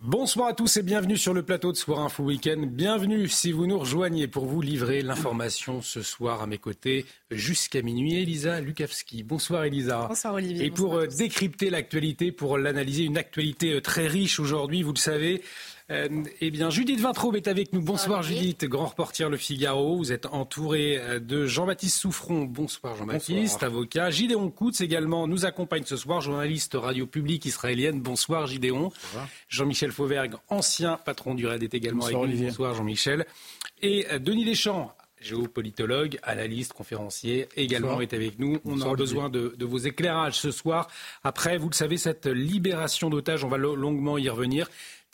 Bonsoir 0.00 0.46
à 0.46 0.52
tous 0.52 0.76
et 0.76 0.84
bienvenue 0.84 1.16
sur 1.16 1.34
le 1.34 1.42
plateau 1.42 1.72
de 1.72 1.76
Soir 1.76 1.98
Info 1.98 2.22
Week-end. 2.22 2.62
Bienvenue 2.68 3.26
si 3.26 3.50
vous 3.50 3.66
nous 3.66 3.80
rejoignez 3.80 4.28
pour 4.28 4.46
vous 4.46 4.60
livrer 4.60 5.02
l'information 5.02 5.82
ce 5.82 6.02
soir 6.02 6.40
à 6.40 6.46
mes 6.46 6.58
côtés 6.58 7.04
jusqu'à 7.32 7.82
minuit. 7.82 8.14
Elisa 8.14 8.60
Lukavski. 8.60 9.24
Bonsoir 9.24 9.64
Elisa. 9.64 10.06
Bonsoir 10.06 10.34
Olivier. 10.34 10.66
Et 10.66 10.70
pour 10.70 10.94
euh, 10.94 11.08
décrypter 11.08 11.68
l'actualité, 11.68 12.30
pour 12.30 12.58
l'analyser, 12.58 13.02
une 13.02 13.18
actualité 13.18 13.72
euh, 13.72 13.80
très 13.80 14.06
riche 14.06 14.38
aujourd'hui, 14.38 14.84
vous 14.84 14.92
le 14.92 14.98
savez, 14.98 15.42
euh, 15.90 16.08
eh 16.42 16.50
bien, 16.50 16.68
Judith 16.68 17.00
Vintraube 17.00 17.36
est 17.36 17.48
avec 17.48 17.72
nous. 17.72 17.80
Bonsoir 17.80 18.22
Judith, 18.22 18.64
grand 18.66 18.86
reporter 18.86 19.30
Le 19.30 19.38
Figaro. 19.38 19.96
Vous 19.96 20.12
êtes 20.12 20.26
entouré 20.26 20.98
euh, 20.98 21.18
de 21.18 21.46
Jean-Baptiste 21.46 21.96
Souffron. 21.98 22.42
Bonsoir 22.44 22.94
Jean-Baptiste, 22.96 23.62
avocat. 23.62 24.10
Gideon 24.10 24.50
Koutz 24.50 24.82
également 24.82 25.26
nous 25.26 25.46
accompagne 25.46 25.84
ce 25.86 25.96
soir, 25.96 26.20
journaliste 26.20 26.74
radio 26.74 27.06
publique 27.06 27.46
israélienne. 27.46 28.00
Bonsoir 28.02 28.46
Gideon. 28.46 28.92
Jean-Michel 29.48 29.90
Fauvergue, 29.92 30.34
ancien 30.48 30.98
patron 30.98 31.34
du 31.34 31.46
RAID, 31.46 31.62
est 31.62 31.72
également 31.74 32.00
Bonsoir, 32.04 32.20
avec 32.22 32.28
nous. 32.28 32.32
Olivier. 32.34 32.48
Bonsoir 32.50 32.74
Jean-Michel. 32.74 33.26
Et 33.80 34.06
euh, 34.12 34.18
Denis 34.18 34.44
Deschamps, 34.44 34.92
géopolitologue, 35.20 36.18
analyste, 36.22 36.74
conférencier, 36.74 37.48
également 37.56 37.88
Bonsoir. 37.88 38.02
est 38.02 38.12
avec 38.14 38.38
nous. 38.38 38.58
On 38.64 38.72
Bonsoir, 38.72 38.92
a 38.92 38.96
besoin 38.96 39.28
de, 39.30 39.54
de 39.56 39.64
vos 39.64 39.78
éclairages 39.78 40.38
ce 40.38 40.50
soir. 40.50 40.88
Après, 41.24 41.56
vous 41.56 41.68
le 41.70 41.74
savez, 41.74 41.96
cette 41.96 42.26
libération 42.26 43.08
d'otages, 43.08 43.42
on 43.42 43.48
va 43.48 43.56
lo- 43.56 43.74
longuement 43.74 44.18
y 44.18 44.28
revenir. 44.28 44.68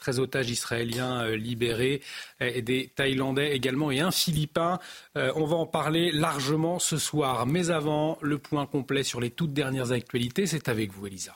13 0.04 0.20
otages 0.20 0.50
israéliens 0.50 1.24
euh, 1.24 1.36
libérés, 1.36 2.02
euh, 2.42 2.50
et 2.54 2.60
des 2.60 2.92
Thaïlandais 2.94 3.56
également 3.56 3.90
et 3.90 4.00
un 4.00 4.10
Philippin. 4.10 4.78
Euh, 5.16 5.32
on 5.34 5.46
va 5.46 5.56
en 5.56 5.66
parler 5.66 6.12
largement 6.12 6.78
ce 6.78 6.98
soir. 6.98 7.46
Mais 7.46 7.70
avant, 7.70 8.18
le 8.20 8.36
point 8.36 8.66
complet 8.66 9.02
sur 9.02 9.18
les 9.18 9.30
toutes 9.30 9.54
dernières 9.54 9.92
actualités, 9.92 10.46
c'est 10.46 10.68
avec 10.68 10.92
vous, 10.92 11.06
Elisa. 11.06 11.34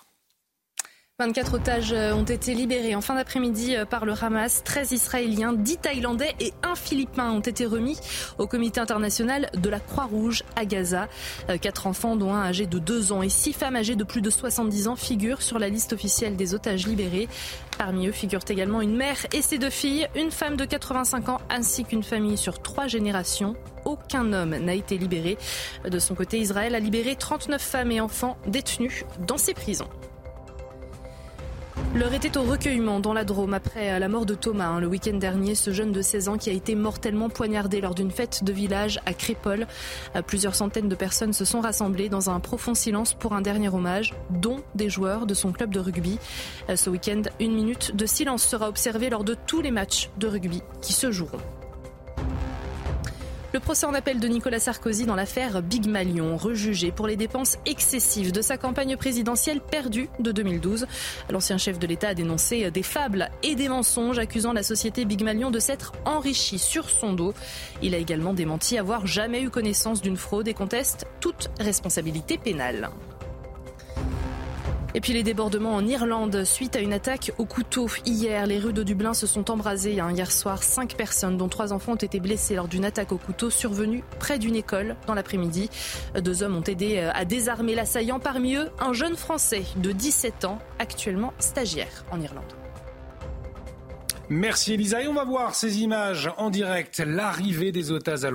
24 1.20 1.54
otages 1.54 1.92
euh, 1.92 2.14
ont 2.14 2.22
été 2.22 2.54
libérés 2.54 2.94
en 2.94 3.00
fin 3.00 3.16
d'après-midi 3.16 3.74
euh, 3.74 3.84
par 3.84 4.04
le 4.04 4.12
Hamas. 4.12 4.62
13 4.62 4.92
Israéliens, 4.92 5.52
10 5.52 5.78
Thaïlandais 5.78 6.32
et 6.38 6.52
un 6.62 6.76
Philippin 6.76 7.32
ont 7.32 7.40
été 7.40 7.66
remis 7.66 7.98
au 8.38 8.46
comité 8.46 8.78
international 8.78 9.50
de 9.52 9.68
la 9.68 9.80
Croix-Rouge 9.80 10.44
à 10.54 10.64
Gaza. 10.64 11.08
Euh, 11.50 11.58
Quatre 11.58 11.88
enfants, 11.88 12.14
dont 12.14 12.32
un 12.32 12.42
âgé 12.42 12.66
de 12.66 12.78
2 12.78 13.10
ans 13.10 13.22
et 13.22 13.30
six 13.30 13.52
femmes 13.52 13.74
âgées 13.74 13.96
de 13.96 14.04
plus 14.04 14.22
de 14.22 14.30
70 14.30 14.86
ans, 14.86 14.94
figurent 14.94 15.42
sur 15.42 15.58
la 15.58 15.68
liste 15.68 15.92
officielle 15.92 16.36
des 16.36 16.54
otages 16.54 16.86
libérés. 16.86 17.26
Parmi 17.78 18.06
eux 18.06 18.12
figurent 18.12 18.46
également 18.48 18.80
une 18.80 18.94
mère 18.94 19.18
et 19.32 19.42
ses 19.42 19.58
deux 19.58 19.70
filles, 19.70 20.06
une 20.14 20.30
femme 20.30 20.56
de 20.56 20.64
85 20.64 21.30
ans 21.30 21.40
ainsi 21.50 21.82
qu'une 21.82 22.04
famille 22.04 22.36
sur 22.36 22.62
trois 22.62 22.86
générations. 22.86 23.56
Aucun 23.84 24.32
homme 24.32 24.56
n'a 24.56 24.74
été 24.74 24.96
libéré. 24.96 25.36
De 25.84 25.98
son 25.98 26.14
côté, 26.14 26.38
Israël 26.38 26.76
a 26.76 26.78
libéré 26.78 27.16
39 27.16 27.60
femmes 27.60 27.90
et 27.90 28.00
enfants 28.00 28.36
détenus 28.46 29.04
dans 29.26 29.36
ses 29.36 29.54
prisons. 29.54 29.88
L'heure 31.94 32.12
était 32.12 32.36
au 32.36 32.42
recueillement 32.42 33.00
dans 33.00 33.12
la 33.12 33.24
Drôme 33.24 33.54
après 33.54 33.98
la 33.98 34.08
mort 34.08 34.26
de 34.26 34.34
Thomas 34.34 34.66
hein, 34.66 34.80
le 34.80 34.86
week-end 34.86 35.16
dernier, 35.16 35.54
ce 35.54 35.72
jeune 35.72 35.90
de 35.90 36.02
16 36.02 36.28
ans 36.28 36.36
qui 36.36 36.50
a 36.50 36.52
été 36.52 36.74
mortellement 36.74 37.28
poignardé 37.28 37.80
lors 37.80 37.94
d'une 37.94 38.10
fête 38.10 38.44
de 38.44 38.52
village 38.52 39.00
à 39.06 39.14
Crépol. 39.14 39.66
Euh, 40.14 40.22
Plusieurs 40.22 40.54
centaines 40.54 40.88
de 40.88 40.94
personnes 40.94 41.32
se 41.32 41.44
sont 41.44 41.60
rassemblées 41.60 42.08
dans 42.08 42.30
un 42.30 42.40
profond 42.40 42.74
silence 42.74 43.14
pour 43.14 43.32
un 43.32 43.40
dernier 43.40 43.68
hommage, 43.68 44.14
dont 44.30 44.62
des 44.74 44.90
joueurs 44.90 45.26
de 45.26 45.34
son 45.34 45.50
club 45.50 45.72
de 45.72 45.80
rugby. 45.80 46.18
Euh, 46.68 46.76
Ce 46.76 46.90
week-end, 46.90 47.22
une 47.40 47.54
minute 47.54 47.96
de 47.96 48.06
silence 48.06 48.44
sera 48.44 48.68
observée 48.68 49.10
lors 49.10 49.24
de 49.24 49.34
tous 49.46 49.60
les 49.60 49.70
matchs 49.70 50.10
de 50.18 50.28
rugby 50.28 50.62
qui 50.82 50.92
se 50.92 51.10
joueront. 51.10 51.40
Le 53.54 53.60
procès 53.60 53.86
en 53.86 53.94
appel 53.94 54.20
de 54.20 54.28
Nicolas 54.28 54.60
Sarkozy 54.60 55.06
dans 55.06 55.14
l'affaire 55.14 55.62
Big 55.62 55.86
Malion, 55.86 56.36
rejugé 56.36 56.92
pour 56.92 57.06
les 57.06 57.16
dépenses 57.16 57.56
excessives 57.64 58.30
de 58.30 58.42
sa 58.42 58.58
campagne 58.58 58.94
présidentielle 58.98 59.62
perdue 59.62 60.10
de 60.18 60.32
2012. 60.32 60.86
L'ancien 61.30 61.56
chef 61.56 61.78
de 61.78 61.86
l'État 61.86 62.08
a 62.08 62.14
dénoncé 62.14 62.70
des 62.70 62.82
fables 62.82 63.30
et 63.42 63.54
des 63.54 63.70
mensonges, 63.70 64.18
accusant 64.18 64.52
la 64.52 64.62
société 64.62 65.06
Big 65.06 65.22
Malion 65.22 65.50
de 65.50 65.60
s'être 65.60 65.92
enrichie 66.04 66.58
sur 66.58 66.90
son 66.90 67.14
dos. 67.14 67.32
Il 67.80 67.94
a 67.94 67.98
également 67.98 68.34
démenti 68.34 68.76
avoir 68.76 69.06
jamais 69.06 69.40
eu 69.40 69.48
connaissance 69.48 70.02
d'une 70.02 70.18
fraude 70.18 70.46
et 70.48 70.54
conteste 70.54 71.06
toute 71.20 71.48
responsabilité 71.58 72.36
pénale. 72.36 72.90
Et 74.94 75.00
puis 75.00 75.12
les 75.12 75.22
débordements 75.22 75.74
en 75.74 75.86
Irlande 75.86 76.44
suite 76.44 76.74
à 76.74 76.80
une 76.80 76.94
attaque 76.94 77.32
au 77.36 77.44
couteau. 77.44 77.88
Hier, 78.06 78.46
les 78.46 78.58
rues 78.58 78.72
de 78.72 78.82
Dublin 78.82 79.12
se 79.12 79.26
sont 79.26 79.50
embrasées. 79.50 80.00
hein. 80.00 80.10
Hier 80.10 80.32
soir, 80.32 80.62
cinq 80.62 80.96
personnes, 80.96 81.36
dont 81.36 81.48
trois 81.48 81.74
enfants, 81.74 81.92
ont 81.92 81.96
été 81.96 82.20
blessées 82.20 82.54
lors 82.54 82.68
d'une 82.68 82.86
attaque 82.86 83.12
au 83.12 83.18
couteau 83.18 83.50
survenue 83.50 84.02
près 84.18 84.38
d'une 84.38 84.56
école 84.56 84.96
dans 85.06 85.14
l'après-midi. 85.14 85.68
Deux 86.18 86.42
hommes 86.42 86.56
ont 86.56 86.62
aidé 86.62 86.98
euh, 86.98 87.10
à 87.12 87.26
désarmer 87.26 87.74
l'assaillant. 87.74 88.18
Parmi 88.18 88.54
eux, 88.54 88.70
un 88.80 88.94
jeune 88.94 89.16
Français 89.16 89.64
de 89.76 89.92
17 89.92 90.46
ans, 90.46 90.58
actuellement 90.78 91.34
stagiaire 91.38 92.06
en 92.10 92.20
Irlande. 92.20 92.54
Merci 94.30 94.74
Elisa. 94.74 95.02
Et 95.02 95.08
on 95.08 95.14
va 95.14 95.24
voir 95.24 95.54
ces 95.54 95.80
images 95.80 96.30
en 96.36 96.50
direct. 96.50 96.98
L'arrivée 96.98 97.72
des 97.72 97.92
otages 97.92 98.26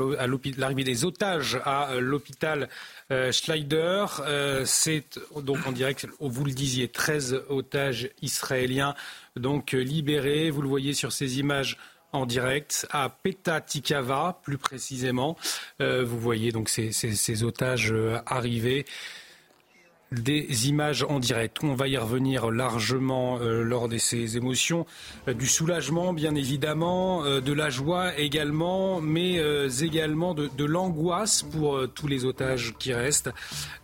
à 1.66 1.92
euh, 1.92 2.00
l'hôpital 2.00 2.68
euh, 3.12 3.31
Schneider. 3.31 4.22
Euh, 4.25 4.64
c'est 4.66 5.19
donc 5.41 5.66
en 5.68 5.72
direct, 5.72 6.08
vous 6.19 6.46
le 6.46 6.52
disiez, 6.52 6.88
13 6.88 7.44
otages 7.50 8.09
israéliens 8.22 8.96
donc 9.36 9.74
euh, 9.74 9.80
libérés. 9.80 10.50
Vous 10.50 10.62
le 10.62 10.69
voyez 10.69 10.94
sur 10.94 11.12
ces 11.12 11.40
images 11.40 11.78
en 12.12 12.25
direct 12.25 12.88
à 12.92 13.09
Petah 13.09 13.59
Tikava, 13.59 14.40
plus 14.44 14.59
précisément. 14.59 15.36
Vous 15.80 16.19
voyez 16.19 16.52
donc 16.52 16.69
ces, 16.69 17.44
otages 17.44 17.92
arriver 18.28 18.86
des 20.22 20.68
images 20.69 21.03
en 21.07 21.19
direct. 21.19 21.57
On 21.63 21.75
va 21.75 21.88
y 21.88 21.97
revenir 21.97 22.51
largement 22.51 23.40
euh, 23.40 23.63
lors 23.63 23.88
de 23.90 23.97
ces 23.97 24.38
émotions, 24.38 24.85
Euh, 25.28 25.34
du 25.34 25.47
soulagement 25.47 26.13
bien 26.13 26.35
évidemment, 26.35 27.24
euh, 27.24 27.40
de 27.41 27.53
la 27.53 27.69
joie 27.69 28.18
également, 28.18 29.01
mais 29.01 29.41
également 29.81 30.34
de, 30.34 30.50
de 30.57 30.66
l'angoisse 30.66 31.44
pour 31.44 31.79
tous 31.94 32.07
les 32.07 32.25
otages 32.25 32.74
qui 32.79 32.94
restent, 32.94 33.29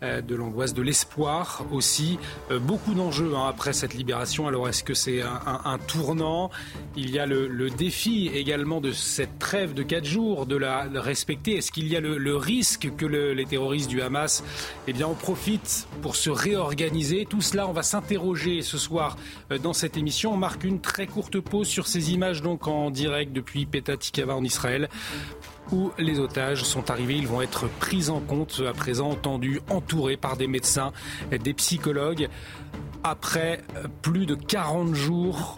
de 0.01 0.35
l'angoisse, 0.35 0.73
de 0.73 0.81
l'espoir 0.81 1.66
aussi. 1.72 2.17
Beaucoup 2.61 2.94
d'enjeux 2.94 3.34
hein, 3.35 3.47
après 3.47 3.73
cette 3.73 3.94
libération. 3.94 4.47
Alors 4.47 4.67
est-ce 4.69 4.84
que 4.84 4.94
c'est 4.94 5.22
un, 5.22 5.78
tournant? 5.88 6.50
Il 6.96 7.09
y 7.11 7.19
a 7.19 7.25
le, 7.25 7.69
défi 7.69 8.29
également 8.34 8.81
de 8.81 8.91
cette 8.91 9.40
trêve 9.40 9.73
de 9.73 9.84
quatre 9.84 10.06
jours, 10.06 10.46
de 10.46 10.55
la 10.58 10.87
respecter. 10.96 11.58
Est-ce 11.58 11.72
qu'il 11.72 11.87
y 11.87 11.96
a 11.96 11.99
le, 12.02 12.35
risque 12.35 12.90
que 12.97 13.05
le- 13.05 13.34
les 13.34 13.46
terroristes 13.46 13.90
du 13.90 14.02
Hamas 14.02 14.43
eh 14.87 14.93
bien, 14.93 15.08
on 15.08 15.14
profite 15.16 15.87
pour 16.02 16.16
se 16.20 16.30
réorganiser. 16.30 17.26
Tout 17.26 17.42
cela, 17.42 17.68
on 17.68 17.72
va 17.72 17.84
s'interroger 17.84 18.62
ce 18.62 18.78
soir 18.78 19.18
euh, 19.52 19.58
dans 19.58 19.74
cette 19.74 19.98
émission. 19.98 20.34
On 20.34 20.38
marque 20.38 20.64
une 20.66 20.82
très 20.82 21.08
courte 21.08 21.40
pause 21.40 21.68
sur 21.68 21.88
ces 21.88 22.12
images 22.12 22.42
donc 22.42 22.68
en 22.68 22.92
direct 22.92 23.32
depuis 23.32 23.66
Petah 23.66 23.98
Tikava 23.98 24.36
en 24.36 24.44
Israël 24.44 24.90
où 25.72 25.92
les 25.98 26.20
otages 26.20 26.64
sont 26.64 26.92
arrivés. 26.92 27.16
Ils 27.16 27.28
vont 27.28 27.42
être 27.42 27.70
pris 27.80 28.10
en 28.10 28.20
compte 28.20 28.62
à 28.68 28.74
présent, 28.74 29.12
entendus, 29.12 29.62
entourés 29.70 30.18
par 30.18 30.36
des 30.36 30.48
médecins, 30.48 30.92
des 31.32 31.54
psychologues. 31.54 32.28
Après 33.04 33.62
euh, 33.76 33.86
plus 34.02 34.26
de 34.26 34.36
40 34.36 34.94
jours 34.94 35.56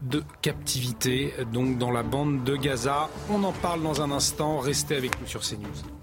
de 0.00 0.22
captivité, 0.40 1.32
donc 1.52 1.78
dans 1.78 1.92
la 1.92 2.02
bande 2.02 2.42
de 2.44 2.56
Gaza. 2.56 3.08
On 3.30 3.44
en 3.44 3.52
parle 3.52 3.82
dans 3.82 4.00
un 4.00 4.10
instant. 4.10 4.58
Restez 4.58 4.96
avec 4.96 5.20
nous 5.20 5.28
sur 5.28 5.42
CNews. 5.42 6.01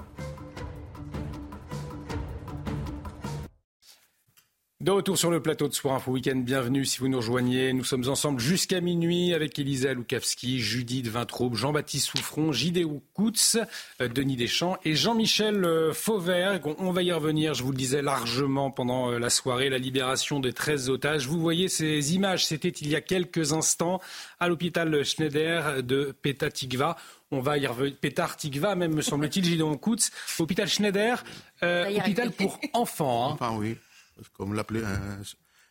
De 4.81 4.92
retour 4.92 5.18
sur 5.18 5.30
le 5.30 5.42
plateau 5.42 5.68
de 5.68 5.74
Soir 5.74 5.96
Info 5.96 6.14
Week-end, 6.14 6.38
bienvenue 6.38 6.86
si 6.86 7.00
vous 7.00 7.10
nous 7.10 7.18
rejoignez. 7.18 7.74
Nous 7.74 7.84
sommes 7.84 8.08
ensemble 8.08 8.40
jusqu'à 8.40 8.80
minuit 8.80 9.34
avec 9.34 9.60
Elisa 9.60 9.94
Loukavski, 9.94 10.62
Judith 10.62 11.06
Vintraube, 11.10 11.56
Jean-Baptiste 11.56 12.08
Souffron, 12.08 12.54
Gidéo 12.54 13.04
Koutz, 13.14 13.58
euh, 14.00 14.08
Denis 14.08 14.38
Deschamps 14.38 14.78
et 14.86 14.96
Jean-Michel 14.96 15.66
euh, 15.66 15.92
Fauvert. 15.92 16.62
On 16.78 16.94
va 16.94 17.04
y 17.04 17.12
revenir, 17.12 17.56
je 17.56 17.64
vous 17.64 17.72
le 17.72 17.78
disais 17.78 18.02
largement 18.02 18.72
pendant 18.72 19.12
euh, 19.12 19.20
la 19.20 19.30
soirée, 19.30 19.68
la 19.68 19.80
libération 19.80 20.40
des 20.40 20.54
13 20.54 20.90
otages. 20.90 21.28
Vous 21.28 21.42
voyez 21.42 21.68
ces 21.68 22.16
images, 22.16 22.46
c'était 22.46 22.70
il 22.70 22.88
y 22.88 22.96
a 22.96 23.02
quelques 23.02 23.52
instants 23.52 24.00
à 24.40 24.48
l'hôpital 24.48 25.04
Schneider 25.04 25.84
de 25.84 26.16
Petatikva. 26.22 26.96
On 27.31 27.42
va 27.42 27.58
y 27.58 27.68
revenir. 27.68 27.98
Pétard 27.98 28.38
Tikva, 28.38 28.76
même 28.76 28.94
me 28.94 29.02
semble-t-il, 29.02 29.44
Gideon 29.44 29.76
Koutz. 29.76 30.10
Hôpital 30.40 30.70
Schneider, 30.70 31.26
hôpital 31.62 32.31
pour 32.31 32.58
enfants. 32.72 33.38
Hein. 33.42 33.58
oui 33.58 33.76
comme 34.38 34.54
l'appelait, 34.54 34.83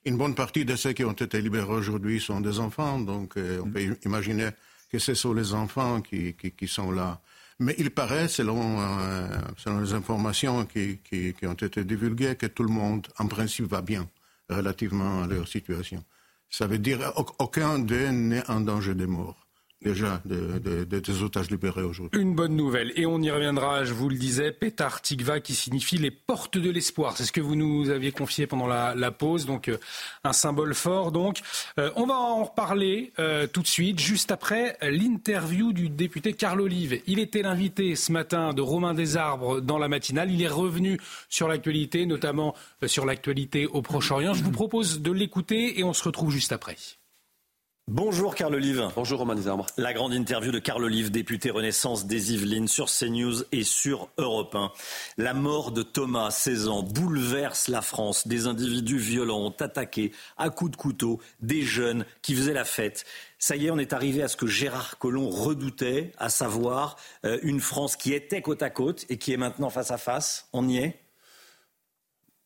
une 0.05 0.17
bonne 0.17 0.35
partie 0.35 0.65
de 0.65 0.77
ceux 0.77 0.93
qui 0.93 1.05
ont 1.05 1.13
été 1.13 1.41
libérés 1.41 1.73
aujourd'hui 1.73 2.21
sont 2.21 2.41
des 2.41 2.61
enfants, 2.61 2.99
donc 2.99 3.37
euh, 3.37 3.61
on 3.65 3.71
peut 3.71 3.97
imaginer 4.05 4.51
que 4.91 4.99
ce 4.99 5.15
sont 5.15 5.35
les 5.35 5.53
enfants 5.53 6.01
qui, 6.01 6.35
qui, 6.35 6.69
sont 6.69 6.91
là. 6.91 7.21
Mais 7.59 7.75
il 7.79 7.91
paraît, 7.91 8.29
selon, 8.29 8.81
euh, 8.81 9.29
selon 9.57 9.81
les 9.81 9.93
informations 9.93 10.65
qui, 10.65 11.01
qui, 11.03 11.35
ont 11.47 11.53
été 11.53 11.85
divulguées, 11.85 12.37
que 12.37 12.47
tout 12.47 12.63
le 12.63 12.73
monde, 12.73 13.07
en 13.19 13.27
principe, 13.27 13.67
va 13.67 13.83
bien 13.83 14.09
relativement 14.49 15.25
à 15.25 15.27
leur 15.27 15.47
situation. 15.47 16.03
Ça 16.49 16.67
veut 16.67 16.79
dire 16.79 17.13
qu'aucun 17.15 17.79
d'eux 17.79 18.09
n'est 18.09 18.49
en 18.49 18.61
danger 18.61 18.95
de 18.95 19.05
mort 19.05 19.48
déjà 19.83 20.21
des 20.25 21.23
otages 21.23 21.51
libérés 21.51 21.83
aujourd'hui. 21.83 22.21
Une 22.21 22.35
bonne 22.35 22.57
nouvelle. 22.57 22.93
Et 22.97 23.07
on 23.07 23.21
y 23.21 23.31
reviendra, 23.31 23.85
je 23.85 23.93
vous 23.93 24.09
le 24.09 24.17
disais, 24.17 24.51
Petar 24.53 25.01
Tikva 25.03 25.41
qui 25.41 25.55
signifie 25.55 25.99
les 25.99 26.11
portes 26.11 26.59
de 26.59 26.71
l'espoir. 26.71 27.17
C'est 27.17 27.25
ce 27.25 27.33
que 27.33 27.41
vous 27.41 27.55
nous 27.55 27.91
aviez 27.91 28.13
confié 28.13 28.47
pendant 28.47 28.67
la, 28.67 29.11
pause. 29.11 29.47
Donc 29.47 29.69
euh, 29.69 29.79
un 30.25 30.33
symbole 30.33 30.75
fort. 30.75 31.13
Donc 31.13 31.41
euh, 31.79 31.91
on 31.97 32.07
va 32.07 32.15
en 32.15 32.45
reparler 32.45 33.13
euh, 33.19 33.47
tout 33.47 33.63
de 33.63 33.67
suite, 33.67 34.01
juste 34.01 34.31
après 34.31 34.77
l'interview 34.83 35.73
du 35.73 35.89
député 35.89 36.33
Carl 36.33 36.61
Olive. 36.61 37.01
Il 37.07 37.19
était 37.19 37.43
l'invité 37.43 37.95
ce 37.97 38.13
matin 38.13 38.53
de 38.53 38.63
Romain 38.63 38.95
Desarbres 38.95 39.61
dans 39.61 39.79
la 39.79 39.89
matinale. 39.89 40.31
Il 40.31 40.43
est 40.43 40.49
revenu 40.49 40.99
sur 41.29 41.49
l'actualité, 41.49 42.07
notamment 42.07 42.55
sur 42.87 43.07
l'actualité 43.07 43.67
au 43.67 43.83
Proche-Orient. 43.83 44.35
Je 44.35 44.43
vous 44.43 44.51
propose 44.51 45.01
de 45.01 45.13
l'écouter 45.13 45.79
et 45.79 45.85
on 45.85 45.93
se 45.93 46.05
retrouve 46.05 46.31
juste 46.31 46.53
après. 46.53 46.77
Bonjour 47.91 48.35
Carl 48.35 48.55
Olive. 48.55 48.91
Bonjour 48.97 49.21
Romain 49.21 49.35
Desarbres. 49.35 49.65
La 49.79 49.95
grande 49.95 50.13
interview 50.13 50.53
de 50.53 50.59
Carl 50.59 50.85
Olive, 50.85 51.11
député 51.11 51.49
Renaissance 51.49 52.07
des 52.07 52.35
Yvelines 52.35 52.69
sur 52.69 52.91
CNews 52.91 53.45
et 53.51 53.65
sur 53.65 54.11
Europe 54.19 54.55
1. 54.55 54.73
La 55.17 55.33
mort 55.33 55.73
de 55.73 55.83
Thomas, 55.83 56.31
16 56.31 56.69
ans, 56.69 56.83
bouleverse 56.83 57.69
la 57.69 57.81
France. 57.81 58.29
Des 58.29 58.47
individus 58.47 58.99
violents 58.99 59.41
ont 59.41 59.57
attaqué 59.59 60.13
à 60.37 60.51
coups 60.51 60.73
de 60.73 60.77
couteau 60.77 61.19
des 61.41 61.63
jeunes 61.63 62.05
qui 62.21 62.35
faisaient 62.35 62.53
la 62.53 62.67
fête. 62.67 63.07
Ça 63.39 63.57
y 63.57 63.69
est, 63.69 63.71
on 63.71 63.79
est 63.79 63.95
arrivé 63.95 64.23
à 64.23 64.29
ce 64.29 64.37
que 64.37 64.47
Gérard 64.47 64.99
Collomb 64.99 65.31
redoutait, 65.31 66.13
à 66.19 66.29
savoir 66.29 66.97
euh, 67.25 67.39
une 67.43 67.61
France 67.61 67.97
qui 67.97 68.13
était 68.13 68.43
côte 68.43 68.63
à 68.63 68.69
côte 68.69 69.07
et 69.09 69.17
qui 69.17 69.33
est 69.33 69.39
maintenant 69.39 69.71
face 69.71 69.91
à 69.91 69.97
face. 69.97 70.47
On 70.53 70.69
y 70.69 70.77
est? 70.77 71.01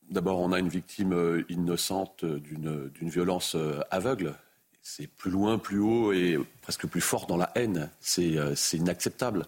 D'abord, 0.09 0.39
on 0.39 0.53
a 0.53 0.61
une 0.61 0.69
victime 0.69 1.15
euh, 1.15 1.45
innocente 1.49 2.25
d'une 2.25 3.11
violence 3.11 3.57
euh, 3.57 3.81
aveugle 3.91 4.37
c'est 4.83 5.07
plus 5.07 5.31
loin, 5.31 5.59
plus 5.59 5.79
haut 5.79 6.13
et 6.13 6.39
presque 6.61 6.87
plus 6.87 7.01
fort 7.01 7.27
dans 7.27 7.37
la 7.37 7.51
haine. 7.55 7.89
C'est 8.01 8.37
euh, 8.37 8.55
inacceptable. 8.73 9.47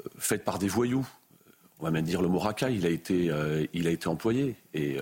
Euh, 0.00 0.08
Fait 0.18 0.38
par 0.38 0.58
des 0.58 0.68
voyous. 0.68 1.06
On 1.78 1.84
va 1.84 1.90
même 1.90 2.04
dire 2.04 2.22
le 2.22 2.28
mot 2.28 2.38
racaille, 2.38 2.76
il 2.76 2.86
a 2.86 2.88
été, 2.88 3.30
euh, 3.30 3.66
il 3.74 3.86
a 3.86 3.90
été 3.90 4.08
employé. 4.08 4.56
Et 4.72 4.98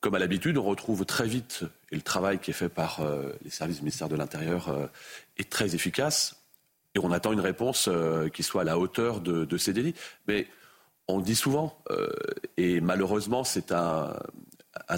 comme 0.00 0.16
à 0.16 0.18
l'habitude, 0.18 0.58
on 0.58 0.64
retrouve 0.64 1.04
très 1.04 1.28
vite, 1.28 1.64
et 1.92 1.94
le 1.94 2.02
travail 2.02 2.40
qui 2.40 2.50
est 2.50 2.54
fait 2.54 2.68
par 2.68 3.00
les 3.44 3.50
services 3.50 3.76
du 3.76 3.82
ministère 3.82 4.08
de 4.08 4.16
l'Intérieur 4.16 4.90
est 5.38 5.48
très 5.48 5.76
efficace, 5.76 6.42
et 6.96 6.98
on 6.98 7.12
attend 7.12 7.32
une 7.32 7.40
réponse 7.40 7.88
qui 8.34 8.42
soit 8.42 8.62
à 8.62 8.64
la 8.64 8.80
hauteur 8.80 9.20
de, 9.20 9.56
ces 9.56 9.72
délits. 9.72 9.94
Mais 10.26 10.48
on 11.06 11.18
le 11.18 11.22
dit 11.22 11.36
souvent, 11.36 11.78
et 12.56 12.80
malheureusement, 12.80 13.44
c'est 13.44 13.70
un, 13.70 14.12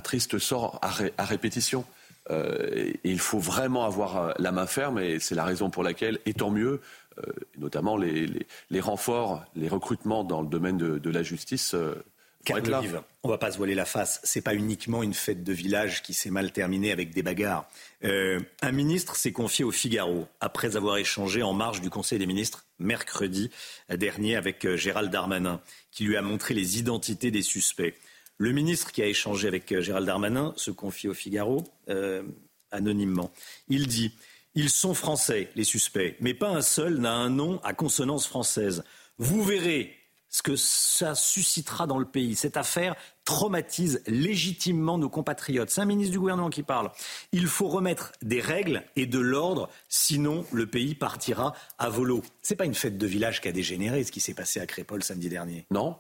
triste 0.03 0.39
sort 0.39 0.81
à 0.81 1.25
répétition. 1.25 1.85
Euh, 2.31 2.93
il 3.05 3.19
faut 3.19 3.39
vraiment 3.39 3.85
avoir 3.85 4.17
euh, 4.17 4.33
la 4.39 4.51
main 4.51 4.67
ferme 4.67 4.99
et 4.99 5.21
c'est 5.21 5.35
la 5.35 5.45
raison 5.45 5.71
pour 5.71 5.83
laquelle, 5.83 6.19
et 6.25 6.33
tant 6.33 6.51
mieux, 6.51 6.81
euh, 7.19 7.33
notamment 7.59 7.97
les, 7.97 8.47
renforts, 8.81 9.45
les 9.55 9.69
recrutements 9.69 10.25
dans 10.25 10.41
le 10.41 10.49
domaine 10.49 10.79
de, 10.79 11.11
la 11.11 11.23
justice. 11.23 11.75
on 11.75 12.55
ne 12.55 13.31
va 13.31 13.39
pas 13.39 13.53
se 13.53 13.59
voiler 13.59 13.75
la 13.75 13.85
face. 13.85 14.21
C'est 14.25 14.41
pas 14.41 14.55
uniquement 14.55 15.03
une 15.03 15.15
fête 15.15 15.45
de 15.45 15.53
village 15.53 16.03
qui 16.03 16.15
s'est 16.15 16.31
mal 16.31 16.51
terminée 16.51 16.93
avec 16.93 17.13
des 17.13 17.23
bagarres. 17.23 17.69
un 18.03 18.73
ministre 18.73 19.17
s'est 19.17 19.33
confié 19.33 19.65
au 19.65 19.71
Figaro 19.71 20.27
après 20.41 20.77
avoir 20.77 20.97
échangé 20.97 21.43
en 21.43 21.53
marge 21.53 21.83
du 21.83 21.91
Conseil 21.91 22.19
des 22.19 22.27
ministres 22.27 22.65
mercredi 22.79 23.51
dernier 23.89 24.35
avec 24.35 24.67
Gérald 24.75 25.11
Darmanin, 25.11 25.61
qui 25.93 26.05
lui 26.05 26.17
a 26.17 26.23
montré 26.23 26.55
les 26.55 26.79
identités 26.79 27.31
des 27.31 27.43
suspects. 27.43 27.95
Le 28.37 28.53
ministre 28.53 28.93
qui 28.93 29.03
a 29.03 29.07
échangé 29.07 29.49
avec 29.49 29.71
euh, 29.73 29.81
Gérald 29.81 30.07
Darmanin 30.07 30.53
se 30.57 30.71
confie 30.71 31.09
au 31.09 31.15
Figaro 31.15 31.65
euh, 31.89 32.23
anonymement. 32.71 33.31
Il 33.69 33.87
dit 33.87 34.13
Ils 34.55 34.71
sont 34.71 34.95
français, 34.95 35.51
les 35.55 35.65
suspects, 35.65 36.17
mais 36.21 36.35
pas 36.35 36.49
un 36.49 36.63
seul 36.63 36.99
n'a 36.99 37.13
un 37.13 37.31
nom 37.31 37.61
à 37.63 37.75
consonance 37.75 38.27
française. 38.27 38.85
Vous 39.19 39.43
verrez 39.45 39.97
ce 40.35 40.43
que 40.43 40.57
ça 40.57 41.15
suscitera 41.15 41.87
dans 41.87 41.99
le 41.99 42.05
pays. 42.05 42.35
Cette 42.35 42.57
affaire 42.57 42.97
traumatise 43.25 44.03
légitimement 44.09 44.99
nos 44.99 45.09
compatriotes. 45.09 45.71
C'est 45.71 45.81
un 45.81 45.85
ministre 45.85 46.11
du 46.11 46.19
gouvernement 46.19 46.51
qui 46.51 46.65
parle. 46.65 46.91
Il 47.31 47.47
faut 47.47 47.69
remettre 47.69 48.11
des 48.21 48.41
règles 48.41 48.83
et 48.97 49.07
de 49.07 49.21
l'ordre, 49.21 49.71
sinon 49.89 50.45
le 50.51 50.67
pays 50.67 50.97
partira 50.97 51.55
à 51.79 51.89
volo. 51.89 52.21
C'est 52.43 52.57
pas 52.57 52.65
une 52.65 52.75
fête 52.75 52.99
de 52.99 53.07
village 53.07 53.41
qui 53.41 53.47
a 53.47 53.53
dégénéré, 53.53 54.03
ce 54.03 54.11
qui 54.11 54.21
s'est 54.21 54.35
passé 54.35 54.59
à 54.59 54.67
Crépol 54.67 55.05
samedi 55.05 55.29
dernier. 55.29 55.67
Non, 55.71 55.97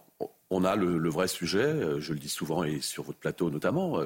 on 0.50 0.64
a 0.64 0.76
le, 0.76 1.08
vrai 1.08 1.29
sujet, 1.29 1.64
euh, 1.64 2.00
je 2.00 2.12
le 2.12 2.19
dis 2.19 2.29
souvent 2.29 2.64
et 2.64 2.81
sur 2.81 3.05
votre 3.05 3.19
plateau 3.19 3.50
notamment, 3.50 3.99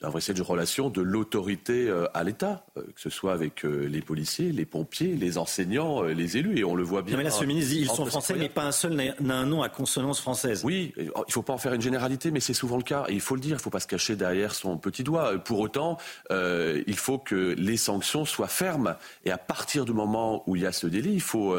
d'un 0.00 0.10
vrai 0.10 0.20
de 0.34 0.42
relation 0.42 0.90
de 0.90 1.00
l'autorité 1.00 1.88
euh, 1.88 2.06
à 2.12 2.22
l'État, 2.22 2.64
euh, 2.76 2.82
que 2.82 3.00
ce 3.00 3.08
soit 3.08 3.32
avec 3.32 3.64
euh, 3.64 3.86
les 3.88 4.02
policiers, 4.02 4.52
les 4.52 4.66
pompiers, 4.66 5.14
les 5.14 5.38
enseignants, 5.38 6.02
les 6.02 6.36
élus, 6.36 6.58
et 6.58 6.64
on 6.64 6.74
le 6.74 6.82
voit 6.82 7.02
bien. 7.02 7.16
mais 7.16 7.22
là, 7.22 7.30
ce 7.30 7.44
ministre 7.44 7.70
dit 7.70 7.80
ils 7.80 7.88
sont 7.88 8.04
français, 8.04 8.34
mais 8.36 8.48
pas 8.48 8.64
un 8.64 8.72
seul 8.72 8.94
n'a 8.94 9.36
un 9.36 9.46
nom 9.46 9.62
à 9.62 9.68
consonance 9.68 10.20
française. 10.20 10.62
Oui, 10.64 10.92
il 10.98 11.04
ne 11.04 11.32
faut 11.32 11.42
pas 11.42 11.52
en 11.52 11.58
faire 11.58 11.72
une 11.72 11.80
généralité, 11.80 12.30
mais 12.30 12.40
c'est 12.40 12.54
souvent 12.54 12.76
le 12.76 12.82
cas. 12.82 13.04
Et 13.08 13.14
il 13.14 13.20
faut 13.20 13.34
le 13.34 13.40
dire, 13.40 13.52
il 13.52 13.58
ne 13.58 13.60
faut 13.60 13.70
pas 13.70 13.80
se 13.80 13.86
cacher 13.86 14.16
derrière 14.16 14.54
son 14.54 14.76
petit 14.76 15.02
doigt. 15.02 15.38
Pour 15.38 15.60
autant, 15.60 15.98
il 16.30 16.96
faut 16.96 17.18
que 17.18 17.54
les 17.56 17.76
sanctions 17.76 18.24
soient 18.24 18.48
fermes. 18.48 18.96
Et 19.24 19.30
à 19.30 19.38
partir 19.38 19.84
du 19.84 19.92
moment 19.92 20.42
où 20.46 20.56
il 20.56 20.62
y 20.62 20.66
a 20.66 20.72
ce 20.72 20.86
délit, 20.86 21.14
il 21.14 21.20
faut, 21.20 21.56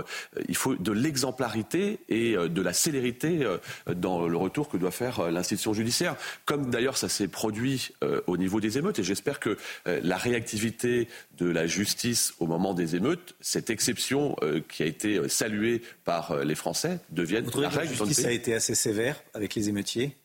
il 0.48 0.56
faut 0.56 0.76
de 0.76 0.92
l'exemplarité 0.92 2.00
et 2.10 2.36
de 2.36 2.62
la 2.62 2.74
célérité 2.74 3.48
dans 3.88 4.28
le 4.28 4.38
retour 4.38 4.70
que 4.70 4.78
doit 4.78 4.92
faire 4.92 5.32
l'institution 5.32 5.74
judiciaire. 5.74 6.16
Comme 6.46 6.70
d'ailleurs 6.70 6.98
ça 6.98 7.10
s'est 7.10 7.28
produit 7.28 7.92
au 8.28 8.38
niveau 8.38 8.62
des 8.62 8.78
émeutes. 8.78 9.00
Et 9.00 9.04
j'espère 9.04 9.40
que 9.40 9.58
euh, 9.88 10.00
la 10.04 10.18
réactivité 10.18 11.08
de 11.38 11.48
la 11.48 11.66
justice 11.66 12.34
au 12.40 12.46
moment 12.46 12.74
des 12.74 12.96
émeutes, 12.96 13.36
cette 13.42 13.70
exception 13.70 14.36
euh, 14.44 14.62
qui 14.68 14.84
a 14.84 14.86
été 14.86 15.18
euh, 15.18 15.28
saluée 15.28 15.82
par 16.04 16.44
les 16.44 16.56
Français, 16.56 17.00
devienne 17.10 17.46
la 17.56 17.70
règle. 17.70 17.92
La 17.92 18.06
justice 18.06 18.26
a 18.26 18.32
été 18.32 18.54
assez 18.54 18.76
sévère 18.76 19.24
avec 19.34 19.56
les 19.56 19.70
émeutiers? 19.70 20.18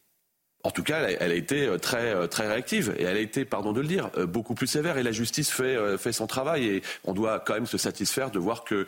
En 0.65 0.71
tout 0.71 0.85
cas, 0.85 1.09
elle 1.09 1.33
a 1.33 1.35
été 1.35 1.67
euh, 1.67 1.79
très, 1.79 2.15
euh, 2.15 2.27
très 2.29 2.47
réactive 2.47 2.95
et 2.97 3.03
elle 3.03 3.17
a 3.17 3.21
été, 3.21 3.45
pardon 3.45 3.73
de 3.73 3.81
le 3.81 3.89
dire, 3.89 4.11
euh, 4.17 4.27
beaucoup 4.27 4.55
plus 4.55 4.69
sévère. 4.69 4.97
Et 4.97 5.03
la 5.03 5.11
justice 5.11 5.51
fait, 5.51 5.77
fait 5.99 6.13
son 6.13 6.27
travail 6.27 6.67
et 6.67 6.83
on 7.05 7.13
doit 7.13 7.41
quand 7.41 7.55
même 7.55 7.67
se 7.67 7.79
satisfaire 7.79 8.31
de 8.31 8.39
voir 8.39 8.65
que 8.65 8.87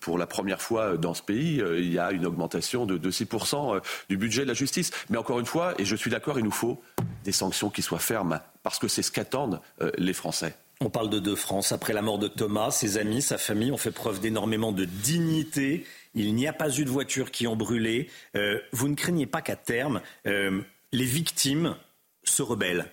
pour 0.00 0.18
la 0.18 0.26
première 0.26 0.60
fois 0.62 0.96
dans 0.96 1.14
ce 1.14 1.22
pays, 1.22 1.62
il 1.76 1.92
y 1.92 1.98
a 1.98 2.12
une 2.12 2.26
augmentation 2.26 2.86
de, 2.86 2.96
de 2.96 3.10
6% 3.10 3.80
du 4.08 4.16
budget 4.16 4.42
de 4.42 4.48
la 4.48 4.54
justice. 4.54 4.90
Mais 5.10 5.18
encore 5.18 5.40
une 5.40 5.46
fois, 5.46 5.74
et 5.78 5.84
je 5.84 5.96
suis 5.96 6.10
d'accord, 6.10 6.38
il 6.38 6.44
nous 6.44 6.50
faut 6.50 6.80
des 7.24 7.32
sanctions 7.32 7.70
qui 7.70 7.82
soient 7.82 7.98
fermes 7.98 8.40
parce 8.62 8.78
que 8.78 8.88
c'est 8.88 9.02
ce 9.02 9.10
qu'attendent 9.10 9.60
les 9.96 10.12
Français. 10.12 10.54
On 10.80 10.90
parle 10.90 11.10
de 11.10 11.18
deux 11.18 11.34
France. 11.34 11.72
Après 11.72 11.92
la 11.92 12.02
mort 12.02 12.18
de 12.18 12.28
Thomas, 12.28 12.70
ses 12.70 12.98
amis, 12.98 13.20
sa 13.20 13.36
famille 13.36 13.72
ont 13.72 13.76
fait 13.76 13.90
preuve 13.90 14.20
d'énormément 14.20 14.70
de 14.70 14.84
dignité 14.84 15.84
il 16.14 16.34
n'y 16.34 16.46
a 16.46 16.52
pas 16.52 16.70
eu 16.78 16.84
de 16.84 16.90
voitures 16.90 17.30
qui 17.30 17.46
ont 17.46 17.56
brûlé. 17.56 18.10
Euh, 18.36 18.60
vous 18.72 18.88
ne 18.88 18.94
craignez 18.94 19.26
pas 19.26 19.42
qu'à 19.42 19.56
terme, 19.56 20.00
euh, 20.26 20.60
les 20.92 21.04
victimes 21.04 21.76
se 22.24 22.42
rebellent 22.42 22.90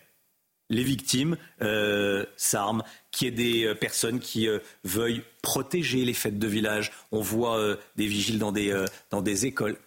les 0.72 0.82
victimes 0.82 1.38
euh, 1.62 2.26
s'arment, 2.38 2.82
qu'il 3.12 3.28
y 3.28 3.28
ait 3.28 3.66
des 3.66 3.76
personnes 3.76 4.20
qui 4.20 4.48
veuillent 4.84 5.22
protéger 5.44 6.04
les 6.06 6.16
fêtes 6.16 6.40
de 6.40 6.48
village. 6.48 6.92
On 7.12 7.22
voit 7.22 7.78
des 7.98 8.08
vigiles 8.08 8.40
dans 8.40 8.52
des 8.52 9.46
écoles. 9.46 9.78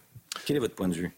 Quel 0.45 0.55
est 0.55 0.59
votre 0.59 0.75
point 0.75 0.87
de 0.87 0.93
vue? 0.93 1.11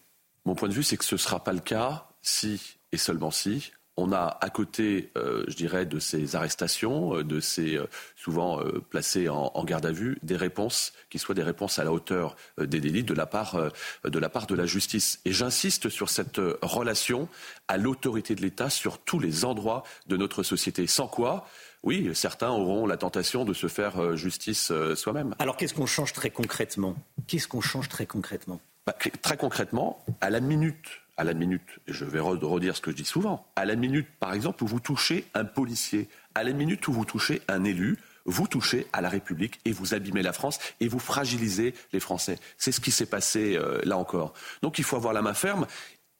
Mon 0.46 0.56
point 0.56 0.68
de 0.68 0.74
vue, 0.74 0.82
c'est 0.82 0.96
que 0.96 1.04
ce 1.04 1.14
ne 1.14 1.20
sera 1.20 1.44
pas 1.44 1.52
le 1.52 1.60
cas 1.60 2.08
si, 2.22 2.76
et 2.90 2.96
seulement 2.96 3.30
si, 3.30 3.70
on 3.96 4.12
a 4.12 4.38
à 4.40 4.50
côté, 4.50 5.10
euh, 5.16 5.44
je 5.48 5.54
dirais, 5.54 5.84
de 5.84 5.98
ces 5.98 6.34
arrestations, 6.34 7.16
euh, 7.16 7.24
de 7.24 7.40
ces 7.40 7.76
euh, 7.76 7.86
souvent 8.16 8.60
placés 8.90 9.28
en, 9.28 9.64
garde 9.64 9.86
à 9.86 9.92
vue, 9.92 10.18
des 10.22 10.36
réponses 10.36 10.92
qui 11.10 11.18
soient 11.18 11.34
des 11.34 11.42
réponses 11.42 11.78
à 11.78 11.84
la 11.84 11.92
hauteur 11.92 12.36
des 12.58 12.80
délits 12.80 13.04
de 13.04 13.14
la 13.14 13.26
part 13.26 13.58
de 14.04 14.18
la 14.18 14.28
part 14.28 14.46
de 14.46 14.54
la 14.54 14.66
justice. 14.66 15.20
Et 15.24 15.32
j'insiste 15.32 15.88
sur 15.88 16.08
cette 16.08 16.40
relation 16.62 17.28
à 17.68 17.76
l'autorité 17.78 18.34
de 18.34 18.42
l'État 18.42 18.70
sur 18.70 18.98
tous 18.98 19.18
les 19.18 19.44
endroits 19.44 19.82
de 20.06 20.16
notre 20.16 20.42
société. 20.42 20.86
Sans 20.86 21.06
quoi, 21.06 21.46
oui, 21.82 22.10
certains 22.14 22.50
auront 22.50 22.86
la 22.86 22.96
tentation 22.96 23.44
de 23.44 23.52
se 23.52 23.66
faire 23.66 24.16
justice 24.16 24.72
soi-même. 24.94 25.34
Alors 25.38 25.56
qu'est-ce 25.56 25.74
qu'on 25.74 25.86
change 25.86 26.12
très 26.12 26.30
concrètement? 26.30 26.96
Qu'est-ce 27.26 27.48
qu'on 27.48 27.60
change 27.60 27.88
très 27.88 28.06
concrètement? 28.06 28.60
Bah, 28.86 28.94
Très 29.22 29.36
concrètement, 29.36 30.04
à 30.20 30.30
la 30.30 30.40
minute 30.40 31.01
à 31.16 31.24
la 31.24 31.34
minute, 31.34 31.78
je 31.86 32.04
vais 32.04 32.20
redire 32.20 32.76
ce 32.76 32.80
que 32.80 32.90
je 32.90 32.96
dis 32.96 33.04
souvent, 33.04 33.46
à 33.56 33.64
la 33.64 33.76
minute, 33.76 34.06
par 34.18 34.32
exemple, 34.32 34.64
où 34.64 34.66
vous 34.66 34.80
touchez 34.80 35.26
un 35.34 35.44
policier, 35.44 36.08
à 36.34 36.42
la 36.42 36.52
minute 36.52 36.86
où 36.88 36.92
vous 36.92 37.04
touchez 37.04 37.42
un 37.48 37.64
élu, 37.64 37.98
vous 38.24 38.46
touchez 38.46 38.86
à 38.92 39.00
la 39.00 39.08
République 39.08 39.60
et 39.64 39.72
vous 39.72 39.94
abîmez 39.94 40.22
la 40.22 40.32
France 40.32 40.58
et 40.80 40.88
vous 40.88 40.98
fragilisez 40.98 41.74
les 41.92 42.00
Français. 42.00 42.38
C'est 42.56 42.72
ce 42.72 42.80
qui 42.80 42.90
s'est 42.90 43.06
passé 43.06 43.56
euh, 43.56 43.80
là 43.84 43.98
encore. 43.98 44.32
Donc 44.62 44.78
il 44.78 44.84
faut 44.84 44.96
avoir 44.96 45.12
la 45.12 45.22
main 45.22 45.34
ferme. 45.34 45.66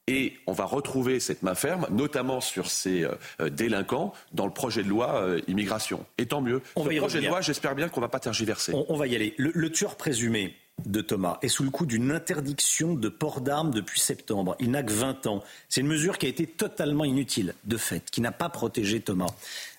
Et 0.08 0.34
on 0.49 0.52
va 0.52 0.64
retrouver 0.64 1.20
cette 1.20 1.44
main 1.44 1.54
ferme, 1.54 1.87
notamment 1.90 2.40
sur 2.40 2.68
ces 2.68 3.04
euh, 3.04 3.49
délinquants, 3.50 4.12
dans 4.32 4.46
le 4.46 4.52
projet 4.52 4.82
de 4.82 4.88
loi 4.88 5.22
euh, 5.22 5.40
immigration. 5.46 6.04
Et 6.18 6.26
tant 6.26 6.40
mieux. 6.40 6.61
On 6.75 6.84
le 6.84 6.96
projet 6.96 7.20
de 7.20 7.28
loi, 7.28 7.40
j'espère 7.40 7.76
bien 7.76 7.88
qu'on 7.88 8.00
ne 8.00 8.06
va 8.06 8.08
pas 8.08 8.18
tergiverser. 8.18 8.72
On, 8.75 8.96
va 8.96 9.06
y 9.06 9.14
aller. 9.14 9.32
le 9.38 9.70
tueur 9.70 9.94
présumé, 9.94 10.56
de 10.86 11.00
Thomas 11.00 11.38
est 11.42 11.48
sous 11.48 11.64
le 11.64 11.70
coup 11.70 11.86
d'une 11.86 12.10
interdiction 12.10 12.94
de 12.94 13.08
port 13.08 13.40
d'armes 13.40 13.70
depuis 13.70 14.00
septembre. 14.00 14.56
Il 14.60 14.70
n'a 14.70 14.82
que 14.82 14.92
20 14.92 15.26
ans. 15.26 15.42
C'est 15.68 15.80
une 15.80 15.86
mesure 15.86 16.18
qui 16.18 16.26
a 16.26 16.28
été 16.28 16.46
totalement 16.46 17.04
inutile, 17.04 17.54
de 17.64 17.76
fait, 17.76 18.10
qui 18.10 18.20
n'a 18.20 18.32
pas 18.32 18.48
protégé 18.48 19.00
Thomas. 19.00 19.30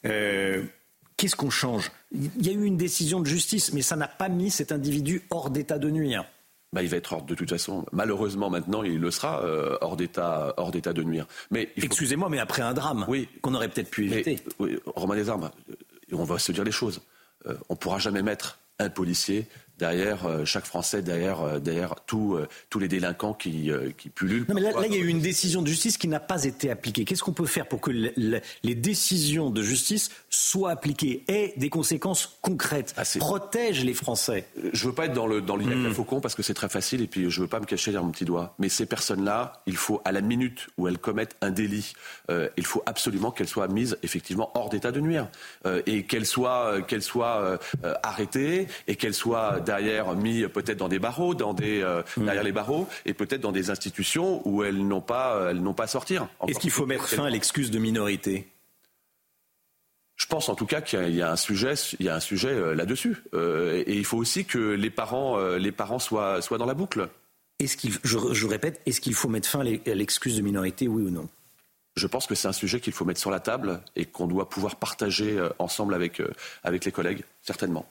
Euh, 0.05 0.63
qu'est-ce 1.17 1.36
qu'on 1.36 1.50
change? 1.50 1.91
Il 2.12 2.45
y 2.45 2.50
a 2.50 2.53
eu 2.53 2.63
une 2.63 2.77
décision 2.77 3.19
de 3.19 3.25
justice, 3.25 3.74
mais 3.74 3.81
ça 3.81 3.95
n'a 3.95 4.07
pas 4.07 4.29
mis 4.29 4.51
cet 4.51 4.72
individu 4.72 5.24
hors 5.29 5.50
d'état 5.50 5.79
de 5.79 5.89
nuire. 5.89 6.25
Bah, 6.72 6.81
il 6.81 6.89
va 6.89 6.98
être 6.98 7.13
hors 7.13 7.22
de 7.22 7.36
toute 7.36 7.50
façon. 7.50 7.86
Malheureusement, 7.91 8.50
maintenant, 8.50 8.81
il 8.81 9.00
le 9.00 9.12
sera 9.12 9.43
euh, 9.43 9.77
hors 9.81 9.95
d'état, 9.95 10.53
hors 10.57 10.72
d'état 10.72 10.93
de 10.93 11.03
nuire. 11.03 11.27
Mais 11.51 11.72
excusez-moi, 11.77 12.29
mais 12.29 12.39
après 12.39 12.63
un 12.63 12.74
drame, 12.74 13.05
oui, 13.07 13.29
qu'on 13.41 13.53
aurait 13.53 13.69
peut-être 13.69 13.91
pu 13.91 14.05
éviter. 14.05 14.39
oui, 14.60 14.79
Romain 14.88 15.15
des 15.15 15.29
armes, 15.29 15.51
euh, 15.69 15.75
on 16.13 16.24
va 16.24 16.39
se 16.39 16.51
dire 16.51 16.63
les 16.63 16.72
choses. 16.72 17.01
on 17.45 17.53
on 17.69 17.75
pourra 17.75 18.00
jamais 18.00 18.24
mettre 18.24 18.60
un 18.79 18.89
policier 18.89 19.48
derrière 19.84 20.25
euh, 20.25 20.46
chaque 20.46 20.66
Français, 20.66 21.02
derrière, 21.02 21.42
euh, 21.42 21.60
derrière 21.60 21.96
tous 22.08 22.36
euh, 22.36 22.48
tous 22.70 22.80
les 22.80 22.88
délinquants 22.88 23.34
qui, 23.34 23.70
qui 23.98 24.10
pullulent. 24.10 24.46
Non, 24.48 24.56
mais 24.56 24.62
là, 24.62 24.72
il 24.86 24.94
y 24.94 24.96
a 24.96 25.00
eu 25.00 25.08
une 25.08 25.20
décision 25.20 25.62
de 25.62 25.68
justice 25.68 25.98
qui 25.98 26.08
n'a 26.08 26.22
pas 26.22 26.46
été 26.46 26.72
appliquée. 26.72 27.04
Qu'est-ce 27.04 27.24
qu'on 27.24 27.34
peut 27.34 27.46
faire 27.46 27.68
pour 27.68 27.82
que 27.82 27.92
les 27.92 28.75
décisions 28.75 29.50
de 29.50 29.62
justice 29.62 30.10
soient 30.30 30.72
appliquées 30.72 31.24
et 31.28 31.54
des 31.58 31.70
conséquences 31.70 32.38
concrètes, 32.42 32.94
ah, 32.98 33.04
protègent 33.20 33.84
les 33.84 33.94
Français? 33.94 34.48
Je 34.72 34.88
veux 34.88 34.94
pas 34.94 35.06
être 35.06 35.13
dans 35.13 35.28
le 35.28 35.42
dans 35.42 35.58
hmm. 35.58 35.94
faucon 35.94 36.22
parce 36.22 36.36
que 36.36 36.44
c'est 36.44 36.54
très 36.54 36.70
facile 36.70 37.02
et 37.02 37.08
puis 37.08 37.30
je 37.30 37.42
veux 37.42 37.48
pas 37.48 37.60
me 37.60 37.66
cacher 37.66 37.92
derrière 37.92 38.06
mon 38.06 38.12
petit 38.12 38.25
doigt. 38.25 38.56
Mais 38.60 38.70
ces 38.70 38.86
personnes-là, 38.86 39.62
il 39.66 39.75
faut 39.75 40.02
à 40.06 40.12
la 40.13 40.22
minute 40.22 40.68
où 40.78 40.88
elles 40.88 40.98
commettent 40.98 41.36
un 41.42 41.52
délit, 41.52 41.94
il 42.30 42.66
faut 42.66 42.84
absolument 42.86 43.32
qu'elles 43.32 43.50
soient 43.50 43.68
mises 43.68 43.98
effectivement 44.04 44.52
hors 44.56 44.70
d'état 44.70 44.92
de 44.92 45.02
nuire 45.02 45.28
et 45.86 46.04
qu'elles 46.04 46.25
soient 46.25 46.82
qu'elles 46.88 47.04
soient 47.04 47.60
arrêtées 48.02 48.68
et 48.88 48.96
qu'elles 48.96 49.13
soient 49.13 49.60
derrière 49.74 50.13
mis 50.15 50.48
peut-être 50.48 50.77
dans 50.77 50.88
des 50.88 51.00
barreaux, 51.00 51.34
dans 51.34 51.53
des, 51.53 51.82
euh, 51.82 52.03
derrière 52.18 52.44
les 52.44 52.51
barreaux, 52.51 52.88
et 53.06 53.13
peut-être 53.13 53.42
dans 53.42 53.51
des 53.51 53.70
institutions 53.70 54.48
où 54.48 54.63
elles 54.63 54.88
n'ont 54.88 55.01
pas, 55.01 55.50
elles 55.50 55.62
n'ont 55.62 55.74
pas 55.74 55.86
à 55.86 55.88
sortir. 55.88 56.27
Est-ce 56.48 56.60
qu'il 56.60 56.72
faut 56.72 56.86
mettre 56.86 57.08
fin 57.08 57.25
à 57.25 57.30
l'excuse 57.30 57.72
de 57.72 57.80
minorité? 57.80 58.48
Je 60.15 60.27
pense 60.27 60.48
en 60.48 60.56
tout 60.56 60.68
cas 60.68 60.82
qu'il 60.82 61.15
y 61.15 61.22
a 61.24 61.32
un 61.32 61.36
sujet, 61.36 61.74
il 62.00 62.06
y 62.06 62.10
a 62.10 62.15
un 62.15 62.20
sujet 62.20 62.50
euh, 62.50 62.75
là-dessus, 62.75 63.24
euh, 63.34 63.84
et 63.88 63.98
il 63.98 64.06
faut 64.06 64.18
aussi 64.18 64.46
que 64.46 64.60
les 64.60 64.92
parents, 64.92 65.38
les 65.56 65.72
parents 65.72 66.00
soient, 66.00 66.42
soient 66.42 66.60
dans 66.60 66.68
la 66.68 66.75
boucle. 66.75 67.10
Est-ce 67.60 67.77
qu'il, 67.77 67.94
je, 68.03 68.46
répète, 68.46 68.82
est-ce 68.86 69.01
qu'il 69.01 69.15
faut 69.15 69.30
mettre 69.30 69.48
fin 69.48 69.62
à 69.62 69.96
l'excuse 69.96 70.36
de 70.36 70.42
minorité, 70.42 70.88
oui 70.88 71.03
ou 71.03 71.10
non? 71.10 71.27
Je 71.96 72.08
pense 72.08 72.25
que 72.25 72.36
c'est 72.36 72.48
un 72.48 72.53
sujet 72.53 72.80
qu'il 72.80 72.94
faut 72.94 73.06
mettre 73.06 73.20
sur 73.20 73.30
la 73.30 73.39
table 73.39 73.82
et 73.96 74.06
qu'on 74.06 74.27
doit 74.27 74.50
pouvoir 74.50 74.75
partager 74.77 75.38
ensemble 75.60 75.94
avec, 75.94 76.22
avec 76.63 76.86
les 76.86 76.92
collègues, 76.92 77.24
certainement. 77.44 77.86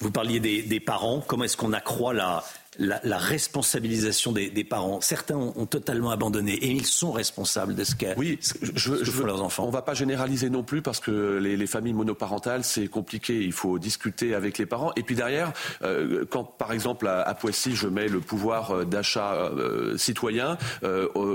Vous 0.00 0.10
parliez 0.10 0.40
des, 0.40 0.80
parents. 0.80 1.20
Comment 1.26 1.44
est-ce 1.44 1.56
qu'on 1.56 1.72
accroît 1.72 2.14
la, 2.14 2.44
la, 2.78 3.18
responsabilisation 3.18 4.32
des, 4.32 4.64
parents. 4.64 5.00
Certains 5.00 5.36
ont, 5.36 5.66
totalement 5.66 6.10
abandonné 6.10 6.52
et 6.52 6.70
ils 6.70 6.86
sont 6.86 7.12
responsables 7.12 7.74
de 7.74 7.84
ce 7.84 7.94
que, 7.94 8.06
oui, 8.16 8.38
je, 8.40 9.10
font 9.10 9.26
leurs 9.26 9.42
enfants. 9.42 9.64
On 9.64 9.68
ne 9.68 9.72
va 9.72 9.82
pas 9.82 9.94
généraliser 9.94 10.48
non 10.50 10.62
plus 10.62 10.82
parce 10.82 11.00
que 11.00 11.38
les, 11.38 11.66
familles 11.66 11.92
monoparentales, 11.92 12.64
c'est 12.64 12.88
compliqué. 12.88 13.42
Il 13.42 13.52
faut 13.52 13.78
discuter 13.78 14.34
avec 14.34 14.58
les 14.58 14.66
parents. 14.66 14.92
Et 14.96 15.02
puis 15.02 15.14
derrière, 15.14 15.52
euh, 15.82 16.24
quand 16.30 16.44
par 16.44 16.72
exemple 16.72 17.06
à, 17.08 17.34
Poissy, 17.34 17.74
je 17.74 17.88
mets 17.88 18.08
le 18.08 18.20
pouvoir 18.20 18.70
euh, 18.70 18.84
d'achat 18.84 19.34
euh, 19.34 19.98
citoyen 19.98 20.56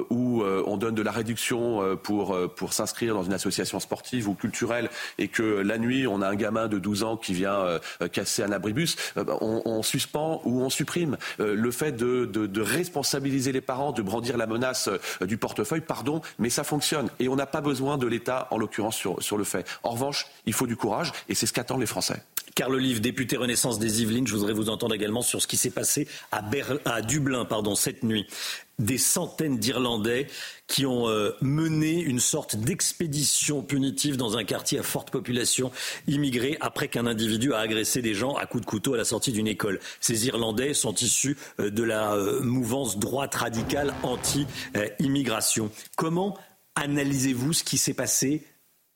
où 0.09 0.43
on 0.43 0.77
donne 0.77 0.95
de 0.95 1.01
la 1.01 1.12
réduction 1.12 1.97
pour, 2.01 2.38
pour 2.55 2.73
s'inscrire 2.73 3.13
dans 3.13 3.23
une 3.23 3.33
association 3.33 3.79
sportive 3.79 4.27
ou 4.27 4.33
culturelle 4.33 4.89
et 5.17 5.27
que 5.27 5.43
la 5.43 5.77
nuit, 5.77 6.07
on 6.07 6.21
a 6.21 6.27
un 6.27 6.35
gamin 6.35 6.67
de 6.67 6.79
12 6.79 7.03
ans 7.03 7.17
qui 7.17 7.33
vient 7.33 7.79
casser 8.12 8.43
un 8.43 8.51
abribus, 8.51 8.95
on, 9.15 9.62
on 9.65 9.83
suspend 9.83 10.41
ou 10.45 10.62
on 10.62 10.69
supprime. 10.69 11.17
Euh, 11.39 11.55
le 11.55 11.71
fait 11.71 11.91
de, 11.91 12.61
responsabiliser 12.61 13.51
les 13.51 13.61
parents, 13.61 13.91
de 13.91 14.01
brandir 14.01 14.37
la 14.37 14.47
menace 14.47 14.87
euh, 14.87 15.25
du 15.25 15.37
portefeuille, 15.37 15.81
pardon, 15.81 16.21
mais 16.39 16.49
ça 16.49 16.63
fonctionne. 16.63 17.09
Et 17.19 17.27
on 17.27 17.35
n'a 17.35 17.45
pas 17.45 17.61
besoin 17.61 17.97
de 17.97 18.07
l'État, 18.07 18.47
en 18.51 18.57
l'occurrence, 18.57 18.95
sur, 18.97 19.37
le 19.37 19.43
fait. 19.43 19.67
En 19.83 19.91
revanche, 19.91 20.27
il 20.45 20.53
faut 20.53 20.67
du 20.67 20.75
courage, 20.75 21.11
et 21.29 21.35
c'est 21.35 21.45
ce 21.45 21.53
qu'attendent 21.53 21.81
les 21.81 21.85
Français. 21.85 22.23
Carl 22.55 22.75
Olive, 22.75 23.01
député 23.01 23.36
Renaissance 23.36 23.79
des 23.79 24.03
Yvelines, 24.03 24.27
je 24.27 24.36
voudrais 24.36 24.53
vous 24.53 24.69
entendre 24.69 24.93
également 24.93 25.24
sur 25.24 25.41
ce 25.41 25.48
qui 25.48 25.57
s'est 25.57 25.72
passé 25.72 26.07
à, 26.31 27.01
Dublin 27.01 27.48
cette 27.75 28.03
nuit 28.03 28.27
des 28.79 28.98
centaines 28.98 29.57
d'Irlandais 29.57 30.27
qui 30.67 30.86
ont 30.86 31.07
euh, 31.07 31.31
mené 31.41 32.00
une 32.00 32.19
sorte 32.19 32.55
d'expédition 32.55 33.62
punitive 33.62 34.17
dans 34.17 34.38
un 34.38 34.43
quartier 34.43 34.79
à 34.79 34.83
forte 34.83 35.12
population 35.12 35.72
immigrée 36.07 36.57
après 36.60 36.88
qu'un 36.88 37.05
individu 37.05 37.53
a 37.53 37.60
agressé 37.60 38.01
des 38.01 38.13
gens 38.13 38.36
à 38.36 38.45
coups 38.45 38.62
de 38.62 38.69
couteau 38.69 38.93
à 38.95 38.98
la 38.98 39.05
sortie 39.05 39.31
d'une 39.31 39.48
école. 39.48 39.79
Ces 40.00 40.27
Irlandais 40.27 40.74
sont 40.74 40.95
issus 40.95 41.38
euh, 41.60 41.69
de 41.69 41.83
la 41.83 42.13
euh, 42.13 42.41
mouvance 42.41 42.98
droite 42.98 43.36
radicale 43.36 43.93
anti-immigration. 44.03 45.69
Comment 45.95 46.38
analysez-vous 46.75 47.53
ce 47.53 47.63
qui 47.63 47.77
s'est 47.77 47.93
passé 47.93 48.43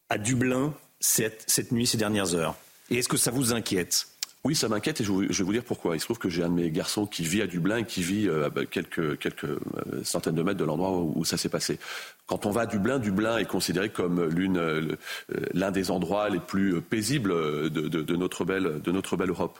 à 0.09 0.17
Dublin 0.17 0.73
cette 0.99 1.71
nuit, 1.71 1.85
ces 1.85 1.97
dernières 1.97 2.33
heures? 2.33 2.55
Et 2.89 2.99
est-ce 2.99 3.09
que 3.09 3.17
ça 3.17 3.31
vous 3.31 3.53
inquiète? 3.53 4.07
Oui, 4.43 4.55
ça 4.55 4.69
m'inquiète 4.69 5.01
et 5.01 5.03
je, 5.03 5.11
vais 5.11 5.43
vous 5.43 5.51
dire 5.51 5.63
pourquoi. 5.63 5.95
Il 5.95 5.99
se 5.99 6.05
trouve 6.05 6.19
que 6.19 6.29
j'ai 6.29 6.43
un 6.43 6.49
de 6.49 6.53
mes 6.53 6.71
garçons 6.71 7.05
qui 7.05 7.23
vit 7.23 7.41
à 7.41 7.47
Dublin 7.47 7.83
qui 7.83 8.01
vit 8.01 8.29
euh, 8.29 8.49
quelques, 8.71 9.19
quelques 9.19 9.43
euh, 9.43 9.59
centaines 10.03 10.35
de 10.35 10.43
mètres 10.43 10.59
de 10.59 10.63
l'endroit 10.63 10.91
où, 10.91 11.25
ça 11.25 11.37
s'est 11.37 11.49
passé. 11.49 11.79
Quand 12.27 12.45
on 12.45 12.51
va 12.51 12.61
à 12.61 12.65
Dublin, 12.65 12.99
Dublin 12.99 13.37
est 13.37 13.45
considéré 13.45 13.89
comme 13.89 14.19
euh, 14.19 14.95
l'un 15.53 15.71
des 15.71 15.91
endroits 15.91 16.29
les 16.29 16.39
plus 16.39 16.81
paisibles 16.81 17.31
de, 17.69 18.15
notre, 18.15 18.45
belle, 18.45 18.81
de 18.81 18.91
notre 18.91 19.17
belle 19.17 19.29
Europe. 19.29 19.59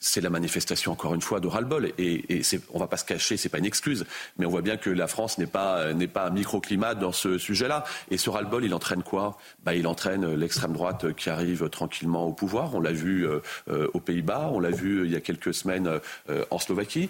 c'est 0.00 0.20
la 0.20 0.30
manifestation, 0.30 0.92
encore 0.92 1.14
une 1.14 1.20
fois, 1.20 1.40
de 1.40 1.48
ras-le-bol. 1.48 1.92
Et, 1.98 2.42
on 2.70 2.74
ne 2.74 2.80
va 2.80 2.86
pas 2.86 2.96
se 2.96 3.04
cacher, 3.04 3.36
c'est 3.36 3.48
pas 3.48 3.58
une 3.58 3.64
excuse, 3.64 4.06
mais 4.38 4.46
on 4.46 4.50
voit 4.50 4.62
bien 4.62 4.76
que 4.76 4.90
la 4.90 5.06
France 5.06 5.38
n'est 5.38 5.46
pas, 5.46 5.92
n'est 5.92 6.08
pas 6.08 6.26
un 6.26 6.30
microclimat 6.30 6.94
dans 6.94 7.12
ce 7.12 7.38
sujet-là. 7.38 7.84
Et 8.10 8.18
ce 8.18 8.30
ras-le-bol, 8.30 8.64
il 8.64 8.74
entraîne 8.74 9.02
quoi? 9.02 9.38
Bah, 9.64 9.74
Il 9.74 9.86
entraîne 9.86 10.34
l'extrême 10.34 10.72
droite 10.72 11.12
qui 11.14 11.30
arrive 11.30 11.68
tranquillement 11.68 12.26
au 12.26 12.32
pouvoir. 12.32 12.74
On 12.74 12.80
l'a 12.80 12.92
vu 12.92 13.26
euh, 13.26 13.88
aux 13.94 14.00
Pays-Bas, 14.00 14.50
on 14.52 14.60
l'a 14.60 14.70
vu 14.70 15.00
euh, 15.00 15.06
il 15.06 15.12
y 15.12 15.16
a 15.16 15.20
quelques 15.20 15.54
semaines 15.54 16.00
euh, 16.30 16.44
en 16.50 16.58
Slovaquie. 16.58 17.08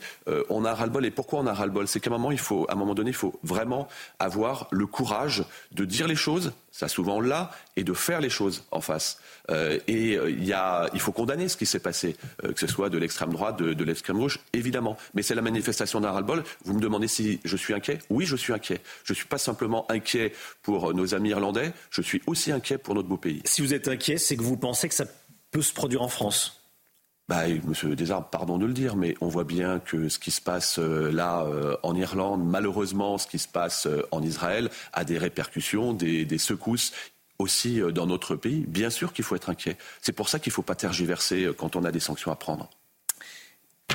on 0.48 0.64
a 0.64 0.74
ras-le-bol. 0.74 1.04
Et 1.04 1.10
pourquoi 1.10 1.40
on 1.40 1.46
a 1.46 1.52
ras-le-bol? 1.52 1.88
C'est 1.88 2.00
qu'à 2.00 2.10
un 2.10 2.18
moment, 2.18 2.30
à 2.30 2.72
un 2.72 2.76
moment 2.76 2.94
donné, 2.94 3.10
il 3.10 3.16
faut 3.16 3.38
vraiment 3.42 3.88
avoir 4.18 4.53
le 4.70 4.86
courage 4.86 5.44
de 5.72 5.84
dire 5.84 6.06
les 6.06 6.16
choses, 6.16 6.52
ça 6.70 6.88
souvent 6.88 7.20
là, 7.20 7.50
et 7.76 7.84
de 7.84 7.92
faire 7.92 8.20
les 8.20 8.30
choses 8.30 8.64
en 8.70 8.80
face. 8.80 9.18
et 9.50 10.14
il, 10.14 10.44
y 10.44 10.52
a, 10.52 10.88
il 10.94 11.00
faut 11.00 11.12
condamner 11.12 11.48
ce 11.48 11.56
qui 11.56 11.66
s'est 11.66 11.78
passé, 11.78 12.16
que 12.42 12.58
ce 12.58 12.66
soit 12.66 12.90
de 12.90 12.98
l'extrême 12.98 13.32
droite, 13.32 13.58
de, 13.58 13.84
l'extrême 13.84 14.18
gauche, 14.18 14.40
évidemment. 14.52 14.96
Mais 15.14 15.22
c'est 15.22 15.34
la 15.34 15.42
manifestation 15.42 16.00
d'un 16.00 16.10
ras-le-bol. 16.10 16.42
Vous 16.64 16.74
me 16.74 16.80
demandez 16.80 17.08
si 17.08 17.40
je 17.44 17.56
suis 17.56 17.74
inquiet 17.74 17.98
Oui, 18.10 18.26
je 18.26 18.36
suis 18.36 18.52
inquiet. 18.52 18.80
Je 19.04 19.12
ne 19.12 19.16
suis 19.16 19.26
pas 19.26 19.38
simplement 19.38 19.86
inquiet 19.90 20.32
pour 20.62 20.94
nos 20.94 21.14
amis 21.14 21.30
irlandais, 21.30 21.72
je 21.90 22.02
suis 22.02 22.22
aussi 22.26 22.52
inquiet 22.52 22.78
pour 22.78 22.94
notre 22.94 23.08
beau 23.08 23.16
pays. 23.16 23.42
Si 23.44 23.60
vous 23.60 23.74
êtes 23.74 23.88
inquiet, 23.88 24.18
c'est 24.18 24.36
que 24.36 24.42
vous 24.42 24.56
pensez 24.56 24.88
que 24.88 24.94
ça 24.94 25.06
peut 25.50 25.62
se 25.62 25.72
produire 25.72 26.02
en 26.02 26.08
France 26.08 26.63
bah, 27.28 27.44
Monsieur 27.66 27.96
Desarmes, 27.96 28.26
pardon 28.30 28.58
de 28.58 28.66
le 28.66 28.74
dire, 28.74 28.96
mais 28.96 29.14
on 29.20 29.28
voit 29.28 29.44
bien 29.44 29.78
que 29.78 30.08
ce 30.08 30.18
qui 30.18 30.30
se 30.30 30.42
passe 30.42 30.78
euh, 30.78 31.10
là 31.10 31.44
euh, 31.44 31.76
en 31.82 31.96
Irlande, 31.96 32.44
malheureusement, 32.44 33.16
ce 33.16 33.26
qui 33.26 33.38
se 33.38 33.48
passe 33.48 33.86
euh, 33.86 34.06
en 34.10 34.22
Israël, 34.22 34.70
a 34.92 35.04
des 35.04 35.16
répercussions, 35.16 35.94
des, 35.94 36.38
secousses 36.38 36.92
aussi 37.38 37.80
dans 37.92 38.06
notre 38.06 38.36
pays. 38.36 38.64
Bien 38.68 38.90
sûr 38.90 39.12
qu'il 39.12 39.24
faut 39.24 39.36
être 39.36 39.48
inquiet. 39.48 39.78
C'est 40.02 40.12
pour 40.12 40.28
ça 40.28 40.38
qu'il 40.38 40.50
ne 40.50 40.54
faut 40.54 40.62
pas 40.62 40.74
tergiverser 40.74 41.48
quand 41.56 41.76
on 41.76 41.84
a 41.84 41.92
des 41.92 42.00
sanctions 42.00 42.30
à 42.30 42.36
prendre. 42.36 42.68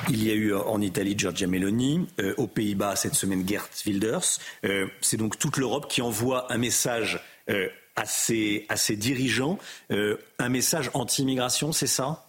Il 0.09 0.24
y 0.24 0.31
a 0.31 0.33
eu 0.33 0.53
en 0.55 0.81
Italie 0.81 1.15
Giorgia 1.17 1.48
Meloni, 1.48 2.07
aux 2.38 2.48
Pays-Bas 2.48 2.95
cette 2.95 3.13
semaine 3.13 3.48
Gert 3.48 3.69
Wilders. 3.86 4.39
c'est 5.01 5.17
donc 5.17 5.38
toute 5.38 5.57
l'Europe 5.57 5.88
qui 5.89 6.01
envoie 6.01 6.51
un 6.51 6.57
message 6.57 7.21
à, 7.48 8.05
ses, 8.05 8.65
à 8.69 8.77
ses 8.77 8.95
dirigeants 8.95 9.59
un 9.89 10.50
message 10.50 10.89
anti-immigration, 10.93 11.71
c'est 11.71 11.88
ça? 11.88 12.28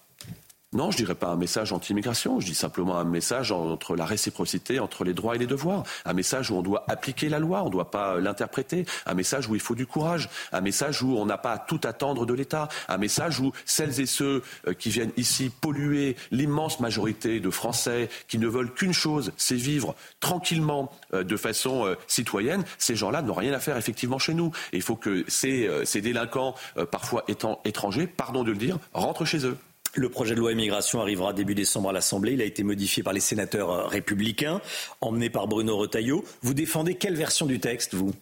Non, 0.73 0.93
je 0.93 0.99
dirais 0.99 1.17
pas 1.17 1.27
un 1.27 1.37
message 1.37 1.73
anti-immigration. 1.73 2.39
Je 2.39 2.47
dis 2.47 2.55
simplement 2.55 2.97
un 2.97 3.05
message 3.05 3.51
entre 3.51 3.97
la 3.97 4.05
réciprocité, 4.05 4.79
entre 4.79 5.03
les 5.03 5.15
droits 5.15 5.35
et 5.35 5.39
les 5.39 5.49
devoirs. 5.49 5.83
Un 6.05 6.13
message 6.13 6.53
où 6.53 6.55
on 6.55 6.63
doit 6.63 6.85
appliquer 6.87 7.29
la 7.29 7.41
loi, 7.41 7.63
on 7.63 7.65
ne 7.65 7.71
doit 7.71 7.91
pas 7.91 8.21
l'interpréter. 8.21 8.87
Un 9.05 9.15
message 9.15 9.49
où 9.49 9.57
il 9.57 9.61
faut 9.61 9.75
du 9.75 9.85
courage. 9.85 10.29
Un 10.53 10.61
message 10.61 11.03
où 11.03 11.17
on 11.17 11.27
n'a 11.27 11.39
pas 11.39 11.55
à 11.55 11.59
tout 11.59 11.81
attendre 11.83 12.25
de 12.25 12.33
l'État. 12.35 12.69
Un 12.87 12.99
message 12.99 13.41
où 13.41 13.51
celles 13.65 14.01
et 14.01 14.07
ceux 14.07 14.45
euh, 14.69 14.73
qui 14.73 14.91
viennent 14.91 15.11
ici 15.17 15.51
polluer 15.51 16.15
l'immense 16.31 16.79
majorité 16.79 17.41
de 17.41 17.51
Français 17.51 18.09
qui 18.29 18.39
ne 18.39 18.47
veulent 18.47 18.73
qu'une 18.73 18.93
chose, 18.93 19.33
c'est 19.37 19.57
vivre 19.57 19.97
tranquillement 20.21 20.93
euh, 21.15 21.25
de 21.25 21.37
façon 21.37 21.85
euh, 21.85 21.97
citoyenne. 22.07 22.63
Ces 22.79 22.95
gens-là 22.95 23.23
n'ont 23.23 23.35
rien 23.35 23.53
à 23.55 23.59
faire 23.59 23.77
effectivement 23.77 24.21
chez 24.21 24.35
nous. 24.35 24.53
Il 24.73 24.83
faut 24.83 24.95
que 24.95 25.25
ces, 25.27 25.69
ces 25.85 26.01
délinquants, 26.01 26.55
parfois 26.93 27.25
étant 27.27 27.61
étrangers, 27.65 28.07
pardon 28.07 28.45
de 28.45 28.53
le 28.53 28.57
dire, 28.57 28.79
rentrent 28.93 29.25
chez 29.25 29.45
eux. 29.45 29.57
Le 29.95 30.09
projet 30.09 30.35
de 30.35 30.41
loi 30.41 30.53
immigration 30.53 31.01
arrivera 31.01 31.33
début 31.33 31.55
décembre 31.55 31.91
à 31.91 31.93
l'Assemblée. 31.93 32.33
Il 32.33 32.43
a 32.43 32.45
été 32.45 32.63
modifié 32.63 33.03
par 33.03 33.13
les 33.13 33.21
sénateurs 33.21 33.71
euh, 33.71 33.87
républicains, 33.87 34.61
emmené 35.01 35.31
par 35.31 35.49
Bruno 35.49 35.77
Retailleau. 35.77 36.25
Vous 36.43 36.55
défendez 36.55 36.95
quelle 36.95 37.17
version 37.17 37.47
du 37.47 37.59
texte, 37.61 37.95
vous? 37.95 38.13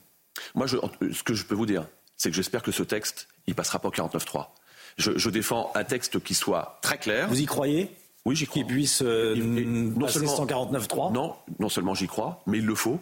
Moi, 0.54 0.66
ce 0.68 1.22
que 1.22 1.34
je 1.34 1.44
peux 1.44 1.54
vous 1.54 1.66
dire, 1.66 1.86
c'est 2.16 2.30
que 2.30 2.36
j'espère 2.36 2.62
que 2.62 2.72
ce 2.72 2.82
texte, 2.82 3.28
il 3.46 3.54
passera 3.54 3.78
pas 3.78 3.88
au 3.88 3.92
49.3. 3.92 4.46
Je, 4.96 5.16
je 5.16 5.30
défends 5.30 5.70
un 5.74 5.84
texte 5.84 6.20
qui 6.22 6.34
soit 6.34 6.78
très 6.82 6.98
clair. 6.98 7.28
Vous 7.28 7.40
y 7.40 7.46
croyez? 7.46 7.90
Oui, 8.24 8.36
j'y 8.36 8.46
crois. 8.46 8.62
Qui 8.62 8.68
puisse 8.68 9.02
euh, 9.02 9.34
non 9.36 10.08
seulement 10.08 10.34
149.3 10.34 11.12
Non, 11.12 11.34
non 11.58 11.68
seulement 11.68 11.94
j'y 11.94 12.06
crois, 12.06 12.42
mais 12.46 12.58
il 12.58 12.66
le 12.66 12.74
faut. 12.74 12.98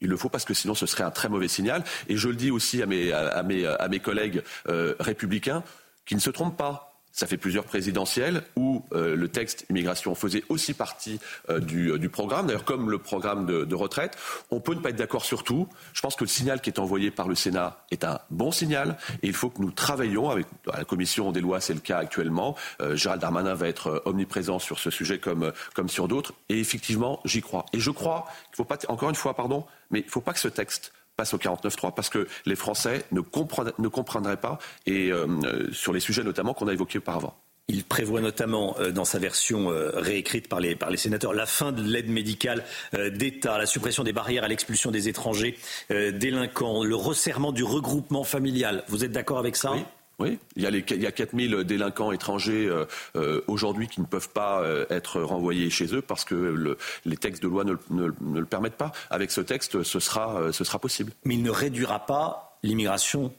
Il 0.00 0.08
le 0.08 0.16
faut 0.16 0.28
parce 0.28 0.44
que 0.44 0.54
sinon 0.54 0.74
ce 0.74 0.86
serait 0.86 1.04
un 1.04 1.10
très 1.10 1.28
mauvais 1.28 1.48
signal. 1.48 1.82
Et 2.08 2.16
je 2.16 2.28
le 2.28 2.34
dis 2.34 2.50
aussi 2.50 2.82
à 2.82 2.86
mes, 2.86 3.12
à 3.12 3.42
mes, 3.42 3.66
à 3.66 3.88
mes 3.88 4.00
collègues 4.00 4.42
euh, 4.68 4.94
républicains 5.00 5.62
qui 6.04 6.14
ne 6.14 6.20
se 6.20 6.30
trompent 6.30 6.56
pas. 6.56 6.95
Ça 7.16 7.26
fait 7.26 7.38
plusieurs 7.38 7.64
présidentielles 7.64 8.42
où 8.56 8.84
euh, 8.92 9.16
le 9.16 9.28
texte 9.28 9.64
immigration 9.70 10.14
faisait 10.14 10.44
aussi 10.50 10.74
partie 10.74 11.18
euh, 11.48 11.60
euh, 11.72 11.96
du, 11.96 12.10
programme, 12.10 12.46
d'ailleurs 12.46 12.66
comme 12.66 12.90
le 12.90 12.98
programme 12.98 13.46
de, 13.46 13.74
retraite. 13.74 14.18
On 14.50 14.60
peut 14.60 14.74
ne 14.74 14.80
pas 14.80 14.90
être 14.90 14.96
d'accord 14.96 15.24
sur 15.24 15.42
tout. 15.42 15.66
Je 15.94 16.02
pense 16.02 16.14
que 16.14 16.24
le 16.24 16.28
signal 16.28 16.60
qui 16.60 16.68
est 16.68 16.78
envoyé 16.78 17.10
par 17.10 17.26
le 17.26 17.34
Sénat 17.34 17.86
est 17.90 18.04
un 18.04 18.20
bon 18.28 18.52
signal 18.52 18.98
et 19.22 19.28
il 19.28 19.32
faut 19.32 19.48
que 19.48 19.62
nous 19.62 19.70
travaillions 19.70 20.28
avec 20.28 20.46
la 20.66 20.84
commission 20.84 21.32
des 21.32 21.40
lois, 21.40 21.62
c'est 21.62 21.72
le 21.72 21.80
cas 21.80 21.98
actuellement. 21.98 22.54
Gérald 22.92 23.22
Darmanin 23.22 23.54
va 23.54 23.68
être 23.68 24.02
omniprésent 24.04 24.58
sur 24.58 24.78
ce 24.78 24.90
sujet 24.90 25.18
comme, 25.18 25.52
comme 25.74 25.88
sur 25.88 26.08
d'autres. 26.08 26.34
Et 26.50 26.60
effectivement, 26.60 27.20
j'y 27.24 27.40
crois. 27.40 27.64
Et 27.72 27.80
je 27.80 27.90
crois 27.90 28.26
qu'il 28.44 28.52
ne 28.52 28.56
faut 28.56 28.64
pas, 28.64 28.78
encore 28.88 29.08
une 29.08 29.14
fois, 29.14 29.32
pardon, 29.32 29.64
mais 29.90 30.00
il 30.00 30.06
ne 30.06 30.10
faut 30.10 30.20
pas 30.20 30.34
que 30.34 30.40
ce 30.40 30.48
texte 30.48 30.92
passe 31.16 31.34
au 31.34 31.38
49.3 31.38 31.94
parce 31.94 32.08
que 32.08 32.28
les 32.44 32.56
Français 32.56 33.04
ne, 33.12 33.20
ne 33.20 33.88
comprendraient 33.88 34.36
pas, 34.36 34.58
et 34.86 35.10
euh, 35.10 35.26
sur 35.72 35.92
les 35.92 36.00
sujets 36.00 36.22
notamment 36.22 36.54
qu'on 36.54 36.68
a 36.68 36.72
évoqués 36.72 36.98
auparavant. 36.98 37.34
Il 37.68 37.82
prévoit 37.82 38.20
notamment 38.20 38.76
euh, 38.78 38.92
dans 38.92 39.04
sa 39.04 39.18
version 39.18 39.70
euh, 39.70 39.90
réécrite 39.94 40.48
par 40.48 40.60
les, 40.60 40.76
par 40.76 40.90
les 40.90 40.96
sénateurs 40.96 41.34
la 41.34 41.46
fin 41.46 41.72
de 41.72 41.82
l'aide 41.82 42.08
médicale 42.08 42.64
d'État, 43.12 43.58
la 43.58 43.66
suppression 43.66 44.04
des 44.04 44.12
barrières 44.12 44.44
à 44.44 44.48
l'expulsion 44.48 44.90
des 44.90 45.08
étrangers 45.08 45.58
délinquants, 45.90 46.84
le 46.84 46.94
resserrement 46.94 47.52
du 47.52 47.64
regroupement 47.64 48.24
familial. 48.24 48.84
Vous 48.88 49.04
êtes 49.04 49.12
d'accord 49.12 49.38
avec 49.38 49.56
ça? 49.56 49.72
Oui, 49.72 49.82
il 50.24 50.38
y 50.56 50.66
a, 50.66 50.70
les, 50.70 50.84
il 50.90 51.02
y 51.02 51.06
a 51.06 51.12
4000 51.12 51.64
délinquants 51.64 52.10
étrangers 52.12 52.66
euh, 52.66 52.86
euh, 53.16 53.42
aujourd'hui 53.46 53.86
qui 53.86 54.00
ne 54.00 54.06
peuvent 54.06 54.30
pas 54.30 54.62
euh, 54.62 54.86
être 54.88 55.20
renvoyés 55.20 55.68
chez 55.68 55.94
eux 55.94 56.00
parce 56.00 56.24
que 56.24 56.34
le, 56.34 56.78
les 57.04 57.16
textes 57.16 57.42
de 57.42 57.48
loi 57.48 57.64
ne, 57.64 57.74
ne, 57.90 58.10
ne, 58.20 58.40
le 58.40 58.46
permettent 58.46 58.76
pas. 58.76 58.92
Avec 59.10 59.30
ce 59.30 59.42
texte, 59.42 59.82
ce 59.82 60.00
sera, 60.00 60.52
ce 60.52 60.64
sera 60.64 60.78
possible. 60.78 61.12
Mais 61.24 61.34
il 61.34 61.42
ne 61.42 61.50
réduira 61.50 62.06
pas 62.06 62.58
l'immigration 62.62 63.32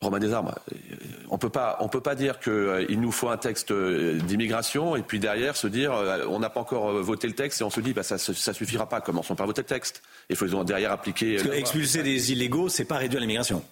Romain 0.00 0.18
Desarmes, 0.18 0.54
on 1.28 1.36
peut 1.36 1.50
pas, 1.50 1.76
on 1.80 1.88
peut 1.88 2.00
pas 2.00 2.14
dire 2.14 2.40
qu'il 2.40 3.00
nous 3.00 3.12
faut 3.12 3.28
un 3.28 3.36
texte 3.36 3.70
d'immigration 3.70 4.96
et 4.96 5.02
puis 5.02 5.18
derrière 5.18 5.56
se 5.56 5.66
dire 5.66 5.92
on 6.30 6.38
n'a 6.38 6.48
pas 6.48 6.60
encore 6.60 6.90
voté 7.02 7.26
le 7.26 7.34
texte 7.34 7.60
et 7.60 7.64
on 7.64 7.70
se 7.70 7.82
dit 7.82 7.92
bah, 7.92 8.02
ça, 8.02 8.16
ça 8.16 8.54
suffira 8.54 8.88
pas. 8.88 9.02
Commençons 9.02 9.34
par 9.34 9.46
voter 9.46 9.60
le 9.60 9.66
texte 9.66 10.02
et 10.30 10.36
faisons 10.36 10.64
derrière 10.64 10.92
appliquer. 10.92 11.36
Parce 11.36 11.48
que 11.48 11.52
expulser 11.54 12.02
des 12.02 12.32
illégaux, 12.32 12.70
c'est 12.70 12.86
pas 12.86 12.96
réduire 12.96 13.20
l'immigration. 13.20 13.62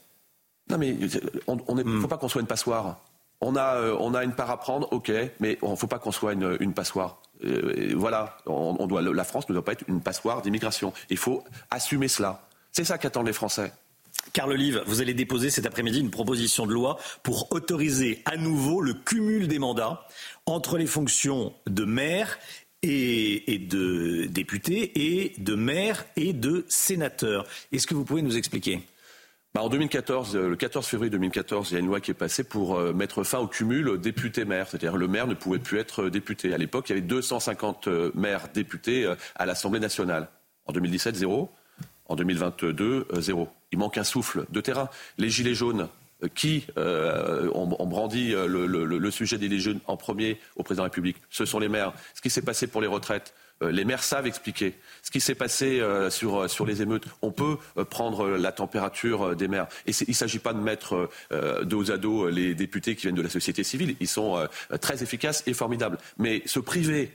Non, 0.71 0.79
mais 0.79 0.91
il 0.91 1.01
ne 1.01 1.83
hmm. 1.83 2.01
faut 2.01 2.09
pas 2.09 2.19
qu'on 2.19 2.29
soit 2.29 2.41
une 2.41 2.47
passoire. 2.47 3.01
On 3.41 3.55
a, 3.57 3.77
euh, 3.77 3.97
on 4.01 4.15
a 4.15 4.25
une 4.25 4.33
part 4.33 4.51
à 4.51 4.59
prendre, 4.59 4.89
ok, 4.93 5.13
mais 5.41 5.59
il 5.63 5.71
ne 5.71 5.77
faut 5.77 5.87
pas 5.87 5.99
qu'on 5.99 6.13
soit 6.13 6.33
une, 6.33 6.57
une 6.61 6.75
passoire. 6.75 7.23
Euh, 7.45 7.93
voilà, 7.97 8.37
on, 8.47 8.87
doit, 8.87 9.01
la 9.01 9.25
France 9.25 9.49
ne 9.49 9.55
doit 9.55 9.65
pas 9.65 9.73
être 9.73 9.85
une 9.87 10.01
passoire 10.01 10.43
d'immigration. 10.43 10.93
Il 11.09 11.19
faut 11.19 11.45
assumer 11.71 12.09
cela. 12.09 12.49
C'est 12.73 12.85
ça 12.85 12.99
qu'attendent 12.99 13.27
les 13.27 13.33
Français. 13.33 13.73
Carl 14.33 14.51
Olive, 14.51 14.83
vous 14.87 15.01
allez 15.01 15.14
déposer 15.14 15.51
cet 15.51 15.66
après-midi 15.66 16.01
une 16.01 16.11
proposition 16.11 16.66
de 16.66 16.73
loi 16.73 16.99
pour 17.23 17.51
autoriser 17.53 18.23
à 18.25 18.37
nouveau 18.37 18.81
le 18.81 18.92
cumul 18.92 19.47
des 19.49 19.59
mandats 19.59 20.07
entre 20.47 20.77
les 20.77 20.87
fonctions 20.87 21.55
de 21.66 21.85
maire 21.85 22.38
et, 22.83 23.55
et 23.55 23.59
de 23.59 24.27
député 24.27 25.23
et 25.23 25.35
de 25.38 25.55
maire 25.55 26.05
et 26.16 26.33
de 26.33 26.66
sénateur. 26.69 27.47
Est-ce 27.73 27.87
que 27.87 27.95
vous 27.95 28.05
pouvez 28.05 28.23
nous 28.23 28.37
expliquer? 28.37 28.83
Bah, 29.59 29.64
en 29.64 29.68
2014, 29.71 30.37
euh, 30.37 30.49
le 30.51 30.55
14 30.55 30.87
février 30.87 31.11
2014, 31.11 31.73
il 31.73 31.75
y 31.75 31.77
a 31.79 31.81
une 31.81 31.88
loi 31.88 31.99
qui 31.99 32.12
est 32.12 32.14
passée 32.14 32.44
pour 32.44 32.79
euh, 32.79 32.92
mettre 32.92 33.25
fin 33.25 33.40
au 33.40 33.49
cumul 33.49 33.99
député-maire. 33.99 34.68
C'est-à-dire 34.68 34.97
le 34.97 35.09
maire 35.09 35.27
ne 35.27 35.35
pouvait 35.35 35.59
plus 35.59 35.81
être 35.81 36.05
euh, 36.05 36.11
député. 36.12 36.55
À 36.55 36.59
l'époque, 36.59 36.88
il 36.88 36.92
y 36.92 36.97
avait 36.97 37.05
250 37.05 37.88
maires 38.14 38.47
députés 38.55 39.12
à 39.35 39.47
l'Assemblée 39.47 39.81
nationale. 39.81 40.29
En 40.66 40.73
2017, 40.73 41.16
zéro. 41.16 41.51
En 42.07 42.14
2022, 42.14 43.09
zéro. 43.14 43.49
Il 43.73 43.81
manque 43.81 43.99
un 43.99 44.05
souffle 44.05 44.44
de 44.49 44.61
terrain. 44.61 44.90
Les 45.18 45.29
Gilets 45.29 45.55
jaunes, 45.55 45.88
qui 46.37 46.64
ont, 46.77 47.87
brandi 47.87 48.35
le, 48.37 49.11
sujet 49.11 49.38
des 49.38 49.49
Gilets 49.49 49.61
jaunes 49.61 49.81
en 49.88 49.97
premier 49.97 50.38
au 50.55 50.62
président 50.62 50.85
de 50.85 50.87
la 50.87 50.90
République 50.90 51.16
Ce 51.31 51.44
sont 51.44 51.59
les 51.59 51.68
maires. 51.68 51.92
Ce 52.14 52.21
qui 52.21 52.31
s'est 52.31 52.42
passé 52.42 52.68
pour 52.68 52.81
les 52.81 52.87
retraites, 52.87 53.35
les 53.61 53.85
maires 53.85 54.03
savent 54.03 54.27
expliquer 54.27 54.75
ce 55.03 55.11
qui 55.11 55.21
s'est 55.21 55.35
passé 55.35 55.81
euh, 55.81 56.11
sur, 56.11 56.42
euh, 56.42 56.49
sur 56.49 56.66
les 56.66 56.83
émeutes. 56.83 57.05
On 57.23 57.33
peut 57.33 57.57
prendre 57.90 58.29
la 58.29 58.53
température 58.53 59.35
des 59.35 59.49
maires. 59.49 59.66
Et 59.87 59.92
il 59.92 60.11
ne 60.11 60.14
s'agit 60.14 60.38
pas 60.38 60.53
de 60.53 60.61
mettre 60.61 61.11
dos 61.64 61.90
à 61.90 61.97
dos 61.97 62.29
les 62.29 62.55
députés 62.55 62.94
qui 62.94 63.03
viennent 63.03 63.14
de 63.14 63.23
la 63.23 63.31
société 63.31 63.64
civile. 63.64 63.97
Ils 64.01 64.09
sont 64.09 64.47
très 64.81 65.03
efficaces 65.03 65.42
et 65.47 65.55
formidables. 65.55 65.99
Mais 66.18 66.42
se 66.47 66.61
priver 66.61 67.12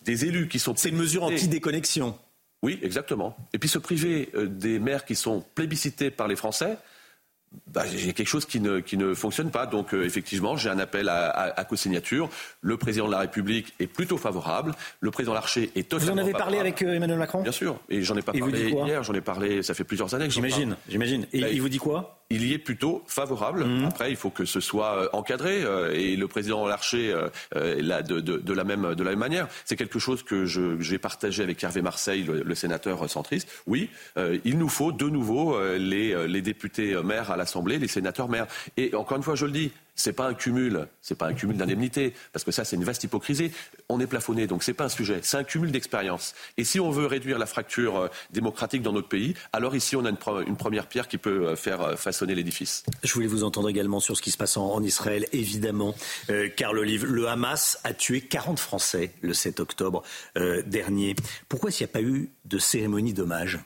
des 0.00 0.24
élus 0.24 0.48
qui 0.48 0.58
sont... 0.58 0.74
C'est 0.76 0.90
une 0.90 0.96
mesure 0.96 1.24
anti-déconnexion. 1.24 2.18
Oui, 2.62 2.78
exactement. 2.82 3.36
Et 3.52 3.58
puis 3.58 3.68
se 3.68 3.78
priver 3.78 4.30
des 4.34 4.78
maires 4.78 5.04
qui 5.04 5.14
sont 5.14 5.44
plébiscités 5.54 6.10
par 6.10 6.28
les 6.28 6.36
Français, 6.36 6.78
bah, 7.68 7.84
j'ai 7.86 8.12
quelque 8.12 8.28
chose 8.28 8.44
qui 8.44 8.60
ne, 8.60 8.80
qui 8.80 8.96
ne 8.96 9.14
fonctionne 9.14 9.50
pas. 9.50 9.66
Donc, 9.66 9.94
euh, 9.94 10.04
effectivement, 10.04 10.56
j'ai 10.56 10.68
un 10.70 10.78
appel 10.78 11.08
à, 11.08 11.28
à, 11.28 11.60
à 11.60 11.64
co-signature. 11.64 12.28
Le 12.60 12.76
président 12.76 13.06
de 13.06 13.12
la 13.12 13.18
République 13.20 13.74
est 13.80 13.86
plutôt 13.86 14.18
favorable. 14.18 14.74
Le 15.00 15.10
président 15.10 15.34
Larcher 15.34 15.70
est 15.74 15.88
totalement 15.88 16.14
Vous 16.14 16.18
en 16.20 16.22
avez 16.22 16.32
parlé 16.32 16.58
avec 16.58 16.82
euh, 16.82 16.94
Emmanuel 16.94 17.18
Macron? 17.18 17.42
Bien 17.42 17.52
sûr. 17.52 17.78
Et 17.88 18.02
j'en 18.02 18.16
ai 18.16 18.22
pas 18.22 18.32
parlé 18.32 18.70
hier, 18.70 19.02
j'en 19.02 19.14
ai 19.14 19.20
parlé, 19.20 19.62
ça 19.62 19.74
fait 19.74 19.84
plusieurs 19.84 20.14
années 20.14 20.26
que 20.26 20.32
J'imagine, 20.32 20.76
j'imagine. 20.88 21.26
Et 21.32 21.40
bah, 21.40 21.48
il 21.50 21.60
vous 21.62 21.68
dit 21.68 21.78
quoi? 21.78 22.24
Il 22.30 22.46
y 22.46 22.52
est 22.52 22.58
plutôt 22.58 23.02
favorable. 23.06 23.64
Mhm. 23.64 23.84
Après, 23.84 24.10
il 24.10 24.16
faut 24.16 24.30
que 24.30 24.44
ce 24.44 24.60
soit 24.60 24.96
euh, 24.96 25.08
encadré 25.12 25.64
et 25.92 26.16
le 26.16 26.28
président 26.28 26.66
Larcher 26.66 27.14
là 27.54 28.02
de, 28.02 28.20
de, 28.20 28.38
de, 28.38 28.52
la 28.52 28.64
même 28.64 28.94
de 28.94 29.02
la 29.02 29.10
même 29.10 29.18
manière. 29.18 29.48
C'est 29.64 29.76
quelque 29.76 29.98
chose 29.98 30.22
que 30.22 30.44
j'ai 30.46 30.98
partagé 30.98 31.42
avec 31.42 31.62
Hervé 31.62 31.82
Marseille, 31.82 32.22
le, 32.22 32.42
le 32.42 32.54
sénateur 32.54 33.08
centriste. 33.08 33.48
Oui, 33.66 33.90
il 34.44 34.58
nous 34.58 34.68
faut 34.68 34.92
de 34.92 35.08
nouveau 35.08 35.58
les, 35.76 36.28
les 36.28 36.42
députés 36.42 36.96
maires 37.02 37.30
à 37.30 37.36
l'Assemblée, 37.36 37.78
les 37.78 37.88
sénateurs 37.88 38.28
maires. 38.28 38.46
Et 38.76 38.94
encore 38.94 39.16
une 39.16 39.22
fois, 39.22 39.34
je 39.34 39.46
le 39.46 39.52
dis, 39.52 39.72
c'est 39.96 40.12
pas 40.12 40.28
un 40.28 40.34
cumul, 40.34 40.86
c'est 41.02 41.16
pas 41.16 41.26
un 41.26 41.34
cumul 41.34 41.56
d'indemnités, 41.56 42.14
parce 42.32 42.44
que 42.44 42.52
ça 42.52 42.64
c'est 42.64 42.76
une 42.76 42.84
vaste 42.84 43.02
hypocrisie. 43.04 43.50
On 43.88 43.98
est 43.98 44.06
plafonné, 44.06 44.46
donc 44.46 44.62
c'est 44.62 44.74
pas 44.74 44.84
un 44.84 44.88
sujet, 44.88 45.20
c'est 45.22 45.38
un 45.38 45.44
cumul 45.44 45.72
d'expérience. 45.72 46.34
Et 46.56 46.64
si 46.64 46.78
on 46.78 46.90
veut 46.90 47.06
réduire 47.06 47.38
la 47.38 47.46
fracture 47.46 47.96
euh, 47.96 48.08
démocratique 48.30 48.82
dans 48.82 48.92
notre 48.92 49.08
pays, 49.08 49.34
alors 49.52 49.74
ici 49.74 49.96
on 49.96 50.04
a 50.04 50.10
une, 50.10 50.56
première 50.56 50.86
pierre 50.86 51.08
qui 51.08 51.18
peut 51.18 51.48
euh, 51.48 51.56
faire 51.56 51.80
euh, 51.80 51.96
façonner 51.96 52.34
l'édifice. 52.34 52.84
Je 53.02 53.12
voulais 53.12 53.26
vous 53.26 53.44
entendre 53.44 53.68
également 53.68 54.00
sur 54.00 54.16
ce 54.16 54.22
qui 54.22 54.30
se 54.30 54.36
passe 54.36 54.56
en, 54.56 54.82
Israël, 54.82 55.26
évidemment. 55.32 55.94
Carl 56.56 56.78
Olive, 56.78 57.06
le 57.06 57.28
Hamas 57.28 57.78
a 57.82 57.94
tué 57.94 58.20
40 58.20 58.60
Français 58.60 59.12
le 59.22 59.32
7 59.32 59.58
octobre 59.58 60.02
dernier. 60.66 61.16
Pourquoi 61.48 61.70
s'il 61.70 61.86
n'y 61.86 61.90
a 61.90 61.92
pas 61.92 62.02
eu 62.02 62.30
de 62.44 62.58
cérémonie 62.58 63.14
d'hommage? 63.14 63.58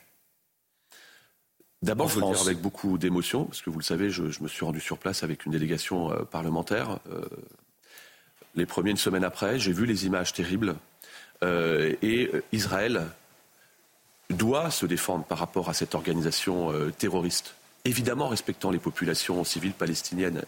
D'abord, 1.83 2.09
je 2.09 2.17
veux 2.17 2.27
dire 2.27 2.43
avec 2.43 2.61
beaucoup 2.61 2.99
d'émotion, 2.99 3.45
parce 3.45 3.63
que 3.63 3.71
vous 3.71 3.79
le 3.79 3.85
savez, 3.85 4.11
je, 4.11 4.23
me 4.23 4.49
suis 4.49 4.65
rendu 4.65 4.81
sur 4.81 4.99
place 4.99 5.23
avec 5.23 5.47
une 5.47 5.53
délégation 5.53 6.13
euh, 6.13 6.25
parlementaire. 6.25 6.99
Euh, 7.11 7.25
les 8.55 8.67
premiers, 8.67 8.91
une 8.91 8.99
semaine 8.99 9.25
après, 9.25 9.59
j'ai 9.59 9.73
vu 9.73 9.87
les 9.87 10.05
images 10.05 10.35
terribles. 10.35 10.77
Euh, 11.43 11.95
et 12.03 12.31
Israël 12.53 13.07
doit 14.29 14.71
se 14.71 14.85
défendre 14.85 15.25
par 15.25 15.39
rapport 15.39 15.71
à 15.71 15.75
cette 15.75 15.95
organisation 15.95 16.73
terroriste. 16.99 17.55
Évidemment, 17.87 18.29
respectant 18.29 18.71
les 18.71 18.79
populations 18.79 19.43
civiles 19.43 19.73
palestiniennes. 19.73 20.43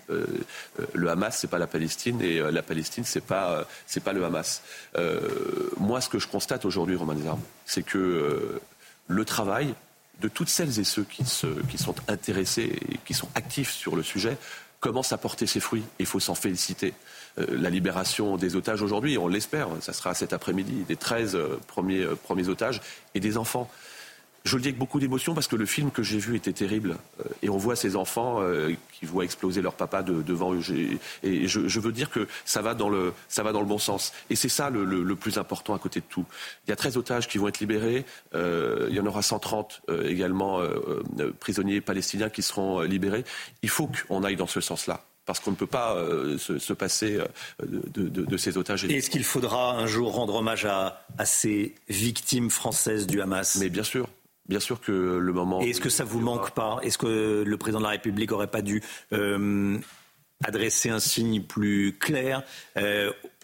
le 0.93 1.09
Hamas, 1.09 1.39
c'est 1.39 1.49
pas 1.49 1.59
la 1.59 1.67
Palestine, 1.67 2.21
et 2.21 2.39
la 2.39 2.63
Palestine, 2.63 3.05
c'est 3.05 3.25
pas, 3.25 3.67
c'est 3.87 4.05
pas 4.05 4.13
le 4.13 4.25
Hamas. 4.25 4.63
moi, 5.79 6.01
ce 6.01 6.09
que 6.09 6.21
je 6.21 6.29
constate 6.29 6.65
aujourd'hui, 6.65 6.95
Romain 6.95 7.15
Desarmes, 7.15 7.43
c'est 7.65 7.83
que 7.83 8.61
le 9.09 9.25
travail 9.25 9.75
de 10.23 10.29
toutes 10.29 10.49
celles 10.49 10.79
et 10.79 10.85
ceux 10.85 11.05
qui, 11.05 11.25
sont 11.25 11.95
intéressés 12.09 12.79
et 12.89 12.99
qui 13.05 13.13
sont 13.13 13.29
actifs 13.35 13.73
sur 13.73 13.97
le 13.97 14.03
sujet 14.03 14.39
commence 14.81 15.13
à 15.13 15.19
porter 15.19 15.47
ses 15.47 15.61
fruits. 15.61 15.85
Il 15.99 16.07
faut 16.07 16.21
s'en 16.21 16.35
féliciter. 16.35 16.95
Euh, 17.39 17.47
la 17.51 17.71
libération 17.71 18.37
des 18.37 18.57
otages 18.57 18.83
aujourd'hui, 18.83 19.19
on 19.19 19.29
l'espère, 19.29 19.69
ça 19.81 19.93
sera 19.93 20.15
cet 20.15 20.33
après-midi, 20.33 20.85
des 20.89 20.97
13 20.97 21.35
euh, 21.35 21.59
euh, 21.79 22.15
premiers 22.17 22.49
otages 22.49 22.81
et 23.15 23.21
des 23.21 23.37
enfants. 23.37 23.71
Je 24.45 24.57
le 24.57 24.63
dis 24.63 24.69
avec 24.69 24.79
beaucoup 24.79 25.01
d'émotion 25.01 25.35
parce 25.35 25.47
que 25.47 25.57
le 25.57 25.67
film 25.67 25.91
que 25.91 26.03
j'ai 26.03 26.19
vu 26.19 26.37
était 26.37 26.53
terrible. 26.53 26.97
Et 27.43 27.49
on 27.49 27.57
voit 27.57 27.77
ces 27.77 27.97
enfants 27.97 28.41
qui 28.93 29.07
voient 29.07 29.25
exploser 29.25 29.63
leur 29.63 29.75
papa 29.75 30.03
devant 30.03 30.55
eux. 30.55 30.61
Et 31.23 31.47
je, 31.47 31.81
veux 31.81 31.93
dire 31.93 32.11
que 32.11 32.27
ça 32.45 32.61
va 32.61 32.75
dans 32.75 32.89
le, 32.89 33.13
ça 33.29 33.43
va 33.43 33.53
dans 33.53 33.61
le 33.61 33.67
bon 33.67 33.79
sens. 33.79 34.13
Et 34.31 34.37
c'est 34.37 34.49
ça 34.49 34.71
le, 34.71 35.15
plus 35.15 35.39
important 35.39 35.75
à 35.75 35.79
côté 35.79 36.01
de 36.01 36.07
tout. 36.09 36.25
Il 36.67 36.71
y 36.71 36.73
a 36.73 36.77
13 36.77 36.97
otages 36.97 37.29
qui 37.29 37.39
vont 37.39 37.49
être 37.49 37.61
libérés. 37.61 38.05
il 38.35 38.95
y 38.95 39.01
en 39.01 39.07
aura 39.07 39.23
130 39.23 39.83
également 40.05 40.61
prisonniers 41.39 41.81
palestiniens 41.81 42.29
qui 42.29 42.43
seront 42.43 42.81
libérés. 42.81 43.25
Il 43.63 43.69
faut 43.69 43.89
qu'on 44.09 44.25
aille 44.25 44.37
dans 44.37 44.47
ce 44.47 44.61
sens-là 44.61 45.05
parce 45.27 45.41
qu'on 45.41 45.53
ne 45.53 45.57
peut 45.57 45.67
pas 45.67 45.95
euh, 45.95 46.37
se, 46.39 46.73
passer 46.73 47.19
euh, 47.19 47.27
de, 47.95 48.37
ces 48.37 48.59
otages. 48.59 48.85
est-ce 48.85 49.11
qu'il 49.11 49.25
faudra 49.25 49.73
un 49.73 49.87
jour 49.87 50.15
rendre 50.15 50.35
hommage 50.35 50.65
à, 50.65 51.05
ces 51.25 51.75
victimes 51.89 52.51
françaises 52.51 53.07
du 53.07 53.21
Hamas? 53.21 53.57
Mais 53.57 53.69
bien 53.69 53.85
sûr. 53.85 54.09
Bien 54.49 54.61
sûr 54.61 54.81
que 54.81 54.93
le 54.93 55.33
moment. 55.33 55.61
Et 55.63 55.71
est-ce 55.71 55.81
que 55.81 55.89
ça 55.89 56.05
vous 56.05 56.21
manque 56.21 56.51
pas? 56.53 56.79
Est-ce 56.83 56.99
que 56.99 57.45
le 57.47 57.57
président 57.57 57.79
de 57.79 57.85
la 57.85 57.91
République 57.91 58.31
n'aurait 58.31 58.49
pas 58.49 58.63
dû 58.63 58.83
euh, 59.13 59.79
adresser 60.45 60.91
un 60.91 60.99
signe 60.99 61.43
plus 61.43 61.97
clair 61.99 62.43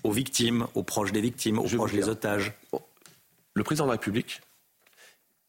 aux 0.02 0.10
victimes, 0.10 0.66
aux 0.74 0.82
proches 0.82 1.12
des 1.12 1.20
victimes, 1.20 1.58
aux 1.58 1.68
proches 1.68 1.92
des 1.92 2.08
otages? 2.08 2.52
Le 3.54 3.62
président 3.62 3.84
de 3.84 3.90
la 3.90 3.96
République 3.96 4.40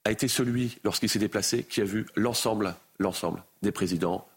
a 0.06 0.12
été 0.12 0.28
celui, 0.28 0.78
lorsqu'il 0.84 1.10
s'est 1.10 1.20
déplacé, 1.20 1.64
qui 1.64 1.82
a 1.82 1.84
vu 1.86 2.06
l'ensemble, 2.16 2.76
l'ensemble 3.00 3.44
des 3.62 3.72
présidents 3.72 4.28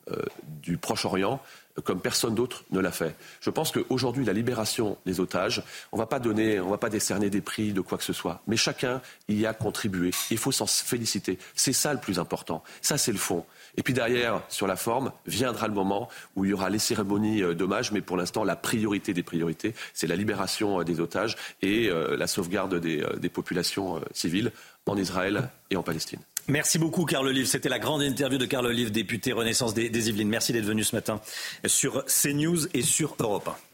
du 0.63 0.79
Proche-Orient, 0.79 1.41
comme 1.85 2.01
personne 2.01 2.35
d'autre 2.35 2.65
ne 2.71 2.81
l'a 2.81 2.93
fait. 2.93 3.15
Je 3.41 3.51
pense 3.51 3.73
qu'aujourd'hui, 3.73 4.25
la 4.25 4.33
libération 4.33 4.99
des 5.07 5.21
otages, 5.21 5.63
on 5.91 5.97
va 5.97 6.07
pas 6.07 6.21
donner, 6.21 6.61
on 6.61 6.71
va 6.71 6.79
pas 6.79 6.91
décerner 6.91 7.31
des 7.31 7.41
prix 7.41 7.73
de 7.73 7.81
quoi 7.81 7.99
que 7.99 8.05
ce 8.05 8.13
soit, 8.13 8.43
mais 8.47 8.57
chacun 8.57 9.01
y 9.29 9.47
a 9.47 9.55
contribué. 9.55 10.11
Il 10.31 10.39
faut 10.39 10.53
s'en 10.53 10.67
féliciter. 10.67 11.39
C'est 11.55 11.73
ça 11.73 11.93
le 11.93 12.01
plus 12.01 12.19
important. 12.19 12.63
Ça, 12.81 12.99
c'est 12.99 13.13
le 13.13 13.19
fond. 13.19 13.45
Et 13.77 13.83
puis 13.83 13.95
derrière, 13.95 14.43
sur 14.49 14.67
la 14.67 14.77
forme, 14.77 15.13
viendra 15.27 15.67
le 15.67 15.75
moment 15.75 16.09
où 16.37 16.45
il 16.45 16.51
y 16.51 16.55
aura 16.55 16.69
les 16.69 16.79
cérémonies 16.79 17.43
euh, 17.43 17.55
d'hommage, 17.55 17.93
mais 17.93 18.03
pour 18.03 18.17
l'instant, 18.17 18.45
la 18.45 18.57
priorité 18.57 19.15
des 19.15 19.23
priorités, 19.23 19.75
c'est 19.95 20.07
la 20.07 20.17
libération 20.17 20.81
euh, 20.81 20.85
des 20.85 21.01
otages 21.01 21.37
et 21.63 21.89
euh, 21.89 22.17
la 22.17 22.27
sauvegarde 22.27 22.75
des 22.75 23.29
populations 23.29 24.01
civiles 24.13 24.53
en 24.87 24.97
Israël 24.97 25.49
et 25.71 25.77
en 25.77 25.83
Palestine. 25.83 26.21
Merci 26.49 26.79
beaucoup, 26.79 27.05
Carl 27.05 27.27
Olive. 27.27 27.47
C'était 27.47 27.69
la 27.69 27.79
grande 27.79 28.03
interview 28.03 28.39
de 28.39 28.47
Carl 28.47 28.67
Olive, 28.67 28.91
député 28.91 29.33
Renaissance 29.33 29.75
des, 29.75 30.09
Yvelines. 30.09 30.29
Merci 30.29 30.53
d'être 30.53 30.65
venu 30.65 30.83
ce 30.83 30.97
matin 30.97 31.21
sur 31.67 32.05
CNews 32.07 32.67
et 32.75 32.83
sur 32.83 33.15
Europe 33.21 33.49
1. 33.49 33.72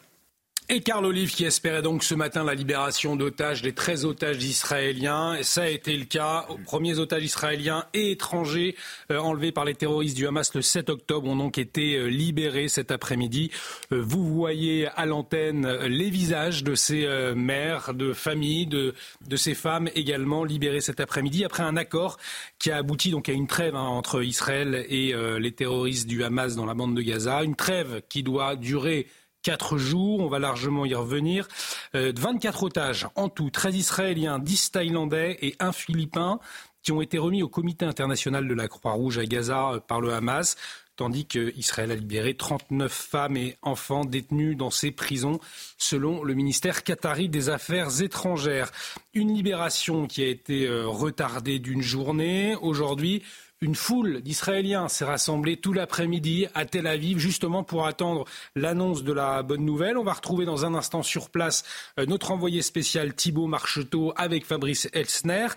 Et 0.70 0.80
Carl 0.82 1.06
Olive 1.06 1.34
qui 1.34 1.46
espérait 1.46 1.80
donc 1.80 2.04
ce 2.04 2.14
matin 2.14 2.44
la 2.44 2.54
libération 2.54 3.16
d'otages, 3.16 3.62
des 3.62 3.72
13 3.72 4.04
otages 4.04 4.44
israéliens. 4.44 5.38
Ça 5.40 5.62
a 5.62 5.68
été 5.68 5.96
le 5.96 6.04
cas. 6.04 6.46
Premiers 6.66 6.98
otages 6.98 7.24
israéliens 7.24 7.86
et 7.94 8.10
étrangers 8.10 8.76
euh, 9.10 9.16
enlevés 9.16 9.50
par 9.50 9.64
les 9.64 9.74
terroristes 9.74 10.14
du 10.14 10.26
Hamas 10.26 10.54
le 10.54 10.60
7 10.60 10.90
octobre 10.90 11.26
ont 11.26 11.36
donc 11.36 11.56
été 11.56 11.94
euh, 11.94 12.08
libérés 12.08 12.68
cet 12.68 12.90
après-midi. 12.90 13.50
Euh, 13.92 14.02
vous 14.02 14.28
voyez 14.28 14.88
à 14.88 15.06
l'antenne 15.06 15.66
les 15.86 16.10
visages 16.10 16.62
de 16.62 16.74
ces 16.74 17.08
mères, 17.34 17.94
de 17.94 18.12
familles, 18.12 18.66
de, 18.66 18.94
de 19.26 19.36
ces 19.36 19.54
femmes 19.54 19.88
également 19.94 20.44
libérées 20.44 20.82
cet 20.82 21.00
après-midi 21.00 21.46
après 21.46 21.62
un 21.62 21.78
accord 21.78 22.18
qui 22.58 22.70
a 22.70 22.76
abouti 22.76 23.10
donc 23.10 23.30
à 23.30 23.32
une 23.32 23.46
trêve 23.46 23.74
hein, 23.74 23.80
entre 23.80 24.22
Israël 24.22 24.84
et 24.90 25.14
les 25.38 25.52
terroristes 25.52 26.06
du 26.06 26.22
Hamas 26.24 26.56
dans 26.56 26.66
la 26.66 26.74
bande 26.74 26.94
de 26.94 27.00
Gaza. 27.00 27.42
Une 27.42 27.56
trêve 27.56 28.02
qui 28.10 28.22
doit 28.22 28.54
durer 28.54 29.06
quatre 29.42 29.78
jours. 29.78 30.20
On 30.20 30.28
va 30.28 30.38
largement 30.38 30.84
y 30.86 30.94
revenir. 30.94 31.48
24 31.94 32.62
euh, 32.62 32.66
otages 32.66 33.08
en 33.14 33.28
tout, 33.28 33.50
13 33.50 33.76
Israéliens, 33.76 34.38
10 34.38 34.72
Thaïlandais 34.72 35.38
et 35.42 35.56
un 35.60 35.72
Philippin 35.72 36.40
qui 36.82 36.92
ont 36.92 37.00
été 37.00 37.18
remis 37.18 37.42
au 37.42 37.48
comité 37.48 37.84
international 37.84 38.48
de 38.48 38.54
la 38.54 38.68
Croix-Rouge 38.68 39.18
à 39.18 39.26
Gaza 39.26 39.72
euh, 39.72 39.80
par 39.80 40.00
le 40.00 40.12
Hamas 40.12 40.56
tandis 40.98 41.26
qu'Israël 41.26 41.92
a 41.92 41.94
libéré 41.94 42.34
39 42.34 42.92
femmes 42.92 43.36
et 43.36 43.56
enfants 43.62 44.04
détenus 44.04 44.56
dans 44.56 44.70
ces 44.70 44.90
prisons, 44.90 45.38
selon 45.78 46.24
le 46.24 46.34
ministère 46.34 46.82
qatari 46.82 47.28
des 47.28 47.48
Affaires 47.50 48.02
étrangères. 48.02 48.72
Une 49.14 49.32
libération 49.32 50.08
qui 50.08 50.22
a 50.24 50.26
été 50.26 50.66
euh, 50.66 50.88
retardée 50.88 51.60
d'une 51.60 51.82
journée. 51.82 52.56
Aujourd'hui, 52.56 53.22
une 53.60 53.74
foule 53.74 54.20
d'Israéliens 54.20 54.88
s'est 54.88 55.04
rassemblée 55.04 55.56
tout 55.56 55.72
l'après-midi 55.72 56.46
à 56.54 56.64
Tel 56.64 56.86
Aviv, 56.86 57.18
justement 57.18 57.64
pour 57.64 57.86
attendre 57.86 58.24
l'annonce 58.54 59.02
de 59.02 59.12
la 59.12 59.42
bonne 59.42 59.64
nouvelle. 59.64 59.98
On 59.98 60.04
va 60.04 60.12
retrouver 60.12 60.44
dans 60.44 60.64
un 60.64 60.74
instant 60.74 61.02
sur 61.02 61.30
place 61.30 61.64
euh, 61.98 62.06
notre 62.06 62.30
envoyé 62.30 62.62
spécial 62.62 63.14
Thibault 63.14 63.48
Marcheteau 63.48 64.12
avec 64.16 64.46
Fabrice 64.46 64.88
Elsner, 64.92 65.48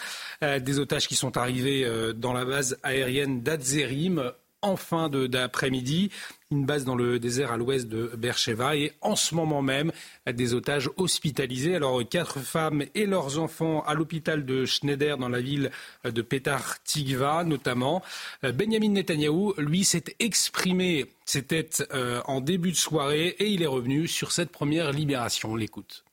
euh, 0.44 0.60
des 0.60 0.80
otages 0.80 1.08
qui 1.08 1.16
sont 1.16 1.38
arrivés 1.38 1.84
euh, 1.86 2.14
dans 2.14 2.34
la 2.34 2.46
base 2.46 2.78
aérienne 2.84 3.42
d'Adzerim 3.42 4.32
en 4.64 4.76
fin 4.76 5.10
d'après-midi, 5.10 6.12
une 6.52 6.66
base 6.66 6.86
dans 6.86 6.96
le 6.96 7.18
désert 7.18 7.52
à 7.52 7.58
l'ouest 7.58 7.88
de 7.88 8.12
Beersheba 8.18 8.76
et 8.76 8.92
en 9.02 9.16
ce 9.16 9.34
moment 9.34 9.62
même 9.62 9.92
des 10.28 10.54
otages 10.54 10.90
hospitalisés. 10.98 11.76
Alors 11.76 12.02
quatre 12.08 12.40
femmes 12.40 12.84
et 12.94 13.06
leurs 13.06 13.40
enfants 13.40 13.82
à 13.84 13.94
l'hôpital 13.94 14.46
de 14.46 14.66
Schneider 14.66 15.18
dans 15.18 15.30
la 15.30 15.42
ville 15.42 15.72
de 16.04 16.22
Petar 16.22 16.84
Tigva 16.84 17.44
notamment. 17.44 18.04
Benjamin 18.44 18.90
Netanyahou, 18.90 19.54
lui, 19.58 19.84
s'est 19.84 20.16
exprimé, 20.20 21.06
c'était 21.26 21.70
euh, 21.94 22.22
en 22.26 22.42
début 22.42 22.72
de 22.72 22.78
soirée 22.78 23.36
et 23.40 23.48
il 23.48 23.64
est 23.64 23.68
revenu 23.68 24.08
sur 24.08 24.32
cette 24.32 24.52
première 24.52 24.92
libération. 24.92 25.52
On 25.52 25.56
l'écoute. 25.56 26.04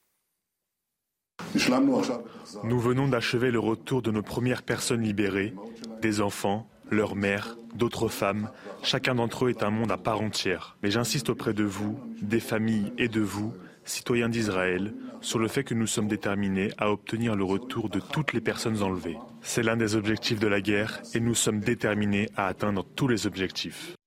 Nous 2.64 2.81
venons 2.81 3.09
d'achever 3.09 3.51
le 3.51 3.61
retour 3.61 4.03
de 4.03 4.11
nos 4.11 4.22
premières 4.22 4.62
personnes 4.62 5.03
libérées, 5.03 5.55
des 6.03 6.20
enfants, 6.20 6.68
leurs 6.90 7.16
mères, 7.16 7.57
d'autres 7.74 8.09
femmes. 8.09 8.51
Chacun 8.83 9.14
d'entre 9.14 9.46
eux 9.46 9.51
est 9.51 9.62
un 9.62 9.70
monde 9.70 9.92
à 9.92 9.96
part 9.96 10.20
entière. 10.20 10.77
Mais 10.83 10.90
j'insiste 10.90 11.31
auprès 11.31 11.55
de 11.55 11.64
vous, 11.64 11.98
des 12.22 12.40
familles 12.40 12.92
et 12.98 13.09
de 13.09 13.20
vous, 13.20 13.55
citoyens 13.85 14.29
d'Israël, 14.29 14.94
sur 15.20 15.38
le 15.38 15.48
fait 15.48 15.64
que 15.64 15.74
nous 15.74 15.87
sommes 15.87 16.09
déterminés 16.09 16.70
à 16.79 16.90
obtenir 16.90 17.35
le 17.35 17.44
retour 17.44 17.88
de 17.88 18.01
toutes 18.01 18.33
les 18.33 18.40
personnes 18.40 18.83
enlevées. 18.83 19.18
C'est 19.40 19.62
l'un 19.62 19.77
des 19.77 19.96
objectifs 19.96 20.40
de 20.40 20.46
la 20.46 20.61
guerre 20.61 21.01
et 21.14 21.20
nous 21.20 21.35
sommes 21.35 21.61
déterminés 21.61 22.29
à 22.37 22.46
atteindre 22.46 22.85
tous 22.96 23.09
les 23.09 23.27
objectifs. 23.27 23.97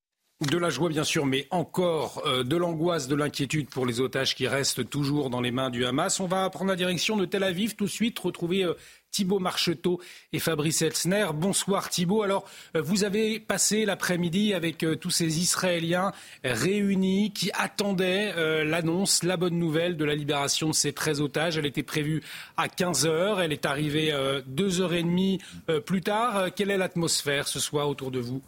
De 0.41 0.58
la 0.58 0.71
joie, 0.71 0.89
bien 0.89 1.04
sûr, 1.04 1.27
mais 1.27 1.45
encore 1.51 2.23
euh, 2.25 2.43
de 2.43 2.56
l'angoisse, 2.56 3.08
de 3.08 3.13
l'inquiétude 3.13 3.69
pour 3.69 3.86
les 3.86 4.01
otages 4.01 4.34
qui 4.34 4.47
restent 4.47 4.89
toujours 4.89 5.30
dans 5.30 5.39
les 5.39 5.51
mains 5.51 5.69
du 5.69 5.86
Hamas. 5.86 6.19
On 6.19 6.25
va 6.25 6.49
prendre 6.49 6.71
la 6.71 6.75
direction 6.75 7.15
de 7.15 7.25
Tel 7.25 7.43
Aviv 7.43 7.75
tout 7.75 7.86
de 7.86 7.91
suite, 7.91 8.17
retrouver 8.17 8.63
euh, 8.63 8.73
Thibault 9.12 9.38
Marcheteau 9.38 10.01
et 10.34 10.39
Fabrice 10.39 10.82
Elsner. 10.82 11.27
Bonsoir 11.36 11.91
Thibault. 11.91 12.23
Alors, 12.23 12.45
euh, 12.75 12.82
vous 12.82 13.04
avez 13.04 13.39
passé 13.39 13.86
l'après-midi 13.86 14.56
avec 14.56 14.84
tous 14.99 15.12
ces 15.12 15.39
Israéliens 15.39 16.12
réunis 16.43 17.34
qui 17.34 17.51
attendaient 17.54 18.34
l'annonce, 18.65 19.21
la 19.21 19.38
bonne 19.38 19.60
nouvelle 19.60 19.95
de 19.95 20.06
la 20.06 20.15
libération 20.15 20.69
de 20.69 20.73
ces 20.73 20.91
13 20.91 21.21
otages. 21.21 21.58
Elle 21.58 21.67
était 21.67 21.84
prévue 21.84 22.23
à 22.58 22.67
15 22.67 23.06
heures. 23.06 23.41
Elle 23.41 23.54
est 23.54 23.67
arrivée 23.67 24.12
deux 24.47 24.82
heures 24.82 24.93
et 24.93 25.04
demie 25.04 25.39
plus 25.86 26.01
tard. 26.01 26.47
Quelle 26.56 26.71
est 26.71 26.77
l'atmosphère 26.77 27.47
ce 27.47 27.60
soir 27.60 27.88
autour 27.88 28.10
de 28.10 28.19
vous? 28.19 28.41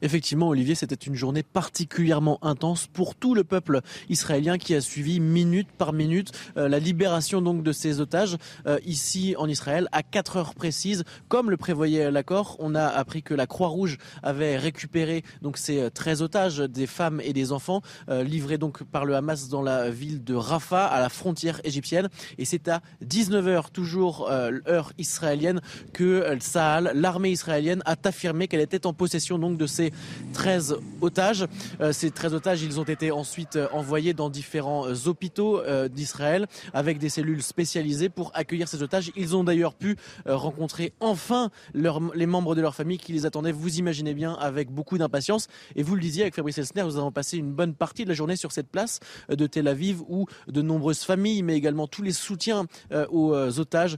Effectivement, 0.00 0.48
Olivier, 0.48 0.74
c'était 0.74 0.94
une 0.94 1.14
journée 1.14 1.42
particulièrement 1.42 2.38
intense 2.42 2.86
pour 2.86 3.14
tout 3.14 3.34
le 3.34 3.44
peuple 3.44 3.80
israélien 4.08 4.58
qui 4.58 4.74
a 4.74 4.80
suivi 4.80 5.20
minute 5.20 5.68
par 5.72 5.92
minute 5.92 6.32
euh, 6.56 6.68
la 6.68 6.78
libération 6.78 7.42
donc 7.42 7.62
de 7.62 7.72
ces 7.72 8.00
otages 8.00 8.36
euh, 8.66 8.78
ici 8.84 9.34
en 9.38 9.48
Israël 9.48 9.88
à 9.92 10.02
4 10.02 10.36
heures 10.36 10.54
précises, 10.54 11.04
comme 11.28 11.50
le 11.50 11.56
prévoyait 11.56 12.10
l'accord. 12.10 12.56
On 12.58 12.74
a 12.74 12.86
appris 12.86 13.22
que 13.22 13.34
la 13.34 13.46
Croix-Rouge 13.46 13.98
avait 14.22 14.56
récupéré 14.56 15.22
donc 15.40 15.58
ces 15.58 15.90
13 15.90 16.22
otages, 16.22 16.58
des 16.58 16.86
femmes 16.86 17.20
et 17.22 17.32
des 17.32 17.52
enfants, 17.52 17.82
euh, 18.08 18.22
livrés 18.22 18.58
donc 18.58 18.82
par 18.84 19.04
le 19.04 19.14
Hamas 19.14 19.48
dans 19.48 19.62
la 19.62 19.90
ville 19.90 20.24
de 20.24 20.34
Rafah, 20.34 20.86
à 20.86 21.00
la 21.00 21.08
frontière 21.08 21.60
égyptienne. 21.64 22.08
Et 22.38 22.44
c'est 22.44 22.68
à 22.68 22.80
19 23.02 23.46
heures, 23.48 23.70
toujours 23.70 24.28
heure 24.30 24.92
israélienne, 24.98 25.60
que 25.92 26.36
Sahal, 26.40 26.92
l'armée 26.94 27.30
israélienne, 27.30 27.82
a 27.84 27.96
affirmé 28.04 28.48
qu'elle 28.48 28.60
était 28.60 28.86
en 28.86 28.92
possession 28.92 29.38
donc 29.38 29.56
de 29.56 29.61
ces 29.66 29.92
13 30.32 30.76
otages. 31.00 31.46
ces 31.92 32.10
13 32.10 32.34
otages, 32.34 32.62
ils 32.62 32.80
ont 32.80 32.84
été 32.84 33.10
ensuite 33.10 33.58
envoyés 33.72 34.14
dans 34.14 34.30
différents 34.30 34.86
hôpitaux 35.06 35.60
d'Israël 35.88 36.46
avec 36.72 36.98
des 36.98 37.08
cellules 37.08 37.42
spécialisées 37.42 38.08
pour 38.08 38.30
accueillir 38.34 38.68
ces 38.68 38.82
otages. 38.82 39.10
Ils 39.16 39.36
ont 39.36 39.44
d'ailleurs 39.44 39.74
pu 39.74 39.96
rencontrer 40.26 40.92
enfin 41.00 41.50
les 41.74 42.26
membres 42.26 42.54
de 42.54 42.60
leur 42.60 42.74
famille 42.74 42.98
qui 42.98 43.12
les 43.12 43.26
attendaient, 43.26 43.52
vous 43.52 43.78
imaginez 43.78 44.14
bien, 44.14 44.34
avec 44.34 44.70
beaucoup 44.70 44.98
d'impatience. 44.98 45.48
Et 45.76 45.82
vous 45.82 45.94
le 45.94 46.00
disiez 46.00 46.22
avec 46.22 46.34
Fabrice 46.34 46.58
Elsner, 46.58 46.84
nous 46.84 46.96
avons 46.96 47.12
passé 47.12 47.36
une 47.36 47.52
bonne 47.52 47.74
partie 47.74 48.04
de 48.04 48.08
la 48.08 48.14
journée 48.14 48.36
sur 48.36 48.52
cette 48.52 48.68
place 48.68 49.00
de 49.28 49.46
Tel 49.46 49.68
Aviv 49.68 50.02
où 50.08 50.26
de 50.48 50.62
nombreuses 50.62 51.02
familles, 51.02 51.42
mais 51.42 51.56
également 51.56 51.86
tous 51.86 52.02
les 52.02 52.12
soutiens 52.12 52.66
aux 53.10 53.58
otages 53.58 53.96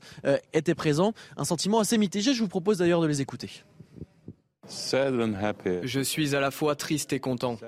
étaient 0.53 0.74
présents. 0.74 1.12
Un 1.37 1.44
sentiment 1.44 1.81
assez 1.81 1.98
mitigé. 1.98 2.35
Je 2.35 2.40
vous 2.40 2.48
propose 2.48 2.79
d'ailleurs 2.79 3.00
de 3.00 3.07
les 3.07 3.20
écouter. 3.20 3.50
Je 4.68 6.00
suis 6.00 6.35
à 6.35 6.40
la 6.40 6.50
fois 6.50 6.74
triste 6.74 7.12
et 7.12 7.20
content. 7.20 7.59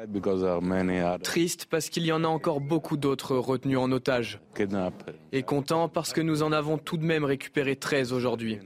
Triste 1.23 1.67
parce 1.67 1.89
qu'il 1.89 2.05
y 2.05 2.13
en 2.13 2.25
a 2.25 2.29
encore 2.29 2.61
beaucoup 2.61 2.97
d'autres 2.97 3.37
retenus 3.37 3.79
en 3.79 3.93
otage. 3.93 4.41
Et 5.33 5.43
content 5.43 5.89
parce 5.89 6.13
que 6.13 6.21
nous 6.21 6.43
en 6.43 6.53
avons 6.53 6.79
tout 6.79 6.97
de 6.97 7.05
même 7.05 7.25
récupéré 7.25 7.77
13 7.77 8.13
aujourd'hui. 8.13 8.59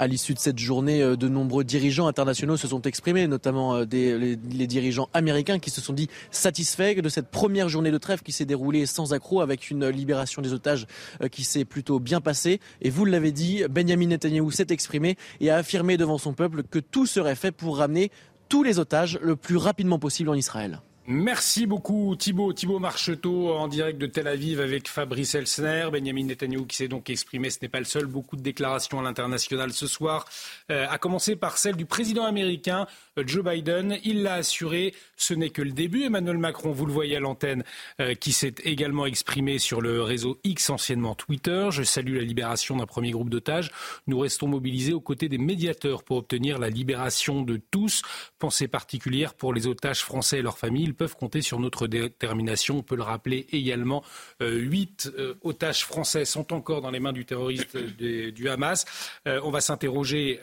À 0.00 0.06
l'issue 0.06 0.32
de 0.32 0.38
cette 0.38 0.58
journée, 0.58 1.02
euh, 1.02 1.14
de 1.14 1.28
nombreux 1.28 1.62
dirigeants 1.62 2.06
internationaux 2.06 2.56
se 2.56 2.66
sont 2.66 2.80
exprimés, 2.80 3.26
notamment 3.26 3.74
euh, 3.74 3.84
les, 3.92 4.66
dirigeants 4.66 5.10
américains 5.12 5.58
qui 5.58 5.68
se 5.68 5.82
sont 5.82 5.92
dit 5.92 6.08
satisfaits 6.30 7.02
de 7.02 7.08
cette 7.10 7.28
première 7.30 7.68
journée 7.68 7.90
de 7.90 7.98
trêve 7.98 8.22
qui 8.22 8.32
s'est 8.32 8.46
déroulée 8.46 8.86
sans 8.86 9.12
accroc 9.12 9.42
avec 9.42 9.70
une 9.70 9.86
libération 9.90 10.40
des 10.40 10.54
otages 10.54 10.86
euh, 11.20 11.28
qui 11.28 11.44
s'est 11.44 11.66
plutôt 11.66 12.00
bien 12.00 12.22
passée. 12.22 12.60
Et 12.80 12.88
vous 12.88 13.04
l'avez 13.04 13.30
dit, 13.30 13.62
Benjamin 13.68 14.06
Netanyahu 14.06 14.50
s'est 14.50 14.68
exprimé 14.70 15.18
et 15.38 15.50
a 15.50 15.56
affirmé 15.56 15.98
devant 15.98 16.16
son 16.16 16.32
peuple 16.32 16.62
que 16.62 16.78
tout 16.78 17.04
serait 17.04 17.34
fait 17.34 17.52
pour 17.52 17.76
ramener 17.76 18.10
tous 18.48 18.62
les 18.62 18.78
otages 18.78 19.18
le 19.20 19.36
plus 19.36 19.58
rapidement 19.58 19.98
possible 19.98 20.30
en 20.30 20.34
Israël. 20.34 20.80
Merci 21.12 21.66
beaucoup 21.66 22.14
Thibaut. 22.14 22.52
Thibaut 22.52 22.78
Marcheteau 22.78 23.52
en 23.52 23.66
direct 23.66 23.98
de 23.98 24.06
Tel 24.06 24.28
Aviv 24.28 24.60
avec 24.60 24.86
Fabrice 24.86 25.34
Elsner. 25.34 25.88
Benjamin 25.90 26.22
Netanyahu 26.22 26.68
qui 26.68 26.76
s'est 26.76 26.86
donc 26.86 27.10
exprimé, 27.10 27.50
ce 27.50 27.58
n'est 27.60 27.68
pas 27.68 27.80
le 27.80 27.84
seul. 27.84 28.06
Beaucoup 28.06 28.36
de 28.36 28.42
déclarations 28.42 29.00
à 29.00 29.02
l'international 29.02 29.72
ce 29.72 29.88
soir, 29.88 30.28
euh, 30.70 30.86
à 30.88 30.98
commencer 30.98 31.34
par 31.34 31.58
celle 31.58 31.74
du 31.74 31.84
président 31.84 32.26
américain 32.26 32.86
euh, 33.18 33.24
Joe 33.26 33.44
Biden. 33.44 33.98
Il 34.04 34.22
l'a 34.22 34.34
assuré, 34.34 34.94
ce 35.16 35.34
n'est 35.34 35.50
que 35.50 35.62
le 35.62 35.72
début. 35.72 36.04
Emmanuel 36.04 36.38
Macron, 36.38 36.70
vous 36.70 36.86
le 36.86 36.92
voyez 36.92 37.16
à 37.16 37.20
l'antenne, 37.20 37.64
euh, 38.00 38.14
qui 38.14 38.30
s'est 38.30 38.54
également 38.62 39.04
exprimé 39.04 39.58
sur 39.58 39.80
le 39.80 40.02
réseau 40.02 40.38
X, 40.44 40.70
anciennement 40.70 41.16
Twitter. 41.16 41.70
Je 41.72 41.82
salue 41.82 42.18
la 42.18 42.22
libération 42.22 42.76
d'un 42.76 42.86
premier 42.86 43.10
groupe 43.10 43.30
d'otages. 43.30 43.72
Nous 44.06 44.20
restons 44.20 44.46
mobilisés 44.46 44.92
aux 44.92 45.00
côtés 45.00 45.28
des 45.28 45.38
médiateurs 45.38 46.04
pour 46.04 46.18
obtenir 46.18 46.60
la 46.60 46.68
libération 46.68 47.42
de 47.42 47.60
tous. 47.72 48.02
Pensée 48.38 48.68
particulière 48.68 49.34
pour 49.34 49.52
les 49.52 49.66
otages 49.66 50.04
français 50.04 50.38
et 50.38 50.42
leurs 50.42 50.56
familles 50.56 50.94
peuvent 51.00 51.16
compter 51.16 51.40
sur 51.40 51.58
notre 51.58 51.86
détermination. 51.86 52.76
On 52.76 52.82
peut 52.82 52.94
le 52.94 53.02
rappeler 53.02 53.46
également, 53.52 54.04
euh, 54.42 54.58
huit 54.58 55.10
euh, 55.16 55.34
otages 55.40 55.86
français 55.86 56.26
sont 56.26 56.52
encore 56.52 56.82
dans 56.82 56.90
les 56.90 57.00
mains 57.00 57.14
du 57.14 57.24
terroriste 57.24 57.78
du 57.98 58.48
Hamas. 58.50 58.84
Euh, 59.26 59.40
on 59.42 59.50
va 59.50 59.62
s'interroger. 59.62 60.38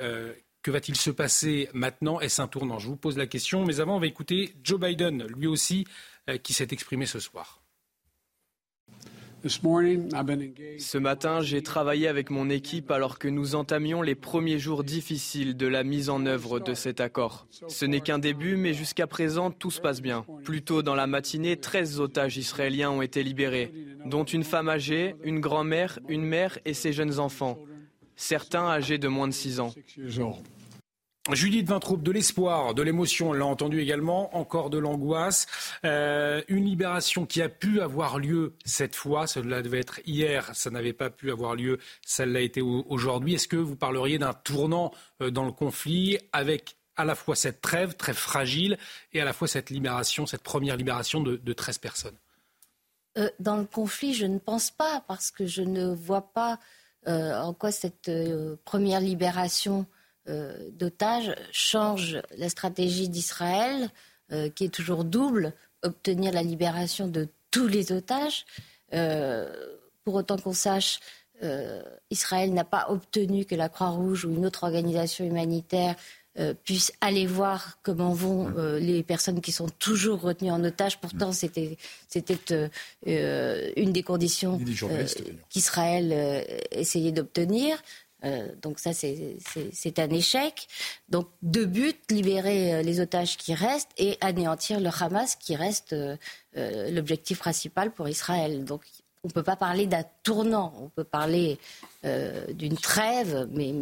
que 0.63 0.71
va-t-il 0.71 0.97
se 0.97 1.11
passer 1.11 1.69
maintenant? 1.73 2.19
Est-ce 2.19 2.41
un 2.41 2.47
tournant? 2.47 2.79
Je 2.79 2.87
vous 2.87 2.97
pose 2.97 3.17
la 3.17 3.27
question. 3.27 3.65
Mais 3.65 3.79
avant, 3.79 3.97
on 3.97 3.99
va 3.99 4.07
écouter 4.07 4.55
Joe 4.63 4.79
Biden, 4.79 5.27
lui 5.27 5.45
aussi, 5.45 5.85
qui 6.41 6.53
s'est 6.53 6.69
exprimé 6.71 7.05
ce 7.05 7.19
soir. 7.19 7.61
Ce 9.49 10.97
matin, 10.97 11.41
j'ai 11.41 11.61
travaillé 11.61 12.07
avec 12.07 12.29
mon 12.29 12.49
équipe 12.49 12.91
alors 12.91 13.19
que 13.19 13.27
nous 13.27 13.55
entamions 13.55 14.01
les 14.01 14.15
premiers 14.15 14.59
jours 14.59 14.83
difficiles 14.83 15.57
de 15.57 15.67
la 15.67 15.83
mise 15.83 16.09
en 16.09 16.25
œuvre 16.25 16.59
de 16.59 16.73
cet 16.73 16.99
accord. 16.99 17.47
Ce 17.67 17.85
n'est 17.85 18.01
qu'un 18.01 18.19
début, 18.19 18.55
mais 18.55 18.73
jusqu'à 18.73 19.07
présent, 19.07 19.51
tout 19.51 19.71
se 19.71 19.81
passe 19.81 20.01
bien. 20.01 20.25
Plus 20.43 20.61
tôt 20.61 20.81
dans 20.81 20.95
la 20.95 21.07
matinée, 21.07 21.57
13 21.57 21.99
otages 21.99 22.37
israéliens 22.37 22.91
ont 22.91 23.01
été 23.01 23.23
libérés, 23.23 23.73
dont 24.05 24.23
une 24.23 24.43
femme 24.43 24.69
âgée, 24.69 25.15
une 25.23 25.39
grand-mère, 25.39 25.99
une 26.07 26.23
mère 26.23 26.59
et 26.65 26.73
ses 26.73 26.93
jeunes 26.93 27.19
enfants, 27.19 27.57
certains 28.15 28.67
âgés 28.67 28.97
de 28.97 29.07
moins 29.07 29.27
de 29.27 29.33
6 29.33 29.59
ans. 29.59 29.73
Judith 31.33 31.67
Vintraube, 31.67 32.03
de 32.03 32.11
l'espoir, 32.11 32.73
de 32.73 32.81
l'émotion, 32.81 33.29
on 33.29 33.33
l'a 33.33 33.45
entendu 33.45 33.81
également, 33.81 34.35
encore 34.37 34.69
de 34.69 34.77
l'angoisse. 34.77 35.47
Euh, 35.83 36.41
une 36.47 36.65
libération 36.65 37.25
qui 37.25 37.41
a 37.41 37.49
pu 37.49 37.81
avoir 37.81 38.19
lieu 38.19 38.53
cette 38.65 38.95
fois, 38.95 39.27
cela 39.27 39.61
devait 39.61 39.79
être 39.79 39.99
hier, 40.05 40.49
ça 40.53 40.69
n'avait 40.69 40.93
pas 40.93 41.09
pu 41.09 41.31
avoir 41.31 41.55
lieu, 41.55 41.79
ça 42.05 42.25
l'a 42.25 42.41
été 42.41 42.61
aujourd'hui. 42.61 43.35
Est-ce 43.35 43.47
que 43.47 43.57
vous 43.57 43.75
parleriez 43.75 44.17
d'un 44.17 44.33
tournant 44.33 44.91
euh, 45.21 45.29
dans 45.29 45.45
le 45.45 45.51
conflit 45.51 46.17
avec 46.31 46.77
à 46.95 47.05
la 47.05 47.15
fois 47.15 47.35
cette 47.35 47.61
trêve 47.61 47.95
très 47.95 48.13
fragile 48.13 48.77
et 49.13 49.21
à 49.21 49.25
la 49.25 49.33
fois 49.33 49.47
cette 49.47 49.69
libération, 49.69 50.25
cette 50.25 50.43
première 50.43 50.77
libération 50.77 51.21
de, 51.21 51.35
de 51.35 51.53
13 51.53 51.77
personnes? 51.77 52.17
Euh, 53.17 53.29
Dans 53.39 53.57
le 53.57 53.65
conflit, 53.65 54.13
je 54.13 54.25
ne 54.25 54.39
pense 54.39 54.71
pas, 54.71 55.03
parce 55.07 55.31
que 55.31 55.45
je 55.45 55.61
ne 55.61 55.93
vois 55.93 56.31
pas 56.33 56.59
en 57.05 57.53
quoi 57.53 57.71
cette 57.71 58.11
première 58.65 58.99
libération 58.99 59.85
d'otages 60.27 61.35
change 61.51 62.21
la 62.37 62.49
stratégie 62.49 63.09
d'Israël, 63.09 63.89
euh, 64.33 64.49
qui 64.49 64.65
est 64.65 64.69
toujours 64.69 65.05
double, 65.05 65.53
obtenir 65.83 66.33
la 66.33 66.43
libération 66.43 67.07
de 67.07 67.29
tous 67.49 67.67
les 67.67 67.93
otages. 67.93 68.45
Euh, 68.93 69.49
pour 70.03 70.15
autant 70.15 70.37
qu'on 70.37 70.53
sache, 70.53 70.99
Israël 72.09 72.51
n'a 72.51 72.63
pas 72.63 72.87
obtenu 72.89 73.45
que 73.45 73.53
la 73.53 73.69
Croix-Rouge 73.69 74.25
ou 74.25 74.31
une 74.31 74.45
autre 74.47 74.63
organisation 74.63 75.23
humanitaire 75.23 75.95
puisse 76.63 76.91
aller 76.99 77.27
voir 77.27 77.77
comment 77.83 78.11
vont 78.11 78.51
les 78.79 79.03
personnes 79.03 79.39
qui 79.39 79.51
sont 79.51 79.69
toujours 79.69 80.21
retenues 80.21 80.49
en 80.49 80.63
otage. 80.63 80.99
Pourtant, 80.99 81.31
c'était 81.31 81.77
une 83.05 83.91
des 83.91 84.03
conditions 84.03 84.59
qu'Israël 85.49 86.43
essayait 86.71 87.11
d'obtenir. 87.11 87.77
Euh, 88.23 88.47
donc 88.61 88.79
ça, 88.79 88.91
c'est 88.93 89.99
un 89.99 90.09
échec. 90.09 90.67
Donc 91.09 91.27
deux 91.41 91.65
buts, 91.65 91.93
libérer 92.09 92.73
euh, 92.73 92.81
les 92.81 92.99
otages 92.99 93.37
qui 93.37 93.53
restent 93.53 93.91
et 93.97 94.17
anéantir 94.21 94.79
le 94.79 94.89
Hamas 94.89 95.35
qui 95.35 95.55
reste 95.55 95.93
euh, 95.93 96.17
l'objectif 96.91 97.39
principal 97.39 97.91
pour 97.91 98.09
Israël. 98.09 98.65
On 99.23 99.27
ne 99.27 99.33
peut 99.33 99.43
pas 99.43 99.55
parler 99.55 99.87
d'un 99.87 100.03
tournant, 100.23 100.73
on 100.79 100.89
peut 100.89 101.03
parler 101.03 101.57
euh, 102.05 102.45
d'une 102.53 102.77
trêve, 102.77 103.47
mais, 103.51 103.73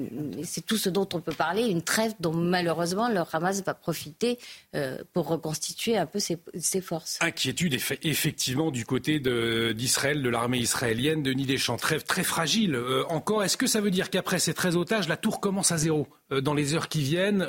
c'est 0.44 0.66
tout 0.66 0.78
ce 0.78 0.90
dont 0.90 1.08
on 1.14 1.20
peut 1.20 1.34
parler, 1.34 1.64
une 1.64 1.82
trêve 1.82 2.14
dont 2.20 2.34
malheureusement 2.34 3.10
le 3.10 3.22
Hamas 3.32 3.62
va 3.64 3.74
profiter 3.74 4.40
euh, 4.74 4.98
pour 5.14 5.28
reconstituer 5.28 5.98
un 5.98 6.06
peu 6.06 6.20
ses, 6.20 6.82
forces. 6.82 7.20
Inquiétude 7.22 7.74
effectivement 7.74 8.72
du 8.72 8.86
côté 8.86 9.20
d'Israël, 9.20 10.24
de, 10.24 10.30
l'armée 10.30 10.60
israélienne, 10.60 11.22
de 11.22 11.34
Deschamps, 11.34 11.78
trêve 11.78 12.04
très 12.04 12.24
fragile 12.24 12.76
euh, 12.76 13.04
encore. 13.10 13.44
Est-ce 13.44 13.58
que 13.58 13.68
ça 13.68 13.82
veut 13.82 13.92
dire 13.92 14.10
qu'après 14.10 14.40
ces 14.40 14.54
13 14.54 14.78
otages, 14.78 15.08
la 15.08 15.18
tour 15.18 15.42
commence 15.42 15.72
à 15.72 15.78
zéro 15.78 16.08
dans 16.42 16.54
les 16.56 16.74
heures 16.74 16.88
qui 16.88 17.02
viennent 17.02 17.46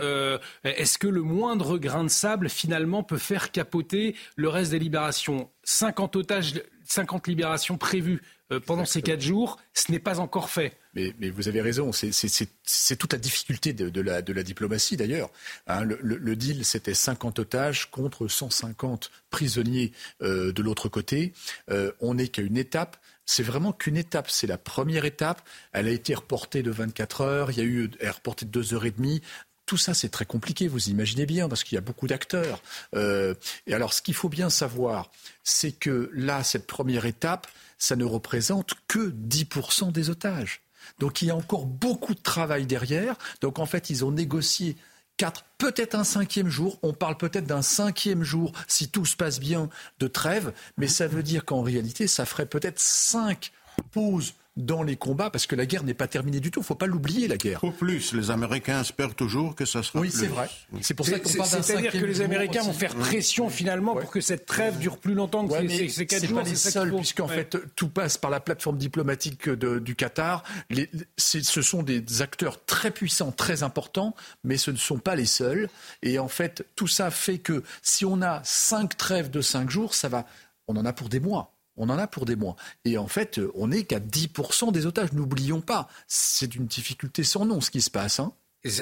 Est-ce 0.65 0.99
que 0.99 1.07
le 1.07 1.23
moindre 1.23 1.79
grain 1.79 2.05
de 2.05 2.09
sable 2.09 2.51
finalement 2.51 3.03
peut 3.03 3.17
faire 3.17 3.53
capoter 3.53 4.15
le 4.35 4.49
reste 4.49 4.73
des 4.73 4.79
libérations? 4.79 5.49
50 5.63 6.17
otages 6.17 6.55
50 6.87 7.27
libérations 7.29 7.79
prévues 7.79 8.23
euh, 8.53 8.61
pendant 8.61 8.85
ces 8.85 9.03
quatre 9.03 9.21
jours, 9.21 9.59
ce 9.75 9.91
n'est 9.91 9.99
pas 9.99 10.21
encore 10.21 10.51
fait. 10.51 10.77
Mais, 10.95 11.13
vous 11.31 11.49
avez 11.49 11.61
raison, 11.61 11.91
c'est 11.93 12.97
toute 12.97 13.13
la 13.13 13.19
difficulté 13.19 13.73
de, 13.73 14.01
la, 14.01 14.23
diplomatie 14.23 14.97
d'ailleurs. 14.97 15.31
Hein. 15.67 15.85
le, 15.85 16.37
deal, 16.37 16.65
c'était 16.65 16.95
50 16.95 17.41
otages 17.41 17.91
contre 17.91 18.29
150 18.29 19.11
prisonniers 19.31 19.93
euh, 20.23 20.53
de 20.53 20.63
l'autre 20.63 20.89
côté. 20.89 21.35
Euh, 21.71 21.93
on 22.01 22.15
n'est 22.15 22.29
qu'à 22.29 22.43
une 22.43 22.57
étape. 22.57 22.97
C'est 23.27 23.43
vraiment 23.43 23.73
qu'une 23.73 23.97
étape. 23.97 24.31
C'est 24.31 24.47
la 24.47 24.57
première 24.57 25.05
étape. 25.05 25.43
Elle 25.73 25.89
a 25.89 25.91
été 25.91 26.15
reportée 26.15 26.63
de 26.63 26.71
24 26.71 27.21
heures. 27.23 27.51
Il 27.51 27.59
y 27.59 27.61
a 27.61 27.65
eu, 27.65 27.91
elle 27.99 28.07
est 28.07 28.11
reportée 28.11 28.47
de 28.47 28.51
2 28.51 28.75
heures 28.75 28.87
et 28.87 28.93
demie. 28.93 29.21
Tout 29.67 29.77
ça, 29.77 29.95
c'est 29.95 30.09
très 30.09 30.25
compliqué, 30.25 30.69
vous 30.69 30.89
imaginez 30.89 31.27
bien, 31.27 31.49
parce 31.49 31.65
qu'il 31.65 31.75
y 31.75 31.79
a 31.79 31.83
beaucoup 31.83 32.07
d'acteurs. 32.07 32.63
Euh, 32.95 33.35
et 33.67 33.75
alors, 33.75 33.93
ce 33.93 34.01
qu'il 34.01 34.15
faut 34.15 34.29
bien 34.29 34.49
savoir, 34.49 35.11
c'est 35.43 35.73
que 35.73 36.09
là, 36.15 36.45
cette 36.45 36.69
première 36.69 37.05
étape, 37.05 37.49
ça 37.77 37.97
ne 37.97 38.05
représente 38.05 38.75
que 38.87 39.11
10% 39.11 39.91
des 39.91 40.09
otages. 40.09 40.63
Donc, 41.01 41.21
il 41.21 41.29
y 41.29 41.31
a 41.31 41.37
encore 41.37 41.67
beaucoup 41.67 42.15
de 42.15 42.23
travail 42.23 42.67
derrière. 42.67 43.17
Donc, 43.41 43.59
en 43.59 43.67
fait, 43.67 43.91
ils 43.91 44.05
ont 44.05 44.13
négocié 44.13 44.77
quatre, 45.17 45.45
peut-être 45.59 45.97
un 45.97 46.05
cinquième 46.05 46.49
jour. 46.49 46.79
On 46.83 46.93
parle 46.93 47.17
peut-être 47.17 47.47
d'un 47.47 47.63
cinquième 47.63 48.23
jour, 48.23 48.53
si 48.69 48.89
tout 48.89 49.05
se 49.05 49.17
passe 49.17 49.41
bien, 49.41 49.69
de 49.99 50.07
trêve. 50.07 50.53
Mais 50.77 50.87
ça 50.87 51.09
veut 51.09 51.25
dire 51.25 51.45
qu'en 51.45 51.63
réalité, 51.63 52.07
ça 52.07 52.25
ferait 52.25 52.47
peut-être 52.47 52.79
cinq 52.79 53.53
pauses 53.91 54.35
dans 54.57 54.83
les 54.83 54.97
combats, 54.97 55.29
parce 55.31 55.47
que 55.47 55.55
la 55.55 55.67
guerre 55.67 55.85
n'est 55.85 55.93
pas 55.95 56.09
terminée 56.09 56.41
du 56.41 56.51
tout. 56.51 56.61
Il 56.61 56.63
ne 56.63 56.67
faut 56.67 56.75
pas 56.75 56.87
l'oublier, 56.87 57.29
la 57.29 57.37
guerre. 57.37 57.63
Au 57.63 57.71
plus, 57.73 58.15
les 58.15 58.31
Américains 58.31 58.81
espèrent 58.81 59.15
toujours 59.15 59.55
que 59.55 59.67
ça 59.67 59.83
sera 59.83 60.01
oui, 60.01 60.09
plus. 60.09 60.19
c'est 60.21 60.27
vrai. 60.29 60.49
C'est 60.81 60.95
pour 60.95 61.05
ça 61.07 61.19
qu'on 61.21 61.31
parle 61.33 61.51
d'un 61.51 61.63
C'est-à-dire 61.63 61.93
que 61.93 61.99
les 61.99 62.21
Américains 62.23 62.63
vont 62.63 62.73
faire 62.73 62.95
pression 62.95 63.51
finalement 63.51 63.95
pour 63.95 64.11
que 64.11 64.21
cette 64.21 64.47
trêve 64.47 64.79
dure 64.79 64.99
plus 64.99 65.15
longtemps 65.15 65.47
que 65.47 65.53
Ouais, 65.53 65.69
ces, 65.69 65.89
ces 65.91 66.07
quatre 66.07 66.25
jours. 66.27 66.39
pas 66.43 66.49
les 66.49 66.55
seuls, 66.57 66.95
puisqu'en 66.97 67.29
Ouais. 67.29 67.35
fait 67.51 67.57
tout 67.77 67.89
passe 67.89 68.17
par 68.17 68.31
la 68.31 68.41
plateforme 68.41 68.79
diplomatique 68.79 69.49
de- 69.49 69.79
du 69.79 69.95
Qatar. 69.95 70.43
Les- 70.71 70.91
ce 71.19 71.63
sont 71.63 71.83
des 71.83 72.23
acteurs 72.23 72.65
très 72.65 72.91
puissants, 72.91 73.33
très 73.33 73.63
importants, 73.63 74.15
mais 74.43 74.57
ce 74.57 74.71
ne 74.71 74.77
sont 74.77 74.99
pas 74.99 75.17
les 75.17 75.27
seuls. 75.27 75.69
Et 76.03 76.19
en 76.19 76.29
fait, 76.29 76.67
tout 76.77 76.87
ça 76.89 77.11
fait 77.11 77.39
que 77.39 77.63
si 77.83 78.05
on 78.07 78.23
a 78.23 78.41
cinq 78.45 78.97
trêves 78.97 79.31
de 79.31 79.41
cinq 79.43 79.71
jours, 79.71 79.95
ça 79.95 80.09
va. 80.09 80.25
On 80.69 80.77
en 80.77 80.85
a 80.87 80.93
pour 80.93 81.09
des 81.09 81.21
mois. 81.21 81.53
On 81.77 81.89
en 81.91 81.99
a 81.99 82.07
pour 82.07 82.25
des 82.27 82.37
mois. 82.37 82.57
Et 82.85 82.99
en 82.99 83.09
fait, 83.09 83.41
on 83.55 83.69
n'est 83.69 83.85
qu'à 83.85 84.01
10% 84.01 84.73
des 84.73 84.87
otages. 84.87 85.13
N'oublions 85.13 85.61
pas, 85.61 85.89
c'est 86.07 86.55
une 86.55 86.67
difficulté 86.67 87.25
sans 87.25 87.45
nom 87.45 87.61
ce 87.61 87.71
qui 87.71 87.83
se 87.83 87.91
passe. 87.91 88.21
hein. 88.21 88.33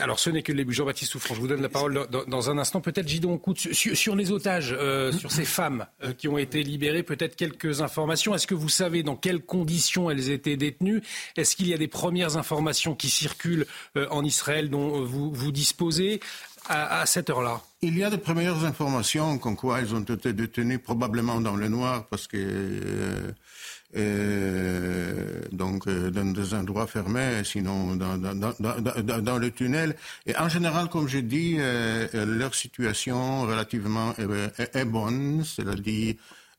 Alors 0.01 0.19
ce 0.19 0.31
n'est 0.31 0.43
que 0.43 0.51
le 0.53 0.59
début. 0.59 0.73
Jean-Baptiste 0.73 1.13
Souffrant, 1.13 1.35
je 1.35 1.41
vous 1.41 1.49
donne 1.49 1.61
la 1.61 1.69
parole 1.69 2.07
dans, 2.11 2.25
dans 2.25 2.51
un 2.51 2.57
instant. 2.57 2.81
Peut-être 2.81 3.07
Gidon 3.07 3.37
Coute, 3.37 3.59
sur, 3.59 3.95
sur 3.97 4.17
les 4.17 4.31
otages, 4.33 4.75
euh, 4.79 5.13
sur 5.13 5.31
ces 5.31 5.45
femmes 5.45 5.87
euh, 6.03 6.15
qui 6.15 6.27
ont 6.27 6.39
été 6.39 6.63
libérées, 6.63 7.03
peut-être 7.03 7.37
quelques 7.37 7.83
informations. 7.83 8.35
Est-ce 8.35 8.47
que 8.47 8.55
vous 8.55 8.71
savez 8.71 9.03
dans 9.03 9.17
quelles 9.17 9.43
conditions 9.43 10.11
elles 10.11 10.31
étaient 10.31 10.57
détenues? 10.57 11.03
Est-ce 11.37 11.55
qu'il 11.55 11.69
y 11.69 11.75
a 11.75 11.79
des 11.79 11.89
premières 11.89 12.39
informations 12.39 12.95
qui 12.95 13.11
circulent 13.11 13.67
euh, 13.99 14.07
en 14.11 14.25
Israël 14.25 14.71
dont 14.71 15.03
euh, 15.03 15.05
vous, 15.05 15.31
vous 15.33 15.53
disposez? 15.53 16.21
À, 16.69 17.01
à 17.01 17.07
cette 17.07 17.31
heure-là 17.31 17.61
Il 17.83 17.97
y 17.99 18.05
a 18.05 18.11
de 18.11 18.17
premières 18.17 18.65
informations 18.65 19.39
comme 19.39 19.57
quoi 19.57 19.81
ils 19.81 19.95
ont 19.95 20.01
été 20.01 20.33
détenus 20.33 20.81
probablement 20.83 21.41
dans 21.41 21.57
le 21.57 21.69
noir 21.69 22.07
parce 22.09 22.27
que 22.27 22.37
euh, 22.39 23.31
euh, 23.97 25.41
donc 25.53 25.87
euh, 25.87 26.11
dans 26.11 26.33
des 26.33 26.55
endroits 26.55 26.87
fermés, 26.87 27.43
sinon 27.45 27.97
dans, 27.97 28.17
dans, 28.19 28.35
dans, 28.35 28.53
dans- 28.59 28.81
dans- 28.81 29.23
dans 29.23 29.39
le 29.39 29.51
tunnel. 29.51 29.95
Et 30.27 30.37
en 30.37 30.49
général, 30.49 30.89
comme 30.89 31.09
je 31.09 31.19
dis, 31.19 31.57
leur 32.13 32.55
situation 32.55 33.43
relativement 33.43 34.15
est, 34.19 34.77
est 34.77 34.85
bonne, 34.85 35.45
c'est-à-dire 35.45 36.15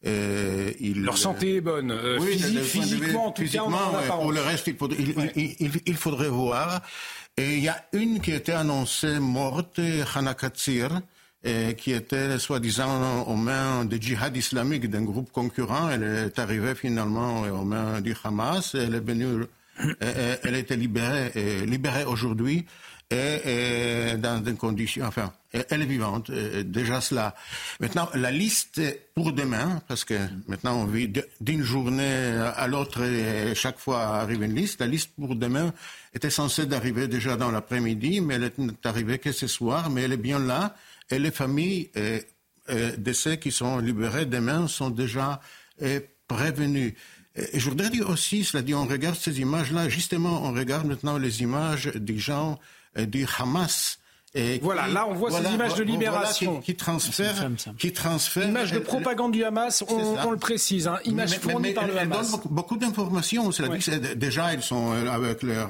euh, 0.06 0.72
Leur 0.96 1.18
santé 1.18 1.56
est 1.56 1.62
bonne, 1.62 1.90
euh, 1.92 2.18
oui, 2.20 2.34
physique- 2.38 2.60
physiquement 2.62 3.28
en 3.28 3.32
tout 3.32 3.44
cas, 3.44 3.62
en 3.64 3.72
ouais, 3.72 4.08
pour 4.08 4.32
le 4.32 4.42
reste, 4.42 4.68
il 4.68 4.76
faudrait, 4.78 4.98
il, 5.00 5.16
il- 5.36 5.56
il- 5.60 5.82
il 5.88 5.96
faudrait 5.96 6.30
voir. 6.30 6.82
Et 7.38 7.58
il 7.58 7.64
y 7.64 7.68
a 7.68 7.84
une 7.92 8.22
qui 8.22 8.32
était 8.32 8.54
annoncée 8.54 9.20
morte, 9.20 9.82
Hana 10.16 10.36
Katsir, 10.36 11.02
euh, 11.46 11.74
qui 11.74 11.92
était 11.92 12.40
soi-disant 12.40 13.24
aux 13.24 13.36
mains 13.36 13.84
des 13.84 14.00
djihad 14.00 14.38
islamiques 14.38 14.90
d'un 14.90 15.02
groupe 15.02 15.34
concurrent. 15.34 15.90
Elle 15.90 16.04
est 16.04 16.40
arrivée 16.40 16.76
finalement 16.76 17.42
aux 17.42 17.66
mains 17.66 18.00
du 18.00 18.16
Hamas. 18.24 18.74
Elle 18.76 18.96
est 18.96 19.02
venue, 19.02 19.44
euh, 19.82 20.36
elle 20.44 20.56
a 20.56 20.58
été 20.58 20.78
libérée, 20.78 21.34
euh, 21.36 21.66
libérée 21.66 22.06
aujourd'hui. 22.06 22.66
Et, 23.12 24.14
et 24.14 24.18
dans 24.18 24.42
des 24.42 24.54
conditions, 24.54 25.06
enfin, 25.06 25.34
elle 25.70 25.82
est 25.82 25.86
vivante, 25.86 26.30
euh, 26.30 26.64
déjà 26.64 27.02
cela. 27.02 27.36
Maintenant, 27.80 28.10
la 28.14 28.32
liste 28.32 28.82
pour 29.14 29.34
demain, 29.34 29.82
parce 29.88 30.04
que 30.04 30.16
maintenant 30.48 30.82
on 30.82 30.86
vit 30.86 31.12
d'une 31.42 31.64
journée 31.64 32.38
à 32.56 32.68
l'autre 32.68 33.04
et 33.04 33.56
chaque 33.56 33.80
fois 33.80 34.02
arrive 34.20 34.44
une 34.44 34.56
liste. 34.56 34.80
La 34.80 34.88
liste 34.88 35.12
pour 35.16 35.36
demain 35.36 35.74
était 36.14 36.30
censée 36.30 36.66
d'arriver 36.66 37.08
déjà 37.08 37.36
dans 37.36 37.52
l'après-midi, 37.52 38.22
mais 38.22 38.36
elle 38.36 38.52
n'est 38.58 38.74
arrivée 38.84 39.20
que 39.20 39.32
ce 39.32 39.48
soir, 39.48 39.90
mais 39.90 40.04
elle 40.04 40.14
est 40.14 40.18
bien 40.18 40.40
là. 40.40 40.76
Et 41.10 41.20
les 41.20 41.32
familles 41.32 41.92
euh, 41.98 42.20
euh, 42.70 42.96
de 42.98 43.14
ceux 43.14 43.36
qui 43.36 43.52
sont 43.52 43.78
libérés 43.78 44.26
demain 44.26 44.68
sont 44.68 44.90
déjà 44.90 45.40
euh, 45.82 46.00
prévenues. 46.28 46.96
Je 47.54 47.70
voudrais 47.70 47.90
dire 47.90 48.10
aussi, 48.10 48.44
cela 48.44 48.64
dit, 48.64 48.74
on 48.74 48.86
regarde 48.86 49.18
ces 49.18 49.42
images-là, 49.42 49.90
justement, 49.90 50.44
on 50.44 50.54
regarde 50.54 50.88
maintenant 50.88 51.18
les 51.18 51.42
images 51.42 51.88
des 51.94 52.18
gens 52.18 52.60
euh, 52.98 53.06
du 53.06 53.26
Hamas. 53.38 54.00
Et 54.38 54.60
Voilà, 54.62 54.88
là, 54.88 55.08
on 55.10 55.14
voit 55.14 55.32
ces 55.32 55.38
images 55.54 55.76
de 55.76 55.84
voilà, 55.84 55.92
libération. 55.92 56.58
qui, 56.60 56.74
qui 56.74 56.76
transfèrent, 56.76 57.50
qui 57.80 57.94
transfèrent. 57.94 58.50
Image 58.50 58.72
de 58.74 58.80
propagande 58.80 59.32
du 59.32 59.44
Hamas, 59.46 59.84
on, 59.88 60.30
le 60.32 60.38
précise, 60.38 60.88
hein, 60.88 61.00
image 61.06 61.32
mais, 61.32 61.38
fournie 61.52 61.68
mais 61.70 61.74
par 61.74 61.86
le 61.88 61.92
elle, 61.94 61.98
elle 62.00 62.12
Hamas. 62.14 62.32
donne 62.32 62.42
beaucoup, 62.50 62.76
d'informations. 62.78 63.50
Déjà 64.18 64.54
ils 64.54 64.62
sont 64.62 64.92
euh, 64.94 65.10
avec 65.10 65.42
leur 65.44 65.70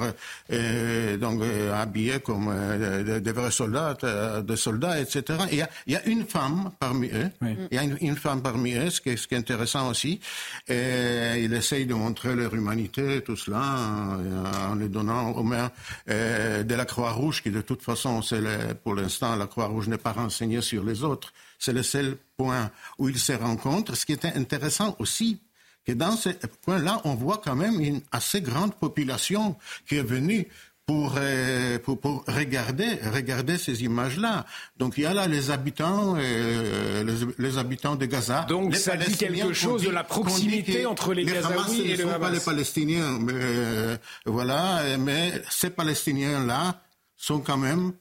euh, 0.52 1.18
donc 1.18 1.42
euh, 1.42 1.80
habillés 1.80 2.20
comme 2.20 2.48
euh, 2.50 3.20
des, 3.20 3.32
vrais 3.32 3.52
soldats, 3.52 3.96
euh, 4.04 4.42
des 4.42 4.56
soldats, 4.56 5.00
etc. 5.00 5.24
Et 5.52 5.54
Il 5.56 5.60
y 5.60 5.62
a, 5.62 5.70
il 5.88 5.94
y 5.94 5.96
a 5.96 6.06
une 6.08 6.26
femme 6.26 6.72
parmi 6.80 7.08
eux. 7.10 7.30
Il 7.72 7.76
y 7.76 7.78
a 7.78 7.84
une, 7.84 7.98
une 8.02 8.16
femme 8.16 8.42
parmi 8.42 8.74
eux, 8.74 8.90
ce 8.90 9.00
qui 9.00 9.10
est, 9.10 9.18
ce 9.18 9.28
qui 9.28 9.36
est 9.36 9.38
intéressant 9.38 9.90
aussi. 9.90 10.20
Et 10.68 11.44
ils 11.44 11.54
essayent 11.54 11.86
de 11.86 11.94
montrer 11.94 12.36
leur 12.36 12.54
humanité, 12.56 13.22
tout 13.22 13.36
cela, 13.36 13.62
en, 13.62 14.72
en 14.72 14.76
les 14.76 14.90
donnant 14.90 15.32
aux 15.32 15.44
mains 15.44 15.70
euh, 16.10 16.64
de 16.64 16.74
la 16.76 16.86
Croix-Rouge, 16.86 17.44
qui 17.44 17.52
de 17.52 17.62
toute 17.62 17.84
façon, 17.84 18.22
c'est 18.24 18.42
le- 18.42 18.55
pour 18.84 18.96
l'instant, 18.96 19.36
la 19.36 19.48
Croix-Rouge 19.48 19.88
n'est 19.88 19.98
pas 19.98 20.12
renseignée 20.14 20.62
sur 20.62 20.84
les 20.84 21.04
autres. 21.04 21.34
C'est 21.60 21.74
le 21.74 21.84
seul 21.84 22.18
point 22.38 22.72
où 22.98 23.10
ils 23.10 23.20
se 23.20 23.34
rencontrent. 23.34 23.96
Ce 23.96 24.06
qui 24.06 24.14
est 24.14 24.26
intéressant 24.26 24.96
aussi, 25.00 25.40
que 25.86 25.92
dans 25.92 26.16
ce 26.18 26.30
point-là, 26.64 27.02
on 27.04 27.16
voit 27.16 27.42
quand 27.44 27.56
même 27.56 27.80
une 27.80 28.02
assez 28.12 28.42
grande 28.42 28.74
population 28.76 29.56
qui 29.88 29.96
est 29.96 30.04
venue 30.04 30.48
pour, 30.86 31.16
euh, 31.18 31.80
pour, 31.80 32.00
pour 32.00 32.24
regarder, 32.28 33.00
regarder 33.12 33.58
ces 33.58 33.84
images-là. 33.84 34.46
Donc 34.78 34.98
il 34.98 35.02
y 35.02 35.06
a 35.06 35.14
là 35.14 35.28
les 35.28 35.50
habitants, 35.50 36.16
euh, 36.18 37.04
les, 37.04 37.44
les 37.44 37.58
habitants 37.58 37.96
de 37.96 38.06
Gaza. 38.06 38.46
Donc, 38.48 38.74
les 38.74 38.80
ça 38.80 38.96
dit 38.96 39.18
quelque 39.18 39.54
chose 39.54 39.82
de 39.82 39.90
la 39.90 40.04
proximité 40.04 40.86
entre 40.86 41.14
les 41.14 41.26
Gazaouis 41.26 41.54
Hamas, 41.54 41.68
ce 41.70 41.82
et 41.82 41.92
ne 41.94 41.98
le 41.98 42.04
sont 42.04 42.20
pas 42.20 42.30
les 42.30 42.40
Palestiniens, 42.40 43.18
mais 43.20 43.34
euh, 43.34 43.98
voilà, 44.26 44.84
mais 45.00 45.42
ces 45.50 45.72
Palestiniens-là 45.72 46.82
sont 47.18 47.40
quand 47.40 47.58
même 47.58 47.94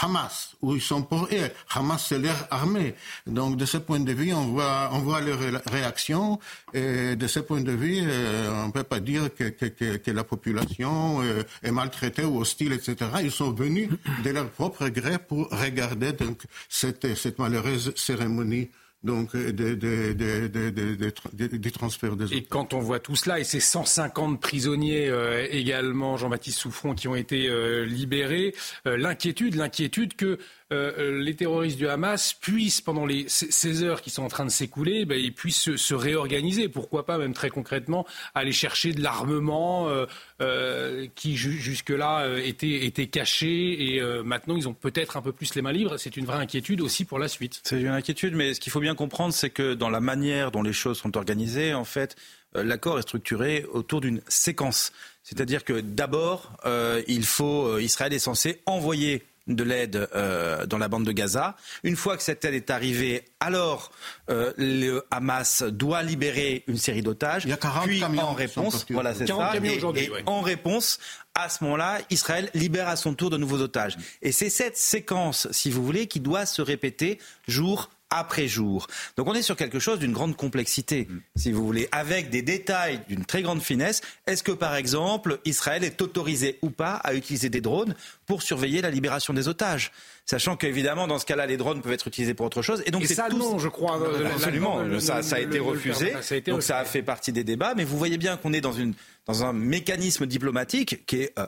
Hamas, 0.00 0.54
où 0.62 0.74
ils 0.74 0.80
sont 0.80 1.02
pour 1.02 1.24
eux. 1.30 1.50
Hamas, 1.74 2.06
c'est 2.08 2.18
leur 2.18 2.46
armée. 2.50 2.94
Donc, 3.26 3.56
de 3.56 3.64
ce 3.66 3.76
point 3.76 4.00
de 4.00 4.12
vue, 4.12 4.32
on 4.32 4.46
voit, 4.46 4.88
on 4.92 5.00
voit 5.00 5.20
leur 5.20 5.38
ré- 5.38 5.50
réaction. 5.66 6.38
Et 6.72 7.14
de 7.16 7.26
ce 7.26 7.40
point 7.40 7.60
de 7.60 7.72
vue, 7.72 8.00
euh, 8.02 8.62
on 8.64 8.68
ne 8.68 8.72
peut 8.72 8.82
pas 8.84 9.00
dire 9.00 9.32
que, 9.34 9.44
que, 9.44 9.66
que, 9.66 9.96
que 9.98 10.10
la 10.10 10.24
population 10.24 11.20
euh, 11.22 11.42
est 11.62 11.70
maltraitée 11.70 12.24
ou 12.24 12.40
hostile, 12.40 12.72
etc. 12.72 12.96
Ils 13.22 13.30
sont 13.30 13.52
venus 13.52 13.90
de 14.24 14.30
leur 14.30 14.48
propre 14.50 14.88
gré 14.88 15.18
pour 15.18 15.48
regarder 15.50 16.12
donc, 16.12 16.42
cette, 16.68 17.14
cette 17.16 17.38
malheureuse 17.38 17.92
cérémonie 17.96 18.70
donc, 19.04 19.34
de, 19.36 19.50
de, 19.50 19.74
de, 19.74 20.12
de, 20.12 20.70
de, 20.70 20.94
de- 20.94 21.12
de- 21.48 21.56
du 21.56 21.72
transfert 21.72 22.14
des 22.16 22.32
Et 22.34 22.42
quand 22.44 22.72
on 22.72 22.78
voit 22.80 23.00
tout 23.00 23.16
cela, 23.16 23.40
et 23.40 23.44
ces 23.44 23.58
150 23.60 24.40
prisonniers 24.40 25.08
euh, 25.08 25.46
également, 25.50 26.16
Jean-Baptiste 26.16 26.58
Souffron, 26.58 26.94
qui 26.94 27.08
ont 27.08 27.16
été 27.16 27.48
euh, 27.48 27.84
libérés, 27.84 28.54
euh, 28.86 28.96
l'inquiétude, 28.96 29.56
l'inquiétude 29.56 30.14
que 30.14 30.38
euh, 30.72 31.20
les 31.20 31.36
terroristes 31.36 31.76
du 31.76 31.86
Hamas 31.86 32.34
puissent, 32.34 32.80
pendant 32.80 33.06
les, 33.06 33.26
ces- 33.28 33.50
ces 33.52 33.82
heures 33.82 34.00
qui 34.00 34.10
sont 34.10 34.22
en 34.22 34.28
train 34.28 34.44
de 34.46 34.50
s'écouler, 34.50 35.04
ben, 35.04 35.18
ils 35.18 35.32
puissent 35.34 35.60
se, 35.60 35.76
se 35.76 35.94
réorganiser. 35.94 36.68
Pourquoi 36.68 37.04
pas, 37.06 37.18
même 37.18 37.34
très 37.34 37.50
concrètement, 37.50 38.06
aller 38.34 38.52
chercher 38.52 38.92
de 38.92 39.02
l'armement 39.02 39.88
euh, 39.88 40.06
euh, 40.40 41.06
qui 41.14 41.36
ju- 41.36 41.60
jusque-là 41.60 42.22
euh, 42.22 42.40
était, 42.42 43.06
caché 43.06 43.94
et 43.94 44.00
euh, 44.00 44.22
maintenant 44.22 44.56
ils 44.56 44.68
ont 44.68 44.74
peut-être 44.74 45.16
un 45.16 45.22
peu 45.22 45.32
plus 45.32 45.54
les 45.54 45.62
mains 45.62 45.72
libres. 45.72 45.96
C'est 45.98 46.16
une 46.16 46.24
vraie 46.24 46.38
inquiétude 46.38 46.80
aussi 46.80 47.04
pour 47.04 47.18
la 47.18 47.28
suite. 47.28 47.60
C'est 47.64 47.80
une 47.80 47.88
inquiétude, 47.88 48.34
mais 48.34 48.54
ce 48.54 48.60
qu'il 48.60 48.72
faut 48.72 48.80
bien 48.80 48.94
comprendre, 48.94 49.34
c'est 49.34 49.50
que 49.50 49.74
dans 49.74 49.90
la 49.90 50.00
manière 50.00 50.50
dont 50.50 50.62
les 50.62 50.72
choses 50.72 50.98
sont 50.98 51.16
organisées, 51.16 51.74
en 51.74 51.84
fait, 51.84 52.16
euh, 52.56 52.62
l'accord 52.64 52.98
est 52.98 53.02
structuré 53.02 53.64
autour 53.72 54.00
d'une 54.00 54.20
séquence. 54.28 54.92
C'est-à-dire 55.22 55.64
que 55.64 55.80
d'abord, 55.80 56.52
euh, 56.66 57.02
il 57.06 57.24
faut, 57.24 57.66
euh, 57.66 57.82
Israël 57.82 58.12
est 58.12 58.18
censé 58.18 58.60
envoyer 58.66 59.22
de 59.46 59.64
l'aide 59.64 60.08
euh, 60.14 60.66
dans 60.66 60.78
la 60.78 60.88
bande 60.88 61.04
de 61.04 61.12
Gaza. 61.12 61.56
Une 61.82 61.96
fois 61.96 62.16
que 62.16 62.22
cette 62.22 62.44
aide 62.44 62.54
est 62.54 62.70
arrivée, 62.70 63.24
alors 63.40 63.90
euh, 64.30 64.52
le 64.56 65.04
Hamas 65.10 65.62
doit 65.64 66.02
libérer 66.02 66.64
une 66.68 66.78
série 66.78 67.02
d'otages. 67.02 67.44
Il 67.44 67.50
y 67.50 67.52
a 67.52 67.56
40 67.56 67.84
Puis 67.86 68.00
camions 68.00 68.22
en 68.22 68.34
réponse, 68.34 68.86
voilà, 68.90 69.14
c'est 69.14 69.24
40 69.24 69.52
ça. 69.52 69.56
Et- 69.64 69.76
aujourd'hui, 69.76 70.04
et 70.04 70.10
ouais. 70.10 70.22
en 70.26 70.40
réponse, 70.42 70.98
à 71.34 71.48
ce 71.48 71.64
moment-là, 71.64 71.98
Israël 72.10 72.50
libère 72.54 72.88
à 72.88 72.96
son 72.96 73.14
tour 73.14 73.30
de 73.30 73.36
nouveaux 73.36 73.60
otages. 73.60 73.96
Et 74.20 74.32
c'est 74.32 74.50
cette 74.50 74.76
séquence, 74.76 75.48
si 75.50 75.70
vous 75.70 75.84
voulez, 75.84 76.06
qui 76.06 76.20
doit 76.20 76.46
se 76.46 76.62
répéter 76.62 77.18
jour 77.48 77.90
après 78.12 78.46
jour. 78.46 78.86
Donc 79.16 79.26
on 79.26 79.34
est 79.34 79.42
sur 79.42 79.56
quelque 79.56 79.78
chose 79.80 79.98
d'une 79.98 80.12
grande 80.12 80.36
complexité, 80.36 81.08
si 81.34 81.50
vous 81.50 81.64
voulez, 81.64 81.88
avec 81.90 82.30
des 82.30 82.42
détails 82.42 83.00
d'une 83.08 83.24
très 83.24 83.42
grande 83.42 83.62
finesse. 83.62 84.00
Est-ce 84.26 84.42
que, 84.42 84.52
par 84.52 84.76
exemple, 84.76 85.40
Israël 85.44 85.82
est 85.82 86.00
autorisé 86.02 86.58
ou 86.62 86.70
pas 86.70 86.94
à 86.94 87.14
utiliser 87.14 87.48
des 87.48 87.60
drones 87.60 87.94
pour 88.26 88.42
surveiller 88.42 88.80
la 88.82 88.90
libération 88.90 89.32
des 89.34 89.48
otages 89.48 89.90
Sachant 90.24 90.56
qu'évidemment, 90.56 91.08
dans 91.08 91.18
ce 91.18 91.26
cas-là, 91.26 91.46
les 91.46 91.56
drones 91.56 91.82
peuvent 91.82 91.92
être 91.92 92.06
utilisés 92.06 92.32
pour 92.34 92.46
autre 92.46 92.62
chose. 92.62 92.80
Et 92.86 92.92
donc, 92.92 93.02
Et 93.02 93.06
ça, 93.08 93.26
tout- 93.28 93.36
non, 93.38 93.58
je 93.58 93.66
crois. 93.68 94.00
euh, 94.00 94.28
Absolument, 94.32 94.78
ça, 95.00 95.20
ça 95.22 95.36
a 95.36 95.40
été 95.40 95.58
refusé. 95.58 96.12
ça 96.22 96.34
a 96.34 96.38
été 96.38 96.50
donc 96.52 96.62
ça 96.62 96.78
a 96.78 96.84
fait 96.84 97.02
partie 97.02 97.32
des 97.32 97.42
débats. 97.42 97.74
Mais 97.76 97.82
vous 97.82 97.98
voyez 97.98 98.18
bien 98.18 98.36
qu'on 98.36 98.52
est 98.52 98.60
dans, 98.60 98.72
une, 98.72 98.94
dans 99.26 99.44
un 99.44 99.52
mécanisme 99.52 100.26
diplomatique 100.26 101.04
qui 101.06 101.22
est 101.22 101.32
euh, 101.40 101.46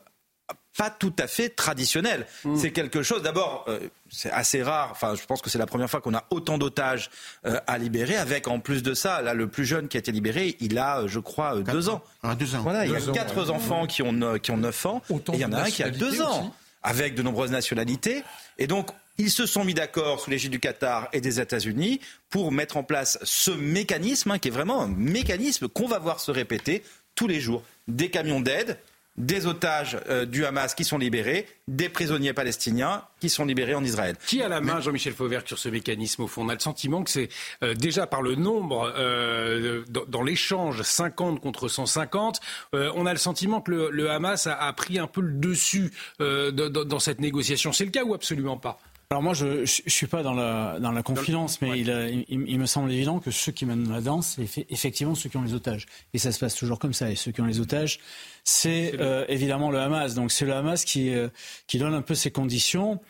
pas 0.76 0.90
tout 0.90 1.12
à 1.18 1.26
fait 1.26 1.50
traditionnel. 1.50 2.26
Mmh. 2.44 2.56
C'est 2.56 2.72
quelque 2.72 3.02
chose, 3.02 3.22
d'abord, 3.22 3.64
euh, 3.68 3.78
c'est 4.10 4.30
assez 4.30 4.62
rare, 4.62 4.88
enfin 4.92 5.14
je 5.14 5.24
pense 5.24 5.42
que 5.42 5.50
c'est 5.50 5.58
la 5.58 5.66
première 5.66 5.90
fois 5.90 6.00
qu'on 6.00 6.14
a 6.14 6.24
autant 6.30 6.58
d'otages 6.58 7.10
euh, 7.46 7.58
à 7.66 7.78
libérer, 7.78 8.16
avec 8.16 8.48
en 8.48 8.60
plus 8.60 8.82
de 8.82 8.94
ça, 8.94 9.22
là 9.22 9.34
le 9.34 9.48
plus 9.48 9.64
jeune 9.64 9.88
qui 9.88 9.96
a 9.96 10.00
été 10.00 10.12
libéré, 10.12 10.56
il 10.60 10.78
a, 10.78 11.00
euh, 11.00 11.08
je 11.08 11.20
crois, 11.20 11.56
euh, 11.56 11.62
deux 11.62 11.88
ans. 11.88 12.02
Ah, 12.22 12.34
deux 12.34 12.54
ans. 12.54 12.62
Voilà, 12.62 12.86
il 12.86 12.92
y 12.92 12.96
a 12.96 12.98
ans, 12.98 13.12
quatre 13.12 13.44
ouais. 13.44 13.50
enfants 13.50 13.86
qui 13.86 14.02
ont, 14.02 14.38
qui 14.38 14.50
ont 14.50 14.56
9 14.56 14.86
ans, 14.86 15.02
Autant 15.10 15.32
et 15.32 15.36
il 15.36 15.40
y 15.40 15.44
en 15.44 15.52
a 15.52 15.62
un 15.62 15.70
qui 15.70 15.82
a 15.82 15.90
deux 15.90 16.22
ans, 16.22 16.40
aussi. 16.40 16.50
avec 16.82 17.14
de 17.14 17.22
nombreuses 17.22 17.50
nationalités. 17.50 18.22
Et 18.58 18.66
donc, 18.66 18.90
ils 19.18 19.30
se 19.30 19.46
sont 19.46 19.64
mis 19.64 19.74
d'accord 19.74 20.20
sous 20.20 20.30
l'égide 20.30 20.50
du 20.50 20.60
Qatar 20.60 21.08
et 21.12 21.20
des 21.20 21.40
États-Unis 21.40 22.00
pour 22.30 22.50
mettre 22.50 22.76
en 22.76 22.82
place 22.82 23.18
ce 23.22 23.50
mécanisme, 23.50 24.32
hein, 24.32 24.38
qui 24.38 24.48
est 24.48 24.52
vraiment 24.52 24.82
un 24.82 24.88
mécanisme 24.88 25.68
qu'on 25.68 25.86
va 25.86 25.98
voir 25.98 26.20
se 26.20 26.30
répéter 26.30 26.82
tous 27.14 27.28
les 27.28 27.40
jours. 27.40 27.62
Des 27.86 28.10
camions 28.10 28.40
d'aide, 28.40 28.78
des 29.16 29.46
otages 29.46 29.98
euh, 30.08 30.26
du 30.26 30.44
Hamas 30.44 30.74
qui 30.74 30.84
sont 30.84 30.98
libérés, 30.98 31.46
des 31.68 31.88
prisonniers 31.88 32.32
palestiniens 32.32 33.04
qui 33.20 33.28
sont 33.30 33.44
libérés 33.44 33.74
en 33.74 33.84
Israël. 33.84 34.16
Qui 34.26 34.42
a 34.42 34.48
la 34.48 34.60
main, 34.60 34.80
Jean-Michel 34.80 35.12
Fauvert, 35.12 35.42
sur 35.46 35.58
ce 35.58 35.68
mécanisme 35.68 36.22
au 36.22 36.26
fond? 36.26 36.44
On 36.44 36.48
a 36.48 36.54
le 36.54 36.60
sentiment 36.60 37.02
que 37.02 37.10
c'est 37.10 37.28
euh, 37.62 37.74
déjà 37.74 38.06
par 38.06 38.22
le 38.22 38.34
nombre, 38.34 38.92
euh, 38.96 39.84
dans, 39.88 40.04
dans 40.06 40.22
l'échange 40.22 40.82
50 40.82 41.40
contre 41.40 41.68
150, 41.68 42.40
euh, 42.74 42.90
on 42.96 43.06
a 43.06 43.12
le 43.12 43.18
sentiment 43.18 43.60
que 43.60 43.70
le, 43.70 43.90
le 43.90 44.10
Hamas 44.10 44.46
a, 44.46 44.54
a 44.54 44.72
pris 44.72 44.98
un 44.98 45.06
peu 45.06 45.20
le 45.20 45.32
dessus 45.32 45.92
euh, 46.20 46.50
dans 46.50 46.98
cette 46.98 47.20
négociation. 47.20 47.72
C'est 47.72 47.84
le 47.84 47.90
cas 47.90 48.04
ou 48.04 48.14
absolument 48.14 48.56
pas? 48.56 48.78
Alors 49.10 49.22
moi, 49.22 49.34
je 49.34 49.60
ne 49.60 49.66
suis 49.66 50.06
pas 50.06 50.22
dans 50.22 50.32
la, 50.34 50.78
dans 50.80 50.90
la 50.90 51.02
confidence, 51.02 51.60
mais 51.60 51.78
il, 51.78 51.90
a- 51.90 52.08
il- 52.08 52.24
il 52.28 52.58
me 52.58 52.66
semble 52.66 52.90
évident 52.90 53.20
que 53.20 53.30
ceux 53.30 53.52
qui 53.52 53.66
mènent 53.66 53.90
la 53.90 54.00
danse, 54.00 54.34
c'est 54.36 54.42
effe- 54.44 54.66
effectivement 54.70 55.14
ceux 55.14 55.28
qui 55.28 55.36
ont 55.36 55.42
les 55.42 55.54
otages. 55.54 55.86
Et 56.14 56.18
ça 56.18 56.32
se 56.32 56.38
passe 56.38 56.54
toujours 56.56 56.78
comme 56.78 56.94
ça. 56.94 57.10
Et 57.10 57.14
ceux 57.14 57.30
qui 57.30 57.40
ont 57.40 57.46
les 57.46 57.60
otages, 57.60 58.00
c'est 58.44 58.94
euh, 58.98 59.24
évidemment 59.28 59.70
le 59.70 59.78
Hamas. 59.78 60.14
Donc 60.14 60.32
c'est 60.32 60.46
le 60.46 60.54
Hamas 60.54 60.84
qui, 60.84 61.10
euh, 61.14 61.28
qui 61.66 61.78
donne 61.78 61.94
un 61.94 62.02
peu 62.02 62.14
ces 62.14 62.30
conditions 62.30 63.00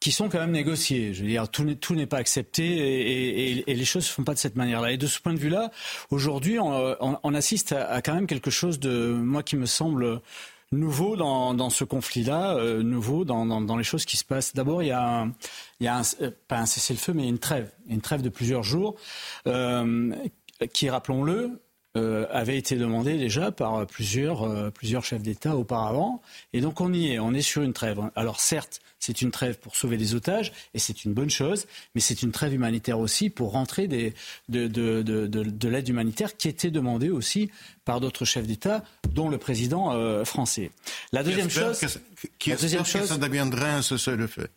qui 0.00 0.12
sont 0.12 0.28
quand 0.28 0.38
même 0.38 0.52
négociées. 0.52 1.12
Je 1.14 1.22
veux 1.22 1.28
dire, 1.28 1.48
tout 1.48 1.64
n'est, 1.64 1.74
tout 1.76 1.94
n'est 1.96 2.06
pas 2.06 2.18
accepté 2.18 2.64
et, 2.64 3.50
et- 3.58 3.70
et 3.70 3.74
les 3.74 3.84
choses 3.84 4.02
ne 4.04 4.08
se 4.08 4.12
font 4.12 4.22
pas 4.24 4.34
de 4.34 4.38
cette 4.38 4.54
manière-là. 4.56 4.92
Et 4.92 4.96
de 4.96 5.06
ce 5.06 5.18
point 5.20 5.34
de 5.34 5.38
vue-là, 5.40 5.70
aujourd'hui, 6.10 6.58
on, 6.60 6.70
on- 7.00 7.18
on 7.22 7.34
assiste 7.34 7.72
à, 7.72 7.88
à 7.90 8.02
quand 8.02 8.14
même 8.14 8.26
quelque 8.26 8.50
chose 8.50 8.78
de, 8.78 9.08
moi, 9.12 9.42
qui 9.42 9.56
me 9.56 9.66
semble 9.66 10.20
nouveau 10.72 11.16
dans, 11.16 11.70
ce 11.70 11.84
conflit-là, 11.84 12.56
euh, 12.56 12.82
nouveau 12.82 13.24
dans, 13.24 13.76
les 13.76 13.84
choses 13.84 14.04
qui 14.04 14.16
se 14.16 14.24
passent. 14.24 14.54
D'abord, 14.54 14.82
il 14.82 14.88
y 14.88 14.92
a, 14.92 15.22
un, 15.22 16.02
euh, 16.20 16.30
pas 16.48 16.58
un 16.58 16.66
cessez-le-feu, 16.66 17.12
mais 17.14 17.28
une 17.28 17.38
trêve, 17.38 17.70
une 17.88 18.00
trêve 18.00 18.22
de 18.22 18.28
plusieurs 18.28 18.62
jours, 18.62 18.96
euh, 19.46 20.14
qui, 20.72 20.90
rappelons-le, 20.90 21.60
avait 22.30 22.56
été 22.56 22.76
demandée 22.76 23.18
déjà 23.18 23.50
par 23.50 23.84
plusieurs, 23.84 24.70
plusieurs 24.70 25.04
chefs 25.04 25.22
d'État 25.22 25.56
auparavant. 25.56 26.22
Et 26.52 26.60
donc 26.60 26.80
on 26.80 26.92
y 26.92 27.10
est, 27.10 27.18
on 27.18 27.34
est 27.34 27.42
sur 27.42 27.62
une 27.62 27.72
trêve. 27.72 27.98
Alors 28.14 28.38
certes, 28.38 28.78
c'est 28.98 29.22
une 29.22 29.30
trêve 29.30 29.58
pour 29.58 29.76
sauver 29.76 29.96
des 29.96 30.14
otages, 30.14 30.52
et 30.74 30.78
c'est 30.78 31.04
une 31.04 31.12
bonne 31.14 31.30
chose, 31.30 31.66
mais 31.94 32.00
c'est 32.00 32.22
une 32.22 32.32
trêve 32.32 32.52
humanitaire 32.54 32.98
aussi 32.98 33.30
pour 33.30 33.52
rentrer 33.52 33.86
des, 33.88 34.14
de, 34.48 34.66
de, 34.66 35.02
de, 35.02 35.26
de, 35.26 35.42
de 35.42 35.68
l'aide 35.68 35.88
humanitaire 35.88 36.36
qui 36.36 36.48
était 36.48 36.70
demandée 36.70 37.10
aussi 37.10 37.50
par 37.84 38.00
d'autres 38.00 38.24
chefs 38.26 38.46
d'État, 38.46 38.84
dont 39.14 39.30
le 39.30 39.38
président 39.38 39.92
euh, 39.92 40.24
français. 40.24 40.70
La 41.12 41.22
deuxième 41.22 41.48
Qui 41.48 41.54
chose... 41.54 41.78
que- 41.80 42.26
Qui 42.38 42.50
la 42.50 42.56
deuxième 42.56 42.82
espère 42.82 43.02
que 43.02 43.06
chose- 43.06 43.16
ça 43.16 43.22
deviendrait 43.26 43.70
un 43.70 43.80
cessez-le-feu 43.82 44.48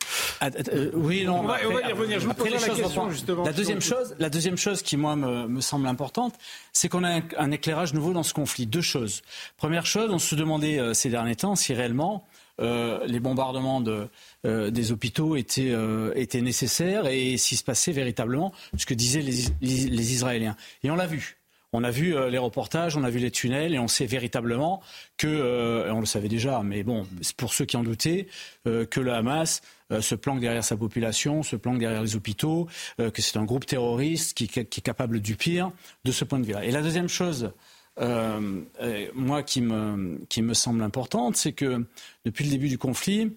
ah, 0.41 0.49
euh, 0.73 0.89
oui, 0.95 1.23
non. 1.23 1.39
On 1.39 1.43
va- 1.43 1.53
après- 1.53 1.67
on 1.67 1.73
va 1.73 1.81
y 1.89 1.91
revenir. 1.93 2.19
Je 2.19 2.27
vous 2.27 2.43
les 2.43 2.49
la 2.49 2.59
choses 2.59 2.77
question, 2.81 3.09
justement. 3.11 3.43
La 3.45 3.53
deuxième 3.53 3.79
chose, 3.81 4.15
la 4.19 4.29
deuxième 4.29 4.57
chose 4.57 4.81
qui 4.81 4.97
moi 4.97 5.15
me, 5.15 5.47
me 5.47 5.61
semble 5.61 5.87
importante, 5.87 6.33
c'est 6.73 6.89
qu'on 6.89 7.03
a 7.03 7.17
un, 7.17 7.21
un 7.37 7.51
éclairage 7.51 7.93
nouveau 7.93 8.11
dans 8.11 8.23
ce 8.23 8.33
conflit. 8.33 8.65
Deux 8.65 8.81
choses. 8.81 9.21
Première 9.57 9.85
chose, 9.85 10.09
on 10.11 10.19
se 10.19 10.35
demandait 10.35 10.79
euh, 10.79 10.93
ces 10.93 11.09
derniers 11.09 11.35
temps 11.35 11.55
si 11.55 11.73
réellement 11.73 12.25
euh, 12.25 12.30
les 12.59 13.19
bombardements 13.19 13.81
de, 13.81 14.07
euh, 14.45 14.71
des 14.71 14.91
hôpitaux 14.91 15.35
étaient, 15.35 15.71
euh, 15.71 16.13
étaient 16.15 16.41
nécessaires 16.41 17.07
et 17.07 17.37
s'il 17.37 17.57
se 17.57 17.63
passait 17.63 17.91
véritablement 17.91 18.51
ce 18.77 18.85
que 18.85 18.93
disaient 18.93 19.21
les, 19.21 20.13
Israéliens. 20.13 20.55
Et 20.83 20.91
on 20.91 20.95
l'a 20.95 21.07
vu. 21.07 21.37
On 21.73 21.85
a 21.85 21.91
vu 21.91 22.15
euh, 22.15 22.29
les 22.29 22.37
reportages, 22.37 22.97
on 22.97 23.03
a 23.03 23.09
vu 23.09 23.19
les 23.19 23.31
tunnels 23.31 23.73
et 23.73 23.79
on 23.79 23.87
sait 23.87 24.05
véritablement 24.05 24.81
que, 25.17 25.27
euh, 25.27 25.93
on 25.93 26.01
le 26.01 26.05
savait 26.05 26.27
déjà, 26.27 26.61
mais 26.63 26.83
bon, 26.83 27.07
pour 27.37 27.53
ceux 27.53 27.63
qui 27.63 27.77
en 27.77 27.83
doutaient, 27.83 28.27
euh, 28.67 28.85
que 28.85 28.99
le 28.99 29.13
Hamas 29.13 29.61
euh, 29.91 30.01
se 30.01 30.15
planque 30.15 30.41
derrière 30.41 30.65
sa 30.65 30.75
population, 30.75 31.43
se 31.43 31.55
planque 31.55 31.79
derrière 31.79 32.01
les 32.01 32.15
hôpitaux, 32.17 32.67
euh, 32.99 33.09
que 33.09 33.21
c'est 33.21 33.37
un 33.37 33.45
groupe 33.45 33.65
terroriste 33.65 34.33
qui 34.35 34.45
est 34.45 34.81
capable 34.81 35.21
du 35.21 35.35
pire 35.35 35.71
de 36.03 36.11
ce 36.11 36.25
point 36.25 36.39
de 36.39 36.45
vue-là. 36.45 36.65
Et 36.65 36.71
la 36.71 36.81
deuxième 36.81 37.07
chose, 37.07 37.51
euh, 38.01 38.61
moi, 39.13 39.43
qui 39.43 39.61
me, 39.61 40.19
qui 40.29 40.41
me 40.41 40.53
semble 40.53 40.81
importante, 40.83 41.35
c'est 41.35 41.53
que 41.53 41.85
depuis 42.25 42.45
le 42.45 42.51
début 42.51 42.69
du 42.69 42.77
conflit, 42.77 43.31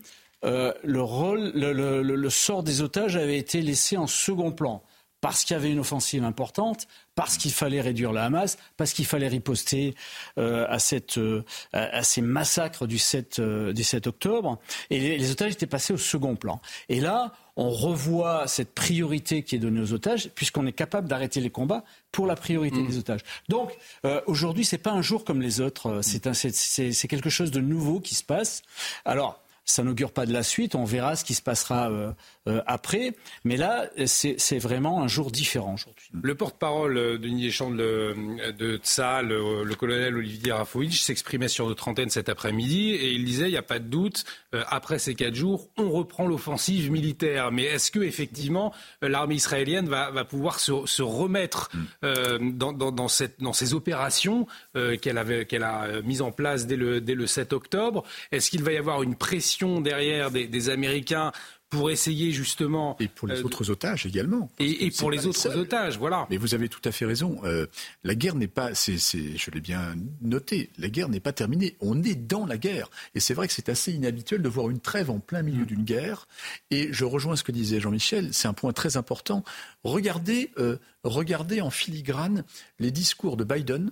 euh, 0.45 0.73
le, 0.83 1.03
rôle, 1.03 1.53
le, 1.55 1.73
le- 1.73 2.03
le- 2.03 2.17
le 2.17 2.31
sort 2.31 2.63
des 2.63 2.83
otages 2.83 3.17
avait 3.17 3.39
été 3.39 3.61
laissé 3.63 3.97
en 3.97 4.07
second 4.07 4.53
plan. 4.53 4.83
Parce 5.25 5.43
qu'il 5.43 5.55
y 5.55 5.57
avait 5.57 5.71
une 5.71 5.79
offensive 5.79 6.23
importante, 6.23 6.87
parce 7.15 7.39
qu'il 7.39 7.51
fallait 7.51 7.81
réduire 7.81 8.13
le 8.13 8.21
Hamas, 8.21 8.59
parce 8.77 8.93
qu'il 8.93 9.07
fallait 9.07 9.29
riposter 9.29 9.95
euh, 10.37 10.67
à, 10.69 10.79
cette, 10.79 11.17
euh, 11.17 11.47
à, 11.73 11.85
à 11.97 12.03
ces 12.03 12.21
massacres 12.21 12.87
du 12.87 12.99
7, 12.99 13.39
euh, 13.39 13.73
du 13.73 13.83
7 13.85 14.07
octobre. 14.07 14.59
Et 14.91 15.01
les, 15.01 15.17
les 15.17 15.31
otages 15.31 15.53
étaient 15.53 15.67
passés 15.67 15.95
au 15.95 15.97
second 15.97 16.37
plan. 16.37 16.61
Et 16.91 17.01
là, 17.01 17.33
on 17.57 17.71
revoit 17.71 18.47
cette 18.49 18.75
priorité 18.75 19.43
qui 19.45 19.57
est 19.57 19.59
donnée 19.59 19.81
aux 19.81 19.95
otages, 19.95 20.29
puisqu'on 20.35 20.67
est 20.67 20.73
capable 20.73 21.09
d'arrêter 21.09 21.41
les 21.41 21.51
combats 21.51 21.85
pour 22.13 22.27
la 22.27 22.37
priorité 22.37 22.83
des 22.83 22.99
otages. 22.99 23.23
Donc, 23.49 23.73
euh, 24.05 24.21
aujourd'hui, 24.27 24.67
c'est 24.67 24.77
pas 24.77 24.91
un 24.93 25.01
jour 25.03 25.25
comme 25.25 25.41
les 25.41 25.63
autres. 25.63 25.89
euh, 25.89 26.03
c'est 26.03 27.09
quelque 27.09 27.31
chose 27.31 27.51
de 27.51 27.61
nouveau 27.61 27.99
qui 28.01 28.15
se 28.15 28.25
passe. 28.25 28.61
Alors, 29.07 29.41
ça 29.65 29.83
n'augure 29.83 30.13
pas 30.13 30.27
de 30.27 30.33
la 30.33 30.43
suite. 30.43 30.75
On 30.75 30.85
verra 30.85 31.17
ce 31.17 31.25
qui 31.25 31.35
se 31.35 31.43
passera 31.43 31.91
euh, 31.91 32.13
euh, 32.49 32.63
après. 32.67 33.13
Mais 33.45 33.57
là, 33.57 33.89
c'est 34.07 34.59
vraiment 34.59 35.03
un 35.03 35.09
jour 35.09 35.31
différent 35.31 35.75
aujourd'hui. 35.75 36.09
Le 36.13 36.35
porte-parole 36.35 36.97
euh, 36.97 37.19
de 37.19 37.29
Deschamps 37.29 37.71
de, 37.71 38.15
de 38.53 38.77
Tsahal, 38.77 39.29
le, 39.29 39.65
le 39.65 39.75
colonel 39.75 40.17
Olivier 40.17 40.53
Rafovitch, 40.53 41.01
s'exprimait 41.01 41.49
sur 41.49 41.67
notre 41.67 41.89
antenne 41.89 42.11
cet 42.11 42.29
après-midi 42.29 42.91
et 42.91 43.13
il 43.13 43.25
disait 43.25 43.47
il 43.47 43.53
n'y 43.53 43.57
a 43.57 43.63
pas 43.63 43.79
de 43.79 43.89
doute, 43.89 44.25
euh, 44.55 44.63
après 44.69 44.99
ces 44.99 45.15
quatre 45.15 45.35
jours, 45.35 45.69
on 45.77 45.91
reprend 45.91 46.27
l'offensive 46.27 46.91
militaire. 46.91 47.51
Mais 47.53 47.65
est-ce 47.65 47.91
que 47.91 48.01
effectivement 48.01 48.73
l'armée 49.03 49.37
israélienne 49.37 49.89
va, 49.89 50.11
va 50.11 50.25
pouvoir 50.25 50.61
se, 50.61 50.73
se 50.87 51.03
remettre 51.03 51.71
euh, 52.05 52.39
dans, 52.41 52.73
dans, 52.73 52.93
dans, 52.93 53.09
cette, 53.09 53.41
dans 53.41 53.53
ces 53.53 53.75
opérations 53.75 54.47
euh, 54.77 54.97
qu'elle 54.97 55.19
a 55.19 56.03
mises 56.03 56.23
en 56.23 56.33
place 56.33 56.67
dès 56.67 56.77
le, 56.77 57.01
dès 57.01 57.15
le 57.15 57.27
7 57.27 57.53
octobre? 57.53 58.05
Est-ce 58.33 58.51
qu'il 58.51 58.63
va 58.63 58.73
y 58.73 58.77
avoir 58.77 59.03
une 59.03 59.17
pression 59.17 59.54
derrière 59.81 60.31
des, 60.31 60.47
des 60.47 60.69
Américains 60.69 61.33
pour 61.75 61.91
essayer 61.91 62.31
justement 62.31 62.97
Et 63.01 63.09
pour 63.09 63.27
les 63.27 63.41
euh, 63.41 63.45
autres 63.45 63.71
otages 63.71 64.07
également. 64.07 64.51
et, 64.59 64.91
pour 64.93 65.11
les 65.11 65.27
autres 65.27 65.57
otages, 65.57 65.99
voilà. 65.99 66.27
Mais 66.31 66.37
vous 66.37 66.55
avez 66.55 66.69
tout 66.69 66.81
à 66.85 66.93
fait 66.93 67.05
raison. 67.05 67.41
Euh, 67.45 67.67
la 68.05 68.15
guerre 68.15 68.37
n'est 68.37 68.47
pas, 68.49 68.75
c'est, 68.75 68.97
je 68.97 69.51
l'ai 69.51 69.61
bien 69.61 69.97
noté, 70.23 70.71
la 70.79 70.89
guerre 70.89 71.09
n'est 71.09 71.21
pas 71.21 71.33
terminée. 71.33 71.77
On 71.81 72.03
est 72.03 72.15
dans 72.15 72.47
la 72.47 72.59
guerre. 72.59 72.91
Et 73.15 73.21
c'est 73.21 73.35
vrai 73.35 73.49
que 73.49 73.53
c'est 73.53 73.69
assez 73.69 73.93
inhabituel 73.93 74.43
de 74.43 74.49
voir 74.49 74.71
une 74.71 74.81
trêve 74.81 75.11
en 75.11 75.19
plein 75.19 75.43
milieu 75.43 75.65
d'une 75.67 75.85
guerre. 75.85 76.29
Et 76.71 76.93
je 76.93 77.05
rejoins 77.05 77.37
ce 77.37 77.43
que 77.43 77.53
disait 77.53 77.81
Jean-Michel, 77.81 78.33
c'est 78.33 78.49
un 78.49 78.55
point 78.55 78.73
très 78.73 78.97
important. 78.97 79.43
Regardez, 79.83 80.53
euh, 80.59 80.77
regardez 81.03 81.61
en 81.61 81.71
filigrane 81.71 82.45
les 82.79 82.91
discours 82.91 83.37
de 83.37 83.45
Biden, 83.45 83.91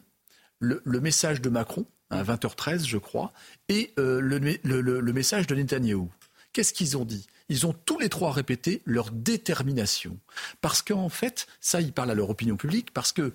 le, 0.60 0.80
le 0.84 1.00
message 1.00 1.40
de 1.40 1.50
Macron, 1.50 1.86
à 2.12 2.22
20h13 2.22 2.86
je 2.86 2.98
crois, 2.98 3.32
et 3.68 3.92
euh, 3.98 4.20
le, 4.20 5.12
message 5.12 5.46
de 5.46 5.54
Netanyahou. 5.54 6.10
Qu'est-ce 6.52 6.72
qu'ils 6.72 6.96
ont 6.96 7.04
dit? 7.04 7.26
Ils 7.48 7.66
ont 7.66 7.74
tous 7.84 7.98
les 7.98 8.08
trois 8.08 8.30
répété 8.30 8.82
leur 8.84 9.10
détermination. 9.10 10.18
Parce 10.60 10.82
qu'en 10.82 11.08
fait, 11.08 11.46
ça, 11.60 11.80
ils 11.80 11.92
parlent 11.92 12.10
à 12.10 12.14
leur 12.14 12.30
opinion 12.30 12.56
publique, 12.56 12.92
parce 12.92 13.12
que 13.12 13.32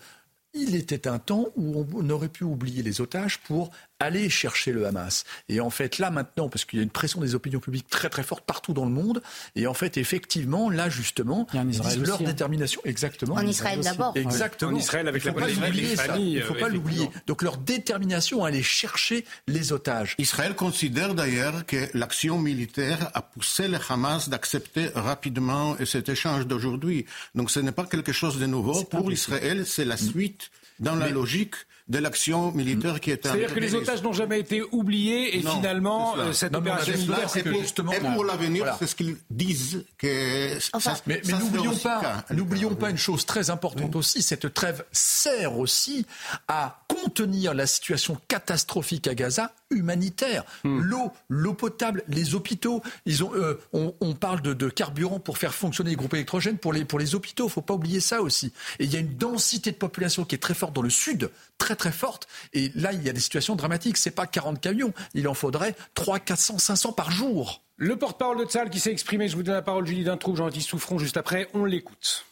il 0.54 0.76
était 0.76 1.08
un 1.08 1.20
temps 1.20 1.48
où 1.56 1.86
on 1.94 2.10
aurait 2.10 2.30
pu 2.30 2.44
oublier 2.44 2.82
les 2.82 3.02
otages 3.02 3.40
pour 3.40 3.72
aller 4.00 4.30
chercher 4.30 4.72
le 4.72 4.86
Hamas. 4.86 5.24
Et 5.50 5.60
en 5.60 5.70
fait, 5.70 5.98
là 5.98 6.12
maintenant, 6.12 6.50
parce 6.50 6.66
qu'il 6.66 6.78
y 6.78 6.80
a 6.82 6.84
une 6.84 6.90
pression 6.90 7.22
des 7.22 7.36
opinions 7.36 7.60
publiques 7.60 7.90
très 7.90 8.10
très 8.10 8.24
forte 8.24 8.46
partout 8.46 8.74
dans 8.74 8.86
le 8.86 8.92
monde, 8.92 9.22
et 9.56 9.68
en 9.68 9.74
fait, 9.74 9.98
effectivement, 9.98 10.70
là 10.70 10.90
justement, 10.90 11.48
Il 11.54 11.56
y 11.56 11.60
a 11.60 11.62
en 11.62 11.68
ils 11.68 11.72
Israël 11.72 11.98
disent 11.98 12.08
leur 12.08 12.16
aussi, 12.16 12.24
hein. 12.26 12.28
détermination. 12.28 12.82
Exactement. 12.86 13.36
En 13.36 13.46
Israël 13.46 13.80
d'abord. 13.82 14.14
Exactement. 14.16 14.72
En 14.72 14.76
Israël, 14.76 15.08
avec 15.08 15.24
Il 15.24 15.32
faut 15.32 15.40
la 15.40 15.46
pas 15.46 15.52
Palestine, 15.54 15.90
les 15.90 15.96
familles, 15.96 16.34
Il 16.34 16.40
ne 16.40 16.44
faut 16.44 16.54
pas 16.54 16.70
l'oublier. 16.70 17.10
Donc 17.26 17.42
leur 17.42 17.58
détermination 17.58 18.44
à 18.44 18.50
aller 18.50 18.64
chercher 18.64 19.26
les 19.48 19.72
otages. 19.72 20.16
Israël 20.18 20.56
considère 20.56 21.16
d'ailleurs 21.16 21.66
que 21.66 21.90
l'action 21.94 22.40
militaire 22.40 23.10
a 23.14 23.22
poussé 23.22 23.68
le 23.68 23.78
Hamas 23.90 24.30
d'accepter 24.30 24.90
rapidement 24.96 25.76
cet 25.86 26.10
échange 26.10 26.48
d'aujourd'hui. 26.48 27.06
Donc 27.36 27.52
ce 27.52 27.60
n'est 27.60 27.72
pas 27.72 27.86
quelque 27.86 28.12
chose 28.12 28.40
de 28.40 28.46
nouveau. 28.46 28.84
Pour 28.84 29.12
Israël, 29.12 29.66
c'est 29.66 29.86
la 29.86 29.98
suite 29.98 30.52
dans 30.80 30.96
la 30.96 31.10
logique 31.10 31.56
de 31.90 32.00
l'action 32.00 32.52
militaire 32.52 33.00
qui 33.00 33.12
est 33.12 33.24
C'est-à-dire 33.26 33.54
que 33.54 33.60
les 33.60 33.76
otages 33.76 34.04
n'ont 34.04 34.14
jamais 34.14 34.40
été 34.40 34.62
oubliés 34.72 35.38
et 35.38 35.44
Non, 35.44 35.52
finalement, 35.52 36.18
euh, 36.18 36.34
cette 36.34 36.52
Non, 36.52 36.60
opération 36.60 36.94
militaire, 36.94 37.30
c'est 37.30 37.48
justement- 37.48 37.92
Et 37.94 38.00
pour 38.00 38.26
l'avenir, 38.26 38.64
Voilà. 38.64 38.78
c'est 38.80 38.88
ce 38.88 38.96
qu'ils 38.96 39.18
disent 39.30 39.86
que 39.98 40.56
Enfin, 40.74 40.96
ça- 40.96 41.02
Mais, 41.06 41.22
mais 41.26 41.34
n'oublions 41.34 41.76
pas, 41.78 42.26
n'oublions 42.32 42.76
une 42.90 42.98
chose 42.98 43.26
très 43.26 43.50
importante 43.50 43.96
aussi. 43.96 44.22
Cette 44.22 44.54
trêve 44.54 44.84
sert 44.92 45.58
aussi 45.58 46.06
à 46.48 46.82
contenir 46.88 47.54
la 47.54 47.68
situation 47.68 48.18
catastrophique 48.28 49.08
à 49.08 49.16
Gaza 49.16 49.52
humanitaire. 49.70 50.44
Hmm. 50.64 50.80
L'eau, 50.80 51.12
l'eau 51.30 51.54
potable, 51.54 52.04
les 52.08 52.36
hôpitaux. 52.36 52.82
Ils 53.06 53.24
ont, 53.24 53.32
euh, 53.36 53.60
on, 53.74 54.14
parle 54.14 54.42
de, 54.42 54.70
carburant 54.70 55.20
pour 55.20 55.38
faire 55.38 55.54
fonctionner 55.54 55.92
les 55.92 55.96
groupes 55.96 56.14
électrogènes 56.14 56.58
pour 56.58 56.74
les, 56.74 56.86
pour 56.86 57.00
les 57.00 57.16
hôpitaux. 57.16 57.46
Il 57.46 57.48
ne 57.48 57.52
faut 57.52 57.62
pas 57.62 57.74
oublier 57.74 58.00
ça 58.00 58.22
aussi. 58.22 58.54
Et 58.80 58.86
il 58.86 58.94
y 58.94 58.96
a 58.96 59.00
une 59.00 59.16
densité 59.16 59.72
de 59.72 59.76
population 59.78 60.26
qui 60.26 60.36
est 60.36 60.40
très 60.40 60.54
forte 60.54 60.74
dans 60.74 60.82
le 60.82 60.90
sud, 60.90 61.30
très 61.58 61.76
très 61.78 61.92
forte. 61.92 62.28
Et 62.54 62.72
là, 62.76 62.92
il 62.92 63.04
y 63.04 63.10
a 63.10 63.14
des 63.14 63.20
situations 63.20 63.56
dramatiques. 63.56 63.98
Ce 63.98 64.10
n'est 64.10 64.16
pas 64.16 64.28
40 64.28 64.60
camions. 64.60 64.94
Il 65.14 65.28
en 65.28 65.34
faudrait 65.34 65.76
300, 65.94 66.24
400, 66.26 66.58
500 66.60 66.92
par 66.94 67.12
jour. 67.12 67.64
Le 67.78 67.96
porte-parole 67.96 68.40
de 68.40 68.46
Tsal 68.46 68.70
qui 68.70 68.80
s'est 68.80 68.92
exprimé, 68.92 69.28
je 69.28 69.36
vous 69.36 69.44
donne 69.44 69.54
la 69.54 69.62
parole, 69.62 69.86
Julie 69.86 70.04
Dintroub, 70.04 70.36
Jean-Baptiste 70.36 70.70
Souffron, 70.70 70.98
juste 70.98 71.16
après, 71.16 71.48
on 71.54 71.64
l'écoute. 71.64 72.26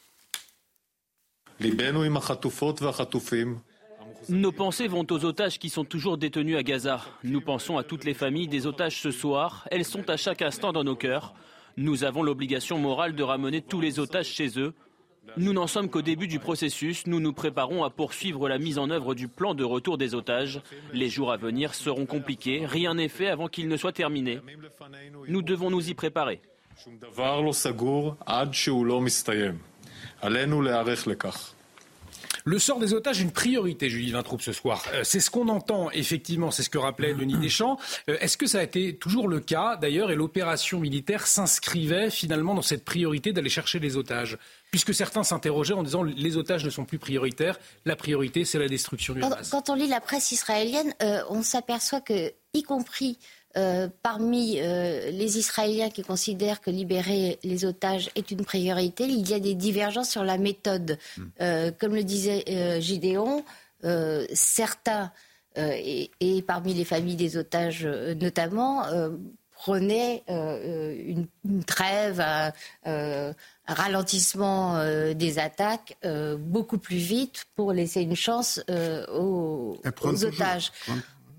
Nos 4.27 4.51
pensées 4.51 4.87
vont 4.87 5.05
aux 5.09 5.23
otages 5.23 5.59
qui 5.59 5.69
sont 5.69 5.85
toujours 5.85 6.17
détenus 6.17 6.57
à 6.57 6.63
Gaza. 6.63 7.01
Nous 7.23 7.41
pensons 7.41 7.77
à 7.77 7.83
toutes 7.83 8.05
les 8.05 8.15
familles 8.15 8.47
des 8.47 8.65
otages 8.65 8.99
ce 8.99 9.11
soir. 9.11 9.67
Elles 9.69 9.85
sont 9.85 10.09
à 10.09 10.17
chaque 10.17 10.41
instant 10.41 10.73
dans 10.73 10.83
nos 10.83 10.95
cœurs. 10.95 11.35
Nous 11.77 12.03
avons 12.03 12.23
l'obligation 12.23 12.79
morale 12.79 13.15
de 13.15 13.23
ramener 13.23 13.61
tous 13.61 13.81
les 13.81 13.99
otages 13.99 14.27
chez 14.27 14.59
eux. 14.59 14.73
Nous 15.37 15.53
n'en 15.53 15.67
sommes 15.67 15.89
qu'au 15.89 16.01
début 16.01 16.27
du 16.27 16.39
processus. 16.39 17.07
Nous 17.07 17.19
nous 17.19 17.33
préparons 17.33 17.83
à 17.83 17.89
poursuivre 17.89 18.47
la 18.47 18.57
mise 18.57 18.77
en 18.77 18.89
œuvre 18.89 19.15
du 19.15 19.27
plan 19.27 19.53
de 19.53 19.63
retour 19.63 19.97
des 19.97 20.15
otages. 20.15 20.61
Les 20.93 21.09
jours 21.09 21.31
à 21.31 21.37
venir 21.37 21.73
seront 21.73 22.05
compliqués. 22.05 22.65
Rien 22.65 22.93
n'est 22.95 23.09
fait 23.09 23.29
avant 23.29 23.47
qu'il 23.47 23.67
ne 23.67 23.77
soit 23.77 23.91
terminé. 23.91 24.39
Nous 25.27 25.41
devons 25.41 25.69
nous 25.69 25.89
y 25.89 25.93
préparer. 25.93 26.41
Le 32.47 32.59
sort 32.59 32.77
des 32.77 32.93
otages 32.93 33.21
est 33.21 33.23
une 33.23 33.31
priorité, 33.31 33.89
Julie 33.89 34.11
Vintraube, 34.11 34.39
ce 34.39 34.53
soir. 34.53 34.85
Euh, 34.93 35.03
c'est 35.03 35.19
ce 35.19 35.31
qu'on 35.31 35.49
entend, 35.49 35.89
effectivement, 35.89 36.51
c'est 36.51 36.61
ce 36.61 36.69
que 36.69 36.77
rappelait 36.77 37.13
Denis 37.19 37.39
Deschamps. 37.39 37.79
Euh, 38.07 38.17
est-ce 38.19 38.37
que 38.37 38.45
ça 38.45 38.59
a 38.59 38.63
été 38.63 38.95
toujours 38.95 39.27
le 39.27 39.39
cas, 39.39 39.77
d'ailleurs, 39.77 40.11
et 40.11 40.15
l'opération 40.15 40.79
militaire 40.79 41.25
s'inscrivait 41.25 42.11
finalement 42.11 42.53
dans 42.53 42.61
cette 42.61 42.85
priorité 42.85 43.33
d'aller 43.33 43.49
chercher 43.49 43.79
les 43.79 43.97
otages? 43.97 44.37
Puisque 44.69 44.93
certains 44.93 45.23
s'interrogeaient 45.23 45.73
en 45.73 45.81
disant 45.81 46.03
les 46.03 46.37
otages 46.37 46.63
ne 46.63 46.69
sont 46.69 46.85
plus 46.85 46.99
prioritaires, 46.99 47.57
la 47.85 47.95
priorité 47.95 48.45
c'est 48.45 48.59
la 48.59 48.67
destruction 48.67 49.15
du 49.15 49.23
Hamas. 49.23 49.49
Quand, 49.49 49.69
on 49.71 49.73
lit 49.73 49.87
la 49.87 50.01
presse 50.01 50.31
israélienne, 50.31 50.93
euh, 51.01 51.21
on 51.29 51.41
s'aperçoit 51.41 52.01
que, 52.01 52.31
y 52.53 52.61
compris 52.61 53.17
euh, 53.57 53.87
parmi 54.03 54.57
euh, 54.59 55.11
les 55.11 55.37
Israéliens 55.37 55.89
qui 55.89 56.03
considèrent 56.03 56.59
que 56.59 56.69
libérer 56.69 57.39
les 57.43 57.63
otages 57.63 58.09
est 58.15 58.29
une 58.31 58.43
priorité, 58.43 59.05
il 59.05 59.29
y 59.29 59.33
a 59.33 59.39
des 59.39 59.55
divergences 59.55 60.09
sur 60.09 60.25
la 60.25 60.37
méthode. 60.37 60.97
Hmm. 61.17 61.23
Euh, 61.39 61.71
comme 61.79 61.95
le 61.95 62.03
disait 62.03 62.81
Gideon, 62.81 63.43
certains, 64.33 65.11
et, 65.55 66.09
parmi 66.45 66.73
les 66.73 66.85
familles 66.85 67.15
des 67.15 67.37
otages 67.37 67.85
notamment, 67.85 68.83
prenaient 69.53 70.23
une, 70.27 71.27
trêve, 71.65 72.19
un, 72.19 73.33
ralentissement 73.67 74.83
des 75.13 75.39
attaques 75.39 75.97
beaucoup 76.39 76.79
plus 76.79 76.97
vite 76.97 77.45
pour 77.55 77.73
laisser 77.73 78.01
une 78.01 78.15
chance 78.15 78.59
aux, 79.13 79.77
otages. 80.23 80.71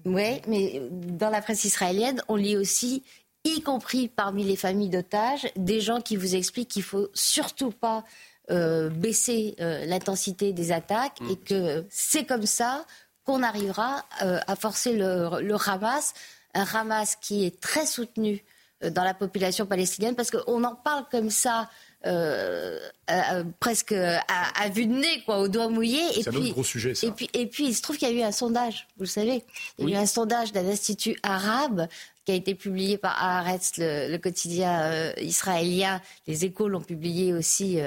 Oui, 0.06 0.40
mais 0.46 0.80
dans 0.90 1.30
la 1.30 1.42
presse 1.42 1.64
israélienne, 1.64 2.22
on 2.28 2.36
lit 2.36 2.56
aussi, 2.56 3.02
y 3.44 3.60
compris 3.60 4.08
parmi 4.08 4.44
les 4.44 4.54
familles 4.54 4.88
d'otages, 4.88 5.48
des 5.56 5.80
gens 5.80 6.00
qui 6.00 6.16
vous 6.16 6.36
expliquent 6.36 6.68
qu'il 6.68 6.84
faut 6.84 7.08
surtout 7.12 7.72
pas 7.72 8.04
euh, 8.52 8.88
baisser 8.88 9.56
euh, 9.60 9.84
l'intensité 9.84 10.52
des 10.52 10.70
attaques 10.70 11.18
et 11.28 11.36
que 11.36 11.84
c'est 11.90 12.24
comme 12.24 12.46
ça 12.46 12.84
qu'on 13.24 13.42
arrivera 13.42 14.04
euh, 14.22 14.38
à 14.46 14.54
forcer 14.54 14.92
le, 14.92 15.42
le, 15.42 15.56
Hamas, 15.56 16.14
un 16.54 16.64
Hamas 16.64 17.16
qui 17.16 17.44
est 17.44 17.60
très 17.60 17.84
soutenu 17.84 18.44
dans 18.88 19.02
la 19.02 19.14
population 19.14 19.66
palestinienne, 19.66 20.14
parce 20.14 20.30
qu'on 20.30 20.62
en 20.62 20.76
parle 20.76 21.06
comme 21.10 21.30
ça 21.30 21.68
euh, 22.06 22.78
euh, 23.10 23.44
presque 23.60 23.92
à, 23.92 24.68
vue 24.68 24.86
de 24.86 24.94
nez, 24.94 25.22
quoi, 25.24 25.38
au 25.38 25.48
doigt 25.48 25.68
mouillé. 25.68 26.00
Et 26.18 26.24
puis, 26.24 26.50
un 26.50 26.52
gros 26.52 26.64
sujet, 26.64 26.94
ça. 26.94 27.06
Et 27.06 27.10
puis, 27.10 27.28
et 27.34 27.46
puis, 27.46 27.66
il 27.66 27.74
se 27.74 27.82
trouve 27.82 27.96
qu'il 27.96 28.08
y 28.08 28.12
a 28.12 28.14
eu 28.14 28.22
un 28.22 28.32
sondage, 28.32 28.88
vous 28.96 29.04
le 29.04 29.08
savez. 29.08 29.44
Il 29.78 29.88
y 29.88 29.94
a 29.94 29.98
eu 29.98 30.02
un 30.02 30.06
sondage 30.06 30.52
d'un 30.52 30.66
institut 30.66 31.16
arabe 31.22 31.88
qui 32.24 32.32
a 32.32 32.34
été 32.34 32.54
publié 32.54 32.98
par 32.98 33.22
Haaretz, 33.22 33.72
le, 33.78 34.16
quotidien 34.18 34.82
euh, 34.82 35.12
israélien. 35.20 36.00
Les 36.26 36.44
échos 36.44 36.68
l'ont 36.68 36.80
publié 36.80 37.32
aussi 37.32 37.78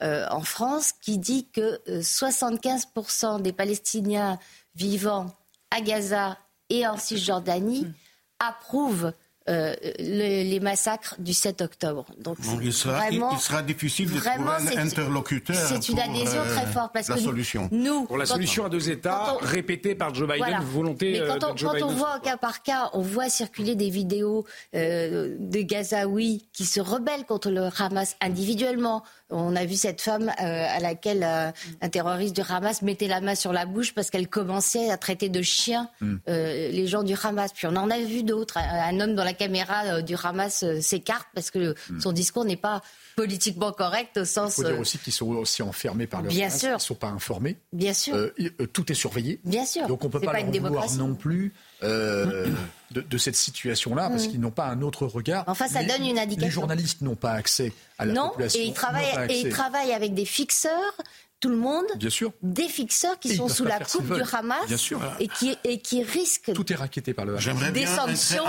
en 0.00 0.40
France, 0.42 0.92
qui 1.00 1.18
dit 1.18 1.46
que 1.52 1.80
75% 2.00 3.40
des 3.40 3.52
Palestiniens 3.52 4.38
vivant 4.74 5.34
à 5.70 5.80
Gaza 5.80 6.38
et 6.68 6.86
en 6.86 6.96
Cisjordanie 6.96 7.84
mmh. 7.84 7.94
approuvent 8.40 9.12
euh, 9.48 9.74
les 9.98 10.60
massacres 10.60 11.14
du 11.18 11.32
7 11.32 11.60
octobre. 11.60 12.06
Donc, 12.18 12.36
il, 12.62 12.72
sera, 12.72 13.10
il, 13.10 13.22
sera, 13.38 13.62
difficile 13.62 14.12
de 14.12 14.18
trouver 14.18 14.50
un 14.74 14.78
interlocuteur. 14.78 15.56
C'est 15.56 15.88
une 15.88 15.98
adhésion 15.98 16.40
euh, 16.40 16.54
très 16.54 16.66
forte 16.66 16.92
parce 16.92 17.08
la 17.08 17.16
que 17.16 17.20
solution. 17.20 17.68
Nous, 17.72 18.04
pour 18.06 18.18
la 18.18 18.26
solution 18.26 18.64
à 18.64 18.68
deux 18.68 18.90
États, 18.90 19.36
répétée 19.40 19.94
par 19.94 20.14
Joe 20.14 20.28
Biden, 20.28 20.60
volonté 20.62 21.12
Mais 21.12 21.26
quand 21.26 21.44
euh, 21.44 21.50
on, 21.50 21.52
de 21.52 21.58
Joe 21.58 21.78
quand 21.78 21.86
on 21.86 21.92
voit 21.92 22.20
cas 22.20 22.36
par 22.36 22.62
cas, 22.62 22.90
on 22.92 23.02
voit 23.02 23.28
circuler 23.28 23.74
des 23.74 23.90
vidéos 23.90 24.44
euh, 24.74 25.36
de 25.38 25.60
Gazaouis 25.62 26.48
qui 26.52 26.64
se 26.64 26.80
rebellent 26.80 27.24
contre 27.24 27.50
le 27.50 27.68
Hamas 27.78 28.16
individuellement. 28.20 29.02
On 29.30 29.56
a 29.56 29.64
vu 29.64 29.74
cette 29.74 30.00
femme 30.00 30.32
à 30.38 30.78
laquelle 30.78 31.24
un 31.24 31.88
terroriste 31.88 32.36
du 32.36 32.42
Hamas 32.48 32.82
mettait 32.82 33.08
la 33.08 33.20
main 33.20 33.34
sur 33.34 33.52
la 33.52 33.66
bouche 33.66 33.92
parce 33.92 34.10
qu'elle 34.10 34.28
commençait 34.28 34.90
à 34.90 34.96
traiter 34.96 35.28
de 35.28 35.42
chiens 35.42 35.88
mm. 36.00 36.16
les 36.26 36.86
gens 36.86 37.02
du 37.02 37.14
Hamas. 37.20 37.52
Puis 37.52 37.66
on 37.66 37.76
en 37.76 37.90
a 37.90 37.98
vu 37.98 38.22
d'autres. 38.22 38.58
Un, 38.58 39.00
homme 39.00 39.14
dans 39.14 39.24
la 39.24 39.32
caméra 39.32 39.84
euh, 39.84 40.02
du 40.02 40.14
Hamas 40.22 40.62
euh, 40.62 40.80
s'écarte 40.80 41.26
parce 41.34 41.50
que 41.50 41.74
hmm. 41.90 42.00
son 42.00 42.12
discours 42.12 42.44
n'est 42.44 42.56
pas 42.56 42.82
politiquement 43.16 43.72
correct 43.72 44.18
au 44.18 44.24
sens. 44.24 44.52
Il 44.52 44.62
faut 44.62 44.68
dire 44.68 44.76
euh, 44.76 44.80
aussi 44.80 44.98
qu'ils 44.98 45.12
sont 45.12 45.26
aussi 45.28 45.62
enfermés 45.62 46.06
par 46.06 46.22
le 46.22 46.28
Bien 46.28 46.50
sûr. 46.50 46.70
Ils 46.70 46.74
ne 46.74 46.78
sont 46.78 46.94
pas 46.94 47.08
informés. 47.08 47.56
Bien 47.72 47.94
sûr. 47.94 48.30
tout 48.72 48.92
est 48.92 48.94
surveillé. 48.94 49.40
Bien 49.44 49.64
sûr. 49.64 49.86
Donc 49.88 50.04
on 50.04 50.08
ne 50.08 50.12
peut 50.12 50.20
pas, 50.20 50.32
pas 50.32 50.40
leur 50.40 50.50
vouloir 50.50 50.92
non 50.92 51.14
plus 51.14 51.52
de, 51.82 53.18
cette 53.18 53.36
situation-là 53.36 54.08
parce 54.10 54.26
hmm. 54.26 54.30
qu'ils 54.30 54.40
n'ont 54.40 54.50
pas 54.50 54.66
un 54.66 54.82
autre 54.82 55.06
regard. 55.06 55.44
Enfin, 55.46 55.66
ça 55.68 55.82
donne 55.82 56.04
une 56.04 56.18
indication. 56.18 56.46
Les 56.46 56.50
journalistes 56.50 57.00
n'ont 57.00 57.16
pas 57.16 57.32
accès 57.32 57.72
à 57.98 58.04
la 58.04 58.12
non, 58.12 58.28
population. 58.28 58.60
Et 58.60 58.64
ils 58.64 58.72
travaillent, 58.74 59.30
et 59.30 59.40
ils 59.40 59.48
travaillent 59.48 59.92
avec 59.92 60.14
des 60.14 60.24
fixeurs 60.24 60.94
tout 61.46 61.52
le 61.52 61.58
monde, 61.58 61.86
bien 61.96 62.10
sûr. 62.10 62.32
des 62.42 62.68
fixeurs 62.68 63.18
qui 63.18 63.34
sont 63.34 63.48
sous 63.48 63.64
la 63.64 63.78
coupe 63.78 64.12
du 64.12 64.22
Hamas 64.32 64.66
bien 64.66 64.76
sûr. 64.76 65.00
Et, 65.20 65.28
qui, 65.28 65.56
et 65.64 65.78
qui 65.78 66.02
risquent 66.02 66.52
tout 66.52 66.72
est 66.72 66.76
raquetté 66.76 67.14
par 67.14 67.24
le 67.24 67.32
Hamas. 67.32 67.44
J'aimerais 67.44 67.72
des 67.72 67.84
bien 67.84 67.94
sanctions 67.94 68.44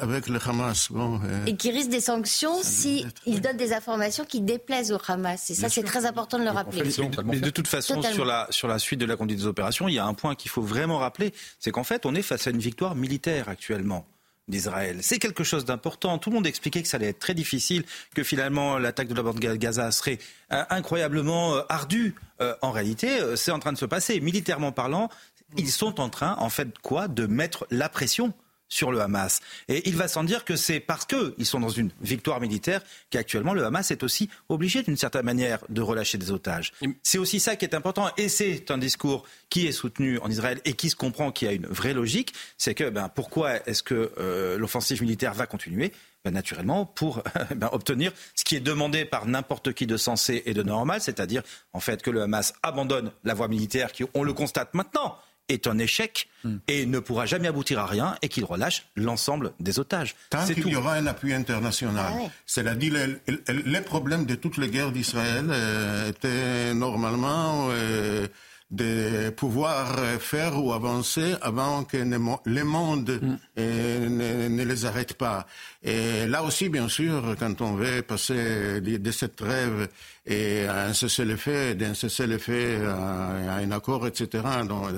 avec 0.00 0.28
le 0.28 0.38
Hamas. 0.44 0.90
Bon, 0.90 1.20
euh, 1.24 1.44
Et 1.46 1.56
qui 1.56 1.70
risquent 1.70 1.90
des 1.90 2.00
sanctions 2.00 2.62
s'ils 2.62 3.06
si 3.24 3.40
donnent 3.40 3.56
des 3.56 3.72
informations 3.72 4.24
qui 4.24 4.40
déplaisent 4.40 4.92
au 4.92 4.98
Hamas. 5.06 5.50
Et 5.50 5.54
ça, 5.54 5.68
c'est 5.68 5.82
très 5.82 6.06
important 6.06 6.38
de 6.38 6.44
le 6.44 6.50
rappeler. 6.50 6.82
Mais, 7.24 7.40
de 7.40 7.50
toute 7.50 7.68
façon, 7.68 8.00
sur 8.02 8.24
la, 8.24 8.46
sur 8.50 8.68
la 8.68 8.78
suite 8.78 9.00
de 9.00 9.06
la 9.06 9.16
conduite 9.16 9.40
des 9.40 9.46
opérations, 9.46 9.88
il 9.88 9.94
y 9.94 9.98
a 9.98 10.06
un 10.06 10.14
point 10.14 10.34
qu'il 10.34 10.50
faut 10.50 10.62
vraiment 10.62 10.98
rappeler, 10.98 11.32
c'est 11.58 11.70
qu'en 11.70 11.84
fait, 11.84 12.06
on 12.06 12.14
est 12.14 12.22
face 12.22 12.46
à 12.46 12.50
une 12.50 12.58
victoire 12.58 12.94
militaire 12.94 13.48
actuellement 13.48 14.06
d'Israël. 14.48 14.98
C'est 15.02 15.18
quelque 15.18 15.44
chose 15.44 15.64
d'important. 15.64 16.18
Tout 16.18 16.30
le 16.30 16.36
monde 16.36 16.46
expliquait 16.46 16.82
que 16.82 16.88
ça 16.88 16.96
allait 16.96 17.08
être 17.08 17.18
très 17.18 17.34
difficile, 17.34 17.84
que 18.14 18.22
finalement 18.22 18.78
l'attaque 18.78 19.08
de 19.08 19.14
la 19.14 19.22
bande 19.22 19.38
de 19.38 19.54
Gaza 19.54 19.90
serait 19.92 20.18
euh, 20.52 20.64
incroyablement 20.70 21.56
euh, 21.56 21.62
ardue. 21.68 22.14
Euh, 22.40 22.54
en 22.60 22.70
réalité, 22.70 23.36
c'est 23.36 23.52
en 23.52 23.58
train 23.58 23.72
de 23.72 23.78
se 23.78 23.86
passer. 23.86 24.20
Militairement 24.20 24.72
parlant, 24.72 25.08
ils 25.56 25.70
sont 25.70 26.00
en 26.00 26.08
train, 26.08 26.36
en 26.38 26.48
fait, 26.48 26.78
quoi, 26.78 27.08
de 27.08 27.26
mettre 27.26 27.66
la 27.70 27.88
pression 27.88 28.32
sur 28.72 28.90
le 28.90 29.00
Hamas. 29.02 29.40
Et 29.68 29.86
il 29.86 29.96
va 29.96 30.08
sans 30.08 30.24
dire 30.24 30.46
que 30.46 30.56
c'est 30.56 30.80
parce 30.80 31.04
qu'ils 31.04 31.44
sont 31.44 31.60
dans 31.60 31.68
une 31.68 31.90
victoire 32.00 32.40
militaire 32.40 32.80
qu'actuellement 33.10 33.52
le 33.52 33.64
Hamas 33.64 33.90
est 33.90 34.02
aussi 34.02 34.30
obligé 34.48 34.82
d'une 34.82 34.96
certaine 34.96 35.26
manière 35.26 35.58
de 35.68 35.82
relâcher 35.82 36.16
des 36.16 36.30
otages. 36.30 36.72
C'est 37.02 37.18
aussi 37.18 37.38
ça 37.38 37.54
qui 37.56 37.66
est 37.66 37.74
important 37.74 38.08
et 38.16 38.30
c'est 38.30 38.70
un 38.70 38.78
discours 38.78 39.24
qui 39.50 39.66
est 39.66 39.72
soutenu 39.72 40.18
en 40.20 40.30
Israël 40.30 40.60
et 40.64 40.72
qui 40.72 40.88
se 40.88 40.96
comprend, 40.96 41.32
qui 41.32 41.46
a 41.46 41.52
une 41.52 41.66
vraie 41.66 41.92
logique. 41.92 42.32
C'est 42.56 42.74
que 42.74 42.88
ben, 42.88 43.10
pourquoi 43.10 43.56
est-ce 43.68 43.82
que 43.82 44.12
euh, 44.18 44.56
l'offensive 44.56 45.02
militaire 45.02 45.34
va 45.34 45.46
continuer? 45.46 45.92
Ben, 46.24 46.30
naturellement 46.30 46.86
pour 46.86 47.22
ben, 47.54 47.68
obtenir 47.72 48.12
ce 48.34 48.44
qui 48.44 48.56
est 48.56 48.60
demandé 48.60 49.04
par 49.04 49.26
n'importe 49.26 49.74
qui 49.74 49.86
de 49.86 49.98
sensé 49.98 50.44
et 50.46 50.54
de 50.54 50.62
normal, 50.62 51.02
c'est-à-dire 51.02 51.42
en 51.74 51.80
fait 51.80 52.00
que 52.00 52.10
le 52.10 52.22
Hamas 52.22 52.54
abandonne 52.62 53.12
la 53.24 53.34
voie 53.34 53.48
militaire 53.48 53.92
qui, 53.92 54.04
on 54.14 54.22
le 54.22 54.32
constate 54.32 54.72
maintenant, 54.72 55.18
est 55.52 55.66
un 55.66 55.78
échec 55.78 56.28
hmm. 56.44 56.56
et 56.68 56.86
ne 56.86 56.98
pourra 56.98 57.26
jamais 57.26 57.48
aboutir 57.48 57.78
à 57.78 57.86
rien 57.86 58.16
et 58.22 58.28
qu'il 58.28 58.44
relâche 58.44 58.86
l'ensemble 58.96 59.52
des 59.60 59.78
otages. 59.78 60.14
Tant 60.30 60.46
qu'il 60.46 60.68
y 60.68 60.76
aura 60.76 60.94
un 60.94 61.06
appui 61.06 61.32
international. 61.32 62.12
Ah 62.14 62.28
C'est-à-dire 62.46 63.08
les, 63.48 63.80
problèmes 63.80 64.26
de 64.26 64.34
toutes 64.34 64.56
les 64.56 64.68
guerres 64.68 64.92
d'Israël 64.92 65.46
euh, 65.50 66.08
étaient 66.08 66.74
normalement 66.74 67.68
euh, 67.70 68.26
de 68.72 69.28
pouvoir 69.30 69.98
faire 70.18 70.62
ou 70.62 70.72
avancer 70.72 71.34
avant 71.42 71.84
que 71.84 71.98
le 71.98 72.64
monde 72.64 73.20
mm. 73.22 73.38
ne, 73.60 74.48
ne, 74.48 74.64
les 74.64 74.84
arrête 74.86 75.14
pas. 75.14 75.46
Et 75.82 76.26
là 76.26 76.42
aussi, 76.42 76.70
bien 76.70 76.88
sûr, 76.88 77.36
quand 77.38 77.60
on 77.60 77.74
veut 77.74 78.02
passer 78.02 78.80
de, 78.80 79.10
cette 79.10 79.36
trêve 79.36 79.88
et 80.24 80.64
à 80.66 80.86
un 80.86 80.94
cessez-le-feu, 80.94 81.74
d'un 81.74 81.92
cessez-le-feu 81.92 82.88
à, 82.88 83.56
un 83.56 83.70
accord, 83.72 84.06
etc. 84.06 84.42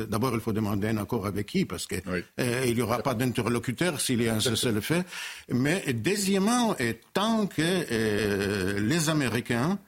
D'abord, 0.08 0.34
il 0.34 0.40
faut 0.40 0.52
demander 0.52 0.88
un 0.88 0.98
accord 0.98 1.26
avec 1.26 1.46
qui, 1.46 1.64
parce 1.64 1.86
que 1.86 1.96
euh, 2.38 2.64
il 2.66 2.76
n'y 2.76 2.82
aura 2.82 2.98
pas 2.98 3.14
d'interlocuteur 3.14 4.00
s'il 4.00 4.22
y 4.22 4.28
a 4.28 4.34
un 4.34 4.40
cessez-le-feu. 4.40 5.02
Mais 5.48 5.82
deuxièmement, 5.92 6.76
tant 7.12 7.46
que 7.46 7.62
euh, 7.62 8.78
les 8.80 9.08
Américains 9.08 9.78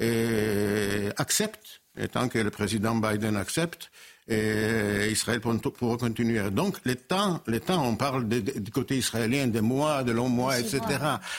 euh, 0.00 1.10
acceptent 1.16 1.82
et 1.96 2.08
tant 2.08 2.28
que 2.28 2.38
le 2.38 2.50
président 2.50 2.94
Biden 2.94 3.36
accepte, 3.36 3.90
et 4.28 5.08
Israël 5.10 5.40
pourra 5.40 5.96
continuer. 5.96 6.50
Donc, 6.50 6.78
les 6.84 6.96
temps, 6.96 7.40
les 7.46 7.60
temps 7.60 7.86
on 7.86 7.94
parle 7.94 8.28
du 8.28 8.70
côté 8.72 8.96
israélien 8.96 9.46
des 9.46 9.60
mois, 9.60 10.02
de 10.02 10.10
longs 10.10 10.28
mois, 10.28 10.58
etc. 10.58 10.80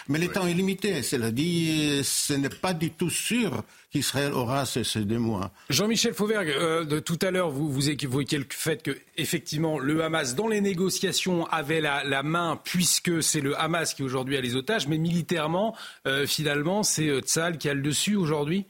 Mais 0.08 0.20
le 0.20 0.30
temps 0.30 0.48
est 0.48 0.54
limité. 0.54 1.04
Cela 1.04 1.32
dit, 1.32 2.02
ce 2.04 2.34
n'est 2.34 2.48
pas 2.48 2.74
du 2.74 2.92
tout 2.92 3.10
sûr 3.10 3.64
qu'Israël 3.92 4.32
aura 4.32 4.66
ces, 4.66 4.86
ces 4.86 5.02
deux 5.02 5.20
mois. 5.20 5.52
Jean-Michel 5.70 6.14
Fauvergue, 6.14 6.50
euh, 6.50 6.86
de 6.86 7.00
tout 7.00 7.20
à 7.22 7.32
l'heure, 7.32 7.50
vous, 7.50 7.70
vous 7.70 7.90
évoquiez 7.90 8.38
le 8.38 8.46
fait 8.50 8.82
que, 8.82 8.98
effectivement, 9.18 9.80
le 9.80 10.02
Hamas, 10.04 10.36
dans 10.36 10.48
les 10.48 10.62
négociations, 10.62 11.46
avait 11.48 11.82
la, 11.82 12.06
la 12.06 12.24
main, 12.24 12.60
puisque 12.64 13.22
c'est 13.22 13.42
le 13.42 13.60
Hamas 13.60 13.94
qui 13.94 14.04
aujourd'hui 14.04 14.38
a 14.38 14.42
les 14.42 14.56
otages, 14.56 14.88
mais 14.88 14.98
militairement, 14.98 15.76
euh, 16.06 16.26
finalement, 16.26 16.84
c'est 16.84 17.10
euh, 17.10 17.20
Tzal 17.20 17.58
qui 17.58 17.68
a 17.68 17.74
le 17.74 17.82
dessus 17.82 18.16
aujourd'hui? 18.16 18.66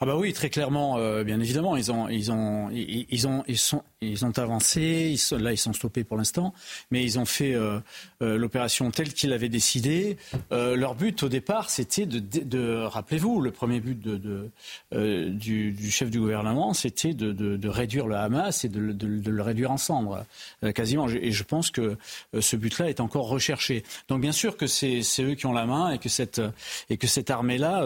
Ah 0.00 0.06
bah 0.06 0.16
oui, 0.16 0.32
très 0.32 0.50
clairement, 0.50 0.98
euh, 0.98 1.24
bien 1.24 1.40
évidemment, 1.40 1.76
ils 1.76 1.90
ont, 1.92 2.08
ils 2.08 2.30
ont, 2.32 2.70
ils, 2.70 3.26
ont, 3.26 3.44
ils 3.46 3.58
sont, 3.58 3.82
ils 4.00 4.24
ont 4.24 4.38
avancé. 4.38 5.14
Là, 5.32 5.52
ils 5.52 5.58
sont 5.58 5.72
stoppés 5.72 6.04
pour 6.04 6.16
l'instant, 6.16 6.54
mais 6.90 7.02
ils 7.02 7.18
ont 7.18 7.24
fait 7.24 7.54
euh, 7.54 7.80
euh, 8.22 8.38
l'opération 8.38 8.90
telle 8.90 9.12
qu'ils 9.12 9.32
avaient 9.32 9.48
décidé. 9.48 10.16
leur 10.50 10.94
but 10.94 11.22
au 11.22 11.28
départ, 11.28 11.70
c'était 11.70 12.06
de, 12.06 12.18
de, 12.18 12.82
rappelez-vous, 12.84 13.40
le 13.40 13.50
premier 13.50 13.80
but 13.80 14.00
de 14.00 14.50
du, 14.92 15.90
chef 15.90 16.10
du 16.10 16.18
gouvernement, 16.20 16.74
c'était 16.74 17.14
de, 17.14 17.68
réduire 17.68 18.06
le 18.06 18.16
Hamas 18.16 18.64
et 18.64 18.68
de, 18.68 18.80
le 18.80 19.42
réduire 19.42 19.70
en 19.70 19.76
cendres, 19.76 20.24
quasiment. 20.74 21.08
Et 21.08 21.32
je 21.32 21.44
pense 21.44 21.70
que 21.70 21.96
ce 22.38 22.56
but-là 22.56 22.88
est 22.88 23.00
encore 23.00 23.28
recherché. 23.28 23.84
Donc 24.08 24.20
bien 24.20 24.32
sûr 24.32 24.56
que 24.56 24.66
c'est 24.66 25.02
eux 25.20 25.34
qui 25.34 25.46
ont 25.46 25.52
la 25.52 25.66
main 25.66 25.90
et 25.90 25.98
que 25.98 26.08
cette 27.06 27.30
armée-là 27.30 27.84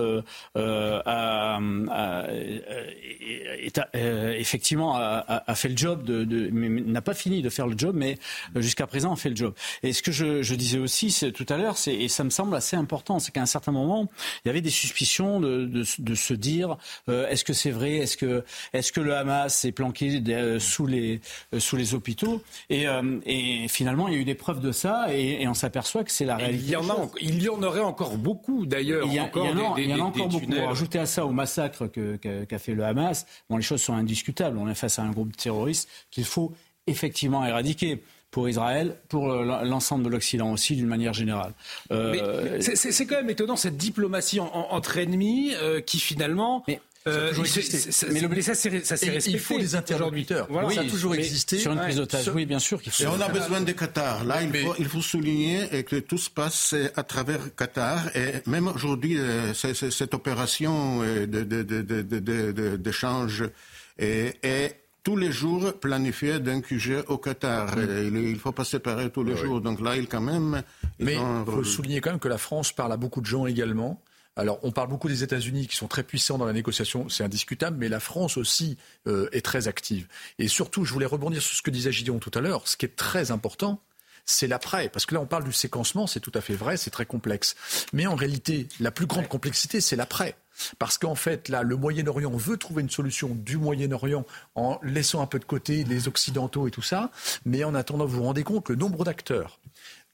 a 0.55 1.61
euh, 1.95 3.83
euh, 3.95 4.33
effectivement 4.33 4.97
a, 4.97 5.55
fait 5.55 5.69
le 5.69 5.77
job, 5.77 6.04
de, 6.05 6.25
de 6.25 6.51
n'a 6.51 7.03
pas 7.03 7.15
fini 7.15 7.43
de 7.43 7.51
faire 7.51 7.67
le 7.67 7.77
job, 7.77 7.95
mais 7.97 8.19
euh, 8.57 8.61
jusqu'à 8.61 8.87
présent 8.87 9.13
a 9.13 9.17
fait 9.17 9.31
le 9.31 9.37
job. 9.37 9.55
Et 9.83 9.93
ce 9.93 10.03
que 10.03 10.13
je, 10.13 10.43
je 10.43 10.55
disais 10.55 10.79
aussi 10.79 11.15
tout 11.33 11.47
à 11.49 11.57
l'heure, 11.57 11.77
et 11.87 12.09
ça 12.09 12.25
me 12.25 12.31
semble 12.31 12.55
assez 12.57 12.77
important, 12.77 13.19
c'est 13.19 13.33
qu'à 13.33 13.43
un 13.43 13.47
certain 13.47 13.73
moment, 13.73 14.09
il 14.45 14.49
y 14.49 14.51
avait 14.51 14.61
des 14.61 14.71
suspicions 14.71 15.41
de, 15.41 15.65
de, 15.65 15.85
de 15.99 16.15
se 16.15 16.35
dire 16.35 16.77
est-ce 17.09 17.45
que 17.45 17.53
c'est 17.53 17.71
vrai, 17.71 17.97
est-ce 17.97 18.17
que, 18.17 18.45
est-ce 18.73 18.93
que 18.93 19.01
le 19.01 19.15
Hamas 19.15 19.65
est 19.65 19.73
planqué 19.73 20.23
sous 20.59 20.87
les, 20.87 21.21
sous 21.59 21.77
les 21.77 21.95
hôpitaux? 21.95 22.43
Et, 22.71 22.87
et, 23.27 23.69
finalement, 23.69 24.09
il 24.09 24.15
y 24.15 24.17
a 24.17 24.21
eu 24.21 24.25
des 24.25 24.35
preuves 24.35 24.61
de 24.61 24.73
ça, 24.73 25.07
et, 25.13 25.47
on 25.47 25.55
s'aperçoit 25.55 26.05
que 26.05 26.11
c'est 26.11 26.25
la 26.25 26.37
réalité. 26.37 26.65
Il 26.67 26.71
y, 26.71 26.77
en 26.77 26.89
a, 26.89 27.09
il 27.21 27.43
y 27.43 27.49
en 27.49 27.63
aurait 27.63 27.81
encore 27.81 28.17
beaucoup 28.17 28.67
d'ailleurs. 28.67 29.07
Il 29.07 29.15
y, 29.15 29.21
en 29.21 29.25
a, 29.25 29.75
il 29.79 29.91
y 29.91 29.95
en 29.95 30.01
a 30.01 30.03
encore 30.03 30.29
beaucoup. 30.29 30.53
Ajouter 30.69 30.99
à 30.99 31.07
ça 31.07 31.25
au 31.27 31.31
massacre 31.31 31.87
qu'a 31.87 32.59
fait 32.59 32.75
le 32.75 32.85
Hamas, 32.85 33.27
bon, 33.49 33.57
les 33.57 33.63
choses 33.63 33.83
sont 33.83 33.95
indiscutables. 33.95 34.59
On 34.59 34.69
est 34.69 34.75
face 34.75 34.99
à 34.99 35.03
un 35.03 35.11
groupe 35.11 35.37
terroriste 35.37 35.89
qu'il 36.11 36.25
faut 36.25 36.53
effectivement 36.87 37.45
éradiquer 37.45 38.03
pour 38.35 38.49
Israël, 38.49 38.97
pour 39.09 39.29
l'ensemble 39.29 40.03
de 40.03 40.09
l'Occident 40.09 40.51
aussi, 40.51 40.75
d'une 40.75 40.89
manière 40.89 41.13
générale. 41.13 41.53
Euh, 41.93 42.59
c'est 42.61 43.07
quand 43.07 43.15
même 43.15 43.31
étonnant 43.31 43.55
cette 43.55 43.77
diplomatie 43.77 44.41
entre 44.41 44.99
ennemis 44.99 45.55
euh, 45.55 45.81
qui 45.81 46.01
finalement. 46.01 46.65
Euh, 47.07 47.33
mais 47.39 48.43
ça, 48.43 48.55
c'est 48.57 48.71
respecté. 48.71 49.31
Il 49.31 49.39
faut 49.39 49.57
des 49.57 49.77
interlocuteurs. 49.77 50.49
Voilà, 50.51 50.69
ça 50.71 50.81
a 50.81 50.85
toujours 50.85 51.15
existé. 51.15 51.59
Sur 51.59 51.73
une 51.73 51.79
prise 51.79 51.97
d'otage, 51.97 52.29
oui, 52.35 52.45
bien 52.45 52.59
sûr. 52.59 52.81
Et 52.99 53.07
on 53.07 53.21
a 53.21 53.29
besoin 53.29 53.61
de 53.61 53.71
Qatar. 53.71 54.25
Là, 54.25 54.43
il, 54.43 54.53
faut, 54.53 54.75
il 54.81 54.87
faut 54.87 55.03
souligner 55.03 55.85
que 55.85 55.97
tout 55.97 56.19
se 56.19 56.31
passe 56.31 56.75
à 56.97 57.05
travers 57.05 57.55
Qatar. 57.55 58.17
Et 58.17 58.43
même 58.47 58.67
aujourd'hui, 58.67 59.17
euh, 59.17 59.55
cette 59.55 60.13
opération 60.13 61.03
d'échange 62.81 63.45
est 63.97 64.84
tous 65.05 65.17
les 65.17 65.31
jours 65.31 65.75
planifiée 65.75 66.41
d'un 66.41 66.63
QG 66.63 67.05
au 67.09 67.19
Qatar. 67.19 67.79
Il 67.79 68.13
ne 68.13 68.39
faut 68.39 68.53
pas 68.53 68.65
séparer 68.65 69.11
tous 69.11 69.23
les 69.23 69.37
jours. 69.37 69.61
Donc 69.61 69.81
là, 69.81 69.97
il 69.97 70.09
quand 70.09 70.23
même. 70.23 70.63
Mais 70.99 71.15
il 71.15 71.45
faut 71.45 71.63
souligner 71.63 72.01
quand 72.01 72.11
même 72.11 72.19
que 72.19 72.29
la 72.29 72.39
France 72.39 72.73
parle 72.73 72.93
à 72.93 72.97
beaucoup 72.97 73.21
de 73.21 73.27
gens 73.27 73.47
également. 73.47 74.01
Alors, 74.37 74.59
on 74.63 74.73
parle 74.73 74.89
beaucoup 74.89 75.09
des 75.09 75.23
États-Unis 75.23 75.69
qui 75.69 75.77
sont 75.77 75.87
très 75.87 76.03
puissants 76.03 76.39
dans 76.39 76.47
la 76.47 76.53
négociation, 76.53 77.09
c'est 77.09 77.23
indiscutable, 77.23 77.77
mais 77.79 77.89
la 77.89 78.01
France 78.01 78.37
aussi 78.37 78.77
euh, 79.07 79.29
est 79.31 79.45
très 79.45 79.69
active. 79.69 80.09
Et 80.41 80.49
surtout, 80.49 80.85
je 80.85 80.93
voulais 80.93 81.07
rebondir 81.07 81.41
sur 81.41 81.57
ce 81.57 81.63
que 81.63 81.71
disait 81.71 81.93
Gideon 81.93 82.19
tout 82.19 82.33
à 82.35 82.41
l'heure. 82.41 82.67
Ce 82.67 82.77
qui 82.77 82.85
est 82.85 82.97
très 82.97 83.31
important, 83.31 83.81
c'est 84.25 84.49
l'après. 84.49 84.89
Parce 84.89 85.07
que 85.07 85.15
là, 85.15 85.21
on 85.21 85.27
parle 85.27 85.45
du 85.45 85.53
séquencement, 85.53 86.09
c'est 86.09 86.19
tout 86.19 86.33
à 86.35 86.41
fait 86.41 86.55
vrai, 86.55 86.77
c'est 86.77 86.91
très 86.91 87.07
complexe. 87.07 87.55
Mais 87.93 88.07
en 88.07 88.17
réalité, 88.17 88.67
la 88.81 88.91
plus 88.91 89.07
grande 89.07 89.29
complexité, 89.29 89.81
c'est 89.81 89.95
l'après. 89.95 90.35
Parce 90.79 90.99
qu'en 90.99 91.15
fait, 91.15 91.49
là, 91.49 91.63
le 91.63 91.77
Moyen-Orient 91.77 92.31
veut 92.31 92.57
trouver 92.57 92.83
une 92.83 92.91
solution 92.91 93.31
du 93.35 93.57
Moyen-Orient 93.57 94.25
en 94.55 94.79
laissant 94.83 95.21
un 95.21 95.27
peu 95.27 95.39
de 95.39 95.45
côté 95.45 95.85
les 95.85 96.09
Occidentaux 96.09 96.69
et 96.69 96.71
tout 96.71 96.83
ça. 96.83 97.11
Mais 97.45 97.65
en 97.65 97.75
attendant, 97.75 98.07
vous 98.07 98.19
vous 98.19 98.25
rendez 98.25 98.45
compte, 98.45 98.69
le 98.69 98.77
nombre 98.77 99.05
d'acteurs 99.05 99.61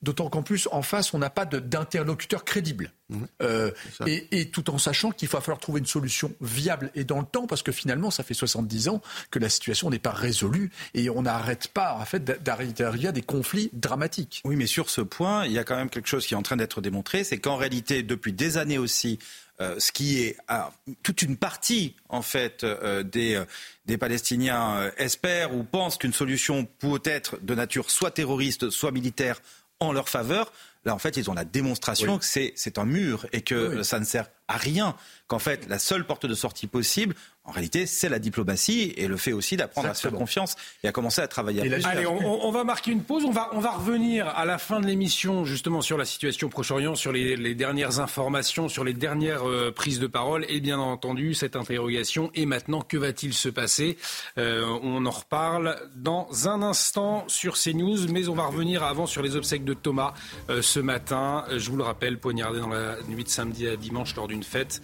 D'autant 0.03 0.31
qu'en 0.31 0.43
plus, 0.43 0.67
en 0.73 0.81
face, 0.81 1.13
on 1.13 1.19
n'a 1.19 1.29
pas 1.29 1.45
d'interlocuteur 1.45 2.47
crédible. 2.47 2.91
Mmh. 3.11 3.25
Euh, 3.43 3.71
et, 4.07 4.49
tout 4.51 4.71
en 4.71 4.79
sachant 4.79 5.11
qu'il 5.11 5.29
va 5.29 5.43
falloir 5.43 5.59
trouver 5.59 5.81
une 5.81 5.87
solution 5.87 6.33
viable 6.41 6.91
et 6.95 7.05
dans 7.05 7.21
le 7.21 7.27
temps, 7.27 7.47
parce 7.47 7.63
que 7.63 7.71
finalement, 7.71 8.11
ça 8.11 8.23
fait 8.23 8.33
70 8.33 8.89
ans 8.89 9.03
que 9.31 9.39
la 9.39 9.51
situation 9.51 9.91
n'est 9.91 9.99
pas 9.99 10.13
résolue 10.13 10.71
et 10.95 11.11
on 11.11 11.21
n'arrête 11.21 11.69
pas, 11.69 11.99
en 12.01 12.05
fait, 12.07 12.25
d'arriver 12.25 13.09
à 13.09 13.13
des 13.13 13.21
conflits 13.21 13.69
dramatiques. 13.75 14.41
Oui, 14.47 14.57
mais 14.57 14.67
sur 14.67 14.89
ce 14.89 15.03
point, 15.03 15.45
il 15.45 15.53
y 15.53 15.59
a 15.59 15.65
quand 15.65 15.77
même 15.77 15.91
quelque 15.91 16.09
chose 16.09 16.27
qui 16.27 16.33
est 16.33 16.39
en 16.39 16.43
train 16.43 16.57
d'être 16.57 16.81
démontré, 16.81 17.23
c'est 17.23 17.39
qu'en 17.39 17.57
réalité, 17.57 18.03
depuis 18.03 18.33
des 18.33 18.57
années 18.57 18.79
aussi, 18.79 19.19
euh, 19.61 19.79
ce 19.79 19.93
qui 19.93 20.21
est 20.23 20.37
ah, 20.49 20.73
toute 21.03 21.23
une 21.23 21.37
partie 21.37 21.95
en 22.09 22.23
fait 22.23 22.65
euh, 22.65 23.03
des, 23.03 23.43
des 23.87 23.99
Palestiniens 23.99 24.91
espèrent 24.97 25.55
ou 25.55 25.65
pensent 25.65 25.99
qu'une 25.99 26.13
solution 26.13 26.67
peut 26.79 27.01
être 27.05 27.39
de 27.43 27.55
nature 27.55 27.91
soit 27.91 28.11
terroriste, 28.11 28.71
soit 28.71 28.91
militaire 28.91 29.41
en 29.81 29.93
leur 29.93 30.09
faveur. 30.09 30.53
Là, 30.85 30.95
en 30.95 30.99
fait, 30.99 31.17
ils 31.17 31.29
ont 31.29 31.35
la 31.35 31.45
démonstration 31.45 32.19
que 32.19 32.25
c'est 32.25 32.79
un 32.79 32.85
mur 32.87 33.27
et 33.33 33.43
que 33.43 33.83
ça 33.83 33.99
ne 33.99 34.05
sert 34.05 34.31
à 34.49 34.57
rien. 34.57 34.97
Qu'en 35.27 35.39
fait, 35.39 35.69
la 35.69 35.79
seule 35.79 36.07
porte 36.07 36.25
de 36.25 36.35
sortie 36.35 36.67
possible, 36.67 37.15
en 37.51 37.53
réalité, 37.53 37.85
c'est 37.87 38.09
la 38.09 38.21
diplomatie 38.21 38.95
et 38.97 39.09
le 39.09 39.17
fait 39.17 39.33
aussi 39.33 39.57
d'apprendre 39.57 39.89
à 39.89 39.95
se 39.95 40.03
faire 40.03 40.17
confiance 40.17 40.55
et 40.85 40.89
à 40.89 40.93
commencer 40.93 41.21
à 41.21 41.27
travailler. 41.27 41.63
Allez, 41.85 42.07
on, 42.07 42.51
va 42.53 42.63
marquer 42.63 42.93
une 42.93 43.03
pause. 43.03 43.25
On 43.25 43.33
va, 43.33 43.51
on 43.55 43.59
va 43.59 43.73
revenir 43.73 44.29
à 44.29 44.45
la 44.45 44.57
fin 44.57 44.79
de 44.79 44.87
l'émission 44.87 45.45
justement 45.45 45.81
sur 45.81 45.99
la 45.99 46.05
situation 46.05 46.47
au 46.47 46.51
Proche-Orient, 46.51 46.95
sur 46.95 47.11
les, 47.11 47.57
dernières 47.57 47.99
informations, 47.99 48.69
sur 48.69 48.85
les 48.85 48.93
dernières 48.93 49.49
euh, 49.49 49.73
prises 49.73 49.99
de 49.99 50.07
parole 50.07 50.47
et 50.49 50.61
bien 50.61 50.79
entendu 50.79 51.35
cette 51.35 51.57
interrogation. 51.57 52.31
Et 52.37 52.47
maintenant, 52.47 52.83
que 52.83 52.97
va-t-il 52.97 53.35
se 53.35 53.49
passer? 53.49 53.99
Euh, 54.39 54.65
On 54.85 55.05
en 55.05 55.11
reparle 55.11 55.77
dans 55.97 56.29
un 56.47 56.63
instant 56.63 57.25
sur 57.27 57.55
CNews, 57.59 58.07
mais 58.13 58.29
on 58.29 58.35
va 58.35 58.47
revenir 58.47 58.85
avant 58.85 59.07
sur 59.07 59.23
les 59.23 59.35
obsèques 59.35 59.65
de 59.65 59.75
Thomas 59.75 60.15
euh, 60.51 60.63
ce 60.63 60.79
matin. 60.79 61.47
Je 61.51 61.69
vous 61.69 61.77
le 61.77 61.83
rappelle, 61.83 62.21
poignardé 62.21 62.61
dans 62.61 62.69
la 62.69 63.03
nuit 63.09 63.25
de 63.25 63.29
samedi 63.29 63.67
à 63.67 63.75
dimanche 63.75 64.15
lors 64.15 64.29
d'une 64.29 64.45
fête 64.45 64.81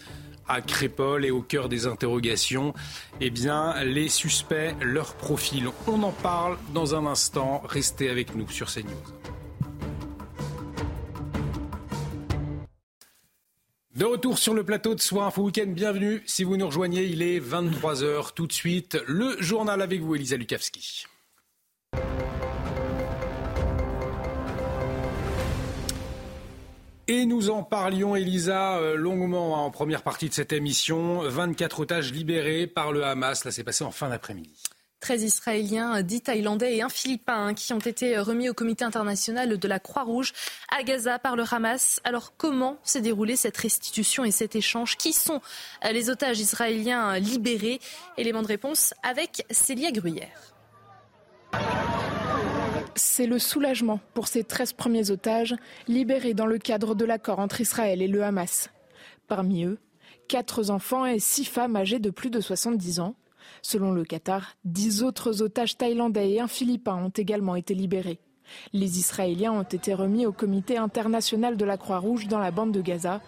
à 0.48 0.60
Crépol 0.60 1.24
et 1.24 1.30
au 1.30 1.42
cœur 1.42 1.68
des 1.68 1.86
interrogations, 1.86 2.74
eh 3.20 3.30
bien, 3.30 3.82
les 3.84 4.08
suspects, 4.08 4.74
leur 4.80 5.14
profil. 5.14 5.68
On 5.86 6.02
en 6.02 6.12
parle 6.12 6.58
dans 6.72 6.94
un 6.94 7.06
instant. 7.06 7.62
Restez 7.66 8.08
avec 8.10 8.34
nous 8.34 8.48
sur 8.48 8.72
CNews. 8.72 8.92
De 13.96 14.04
retour 14.04 14.36
sur 14.36 14.52
le 14.52 14.62
plateau 14.62 14.94
de 14.94 15.00
Soir 15.00 15.28
Info 15.28 15.42
Week-end, 15.44 15.68
bienvenue. 15.68 16.22
Si 16.26 16.44
vous 16.44 16.58
nous 16.58 16.66
rejoignez, 16.66 17.04
il 17.04 17.22
est 17.22 17.40
23h 17.40 18.34
tout 18.34 18.46
de 18.46 18.52
suite. 18.52 18.98
Le 19.06 19.40
journal 19.40 19.80
avec 19.80 20.02
vous, 20.02 20.14
Elisa 20.14 20.36
Lukavski. 20.36 21.06
Et 27.08 27.24
nous 27.24 27.50
en 27.50 27.62
parlions, 27.62 28.16
Elisa, 28.16 28.78
euh, 28.78 28.96
longuement 28.96 29.56
hein, 29.56 29.60
en 29.60 29.70
première 29.70 30.02
partie 30.02 30.28
de 30.28 30.34
cette 30.34 30.52
émission. 30.52 31.20
24 31.20 31.80
otages 31.80 32.12
libérés 32.12 32.66
par 32.66 32.90
le 32.90 33.04
Hamas. 33.04 33.44
Là, 33.44 33.52
c'est 33.52 33.62
passé 33.62 33.84
en 33.84 33.92
fin 33.92 34.08
d'après-midi. 34.08 34.50
13 35.00 35.22
Israéliens, 35.22 36.02
10 36.02 36.22
Thaïlandais 36.22 36.76
et 36.76 36.82
un 36.82 36.88
Philippin 36.88 37.48
hein, 37.48 37.54
qui 37.54 37.72
ont 37.72 37.78
été 37.78 38.18
remis 38.18 38.48
au 38.48 38.54
comité 38.54 38.84
international 38.84 39.56
de 39.56 39.68
la 39.68 39.78
Croix-Rouge 39.78 40.32
à 40.76 40.82
Gaza 40.82 41.20
par 41.20 41.36
le 41.36 41.44
Hamas. 41.48 42.00
Alors 42.02 42.32
comment 42.36 42.78
s'est 42.82 43.02
déroulée 43.02 43.36
cette 43.36 43.56
restitution 43.56 44.24
et 44.24 44.32
cet 44.32 44.56
échange? 44.56 44.96
Qui 44.96 45.12
sont 45.12 45.40
les 45.88 46.10
otages 46.10 46.40
israéliens 46.40 47.20
libérés? 47.20 47.78
Élément 48.16 48.42
de 48.42 48.48
réponse 48.48 48.94
avec 49.04 49.44
Célia 49.50 49.92
Gruyère. 49.92 50.54
C'est 52.98 53.26
le 53.26 53.38
soulagement 53.38 54.00
pour 54.14 54.26
ces 54.26 54.42
13 54.42 54.72
premiers 54.72 55.10
otages 55.10 55.54
libérés 55.86 56.32
dans 56.32 56.46
le 56.46 56.56
cadre 56.56 56.94
de 56.94 57.04
l'accord 57.04 57.40
entre 57.40 57.60
Israël 57.60 58.00
et 58.00 58.08
le 58.08 58.24
Hamas. 58.24 58.70
Parmi 59.28 59.64
eux, 59.64 59.78
quatre 60.28 60.70
enfants 60.70 61.04
et 61.04 61.18
six 61.18 61.44
femmes 61.44 61.76
âgées 61.76 61.98
de 61.98 62.08
plus 62.08 62.30
de 62.30 62.40
70 62.40 63.00
ans. 63.00 63.14
Selon 63.60 63.92
le 63.92 64.04
Qatar, 64.04 64.56
dix 64.64 65.02
autres 65.02 65.42
otages 65.42 65.76
thaïlandais 65.76 66.30
et 66.30 66.40
un 66.40 66.48
Philippin 66.48 66.96
ont 66.96 67.10
également 67.10 67.54
été 67.54 67.74
libérés. 67.74 68.18
Les 68.72 68.98
Israéliens 68.98 69.52
ont 69.52 69.62
été 69.62 69.92
remis 69.92 70.24
au 70.24 70.32
comité 70.32 70.78
international 70.78 71.58
de 71.58 71.64
la 71.66 71.76
Croix-Rouge 71.76 72.28
dans 72.28 72.38
la 72.38 72.50
bande 72.50 72.72
de 72.72 72.80
Gaza. 72.80 73.20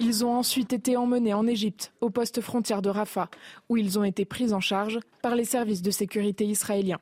Ils 0.00 0.24
ont 0.24 0.34
ensuite 0.34 0.72
été 0.72 0.96
emmenés 0.96 1.34
en 1.34 1.46
Égypte, 1.46 1.92
au 2.00 2.10
poste 2.10 2.40
frontière 2.40 2.82
de 2.82 2.90
Rafah, 2.90 3.28
où 3.68 3.76
ils 3.76 4.00
ont 4.00 4.04
été 4.04 4.24
pris 4.24 4.52
en 4.52 4.60
charge 4.60 4.98
par 5.22 5.36
les 5.36 5.44
services 5.44 5.82
de 5.82 5.92
sécurité 5.92 6.44
israéliens. 6.44 6.98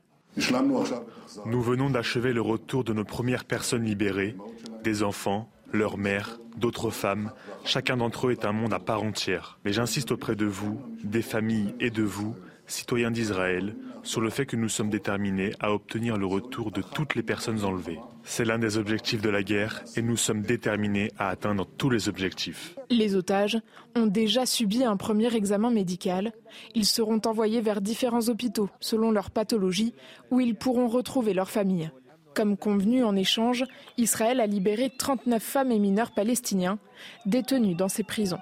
Nous 1.46 1.62
venons 1.62 1.90
d'achever 1.90 2.32
le 2.32 2.40
retour 2.40 2.84
de 2.84 2.92
nos 2.92 3.04
premières 3.04 3.44
personnes 3.44 3.84
libérées, 3.84 4.36
des 4.82 5.02
enfants, 5.02 5.50
leurs 5.72 5.98
mères, 5.98 6.38
d'autres 6.56 6.90
femmes. 6.90 7.32
Chacun 7.64 7.96
d'entre 7.96 8.28
eux 8.28 8.32
est 8.32 8.44
un 8.44 8.52
monde 8.52 8.72
à 8.72 8.78
part 8.78 9.02
entière. 9.02 9.58
Mais 9.64 9.72
j'insiste 9.72 10.12
auprès 10.12 10.36
de 10.36 10.46
vous, 10.46 10.80
des 11.04 11.22
familles 11.22 11.74
et 11.80 11.90
de 11.90 12.02
vous, 12.02 12.36
citoyens 12.66 13.10
d'Israël, 13.10 13.76
sur 14.02 14.20
le 14.20 14.30
fait 14.30 14.46
que 14.46 14.56
nous 14.56 14.68
sommes 14.68 14.90
déterminés 14.90 15.52
à 15.60 15.72
obtenir 15.72 16.16
le 16.16 16.26
retour 16.26 16.70
de 16.70 16.82
toutes 16.82 17.14
les 17.14 17.22
personnes 17.22 17.64
enlevées. 17.64 17.98
C'est 18.32 18.44
l'un 18.44 18.60
des 18.60 18.78
objectifs 18.78 19.20
de 19.20 19.28
la 19.28 19.42
guerre 19.42 19.82
et 19.96 20.02
nous 20.02 20.16
sommes 20.16 20.42
déterminés 20.42 21.10
à 21.18 21.30
atteindre 21.30 21.66
tous 21.66 21.90
les 21.90 22.08
objectifs. 22.08 22.76
Les 22.88 23.16
otages 23.16 23.58
ont 23.96 24.06
déjà 24.06 24.46
subi 24.46 24.84
un 24.84 24.96
premier 24.96 25.34
examen 25.34 25.70
médical. 25.70 26.32
Ils 26.76 26.86
seront 26.86 27.20
envoyés 27.26 27.60
vers 27.60 27.80
différents 27.80 28.28
hôpitaux 28.28 28.70
selon 28.78 29.10
leur 29.10 29.32
pathologie 29.32 29.94
où 30.30 30.38
ils 30.38 30.54
pourront 30.54 30.86
retrouver 30.86 31.34
leur 31.34 31.50
famille. 31.50 31.90
Comme 32.36 32.56
convenu 32.56 33.02
en 33.02 33.16
échange, 33.16 33.64
Israël 33.98 34.38
a 34.38 34.46
libéré 34.46 34.92
39 34.96 35.42
femmes 35.42 35.72
et 35.72 35.80
mineurs 35.80 36.12
palestiniens 36.12 36.78
détenus 37.26 37.76
dans 37.76 37.88
ces 37.88 38.04
prisons. 38.04 38.38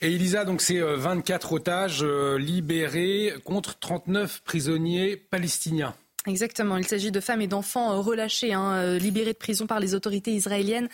Et 0.00 0.14
Elisa, 0.14 0.44
donc 0.44 0.60
c'est 0.60 0.80
24 0.80 1.52
euh, 1.52 1.56
otages 1.56 2.04
euh, 2.04 2.38
libérés 2.38 3.32
contre 3.44 3.76
39 3.80 4.42
prisonniers 4.44 5.16
palestiniens. 5.16 5.96
Exactement, 6.26 6.78
il 6.78 6.86
s'agit 6.86 7.10
de 7.10 7.20
femmes 7.20 7.42
et 7.42 7.46
d'enfants 7.46 7.92
euh, 7.92 8.00
relâchés, 8.00 8.54
hein, 8.54 8.72
euh, 8.76 8.98
libérés 8.98 9.34
de 9.34 9.38
prison 9.38 9.66
par 9.66 9.78
les 9.78 9.94
autorités 9.94 10.30
israéliennes. 10.30 10.88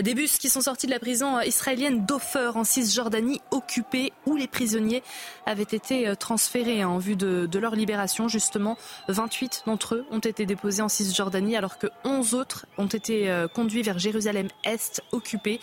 Des 0.00 0.14
bus 0.14 0.38
qui 0.38 0.48
sont 0.48 0.60
sortis 0.60 0.86
de 0.86 0.92
la 0.92 1.00
prison 1.00 1.38
euh, 1.38 1.44
israélienne 1.44 2.06
d'Ofer 2.06 2.52
en 2.54 2.62
Cisjordanie, 2.62 3.40
occupés, 3.50 4.12
où 4.26 4.36
les 4.36 4.46
prisonniers 4.46 5.02
avaient 5.44 5.64
été 5.64 6.14
transférés 6.20 6.82
hein, 6.82 6.88
en 6.88 6.98
vue 6.98 7.16
de, 7.16 7.58
leur 7.58 7.74
libération. 7.74 8.28
Justement, 8.28 8.76
28 9.08 9.64
d'entre 9.66 9.96
eux 9.96 10.06
ont 10.12 10.20
été 10.20 10.46
déposés 10.46 10.82
en 10.82 10.88
Cisjordanie, 10.88 11.56
alors 11.56 11.78
que 11.78 11.88
11 12.04 12.34
autres 12.34 12.66
ont 12.78 12.86
été 12.86 13.46
conduits 13.54 13.82
vers 13.82 13.98
Jérusalem-Est, 13.98 15.02
occupés. 15.10 15.58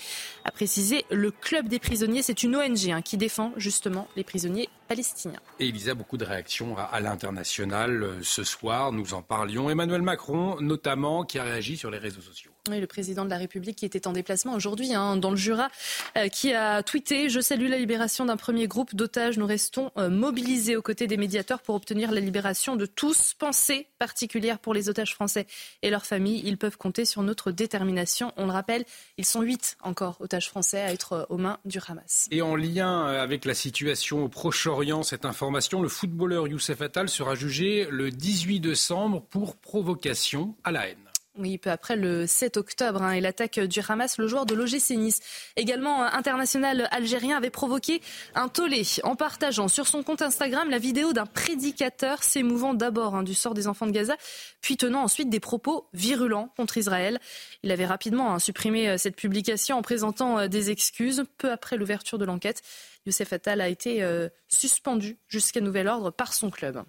A 0.45 0.51
précisé 0.51 1.05
le 1.09 1.31
Club 1.31 1.67
des 1.67 1.79
prisonniers, 1.79 2.21
c'est 2.21 2.43
une 2.43 2.55
ONG 2.55 2.89
hein, 2.89 3.01
qui 3.01 3.17
défend 3.17 3.53
justement 3.57 4.07
les 4.15 4.23
prisonniers 4.23 4.69
palestiniens. 4.87 5.39
Et 5.59 5.69
Elisa, 5.69 5.93
beaucoup 5.93 6.17
de 6.17 6.25
réactions 6.25 6.77
à, 6.77 6.83
à 6.83 6.99
l'international 6.99 8.17
ce 8.21 8.43
soir. 8.43 8.91
Nous 8.91 9.13
en 9.13 9.21
parlions. 9.21 9.69
Emmanuel 9.69 10.01
Macron, 10.01 10.57
notamment, 10.59 11.23
qui 11.23 11.39
a 11.39 11.43
réagi 11.43 11.77
sur 11.77 11.91
les 11.91 11.97
réseaux 11.97 12.21
sociaux. 12.21 12.52
Oui, 12.69 12.79
le 12.79 12.87
président 12.87 13.25
de 13.25 13.29
la 13.29 13.37
République 13.37 13.75
qui 13.75 13.85
était 13.85 14.07
en 14.07 14.13
déplacement 14.13 14.53
aujourd'hui 14.53 14.93
hein, 14.93 15.17
dans 15.17 15.31
le 15.31 15.35
Jura, 15.35 15.67
euh, 16.17 16.29
qui 16.29 16.53
a 16.53 16.81
tweeté 16.81 17.27
Je 17.27 17.41
salue 17.41 17.67
la 17.67 17.77
libération 17.77 18.23
d'un 18.23 18.37
premier 18.37 18.67
groupe 18.67 18.95
d'otages. 18.95 19.37
Nous 19.37 19.45
restons 19.45 19.91
euh, 19.97 20.09
mobilisés 20.09 20.77
aux 20.77 20.81
côtés 20.81 21.05
des 21.05 21.17
médiateurs 21.17 21.61
pour 21.61 21.75
obtenir 21.75 22.13
la 22.13 22.21
libération 22.21 22.77
de 22.77 22.85
tous. 22.85 23.33
Pensée 23.37 23.87
particulière 23.99 24.59
pour 24.59 24.73
les 24.73 24.87
otages 24.87 25.13
français 25.13 25.45
et 25.81 25.89
leurs 25.89 26.05
familles. 26.05 26.41
Ils 26.45 26.57
peuvent 26.57 26.77
compter 26.77 27.03
sur 27.03 27.21
notre 27.21 27.51
détermination. 27.51 28.31
On 28.37 28.45
le 28.45 28.53
rappelle, 28.53 28.85
ils 29.17 29.25
sont 29.25 29.41
huit 29.41 29.75
encore 29.81 30.15
otages 30.21 30.47
français 30.47 30.79
à 30.79 30.93
être 30.93 31.13
euh, 31.13 31.25
aux 31.27 31.37
mains 31.37 31.59
du 31.65 31.79
Hamas. 31.85 32.29
Et 32.31 32.41
en 32.41 32.55
lien 32.55 33.07
avec 33.07 33.43
la 33.43 33.55
situation 33.55 34.23
au 34.23 34.29
Proche-Orient, 34.29 35.03
cette 35.03 35.25
information, 35.25 35.81
le 35.81 35.89
footballeur 35.89 36.47
Youssef 36.47 36.81
Attal 36.81 37.09
sera 37.09 37.35
jugé 37.35 37.89
le 37.91 38.09
18 38.09 38.61
décembre 38.61 39.21
pour 39.29 39.57
provocation 39.57 40.55
à 40.63 40.71
la 40.71 40.87
haine. 40.87 41.12
Oui, 41.35 41.57
peu 41.57 41.71
après 41.71 41.95
le 41.95 42.27
7 42.27 42.57
octobre 42.57 43.01
hein, 43.01 43.13
et 43.13 43.19
l'attaque 43.19 43.59
du 43.59 43.79
Hamas, 43.87 44.19
le 44.19 44.27
joueur 44.27 44.45
de 44.45 44.53
l'OGC 44.53 44.91
Nice, 44.91 45.19
également 45.55 46.03
international 46.03 46.87
algérien, 46.91 47.37
avait 47.37 47.49
provoqué 47.49 48.03
un 48.35 48.49
tollé 48.49 48.83
en 49.01 49.15
partageant 49.15 49.67
sur 49.67 49.87
son 49.87 50.03
compte 50.03 50.21
Instagram 50.21 50.69
la 50.69 50.77
vidéo 50.77 51.11
d'un 51.11 51.25
prédicateur 51.25 52.21
s'émouvant 52.21 52.75
d'abord 52.75 53.15
hein, 53.15 53.23
du 53.23 53.33
sort 53.33 53.55
des 53.55 53.67
enfants 53.67 53.87
de 53.87 53.91
Gaza, 53.91 54.15
puis 54.61 54.77
tenant 54.77 55.01
ensuite 55.01 55.31
des 55.31 55.39
propos 55.39 55.87
virulents 55.93 56.53
contre 56.55 56.77
Israël. 56.77 57.19
Il 57.63 57.71
avait 57.71 57.87
rapidement 57.87 58.35
hein, 58.35 58.37
supprimé 58.37 58.87
euh, 58.89 58.97
cette 58.99 59.15
publication 59.15 59.77
en 59.77 59.81
présentant 59.81 60.37
euh, 60.37 60.47
des 60.47 60.69
excuses. 60.69 61.23
Peu 61.39 61.51
après 61.51 61.77
l'ouverture 61.77 62.19
de 62.19 62.25
l'enquête, 62.25 62.61
Youssef 63.07 63.33
Attal 63.33 63.59
a 63.59 63.69
été 63.69 64.03
euh, 64.03 64.29
suspendu 64.49 65.17
jusqu'à 65.27 65.61
nouvel 65.61 65.87
ordre 65.87 66.11
par 66.11 66.31
son 66.31 66.51
club. 66.51 66.83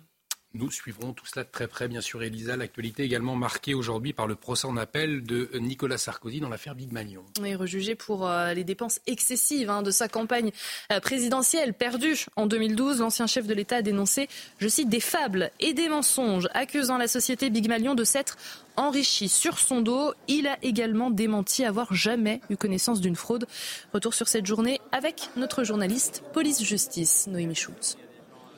Nous 0.56 0.70
suivrons 0.70 1.12
tout 1.12 1.26
cela 1.26 1.42
de 1.42 1.50
très 1.50 1.66
près, 1.66 1.88
bien 1.88 2.00
sûr, 2.00 2.22
Elisa. 2.22 2.56
L'actualité 2.56 3.02
également 3.02 3.34
marquée 3.34 3.74
aujourd'hui 3.74 4.12
par 4.12 4.28
le 4.28 4.36
procès 4.36 4.68
en 4.68 4.76
appel 4.76 5.24
de 5.24 5.50
Nicolas 5.54 5.98
Sarkozy 5.98 6.38
dans 6.38 6.48
l'affaire 6.48 6.76
Big 6.76 6.92
Magnon. 6.92 7.24
Oui, 7.40 7.56
rejugé 7.56 7.96
pour 7.96 8.28
euh, 8.28 8.54
les 8.54 8.62
dépenses 8.62 9.00
excessives 9.08 9.68
hein, 9.68 9.82
de 9.82 9.90
sa 9.90 10.06
campagne 10.06 10.52
euh, 10.92 11.00
présidentielle 11.00 11.74
perdue 11.74 12.26
en 12.36 12.46
2012. 12.46 13.00
L'ancien 13.00 13.26
chef 13.26 13.48
de 13.48 13.54
l'État 13.54 13.76
a 13.76 13.82
dénoncé, 13.82 14.28
je 14.58 14.68
cite, 14.68 14.88
des 14.88 15.00
fables 15.00 15.50
et 15.58 15.74
des 15.74 15.88
mensonges, 15.88 16.48
accusant 16.54 16.98
la 16.98 17.08
société 17.08 17.50
Big 17.50 17.68
Magnon 17.68 17.96
de 17.96 18.04
s'être 18.04 18.36
enrichi 18.76 19.28
sur 19.28 19.58
son 19.58 19.80
dos. 19.80 20.14
Il 20.28 20.46
a 20.46 20.56
également 20.62 21.10
démenti 21.10 21.64
avoir 21.64 21.92
jamais 21.92 22.40
eu 22.48 22.56
connaissance 22.56 23.00
d'une 23.00 23.16
fraude. 23.16 23.48
Retour 23.92 24.14
sur 24.14 24.28
cette 24.28 24.46
journée 24.46 24.80
avec 24.92 25.30
notre 25.36 25.64
journaliste 25.64 26.22
police-justice, 26.32 27.26
Noémie 27.26 27.56
Schultz. 27.56 27.96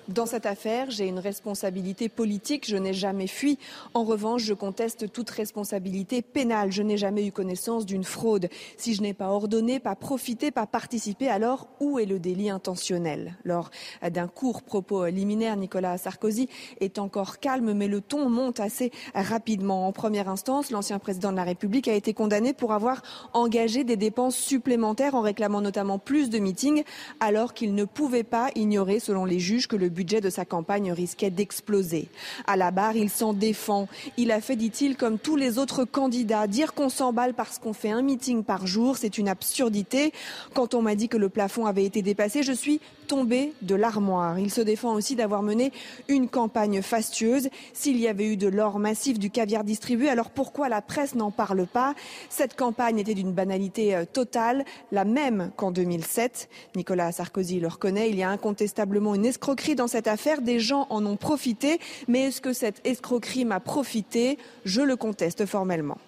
Dans 0.08 0.24
cette 0.24 0.46
affaire, 0.46 0.88
j'ai 0.88 1.08
une 1.08 1.18
responsabilité 1.18 2.08
politique, 2.08 2.68
je 2.68 2.76
n'ai 2.76 2.94
jamais 2.94 3.26
fui. 3.26 3.58
En 3.92 4.04
revanche, 4.04 4.44
je 4.44 4.54
conteste 4.54 5.10
toute 5.10 5.30
responsabilité 5.30 6.22
pénale. 6.22 6.70
Je 6.70 6.82
n'ai 6.84 6.96
jamais 6.96 7.26
eu 7.26 7.32
connaissance 7.32 7.84
d'une 7.84 8.04
fraude. 8.04 8.48
Si 8.76 8.94
je 8.94 9.02
n'ai 9.02 9.14
pas 9.14 9.30
ordonné, 9.30 9.80
pas 9.80 9.96
profité, 9.96 10.52
pas 10.52 10.66
participé, 10.66 11.28
alors 11.28 11.66
où 11.80 11.98
est 11.98 12.06
le 12.06 12.20
délit 12.20 12.50
intentionnel? 12.50 13.36
Lors 13.42 13.72
d'un 14.08 14.28
court 14.28 14.62
propos 14.62 15.06
liminaire, 15.06 15.56
Nicolas 15.56 15.98
Sarkozy 15.98 16.48
est 16.78 17.00
encore 17.00 17.40
calme, 17.40 17.72
mais 17.72 17.88
le 17.88 18.00
ton 18.00 18.30
monte 18.30 18.60
assez 18.60 18.92
rapidement. 19.12 19.88
En 19.88 19.92
première 19.92 20.28
instance, 20.28 20.70
l'ancien 20.70 21.00
président 21.00 21.32
de 21.32 21.36
la 21.36 21.44
République 21.44 21.88
a 21.88 21.94
été 21.94 22.14
condamné 22.14 22.52
pour 22.52 22.72
avoir 22.72 23.02
engagé 23.32 23.82
des 23.82 23.96
dépenses 23.96 24.36
supplémentaires 24.36 25.16
en 25.16 25.20
réclamant 25.20 25.60
notamment 25.60 25.98
plus 25.98 26.30
de 26.30 26.38
meetings, 26.38 26.84
alors 27.18 27.54
qu'il 27.54 27.74
ne 27.74 27.84
pouvait 27.84 28.22
pas 28.22 28.50
ignorer, 28.54 29.00
selon 29.00 29.24
les 29.24 29.40
juges, 29.40 29.66
que 29.66 29.74
le 29.74 29.95
budget 29.96 30.20
de 30.20 30.30
sa 30.30 30.44
campagne 30.44 30.92
risquait 30.92 31.30
d'exploser. 31.30 32.08
À 32.46 32.56
la 32.56 32.70
barre, 32.70 32.96
il 32.96 33.08
s'en 33.08 33.32
défend. 33.32 33.88
Il 34.16 34.30
a 34.30 34.40
fait, 34.40 34.54
dit-il, 34.54 34.96
comme 34.96 35.18
tous 35.18 35.36
les 35.36 35.58
autres 35.58 35.84
candidats, 35.84 36.46
dire 36.46 36.74
qu'on 36.74 36.90
s'emballe 36.90 37.32
parce 37.32 37.58
qu'on 37.58 37.72
fait 37.72 37.90
un 37.90 38.02
meeting 38.02 38.44
par 38.44 38.66
jour, 38.66 38.98
c'est 38.98 39.16
une 39.16 39.28
absurdité. 39.28 40.12
Quand 40.54 40.74
on 40.74 40.82
m'a 40.82 40.94
dit 40.94 41.08
que 41.08 41.16
le 41.16 41.30
plafond 41.30 41.64
avait 41.64 41.84
été 41.84 42.02
dépassé, 42.02 42.42
je 42.42 42.52
suis 42.52 42.80
tombé 43.06 43.52
de 43.62 43.74
l'armoire. 43.74 44.38
Il 44.38 44.50
se 44.50 44.60
défend 44.60 44.92
aussi 44.94 45.16
d'avoir 45.16 45.42
mené 45.42 45.72
une 46.08 46.28
campagne 46.28 46.82
fastueuse. 46.82 47.48
S'il 47.72 47.96
y 47.98 48.08
avait 48.08 48.26
eu 48.26 48.36
de 48.36 48.48
l'or 48.48 48.78
massif, 48.78 49.18
du 49.18 49.30
caviar 49.30 49.64
distribué, 49.64 50.08
alors 50.08 50.30
pourquoi 50.30 50.68
la 50.68 50.82
presse 50.82 51.14
n'en 51.14 51.30
parle 51.30 51.66
pas? 51.66 51.94
Cette 52.28 52.56
campagne 52.56 52.98
était 52.98 53.14
d'une 53.14 53.32
banalité 53.32 53.94
euh, 53.94 54.04
totale, 54.04 54.64
la 54.92 55.04
même 55.04 55.52
qu'en 55.56 55.70
2007. 55.70 56.48
Nicolas 56.74 57.12
Sarkozy 57.12 57.60
le 57.60 57.68
reconnaît, 57.68 58.10
il 58.10 58.16
y 58.16 58.22
a 58.22 58.28
incontestablement 58.28 59.14
une 59.14 59.24
escroquerie 59.24 59.76
dans 59.76 59.85
cette 59.86 60.08
affaire. 60.08 60.42
Des 60.42 60.60
gens 60.60 60.86
en 60.90 61.04
ont 61.06 61.16
profité, 61.16 61.80
mais 62.08 62.24
est-ce 62.24 62.40
que 62.40 62.52
cette 62.52 62.80
escroquerie 62.86 63.44
m'a 63.44 63.60
profité? 63.60 64.38
Je 64.64 64.82
le 64.82 64.96
conteste 64.96 65.46
formellement. 65.46 65.98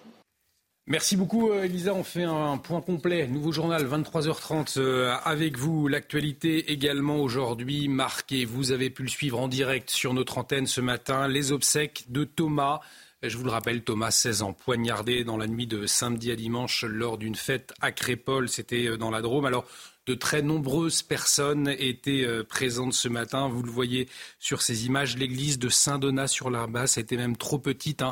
Merci 0.89 1.17
beaucoup 1.17 1.51
euh, 1.51 1.65
Elisa, 1.65 1.93
on 1.93 2.03
fait 2.03 2.23
un 2.23 2.57
point 2.57 2.81
complet. 2.81 3.27
Nouveau 3.27 3.51
journal 3.51 3.85
23h30 3.85 4.79
euh, 4.79 5.15
avec 5.23 5.55
vous. 5.55 5.87
L'actualité 5.87 6.71
également 6.71 7.17
aujourd'hui 7.17 7.87
marquée. 7.87 8.43
Vous 8.43 8.71
avez 8.71 8.89
pu 8.89 9.03
le 9.03 9.07
suivre 9.07 9.39
en 9.39 9.47
direct 9.47 9.91
sur 9.91 10.15
notre 10.15 10.39
antenne 10.39 10.65
ce 10.65 10.81
matin. 10.81 11.27
Les 11.27 11.51
obsèques 11.51 12.05
de 12.09 12.23
Thomas. 12.23 12.79
Je 13.21 13.37
vous 13.37 13.43
le 13.43 13.51
rappelle, 13.51 13.83
Thomas, 13.83 14.09
16 14.09 14.41
ans, 14.41 14.53
poignardé 14.53 15.23
dans 15.23 15.37
la 15.37 15.45
nuit 15.45 15.67
de 15.67 15.85
samedi 15.85 16.31
à 16.31 16.35
dimanche 16.35 16.83
lors 16.83 17.19
d'une 17.19 17.35
fête 17.35 17.71
à 17.81 17.91
Crépole. 17.91 18.49
C'était 18.49 18.87
euh, 18.87 18.97
dans 18.97 19.11
la 19.11 19.21
Drôme. 19.21 19.45
Alors, 19.45 19.65
de 20.09 20.15
très 20.15 20.41
nombreuses 20.41 21.03
personnes 21.03 21.67
étaient 21.77 22.27
présentes 22.49 22.93
ce 22.93 23.07
matin. 23.07 23.47
Vous 23.47 23.61
le 23.61 23.69
voyez 23.69 24.09
sur 24.39 24.63
ces 24.63 24.87
images. 24.87 25.15
L'église 25.15 25.59
de 25.59 25.69
Saint-Donat 25.69 26.27
sur 26.27 26.49
l'Arbasse 26.49 26.97
était 26.97 27.15
même 27.15 27.37
trop 27.37 27.59
petite 27.59 28.01
hein, 28.01 28.11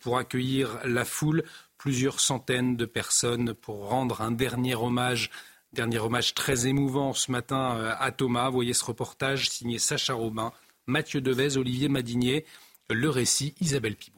pour 0.00 0.18
accueillir 0.18 0.80
la 0.84 1.04
foule. 1.04 1.44
Plusieurs 1.76 2.18
centaines 2.18 2.76
de 2.76 2.86
personnes 2.86 3.54
pour 3.54 3.88
rendre 3.88 4.20
un 4.20 4.32
dernier 4.32 4.74
hommage 4.74 5.30
Dernier 5.74 5.98
hommage 5.98 6.32
très 6.32 6.66
émouvant 6.66 7.12
ce 7.12 7.30
matin 7.30 7.94
à 8.00 8.10
Thomas. 8.10 8.48
Voyez 8.48 8.72
ce 8.72 8.84
reportage 8.84 9.50
signé 9.50 9.78
Sacha 9.78 10.14
Robin, 10.14 10.50
Mathieu 10.86 11.20
Devez, 11.20 11.58
Olivier 11.58 11.88
Madinier. 11.88 12.46
Le 12.88 13.10
récit, 13.10 13.54
Isabelle 13.60 13.94
Piboulot. 13.94 14.17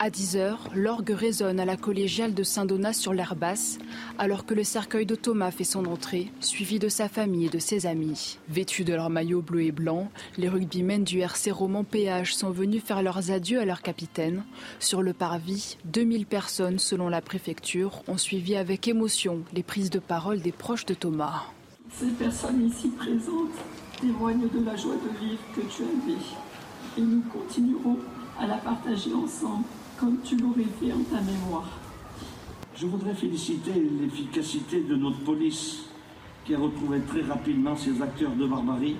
À 0.00 0.10
10h, 0.10 0.58
l'orgue 0.76 1.10
résonne 1.10 1.58
à 1.58 1.64
la 1.64 1.76
collégiale 1.76 2.32
de 2.32 2.44
Saint-Donat 2.44 2.92
sur 2.92 3.12
l'air 3.12 3.34
basse, 3.34 3.78
alors 4.16 4.46
que 4.46 4.54
le 4.54 4.62
cercueil 4.62 5.06
de 5.06 5.16
Thomas 5.16 5.50
fait 5.50 5.64
son 5.64 5.86
entrée, 5.86 6.30
suivi 6.38 6.78
de 6.78 6.88
sa 6.88 7.08
famille 7.08 7.46
et 7.46 7.50
de 7.50 7.58
ses 7.58 7.84
amis. 7.84 8.38
Vêtus 8.48 8.84
de 8.84 8.94
leur 8.94 9.10
maillot 9.10 9.42
bleu 9.42 9.62
et 9.62 9.72
blanc, 9.72 10.08
les 10.36 10.48
rugbymen 10.48 11.02
du 11.02 11.18
RC 11.18 11.50
Roman 11.50 11.82
PH 11.82 12.34
sont 12.34 12.50
venus 12.50 12.80
faire 12.80 13.02
leurs 13.02 13.32
adieux 13.32 13.60
à 13.60 13.64
leur 13.64 13.82
capitaine. 13.82 14.44
Sur 14.78 15.02
le 15.02 15.14
parvis, 15.14 15.78
2000 15.86 16.26
personnes, 16.26 16.78
selon 16.78 17.08
la 17.08 17.20
préfecture, 17.20 18.02
ont 18.06 18.18
suivi 18.18 18.54
avec 18.54 18.86
émotion 18.86 19.40
les 19.52 19.64
prises 19.64 19.90
de 19.90 19.98
parole 19.98 20.40
des 20.40 20.52
proches 20.52 20.86
de 20.86 20.94
Thomas. 20.94 21.42
Ces 21.90 22.06
personnes 22.10 22.68
ici 22.68 22.88
présentes 22.90 23.50
témoignent 24.00 24.48
de 24.48 24.64
la 24.64 24.76
joie 24.76 24.94
de 24.94 25.26
vivre 25.26 25.42
que 25.56 25.62
tu 25.62 25.82
vécue. 26.06 26.36
Et 26.96 27.00
nous 27.00 27.22
continuerons 27.32 27.98
à 28.38 28.46
la 28.46 28.56
partager 28.58 29.12
ensemble, 29.12 29.64
comme 29.98 30.18
tu 30.22 30.36
l'aurais 30.36 30.64
fait 30.80 30.92
en 30.92 31.02
ta 31.02 31.20
mémoire. 31.20 31.68
Je 32.74 32.86
voudrais 32.86 33.14
féliciter 33.14 33.72
l'efficacité 34.00 34.82
de 34.82 34.94
notre 34.94 35.18
police, 35.20 35.84
qui 36.44 36.54
a 36.54 36.58
retrouvé 36.58 37.00
très 37.00 37.22
rapidement 37.22 37.76
ces 37.76 38.00
acteurs 38.00 38.34
de 38.34 38.46
barbarie. 38.46 38.96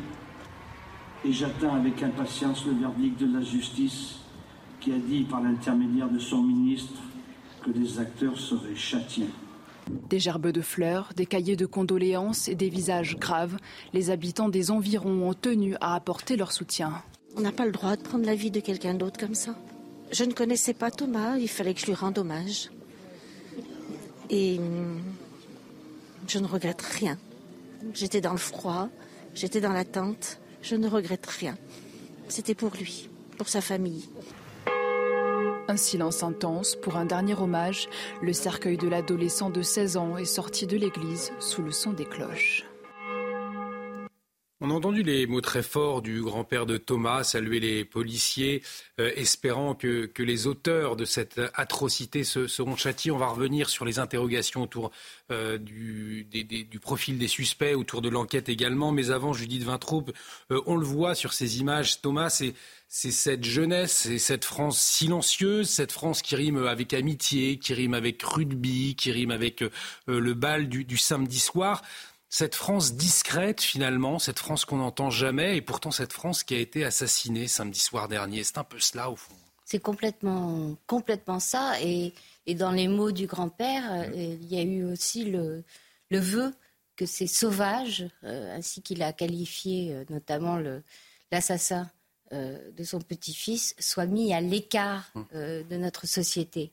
Et 1.24 1.32
j'attends 1.32 1.74
avec 1.74 2.02
impatience 2.02 2.66
le 2.66 2.72
verdict 2.72 3.20
de 3.20 3.32
la 3.32 3.42
justice, 3.42 4.16
qui 4.80 4.92
a 4.92 4.98
dit 4.98 5.22
par 5.22 5.40
l'intermédiaire 5.40 6.08
de 6.08 6.18
son 6.18 6.42
ministre 6.42 7.00
que 7.64 7.70
les 7.70 7.98
acteurs 7.98 8.38
seraient 8.38 8.76
châtiés. 8.76 9.28
Des 10.10 10.18
gerbes 10.18 10.50
de 10.50 10.60
fleurs, 10.60 11.12
des 11.16 11.26
cahiers 11.26 11.56
de 11.56 11.66
condoléances 11.66 12.48
et 12.48 12.54
des 12.54 12.68
visages 12.68 13.16
graves, 13.18 13.56
les 13.94 14.10
habitants 14.10 14.48
des 14.48 14.70
environs 14.70 15.28
ont 15.28 15.34
tenu 15.34 15.76
à 15.80 15.94
apporter 15.94 16.36
leur 16.36 16.52
soutien. 16.52 16.92
On 17.36 17.40
n'a 17.40 17.52
pas 17.52 17.64
le 17.64 17.72
droit 17.72 17.96
de 17.96 18.02
prendre 18.02 18.26
la 18.26 18.34
vie 18.34 18.50
de 18.50 18.60
quelqu'un 18.60 18.94
d'autre 18.94 19.18
comme 19.18 19.34
ça. 19.34 19.54
Je 20.10 20.24
ne 20.24 20.32
connaissais 20.32 20.74
pas 20.74 20.90
Thomas, 20.90 21.36
il 21.36 21.48
fallait 21.48 21.74
que 21.74 21.80
je 21.80 21.86
lui 21.86 21.94
rende 21.94 22.18
hommage. 22.18 22.70
Et 24.30 24.58
hum, 24.58 25.02
je 26.26 26.38
ne 26.38 26.46
regrette 26.46 26.82
rien. 26.82 27.18
J'étais 27.94 28.20
dans 28.20 28.32
le 28.32 28.38
froid, 28.38 28.88
j'étais 29.34 29.60
dans 29.60 29.72
l'attente, 29.72 30.38
je 30.62 30.76
ne 30.76 30.88
regrette 30.88 31.26
rien. 31.26 31.56
C'était 32.28 32.54
pour 32.54 32.74
lui, 32.74 33.08
pour 33.36 33.48
sa 33.48 33.60
famille. 33.60 34.08
Un 35.68 35.76
silence 35.76 36.22
intense 36.22 36.76
pour 36.76 36.96
un 36.96 37.04
dernier 37.04 37.34
hommage. 37.34 37.88
Le 38.22 38.32
cercueil 38.32 38.78
de 38.78 38.88
l'adolescent 38.88 39.50
de 39.50 39.62
16 39.62 39.96
ans 39.98 40.16
est 40.16 40.24
sorti 40.24 40.66
de 40.66 40.76
l'église 40.76 41.32
sous 41.40 41.62
le 41.62 41.72
son 41.72 41.92
des 41.92 42.06
cloches. 42.06 42.67
On 44.60 44.70
a 44.70 44.74
entendu 44.74 45.04
les 45.04 45.28
mots 45.28 45.40
très 45.40 45.62
forts 45.62 46.02
du 46.02 46.20
grand-père 46.20 46.66
de 46.66 46.78
Thomas, 46.78 47.22
saluer 47.22 47.60
les 47.60 47.84
policiers, 47.84 48.60
euh, 48.98 49.12
espérant 49.14 49.76
que, 49.76 50.10
les 50.18 50.48
auteurs 50.48 50.96
de 50.96 51.04
cette 51.04 51.40
atrocité 51.54 52.24
seront 52.24 52.74
châtiés. 52.74 53.12
On 53.12 53.18
va 53.18 53.28
revenir 53.28 53.68
sur 53.70 53.84
les 53.84 54.00
interrogations 54.00 54.62
autour 54.62 54.90
euh, 55.30 55.58
du, 55.58 56.26
profil 56.82 57.18
des 57.18 57.28
suspects, 57.28 57.76
autour 57.76 58.02
de 58.02 58.08
l'enquête 58.08 58.48
également. 58.48 58.90
Mais 58.90 59.10
avant, 59.10 59.32
Judith 59.32 59.62
Vintraube, 59.62 60.10
euh, 60.50 60.60
on 60.66 60.74
le 60.74 60.84
voit 60.84 61.14
sur 61.14 61.34
ces 61.34 61.60
images, 61.60 62.00
Thomas, 62.00 62.28
c'est 62.28 62.54
c'est 62.90 63.10
cette 63.10 63.44
jeunesse, 63.44 63.92
c'est 63.92 64.18
cette 64.18 64.46
France 64.46 64.80
silencieuse, 64.80 65.68
cette 65.68 65.92
France 65.92 66.22
qui 66.22 66.34
rime 66.36 66.56
avec 66.66 66.94
amitié, 66.94 67.58
qui 67.58 67.74
rime 67.74 67.92
avec 67.92 68.22
rugby, 68.22 68.94
qui 68.96 69.12
rime 69.12 69.30
avec 69.30 69.62
le 70.06 70.32
bal 70.32 70.70
du, 70.70 70.96
samedi 70.96 71.38
soir 71.38 71.82
cette 72.30 72.54
France 72.54 72.94
discrète 72.94 73.60
finalement, 73.60 74.18
cette 74.18 74.38
France 74.38 74.64
qu'on 74.64 74.76
n'entend 74.76 75.10
jamais, 75.10 75.56
et 75.56 75.62
pourtant 75.62 75.90
cette 75.90 76.12
France 76.12 76.44
qui 76.44 76.54
a 76.54 76.58
été 76.58 76.84
assassinée 76.84 77.48
samedi 77.48 77.80
soir 77.80 78.08
dernier. 78.08 78.44
C'est 78.44 78.58
un 78.58 78.64
peu 78.64 78.78
cela 78.78 79.10
au 79.10 79.16
fond. 79.16 79.34
C'est 79.64 79.80
complètement, 79.80 80.76
complètement 80.86 81.40
ça. 81.40 81.74
Et, 81.82 82.12
dans 82.54 82.70
les 82.70 82.88
mots 82.88 83.12
du 83.12 83.26
grand-père, 83.26 83.92
euh, 83.92 84.36
il 84.40 84.48
y 84.48 84.58
a 84.58 84.62
eu 84.62 84.84
aussi 84.84 85.24
le, 85.24 85.62
le 86.10 86.18
vœu 86.18 86.54
que 86.96 87.04
ces 87.04 87.26
sauvages, 87.26 88.06
euh, 88.24 88.56
ainsi 88.56 88.80
qu'il 88.80 89.02
a 89.02 89.12
qualifié 89.12 89.92
euh, 89.92 90.04
notamment 90.08 90.58
l'assassin 91.30 91.90
de 92.30 92.84
son 92.84 93.00
petit-fils, 93.00 93.74
soient 93.78 94.04
mis 94.04 94.34
à 94.34 94.42
l'écart 94.42 95.10
hum. 95.14 95.26
de 95.32 95.76
notre 95.78 96.06
société. 96.06 96.72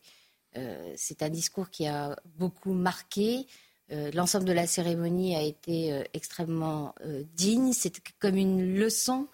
C'est 0.98 1.24
un 1.24 1.30
discours 1.30 1.70
qui 1.70 1.88
a 1.88 2.18
beaucoup 2.38 2.74
marqué. 2.74 3.48
Euh, 3.92 4.10
l'ensemble 4.14 4.46
de 4.46 4.54
la 4.54 4.66
cérémonie 4.66 5.36
a 5.36 5.42
été 5.42 5.94
euh, 5.94 6.04
extrêmement 6.14 6.96
euh, 7.06 7.24
digne. 7.36 7.72
C'est 7.74 8.02
comme 8.20 8.38
une 8.38 8.78
leçon 8.78 9.28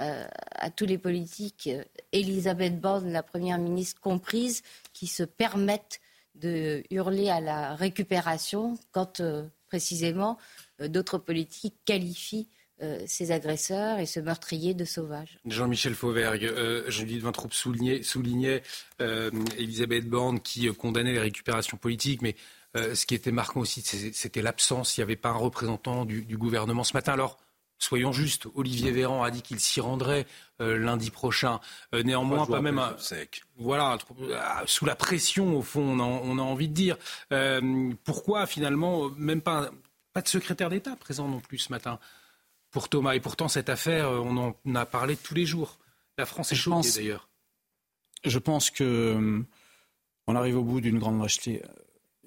à 0.00 0.70
tous 0.70 0.86
les 0.86 0.96
politiques, 0.96 1.68
Elisabeth 2.12 2.80
Borne, 2.80 3.10
la 3.10 3.24
première 3.24 3.58
ministre 3.58 4.00
comprise, 4.00 4.62
qui 4.92 5.08
se 5.08 5.24
permettent 5.24 5.98
de 6.36 6.84
hurler 6.92 7.30
à 7.30 7.40
la 7.40 7.74
récupération 7.74 8.78
quand 8.92 9.20
précisément 9.66 10.38
d'autres 10.78 11.18
politiques 11.18 11.74
qualifient 11.84 12.46
ces 13.06 13.32
agresseurs 13.32 13.98
et 13.98 14.06
ce 14.06 14.20
meurtrier 14.20 14.72
de 14.72 14.84
sauvages. 14.84 15.40
Jean-Michel 15.46 15.94
Fauvergue, 15.94 16.44
euh, 16.44 16.88
Vintraube 16.88 17.52
soulignait, 17.52 18.04
soulignait 18.04 18.62
Elisabeth 19.00 20.08
Borne 20.08 20.38
qui 20.38 20.72
condamnait 20.76 21.14
les 21.14 21.18
récupérations 21.18 21.76
politiques, 21.76 22.22
mais 22.22 22.36
euh, 22.76 22.94
ce 22.94 23.06
qui 23.06 23.14
était 23.14 23.32
marquant 23.32 23.60
aussi, 23.60 23.82
c'était 23.82 24.42
l'absence. 24.42 24.96
Il 24.96 25.00
n'y 25.00 25.04
avait 25.04 25.16
pas 25.16 25.30
un 25.30 25.36
représentant 25.36 26.04
du, 26.04 26.36
gouvernement 26.36 26.84
ce 26.84 26.92
matin. 26.92 27.12
Alors, 27.12 27.38
soyons 27.78 28.12
justes, 28.12 28.46
Olivier 28.54 28.90
Véran 28.90 29.22
a 29.22 29.30
dit 29.30 29.42
qu'il 29.42 29.60
s'y 29.60 29.80
rendrait 29.80 30.26
euh, 30.60 30.76
lundi 30.76 31.10
prochain. 31.10 31.60
Euh, 31.94 32.02
néanmoins, 32.02 32.46
pas 32.46 32.60
même 32.60 32.78
un, 32.78 32.94
voilà, 33.56 33.96
sous 34.66 34.84
la 34.84 34.96
pression 34.96 35.56
au 35.56 35.62
fond, 35.62 35.98
on 35.98 36.38
a, 36.38 36.42
envie 36.42 36.68
de 36.68 36.74
dire. 36.74 36.96
pourquoi 38.04 38.46
finalement 38.46 39.08
même 39.16 39.40
pas, 39.40 39.70
pas 40.12 40.22
de 40.22 40.28
secrétaire 40.28 40.68
d'État 40.68 40.96
présent 40.96 41.28
non 41.28 41.40
plus 41.40 41.58
ce 41.58 41.72
matin 41.72 41.98
pour 42.70 42.88
Thomas? 42.88 43.14
Et 43.14 43.20
pourtant 43.20 43.48
cette 43.48 43.70
affaire, 43.70 44.10
on 44.10 44.36
en 44.36 44.74
a 44.74 44.86
parlé 44.86 45.16
tous 45.16 45.34
les 45.34 45.46
jours. 45.46 45.78
La 46.18 46.26
France 46.26 46.52
est 46.52 46.56
choquée 46.56 46.90
d'ailleurs. 46.96 47.28
Je 48.24 48.38
pense 48.38 48.70
que 48.70 49.44
on 50.26 50.36
arrive 50.36 50.58
au 50.58 50.64
bout 50.64 50.82
d'une 50.82 50.98
grande 50.98 51.22
lâcheté 51.22 51.62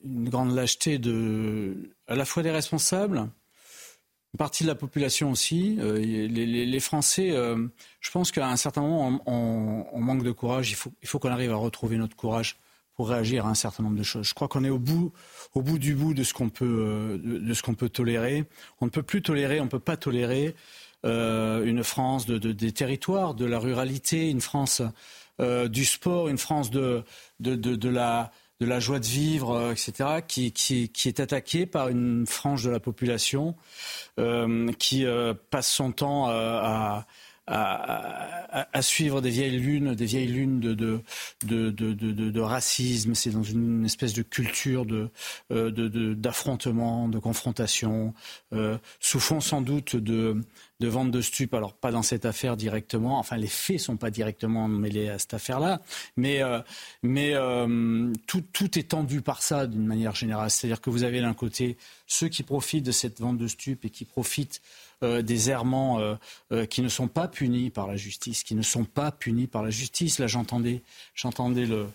une 0.04 0.30
grande 0.30 0.54
lâcheté 0.54 0.98
de, 0.98 1.94
à 2.08 2.16
la 2.16 2.26
fois 2.26 2.44
des 2.44 2.52
responsables, 2.52 3.30
une 4.34 4.38
partie 4.38 4.64
de 4.64 4.70
la 4.70 4.76
population 4.76 5.32
aussi. 5.32 5.78
Euh, 5.80 5.98
les, 5.98 6.80
Français, 6.80 7.32
euh, 7.32 7.68
je 8.00 8.12
pense 8.12 8.32
qu'à 8.32 8.48
un 8.48 8.56
certain 8.56 8.82
moment, 8.82 9.22
on, 9.26 10.00
manque 10.00 10.24
de 10.24 10.32
courage. 10.32 10.72
Il 10.72 10.76
faut, 10.76 10.92
il 11.02 11.08
faut 11.08 11.20
qu'on 11.20 11.32
arrive 11.32 11.52
à 11.52 11.56
retrouver 11.56 11.98
notre 11.98 12.16
courage 12.16 12.58
pour 12.96 13.10
réagir 13.10 13.46
à 13.46 13.50
un 13.50 13.56
certain 13.56 13.84
nombre 13.84 13.98
de 13.98 14.04
choses. 14.04 14.28
Je 14.28 14.34
crois 14.34 14.48
qu'on 14.48 14.64
est 14.64 14.70
au 14.70 14.80
bout, 14.80 15.12
au 15.54 15.62
bout 15.62 15.80
du 15.80 15.96
bout 15.96 16.14
de 16.14 16.24
ce 16.24 16.34
qu'on 16.34 16.50
peut, 16.50 16.66
euh, 16.66 17.18
de, 17.18 17.54
ce 17.54 17.62
peut 17.72 17.90
tolérer. 17.90 18.46
On 18.80 18.86
ne 18.86 18.92
peut 18.92 19.04
plus 19.04 19.22
tolérer, 19.22 19.60
on 19.60 19.66
ne 19.66 19.70
peut 19.70 19.80
pas 19.80 19.98
tolérer 19.98 20.56
une 21.04 21.84
France 21.84 22.28
de, 22.28 22.38
des 22.38 22.72
territoires, 22.72 23.34
de 23.34 23.46
la 23.46 23.58
ruralité, 23.58 24.30
une 24.30 24.40
France 24.40 24.84
du 25.40 25.84
sport, 25.84 26.28
une 26.28 26.38
France 26.38 26.70
de, 26.70 27.04
de 27.40 27.90
la 27.90 28.32
de 28.62 28.68
la 28.68 28.80
joie 28.80 29.00
de 29.00 29.06
vivre, 29.06 29.56
euh, 29.56 29.72
etc., 29.72 30.22
qui, 30.28 30.54
est 31.06 31.20
attaqué 31.20 31.66
par 31.66 31.90
une 31.90 32.28
frange 32.28 32.64
de 32.64 32.70
la 32.70 32.80
population 32.80 33.56
euh, 34.20 34.72
qui 34.74 35.06
euh, 35.06 35.34
passe 35.50 35.68
son 35.68 35.92
temps 35.92 36.28
à, 36.30 37.08
à, 37.48 38.82
suivre 38.82 39.20
des 39.20 39.32
vieilles 39.32 39.58
lunes, 39.58 39.96
des 39.96 40.06
vieilles 40.06 40.28
lunes 40.28 40.60
de, 40.60 42.40
racisme. 42.40 43.16
C'est 43.16 43.32
dans 43.32 43.42
une 43.44 43.84
espèce 43.84 44.14
de 44.14 44.22
culture 44.22 44.86
d'affrontement, 45.50 47.10
de, 47.10 47.18
confrontation, 47.20 48.14
sous 49.00 49.20
fond 49.20 49.42
sans 49.42 49.62
doute 49.62 49.96
de, 49.96 50.40
de 50.82 50.88
vente 50.88 51.12
de 51.12 51.22
stupes. 51.22 51.54
Alors 51.54 51.74
pas 51.74 51.92
dans 51.92 52.02
cette 52.02 52.26
affaire 52.26 52.58
directement. 52.58 53.20
Enfin, 53.20 53.38
les 53.38 53.48
faits 53.48 53.80
sont 53.80 53.96
pas 53.96 54.10
directement 54.10 54.68
mêlés 54.68 55.08
à 55.08 55.20
cette 55.20 55.34
affaire-là, 55.34 55.80
mais 56.18 56.42
euh, 56.42 56.60
mais 57.04 57.34
euh, 57.36 58.12
tout, 58.28 58.44
tout 58.52 58.78
est 58.78 58.90
tendu 58.90 59.22
par 59.22 59.42
ça 59.42 59.68
d'une 59.68 59.86
manière 59.86 60.16
générale. 60.16 60.50
C'est-à-dire 60.50 60.82
que 60.82 60.90
vous 60.90 61.04
avez 61.04 61.22
d'un 61.22 61.34
côté 61.34 61.78
ceux 62.08 62.28
qui 62.28 62.44
profitent 62.44 62.86
de 62.86 62.92
cette 62.92 63.22
vente 63.22 63.38
de 63.38 63.48
stupes 63.48 63.86
et 63.86 63.90
qui 63.90 64.04
profitent 64.04 64.62
euh, 65.04 65.22
des 65.22 65.50
errements 65.50 66.00
qui 66.70 66.82
ne 66.82 66.90
sont 66.90 67.08
pas 67.08 67.28
punis 67.28 67.70
par 67.70 67.88
la 67.88 67.96
justice, 67.96 68.44
qui 68.44 68.56
ne 68.56 68.62
sont 68.64 68.84
pas 68.84 69.12
punis 69.12 69.48
par 69.48 69.64
la 69.64 69.70
justice. 69.70 70.20
Là, 70.20 70.28
j'entendais, 70.28 70.82
j'entendais 71.16 71.66
le 71.66 71.88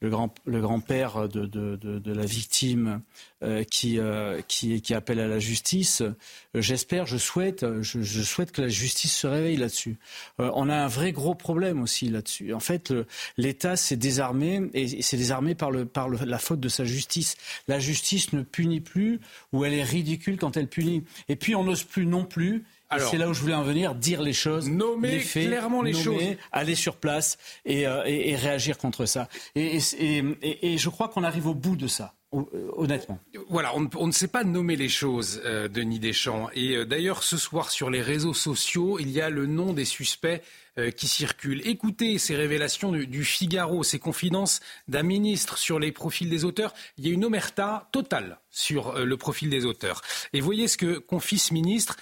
le 0.00 0.10
grand 0.10 0.34
le 0.44 0.60
grand-père 0.60 1.28
de, 1.28 1.46
de, 1.46 1.76
de, 1.76 1.98
de, 1.98 2.12
la 2.12 2.26
victime 2.26 3.00
euh, 3.42 3.64
qui, 3.64 3.98
euh, 3.98 4.40
qui, 4.46 4.82
qui 4.82 4.94
appelle 4.94 5.20
à 5.20 5.26
la 5.26 5.38
justice. 5.38 6.02
Euh, 6.02 6.14
j'espère, 6.54 7.06
je 7.06 7.16
souhaite, 7.16 7.64
je, 7.82 8.02
je, 8.02 8.22
souhaite 8.22 8.52
que 8.52 8.62
la 8.62 8.68
justice 8.68 9.14
se 9.14 9.26
réveille 9.26 9.56
là-dessus. 9.56 9.96
Euh, 10.40 10.50
on 10.54 10.68
a 10.68 10.74
un 10.74 10.88
vrai 10.88 11.12
gros 11.12 11.34
problème 11.34 11.82
aussi 11.82 12.08
là-dessus. 12.08 12.52
En 12.52 12.60
fait, 12.60 12.92
l'État 13.38 13.76
s'est 13.76 13.96
désarmé 13.96 14.70
et 14.74 15.02
s'est 15.02 15.16
désarmé 15.16 15.54
par, 15.54 15.70
le, 15.70 15.86
par 15.86 16.08
le, 16.08 16.18
la 16.24 16.38
faute 16.38 16.60
de 16.60 16.68
sa 16.68 16.84
justice. 16.84 17.36
La 17.66 17.78
justice 17.78 18.32
ne 18.32 18.42
punit 18.42 18.80
plus 18.80 19.20
ou 19.52 19.64
elle 19.64 19.74
est 19.74 19.82
ridicule 19.82 20.36
quand 20.36 20.56
elle 20.56 20.68
punit. 20.68 21.04
Et 21.28 21.36
puis 21.36 21.54
on 21.54 21.64
n'ose 21.64 21.84
plus 21.84 22.06
non 22.06 22.24
plus 22.24 22.64
c'est 22.98 23.18
là 23.18 23.28
où 23.28 23.34
je 23.34 23.40
voulais 23.40 23.54
en 23.54 23.62
venir, 23.62 23.94
dire 23.94 24.22
les 24.22 24.32
choses, 24.32 24.68
nommer 24.68 25.12
les 25.12 25.20
faits, 25.20 25.46
clairement 25.46 25.82
les 25.82 25.92
choses, 25.92 26.22
aller 26.52 26.74
sur 26.74 26.96
place 26.96 27.38
et, 27.64 27.86
euh, 27.86 28.02
et, 28.06 28.30
et 28.30 28.36
réagir 28.36 28.78
contre 28.78 29.06
ça. 29.06 29.28
Et, 29.54 29.78
et 30.42 30.78
je 30.78 30.88
crois 30.88 31.08
qu'on 31.08 31.24
arrive 31.24 31.46
au 31.46 31.54
bout 31.54 31.76
de 31.76 31.86
ça. 31.86 32.14
Euh, 32.34 32.70
honnêtement. 32.76 33.18
Voilà, 33.48 33.72
on, 33.76 33.88
on, 33.96 34.08
ne 34.08 34.12
sait 34.12 34.28
pas 34.28 34.44
nommer 34.44 34.76
les 34.76 34.88
choses, 34.88 35.40
euh, 35.44 35.68
Denis 35.68 36.00
Deschamps. 36.00 36.50
Et 36.54 36.74
euh, 36.74 36.84
d'ailleurs, 36.84 37.22
ce 37.22 37.36
soir, 37.36 37.70
sur 37.70 37.88
les 37.88 38.02
réseaux 38.02 38.34
sociaux, 38.34 38.98
il 38.98 39.10
y 39.10 39.20
a 39.20 39.30
le 39.30 39.46
nom 39.46 39.72
des 39.72 39.84
suspects 39.84 40.42
euh, 40.76 40.90
qui 40.90 41.06
circulent. 41.06 41.62
Écoutez 41.64 42.18
ces 42.18 42.34
révélations 42.34 42.92
du, 42.92 43.06
du 43.06 43.24
Figaro, 43.24 43.84
ces 43.84 44.00
confidences 44.00 44.60
d'un 44.88 45.04
ministre 45.04 45.56
sur 45.56 45.78
les 45.78 45.92
profils 45.92 46.28
des 46.28 46.44
auteurs. 46.44 46.74
Il 46.98 47.06
y 47.06 47.10
a 47.10 47.14
une 47.14 47.24
omerta 47.24 47.88
totale 47.92 48.40
sur 48.50 48.96
euh, 48.96 49.04
le 49.04 49.16
profil 49.16 49.48
des 49.48 49.64
auteurs. 49.64 50.02
Et 50.32 50.40
voyez 50.40 50.68
ce 50.68 50.76
que 50.76 50.98
confie 50.98 51.38
ce 51.38 51.54
ministre. 51.54 51.96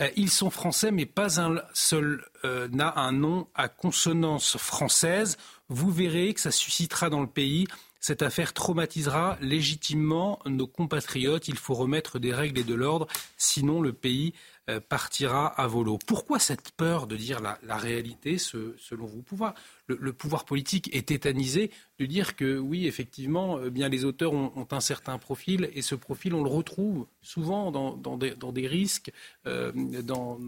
Euh, 0.00 0.08
ils 0.16 0.30
sont 0.30 0.50
français, 0.50 0.90
mais 0.90 1.06
pas 1.06 1.40
un 1.40 1.62
seul 1.72 2.24
euh, 2.44 2.68
n'a 2.68 2.94
un 2.96 3.12
nom 3.12 3.48
à 3.54 3.68
consonance 3.68 4.56
française. 4.56 5.36
Vous 5.68 5.90
verrez 5.90 6.32
que 6.34 6.40
ça 6.40 6.50
suscitera 6.50 7.10
dans 7.10 7.20
le 7.20 7.26
pays. 7.26 7.66
Cette 8.00 8.22
affaire 8.22 8.54
traumatisera 8.54 9.36
légitimement 9.42 10.40
nos 10.46 10.66
compatriotes. 10.66 11.48
Il 11.48 11.58
faut 11.58 11.74
remettre 11.74 12.18
des 12.18 12.32
règles 12.32 12.60
et 12.60 12.64
de 12.64 12.74
l'ordre, 12.74 13.06
sinon 13.36 13.82
le 13.82 13.92
pays 13.92 14.32
partira 14.88 15.48
à 15.48 15.66
volo. 15.66 15.98
Pourquoi 16.06 16.38
cette 16.38 16.70
peur 16.72 17.06
de 17.06 17.16
dire 17.16 17.40
la, 17.40 17.76
réalité, 17.76 18.38
selon 18.38 19.06
vous 19.06 19.22
pouvoir 19.22 19.54
le, 19.98 20.12
pouvoir 20.12 20.44
politique 20.44 20.94
est 20.94 21.08
tétanisé 21.08 21.70
de 21.98 22.06
dire 22.06 22.36
que 22.36 22.58
oui, 22.58 22.86
effectivement, 22.86 23.58
euh, 23.58 23.70
bien 23.70 23.88
les 23.88 24.04
auteurs 24.04 24.32
ont, 24.32 24.52
ont, 24.56 24.68
un 24.70 24.80
certain 24.80 25.18
profil 25.18 25.70
et 25.74 25.82
ce 25.82 25.94
profil, 25.94 26.34
on 26.34 26.44
le 26.44 26.50
retrouve 26.50 27.06
souvent 27.22 27.70
dans, 27.70 27.96
dans, 27.96 28.16
des, 28.16 28.34
dans 28.34 28.52
des, 28.52 28.66
risques, 28.66 29.12
euh, 29.46 29.72
dans, 30.02 30.38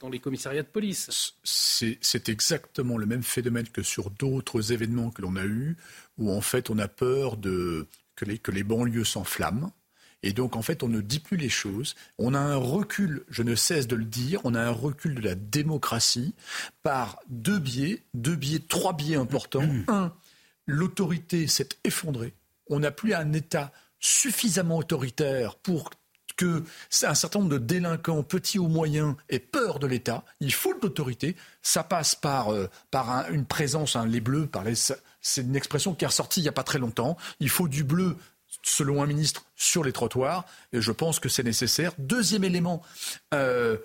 dans 0.00 0.08
les 0.08 0.18
commissariats 0.18 0.62
de 0.62 0.68
police. 0.68 1.34
C'est 1.44 2.28
exactement 2.28 2.96
le 2.96 3.06
même 3.06 3.22
phénomène 3.22 3.68
que 3.68 3.82
sur 3.82 4.10
d'autres 4.10 4.72
événements 4.72 5.10
que 5.10 5.22
l'on 5.22 5.36
a 5.36 5.44
eus, 5.44 5.76
où 6.16 6.30
en 6.32 6.40
fait 6.40 6.70
on 6.70 6.78
a 6.78 6.88
peur 6.88 7.36
de, 7.36 7.86
que, 8.16 8.24
les, 8.24 8.38
que 8.38 8.50
les 8.50 8.64
banlieues 8.64 9.04
s'enflamment 9.04 9.72
et 10.22 10.32
donc, 10.32 10.56
en 10.56 10.62
fait, 10.62 10.82
on 10.82 10.88
ne 10.88 11.00
dit 11.00 11.20
plus 11.20 11.36
les 11.36 11.48
choses. 11.48 11.94
On 12.18 12.34
a 12.34 12.40
un 12.40 12.56
recul, 12.56 13.24
je 13.28 13.42
ne 13.42 13.54
cesse 13.54 13.86
de 13.86 13.96
le 13.96 14.04
dire, 14.04 14.40
on 14.44 14.54
a 14.54 14.60
un 14.60 14.70
recul 14.70 15.14
de 15.14 15.20
la 15.20 15.34
démocratie 15.34 16.34
par 16.82 17.20
deux 17.28 17.58
biais, 17.58 18.02
deux 18.14 18.36
biais, 18.36 18.60
trois 18.60 18.92
biais 18.92 19.16
importants. 19.16 19.62
Mmh. 19.62 19.84
Un, 19.88 20.12
l'autorité 20.66 21.46
s'est 21.46 21.68
effondrée. 21.84 22.34
On 22.68 22.80
n'a 22.80 22.90
plus 22.90 23.14
un 23.14 23.32
État 23.32 23.72
suffisamment 24.00 24.78
autoritaire 24.78 25.56
pour 25.56 25.90
que 26.36 26.62
un 27.02 27.14
certain 27.14 27.40
nombre 27.40 27.50
de 27.50 27.58
délinquants, 27.58 28.22
petits 28.22 28.58
ou 28.58 28.68
moyens, 28.68 29.16
aient 29.28 29.40
peur 29.40 29.78
de 29.80 29.86
l'État. 29.86 30.24
Il 30.40 30.52
faut 30.52 30.72
de 30.72 30.80
l'autorité. 30.82 31.36
Ça 31.62 31.82
passe 31.82 32.14
par, 32.14 32.52
euh, 32.52 32.68
par 32.90 33.10
un, 33.10 33.28
une 33.30 33.44
présence, 33.44 33.96
hein, 33.96 34.06
les 34.06 34.20
bleus, 34.20 34.46
par 34.46 34.62
les, 34.62 34.74
c'est 34.76 35.42
une 35.42 35.56
expression 35.56 35.94
qui 35.94 36.04
est 36.04 36.08
ressortie 36.08 36.40
il 36.40 36.44
n'y 36.44 36.48
a 36.48 36.52
pas 36.52 36.62
très 36.62 36.78
longtemps. 36.78 37.16
Il 37.40 37.50
faut 37.50 37.66
du 37.66 37.82
bleu 37.82 38.16
selon 38.62 39.02
un 39.02 39.06
ministre, 39.06 39.44
sur 39.56 39.84
les 39.84 39.92
trottoirs. 39.92 40.44
Et 40.72 40.80
je 40.80 40.92
pense 40.92 41.20
que 41.20 41.28
c'est 41.28 41.42
nécessaire. 41.42 41.92
Deuxième 41.98 42.44
élément, 42.44 42.82
euh, 43.34 43.78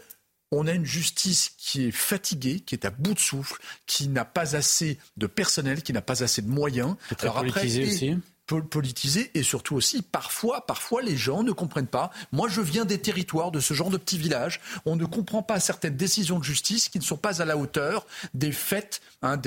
on 0.51 0.67
a 0.67 0.73
une 0.73 0.85
justice 0.85 1.49
qui 1.57 1.87
est 1.87 1.91
fatiguée, 1.91 2.59
qui 2.59 2.75
est 2.75 2.85
à 2.85 2.91
bout 2.91 3.13
de 3.13 3.19
souffle, 3.19 3.61
qui 3.85 4.07
n'a 4.07 4.25
pas 4.25 4.55
assez 4.55 4.99
de 5.17 5.27
personnel, 5.27 5.81
qui 5.81 5.93
n'a 5.93 6.01
pas 6.01 6.23
assez 6.23 6.41
de 6.41 6.49
moyens. 6.49 6.95
Alors 7.19 7.37
après, 7.37 7.65
aussi 7.65 8.17
politisé 8.45 9.31
et 9.33 9.43
surtout 9.43 9.75
aussi 9.75 10.01
parfois 10.01 10.65
parfois 10.65 11.01
les 11.01 11.17
gens 11.17 11.43
ne 11.43 11.51
comprennent 11.51 11.87
pas. 11.87 12.11
Moi 12.31 12.47
je 12.49 12.61
viens 12.61 12.85
des 12.85 12.99
territoires 12.99 13.51
de 13.51 13.59
ce 13.59 13.73
genre 13.73 13.89
de 13.89 13.97
petits 13.97 14.17
villages. 14.17 14.59
On 14.85 14.95
ne 14.95 15.05
comprend 15.05 15.41
pas 15.41 15.59
certaines 15.59 15.95
décisions 15.95 16.39
de 16.39 16.43
justice 16.43 16.89
qui 16.89 16.99
ne 16.99 17.03
sont 17.03 17.17
pas 17.17 17.41
à 17.41 17.45
la 17.45 17.57
hauteur 17.57 18.05
des 18.33 18.51
faits 18.51 19.01
hein, 19.21 19.37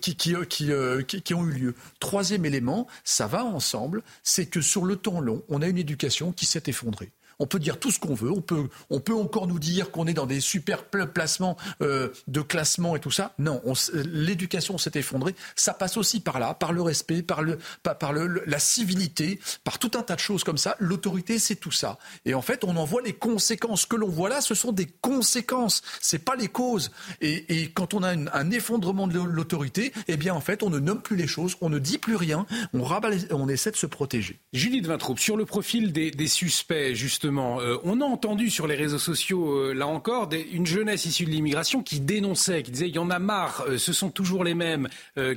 qui, 0.00 0.16
qui, 0.16 0.34
qui, 0.48 0.72
euh, 0.72 1.02
qui, 1.02 1.22
qui 1.22 1.34
ont 1.34 1.44
eu 1.46 1.52
lieu. 1.52 1.74
Troisième 2.00 2.44
élément 2.44 2.86
ça 3.04 3.26
va 3.26 3.44
ensemble 3.44 4.02
c'est 4.22 4.46
que 4.46 4.60
sur 4.60 4.84
le 4.84 4.96
temps 4.96 5.20
long 5.20 5.42
on 5.48 5.62
a 5.62 5.68
une 5.68 5.78
éducation 5.78 6.32
qui 6.32 6.46
s'est 6.46 6.62
effondrée 6.66 7.12
on 7.40 7.46
peut 7.46 7.58
dire 7.58 7.80
tout 7.80 7.90
ce 7.90 7.98
qu'on 7.98 8.14
veut. 8.14 8.30
On 8.30 8.42
peut, 8.42 8.68
on 8.90 9.00
peut 9.00 9.14
encore 9.14 9.48
nous 9.48 9.58
dire 9.58 9.90
qu'on 9.90 10.06
est 10.06 10.12
dans 10.12 10.26
des 10.26 10.40
super 10.40 10.84
placements 10.84 11.56
euh, 11.82 12.10
de 12.28 12.40
classement 12.42 12.94
et 12.94 13.00
tout 13.00 13.10
ça. 13.10 13.32
Non, 13.38 13.60
l'éducation 13.94 14.78
s'est 14.78 14.92
effondrée. 14.94 15.34
Ça 15.56 15.74
passe 15.74 15.96
aussi 15.96 16.20
par 16.20 16.38
là, 16.38 16.54
par 16.54 16.72
le 16.72 16.82
respect, 16.82 17.22
par, 17.22 17.42
le, 17.42 17.58
par, 17.82 18.12
le, 18.12 18.44
la 18.46 18.58
civilité, 18.58 19.40
par 19.64 19.78
tout 19.78 19.90
un 19.94 20.02
tas 20.02 20.14
de 20.14 20.20
choses 20.20 20.44
comme 20.44 20.58
ça. 20.58 20.76
L'autorité, 20.78 21.38
c'est 21.38 21.56
tout 21.56 21.72
ça. 21.72 21.98
Et 22.26 22.34
en 22.34 22.42
fait, 22.42 22.62
on 22.62 22.76
en 22.76 22.84
voit 22.84 23.02
les 23.02 23.14
conséquences. 23.14 23.82
Ce 23.82 23.86
que 23.86 23.96
l'on 23.96 24.08
voit 24.08 24.28
là, 24.28 24.42
ce 24.42 24.54
sont 24.54 24.72
des 24.72 24.86
conséquences. 24.86 25.82
C'est 26.00 26.24
pas 26.24 26.36
les 26.36 26.48
causes. 26.48 26.90
Et, 27.22 27.70
quand 27.74 27.94
on 27.94 28.02
a 28.02 28.10
un 28.10 28.50
effondrement 28.50 29.06
de 29.06 29.18
l'autorité, 29.18 29.92
eh 30.08 30.16
bien, 30.16 30.34
en 30.34 30.40
fait, 30.40 30.62
on 30.62 30.70
ne 30.70 30.78
nomme 30.78 31.00
plus 31.00 31.16
les 31.16 31.26
choses, 31.26 31.56
on 31.62 31.70
ne 31.70 31.78
dit 31.78 31.98
plus 31.98 32.16
rien, 32.16 32.46
on, 32.74 32.82
rabat 32.82 33.10
on 33.30 33.48
essaie 33.48 33.70
de 33.70 33.76
se 33.76 33.86
protéger. 33.86 34.38
Judith 34.52 34.86
Vintraube, 34.86 35.18
sur 35.18 35.36
le 35.36 35.46
profil 35.46 35.92
des 35.92 36.26
suspects, 36.26 36.94
justement, 36.94 37.29
euh, 37.38 37.78
on 37.84 38.00
a 38.00 38.04
entendu 38.04 38.50
sur 38.50 38.66
les 38.66 38.74
réseaux 38.74 38.98
sociaux, 38.98 39.50
euh, 39.50 39.72
là 39.72 39.86
encore, 39.86 40.28
une 40.52 40.66
jeunesse 40.66 41.04
issue 41.04 41.24
de 41.24 41.30
l'immigration 41.30 41.82
qui 41.82 42.00
dénonçait, 42.00 42.62
qui 42.62 42.70
disait 42.70 42.88
il 42.88 42.94
y 42.94 42.98
en 42.98 43.10
a 43.10 43.18
marre, 43.18 43.64
euh, 43.68 43.78
ce 43.78 43.92
sont 43.92 44.10
toujours 44.10 44.44
les 44.44 44.54
mêmes 44.54 44.88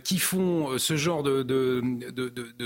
qui 0.03 0.17
font 0.17 0.77
ce 0.77 0.95
genre 0.95 1.23
de, 1.23 1.43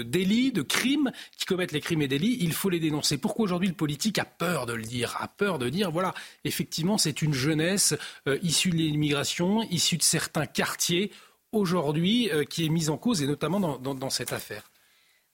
délits, 0.03 0.51
de 0.51 0.61
crimes, 0.61 1.11
qui 1.37 1.45
commettent 1.45 1.71
les 1.71 1.81
crimes 1.81 2.01
et 2.01 2.07
délits. 2.07 2.37
Il 2.41 2.53
faut 2.53 2.69
les 2.69 2.79
dénoncer. 2.79 3.17
Pourquoi 3.17 3.45
aujourd'hui 3.45 3.69
le 3.69 3.73
politique 3.73 4.19
a 4.19 4.25
peur 4.25 4.65
de 4.65 4.73
le 4.73 4.83
dire, 4.83 5.15
a 5.19 5.27
peur 5.27 5.57
de 5.59 5.69
dire 5.69 5.91
voilà, 5.91 6.13
effectivement, 6.43 6.97
c'est 6.97 7.21
une 7.21 7.33
jeunesse 7.33 7.95
issue 8.43 8.69
de 8.69 8.75
l'immigration, 8.75 9.63
issue 9.69 9.97
de 9.97 10.03
certains 10.03 10.45
quartiers 10.45 11.11
aujourd'hui 11.51 12.29
qui 12.49 12.65
est 12.65 12.69
mise 12.69 12.89
en 12.89 12.97
cause 12.97 13.21
et 13.23 13.27
notamment 13.27 13.59
dans 13.79 14.09
cette 14.09 14.33
affaire. 14.33 14.63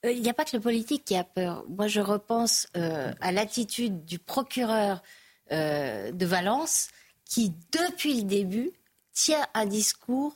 Il 0.04 0.10
euh, 0.10 0.20
n'y 0.20 0.30
a 0.30 0.34
pas 0.34 0.44
que 0.46 0.56
le 0.56 0.62
politique 0.62 1.06
qui 1.06 1.16
a 1.16 1.24
peur. 1.24 1.64
Moi, 1.70 1.88
je 1.88 2.02
repense 2.02 2.68
euh, 2.76 3.12
à 3.22 3.32
l'attitude 3.32 4.06
du 4.06 4.20
procureur 4.20 5.02
euh, 5.52 6.12
de 6.12 6.26
Valence 6.26 6.90
qui, 7.26 7.54
depuis 7.72 8.16
le 8.16 8.24
début, 8.24 8.72
tient 9.14 9.46
un 9.54 9.66
discours 9.66 10.36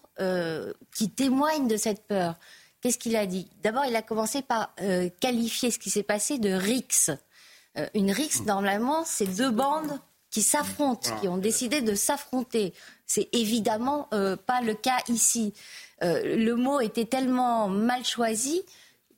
qui 0.95 1.09
témoigne 1.09 1.68
de 1.68 1.78
cette 1.78 2.05
peur. 2.05 2.36
Qu'est-ce 2.80 2.99
qu'il 2.99 3.15
a 3.15 3.26
dit? 3.26 3.49
D'abord, 3.63 3.86
il 3.86 3.95
a 3.95 4.03
commencé 4.03 4.43
par 4.43 4.74
qualifier 5.20 5.72
ce 5.72 5.80
qui 5.80 5.89
s'est 5.89 6.03
passé 6.03 6.38
de 6.38 6.51
rix. 6.51 7.09
une 7.95 8.11
rix, 8.11 8.43
normalement, 8.45 9.03
c'est 9.03 9.26
deux 9.26 9.49
bandes 9.49 9.99
qui 10.30 10.43
s'affrontent, 10.43 11.09
qui 11.20 11.28
ont 11.28 11.38
décidé 11.38 11.82
de 11.82 11.95
s'affronter. 11.95 12.74
C'est 13.07 13.30
évidemment 13.32 14.09
pas 14.45 14.61
le 14.61 14.76
cas 14.76 14.99
ici. 15.07 15.53
le 16.01 16.53
mot 16.53 16.80
était 16.80 17.05
tellement 17.05 17.70
mal 17.70 18.05
choisi 18.05 18.63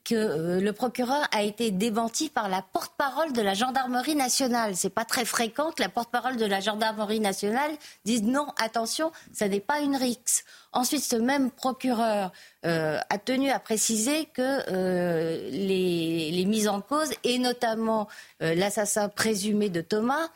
que 0.04 0.16
euh, 0.16 0.60
le 0.60 0.74
procureur 0.74 1.28
a 1.32 1.44
été 1.44 1.72
démenti 1.72 2.30
par 2.30 2.50
la 2.50 2.62
porte-parole 2.62 3.34
de 3.34 3.42
la 3.42 3.54
gendarmerie 3.54 4.16
nationale. 4.16 4.76
C'est 4.76 4.90
pas 4.90 5.06
très 5.06 5.26
fréquent 5.26 5.72
que 5.72 5.82
la 5.82 5.90
porte-parole 5.90 6.38
de 6.38 6.46
la 6.46 6.60
gendarmerie 6.60 7.20
nationale 7.20 7.72
dise 8.06 8.24
non, 8.24 8.48
attention, 8.60 9.12
ça 9.34 9.48
n'est 9.48 9.60
pas 9.60 9.80
une 9.80 9.96
rixe. 9.96 10.44
Ensuite, 10.72 11.04
ce 11.04 11.16
même 11.16 11.52
procureur 11.52 12.32
euh, 12.66 13.00
a 13.10 13.18
tenu 13.18 13.50
à 13.50 13.60
préciser 13.60 14.26
que 14.26 14.42
euh, 14.42 15.50
les, 15.50 16.46
mises 16.46 16.68
en 16.68 16.82
cause, 16.82 17.12
et 17.24 17.38
notamment 17.38 18.08
l'assassin 18.40 19.10
présumé 19.10 19.70
de 19.70 19.82
Thomas, 19.82 20.30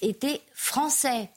étaient 0.00 0.40
français. 0.54 1.30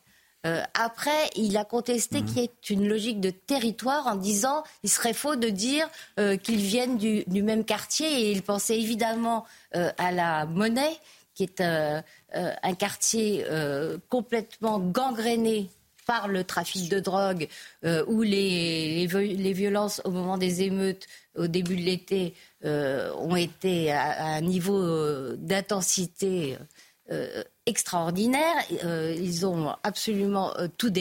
Euh, 0.45 0.63
après, 0.73 1.29
il 1.35 1.57
a 1.57 1.65
contesté 1.65 2.21
mmh. 2.21 2.25
qu'il 2.25 2.37
y 2.37 2.45
ait 2.45 2.51
une 2.69 2.87
logique 2.87 3.19
de 3.19 3.29
territoire 3.29 4.07
en 4.07 4.15
disant 4.15 4.63
il 4.83 4.89
serait 4.89 5.13
faux 5.13 5.35
de 5.35 5.49
dire 5.49 5.89
euh, 6.17 6.37
qu'ils 6.37 6.61
viennent 6.61 6.97
du, 6.97 7.25
du, 7.27 7.43
même 7.43 7.65
quartier 7.65 8.07
et 8.07 8.31
il 8.31 8.41
pensait 8.41 8.79
évidemment 8.79 9.45
euh, 9.75 9.91
à 9.97 10.11
la 10.11 10.45
monnaie 10.45 10.97
qui 11.35 11.43
est 11.43 11.61
un 11.61 12.73
quartier 12.77 13.45
complètement 14.09 14.77
gangréné 14.77 15.69
par 16.05 16.27
le 16.27 16.43
trafic 16.43 16.89
de 16.89 16.99
drogue, 16.99 17.47
où 18.07 18.23
les, 18.23 19.07
les, 19.07 19.35
les, 19.35 19.53
violences 19.53 20.01
au 20.03 20.11
moment 20.11 20.37
des 20.37 20.63
émeutes 20.63 21.07
au 21.37 21.47
début 21.47 21.77
de 21.77 21.81
l'été 21.81 22.33
ont 22.65 23.37
été 23.37 23.89
à, 23.93 24.09
à, 24.09 24.25
un 24.35 24.41
niveau 24.41 25.33
d'intensité 25.37 26.57
extraordinaire. 27.66 28.55
ils 28.84 29.45
ont 29.45 29.76
absolument 29.84 30.53
tout, 30.78 30.91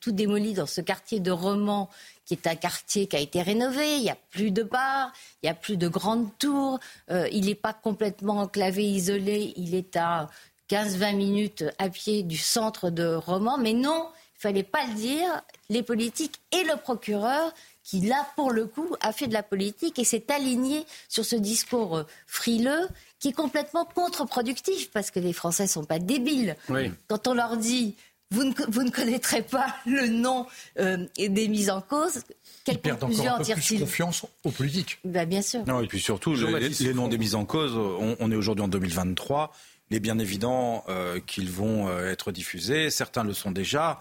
tout, 0.00 0.12
démoli 0.12 0.54
dans 0.54 0.66
ce 0.66 0.80
quartier 0.80 1.20
de 1.20 1.30
Romans 1.30 1.88
qui 2.24 2.34
est 2.34 2.46
un 2.46 2.54
quartier 2.54 3.06
qui 3.06 3.16
a 3.16 3.20
été 3.20 3.42
rénové. 3.42 3.96
Il 3.96 4.02
n'y 4.02 4.10
a 4.10 4.18
plus 4.30 4.50
de 4.50 4.62
bars, 4.62 5.12
il 5.42 5.46
n'y 5.46 5.50
a 5.50 5.54
plus 5.54 5.76
de 5.76 5.88
grandes 5.88 6.28
tours. 6.38 6.78
il 7.10 7.46
n'est 7.46 7.54
pas 7.54 7.72
complètement 7.72 8.38
enclavé, 8.38 8.84
isolé. 8.84 9.52
Il 9.56 9.74
est 9.74 9.96
à 9.96 10.28
15-20 10.72 11.16
minutes 11.16 11.64
à 11.78 11.90
pied 11.90 12.22
du 12.22 12.38
centre 12.38 12.88
de 12.90 13.14
Romans. 13.14 13.58
Mais 13.58 13.74
non, 13.74 14.08
il 14.36 14.40
fallait 14.40 14.62
pas 14.62 14.86
le 14.86 14.94
dire. 14.94 15.42
Les 15.68 15.82
politiques 15.82 16.40
et 16.50 16.64
le 16.64 16.76
procureur 16.76 17.52
qui, 17.84 18.00
là, 18.00 18.26
pour 18.36 18.52
le 18.52 18.66
coup, 18.66 18.96
a 19.00 19.12
fait 19.12 19.26
de 19.26 19.32
la 19.32 19.42
politique 19.42 19.98
et 19.98 20.04
s'est 20.04 20.24
aligné 20.32 20.86
sur 21.08 21.24
ce 21.24 21.36
discours 21.36 21.98
euh, 21.98 22.06
frileux 22.26 22.88
qui 23.22 23.28
est 23.28 23.32
complètement 23.32 23.84
contre-productif 23.84 24.90
parce 24.90 25.12
que 25.12 25.20
les 25.20 25.32
Français 25.32 25.62
ne 25.62 25.68
sont 25.68 25.84
pas 25.84 26.00
débiles. 26.00 26.56
Quand 27.06 27.28
on 27.28 27.34
leur 27.34 27.56
dit 27.56 27.94
vous 28.32 28.44
ne, 28.44 28.52
vous 28.68 28.82
ne 28.82 28.90
connaîtrez 28.90 29.42
pas 29.42 29.66
le 29.86 30.08
nom 30.08 30.46
euh, 30.80 31.06
des 31.18 31.48
mises 31.48 31.70
en 31.70 31.82
cause, 31.82 32.22
quelle 32.64 32.80
Ils 32.82 32.96
conclusion 32.96 33.32
en 33.32 33.40
tirent-ils 33.40 33.80
confiance 33.80 34.24
aux 34.42 34.50
politiques. 34.50 34.98
Ben, 35.04 35.28
bien 35.28 35.42
sûr. 35.42 35.64
Non, 35.66 35.82
et 35.82 35.86
puis 35.86 36.00
surtout, 36.00 36.34
les, 36.34 36.94
noms 36.94 37.08
des 37.08 37.18
mises 37.18 37.36
en 37.36 37.44
cause, 37.44 37.76
on 37.76 38.32
est 38.32 38.34
aujourd'hui 38.34 38.64
en 38.64 38.68
2023 38.68 39.52
il 39.92 39.96
est 39.96 40.00
bien 40.00 40.18
évident 40.18 40.84
euh, 40.88 41.20
qu'ils 41.20 41.50
vont 41.50 41.88
euh, 41.88 42.10
être 42.10 42.32
diffusés. 42.32 42.88
Certains 42.88 43.24
le 43.24 43.34
sont 43.34 43.50
déjà. 43.50 43.98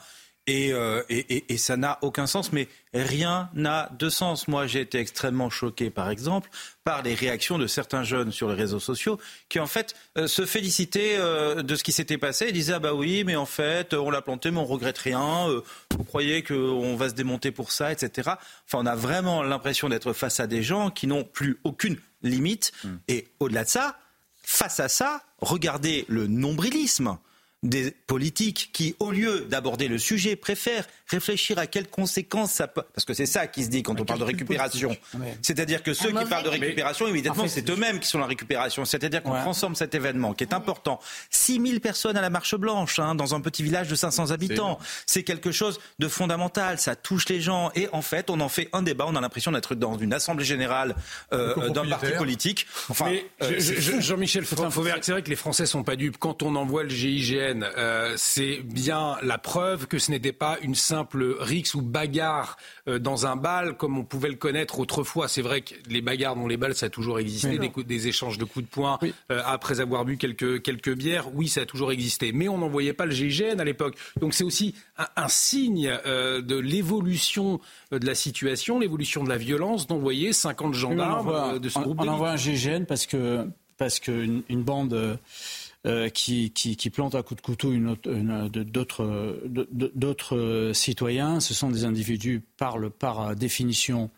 Euh, 0.49 1.03
et, 1.09 1.57
ça 1.57 1.77
n'a 1.77 1.99
aucun 2.01 2.25
sens, 2.25 2.51
mais 2.51 2.67
rien 2.93 3.49
n'a 3.53 3.89
de 3.97 4.09
sens. 4.09 4.47
Moi, 4.47 4.67
j'ai 4.67 4.81
été 4.81 4.97
extrêmement 4.97 5.49
choqué, 5.49 5.89
par 5.89 6.09
exemple, 6.09 6.49
par 6.83 7.03
les 7.03 7.13
réactions 7.13 7.57
de 7.57 7.67
certains 7.67 8.03
jeunes 8.03 8.31
sur 8.31 8.49
les 8.49 8.55
réseaux 8.55 8.79
sociaux 8.79 9.19
qui, 9.49 9.59
en 9.59 9.67
fait, 9.67 9.95
se 10.25 10.45
félicitaient 10.45 11.17
de 11.17 11.75
ce 11.75 11.83
qui 11.83 11.91
s'était 11.91 12.17
passé 12.17 12.47
et 12.47 12.51
disaient 12.51 12.73
Ah, 12.73 12.79
bah 12.79 12.93
oui, 12.93 13.23
mais 13.23 13.35
en 13.35 13.45
fait, 13.45 13.93
on 13.93 14.09
l'a 14.09 14.21
planté, 14.21 14.49
mais 14.51 14.57
on 14.57 14.65
regrette 14.65 14.97
rien. 14.97 15.47
vous 15.95 16.03
croyez 16.03 16.43
qu'on 16.43 16.95
va 16.95 17.09
se 17.09 17.13
démonter 17.13 17.51
pour 17.51 17.71
ça, 17.71 17.91
etc. 17.91 18.31
Enfin, 18.65 18.79
on 18.79 18.85
a 18.87 18.95
vraiment 18.95 19.43
l'impression 19.43 19.89
d'être 19.89 20.11
face 20.11 20.39
à 20.39 20.47
des 20.47 20.63
gens 20.63 20.89
qui 20.89 21.05
n'ont 21.05 21.23
plus 21.23 21.59
aucune 21.63 21.97
limite. 22.23 22.71
Hmm. 22.83 22.97
Et 23.07 23.27
au-delà 23.39 23.63
de 23.63 23.69
ça, 23.69 23.99
face 24.41 24.79
à 24.79 24.89
ça, 24.89 25.21
regardez 25.39 26.05
le 26.07 26.27
nombrilisme 26.27 27.17
des 27.63 27.91
politiques 27.91 28.71
qui, 28.73 28.95
au 28.99 29.11
lieu 29.11 29.41
d'aborder 29.41 29.87
le 29.87 29.99
sujet, 29.99 30.35
préfèrent 30.35 30.87
réfléchir 31.07 31.59
à 31.59 31.67
quelles 31.67 31.87
conséquences 31.87 32.51
ça 32.53 32.67
peut. 32.67 32.81
Parce 32.95 33.05
que 33.05 33.13
c'est 33.13 33.27
ça 33.27 33.45
qui 33.45 33.63
se 33.63 33.69
dit 33.69 33.83
quand 33.83 33.99
on 33.99 34.05
parle 34.05 34.19
de 34.19 34.25
récupération. 34.25 34.95
C'est-à-dire 35.41 35.83
que 35.83 35.93
ceux 35.93 36.11
qui 36.11 36.25
parlent 36.25 36.43
de 36.43 36.49
récupération, 36.49 37.07
évidemment, 37.07 37.47
c'est 37.47 37.69
eux-mêmes 37.69 37.99
qui 37.99 38.07
sont 38.07 38.19
la 38.19 38.25
récupération. 38.25 38.85
C'est-à-dire 38.85 39.21
qu'on 39.21 39.39
transforme 39.39 39.75
cet 39.75 39.93
événement 39.93 40.33
qui 40.33 40.43
est 40.43 40.53
important. 40.53 40.99
6000 41.29 41.81
personnes 41.81 42.17
à 42.17 42.21
la 42.21 42.29
Marche 42.29 42.55
Blanche, 42.55 42.97
hein, 42.99 43.13
dans 43.13 43.35
un 43.35 43.41
petit 43.41 43.61
village 43.61 43.87
de 43.87 43.95
500 43.95 44.31
habitants. 44.31 44.79
C'est 45.05 45.23
quelque 45.23 45.51
chose 45.51 45.79
de 45.99 46.07
fondamental. 46.07 46.79
Ça 46.79 46.95
touche 46.95 47.29
les 47.29 47.41
gens. 47.41 47.71
Et 47.75 47.87
en 47.91 48.01
fait, 48.01 48.29
on 48.29 48.39
en 48.39 48.49
fait 48.49 48.69
un 48.73 48.81
débat. 48.81 49.05
On 49.07 49.15
a 49.15 49.21
l'impression 49.21 49.51
d'être 49.51 49.75
dans 49.75 49.97
une 49.97 50.13
assemblée 50.13 50.45
générale 50.45 50.95
euh, 51.31 51.69
d'un 51.69 51.87
parti 51.87 52.11
politique. 52.17 52.65
Enfin, 52.89 53.11
euh, 53.43 53.59
Jean-Michel 53.59 54.45
Fauvert, 54.45 54.97
c'est 55.01 55.11
vrai 55.11 55.21
que 55.21 55.29
les 55.29 55.35
Français 55.35 55.67
sont 55.67 55.83
pas 55.83 55.95
dupes. 55.95 56.17
Quand 56.17 56.41
on 56.41 56.55
envoie 56.55 56.83
le 56.83 56.89
GIGN, 56.89 57.50
euh, 57.77 58.13
c'est 58.17 58.57
bien 58.57 59.17
la 59.23 59.37
preuve 59.37 59.87
que 59.87 59.99
ce 59.99 60.11
n'était 60.11 60.31
pas 60.31 60.57
une 60.61 60.75
simple 60.75 61.35
rixe 61.39 61.75
ou 61.75 61.81
bagarre 61.81 62.57
euh, 62.87 62.99
dans 62.99 63.25
un 63.25 63.35
bal 63.35 63.77
comme 63.77 63.97
on 63.97 64.03
pouvait 64.03 64.29
le 64.29 64.35
connaître 64.35 64.79
autrefois. 64.79 65.27
C'est 65.27 65.41
vrai 65.41 65.61
que 65.61 65.73
les 65.89 66.01
bagarres 66.01 66.35
dans 66.35 66.47
les 66.47 66.57
balles, 66.57 66.75
ça 66.75 66.87
a 66.87 66.89
toujours 66.89 67.19
existé, 67.19 67.59
des, 67.59 68.07
échanges 68.07 68.37
de 68.37 68.45
coups 68.45 68.65
de 68.65 68.69
poing 68.69 68.99
euh, 69.31 69.41
après 69.45 69.79
avoir 69.79 70.05
bu 70.05 70.17
quelques, 70.17 70.61
quelques 70.61 70.93
bières. 70.95 71.33
Oui, 71.33 71.47
ça 71.47 71.61
a 71.61 71.65
toujours 71.65 71.91
existé. 71.91 72.31
Mais 72.31 72.47
on 72.47 72.57
n'envoyait 72.57 72.93
pas 72.93 73.05
le 73.05 73.11
GIGN 73.11 73.59
à 73.59 73.63
l'époque. 73.63 73.95
Donc 74.19 74.33
c'est 74.33 74.43
aussi 74.43 74.75
un, 74.97 75.27
signe 75.27 75.91
de 76.05 76.55
l'évolution 76.57 77.59
de 77.91 78.05
la 78.05 78.15
situation, 78.15 78.79
l'évolution 78.79 79.23
de 79.23 79.29
la 79.29 79.37
violence 79.37 79.87
d'envoyer 79.87 80.33
50 80.33 80.73
gendarmes 80.73 81.59
de 81.59 81.69
ce 81.69 81.79
groupe. 81.79 81.99
On 82.01 82.07
envoie 82.07 82.31
un 82.31 82.37
GIGN 82.37 82.85
parce 82.85 83.05
que 83.05 83.47
parce 83.77 83.99
qu'une 83.99 84.43
une 84.47 84.61
bande 84.61 85.17
euh, 85.87 86.09
qui, 86.09 86.51
qui, 86.51 86.75
qui, 86.75 86.89
plante 86.89 87.15
à 87.15 87.23
coup 87.23 87.35
de 87.35 87.41
couteau 87.41 87.73
d'autres 89.95 90.71
citoyens. 90.73 91.39
Ce 91.39 91.53
sont 91.53 91.69
des 91.69 91.85
individus 91.85 92.43
par, 92.57 92.77
par 92.99 93.35
définition 93.35 94.09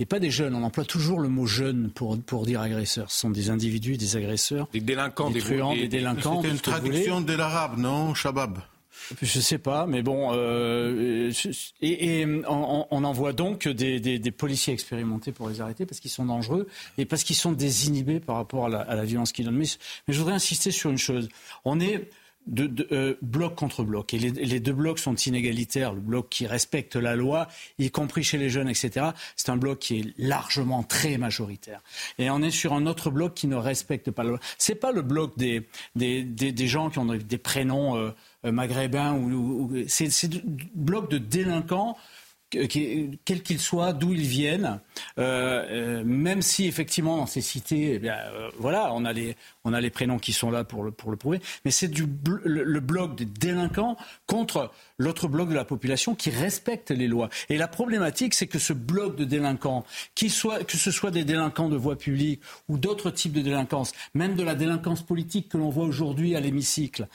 et 0.00 0.06
pas 0.06 0.18
des 0.18 0.30
jeunes. 0.30 0.54
On 0.54 0.62
emploie 0.62 0.84
toujours 0.84 1.20
le 1.20 1.28
mot 1.28 1.46
jeune 1.46 1.90
pour, 1.90 2.20
pour 2.20 2.46
dire 2.46 2.60
agresseurs. 2.60 3.10
Ce 3.10 3.20
sont 3.20 3.30
des 3.30 3.50
individus, 3.50 3.96
des 3.96 4.16
agresseurs. 4.16 4.68
Des 4.72 4.80
délinquants, 4.80 5.30
des, 5.30 5.40
truands, 5.40 5.74
des, 5.74 5.88
délinquants. 5.88 6.42
C'est 6.42 6.50
une 6.50 6.58
traduction 6.58 7.20
de 7.20 7.32
l'arabe, 7.32 7.78
non 7.78 8.14
Shabab? 8.14 8.58
Je 9.20 9.40
sais 9.40 9.58
pas, 9.58 9.86
mais 9.86 10.02
bon, 10.02 10.30
euh, 10.32 11.32
et, 11.80 12.26
on, 12.48 12.86
on, 12.90 13.04
envoie 13.04 13.32
donc 13.32 13.68
des, 13.68 14.30
policiers 14.30 14.72
expérimentés 14.72 15.32
pour 15.32 15.48
les 15.48 15.60
arrêter 15.60 15.86
parce 15.86 16.00
qu'ils 16.00 16.10
sont 16.10 16.24
dangereux 16.26 16.68
et 16.98 17.04
parce 17.04 17.24
qu'ils 17.24 17.36
sont 17.36 17.52
désinhibés 17.52 18.20
par 18.20 18.36
rapport 18.36 18.66
à 18.66 18.68
la, 18.68 19.04
violence 19.04 19.32
qu'ils 19.32 19.44
donnent. 19.44 19.56
Mais, 19.56 19.66
mais, 20.08 20.14
je 20.14 20.18
voudrais 20.18 20.34
insister 20.34 20.70
sur 20.70 20.90
une 20.90 20.98
chose. 20.98 21.28
On 21.64 21.80
est 21.80 22.08
de, 22.46 22.86
euh, 22.92 23.14
bloc 23.22 23.54
contre 23.54 23.84
bloc. 23.84 24.14
Et 24.14 24.18
les, 24.18 24.60
deux 24.60 24.72
blocs 24.72 24.98
sont 24.98 25.14
inégalitaires. 25.14 25.92
Le 25.92 26.00
bloc 26.00 26.28
qui 26.28 26.46
respecte 26.46 26.96
la 26.96 27.16
loi, 27.16 27.48
y 27.78 27.90
compris 27.90 28.22
chez 28.22 28.38
les 28.38 28.50
jeunes, 28.50 28.68
etc., 28.68 29.06
c'est 29.36 29.50
un 29.50 29.56
bloc 29.56 29.78
qui 29.78 30.00
est 30.00 30.14
largement 30.18 30.82
très 30.82 31.18
majoritaire. 31.18 31.80
Et 32.18 32.30
on 32.30 32.42
est 32.42 32.50
sur 32.50 32.72
un 32.74 32.86
autre 32.86 33.10
bloc 33.10 33.34
qui 33.34 33.46
ne 33.46 33.56
respecte 33.56 34.10
pas 34.10 34.22
la 34.24 34.30
loi. 34.30 34.40
C'est 34.58 34.74
pas 34.74 34.92
le 34.92 35.02
bloc 35.02 35.36
des, 35.36 35.66
des, 35.94 36.66
gens 36.66 36.90
qui 36.90 36.98
ont 36.98 37.06
des 37.06 37.38
prénoms 37.38 37.96
euh, 37.96 38.00
euh 38.08 38.12
maghrébins 38.44 39.14
ou, 39.14 39.30
ou 39.32 39.72
c'est 39.88 40.32
le 40.32 40.40
bloc 40.74 41.10
de 41.10 41.18
délinquants 41.18 41.96
quels 42.50 43.42
qu'ils 43.42 43.60
soient, 43.60 43.92
d'où 43.92 44.12
ils 44.12 44.26
viennent, 44.26 44.80
euh, 45.18 45.64
euh, 45.70 46.04
même 46.04 46.42
si 46.42 46.66
effectivement 46.66 47.16
dans 47.16 47.26
ces 47.26 47.40
cités, 47.40 48.00
eh 48.02 48.08
euh, 48.08 48.50
voilà, 48.58 48.92
on 48.92 49.04
a 49.04 49.12
les 49.12 49.36
on 49.64 49.72
a 49.72 49.80
les 49.80 49.90
prénoms 49.90 50.18
qui 50.18 50.32
sont 50.32 50.50
là 50.50 50.64
pour 50.64 50.84
le 50.84 50.90
pour 50.90 51.10
le 51.10 51.16
prouver, 51.16 51.40
mais 51.64 51.70
c'est 51.70 51.88
du 51.88 52.06
le, 52.44 52.80
bloc 52.80 53.16
des 53.16 53.24
délinquants 53.24 53.96
contre 54.26 54.70
l'autre 54.98 55.28
bloc 55.28 55.48
de 55.48 55.54
la 55.54 55.64
population 55.64 56.14
qui 56.14 56.30
respecte 56.30 56.90
les 56.90 57.08
lois. 57.08 57.28
Et 57.48 57.56
la 57.56 57.68
problématique, 57.68 58.34
c'est 58.34 58.46
que 58.46 58.58
ce 58.58 58.72
bloc 58.72 59.16
de 59.16 59.24
délinquants, 59.24 59.84
soit, 60.28 60.64
que 60.64 60.76
ce 60.76 60.90
soit 60.90 61.10
des 61.10 61.24
délinquants 61.24 61.68
de 61.68 61.76
voie 61.76 61.96
publique 61.96 62.40
ou 62.68 62.78
d'autres 62.78 63.10
types 63.10 63.32
de 63.32 63.40
délinquance, 63.40 63.92
même 64.14 64.34
de 64.36 64.42
la 64.42 64.54
délinquance 64.54 65.02
politique 65.02 65.48
que 65.48 65.58
l'on 65.58 65.70
voit 65.70 65.84
aujourd'hui 65.84 66.36
à 66.36 66.40
l'hémicycle, 66.40 67.08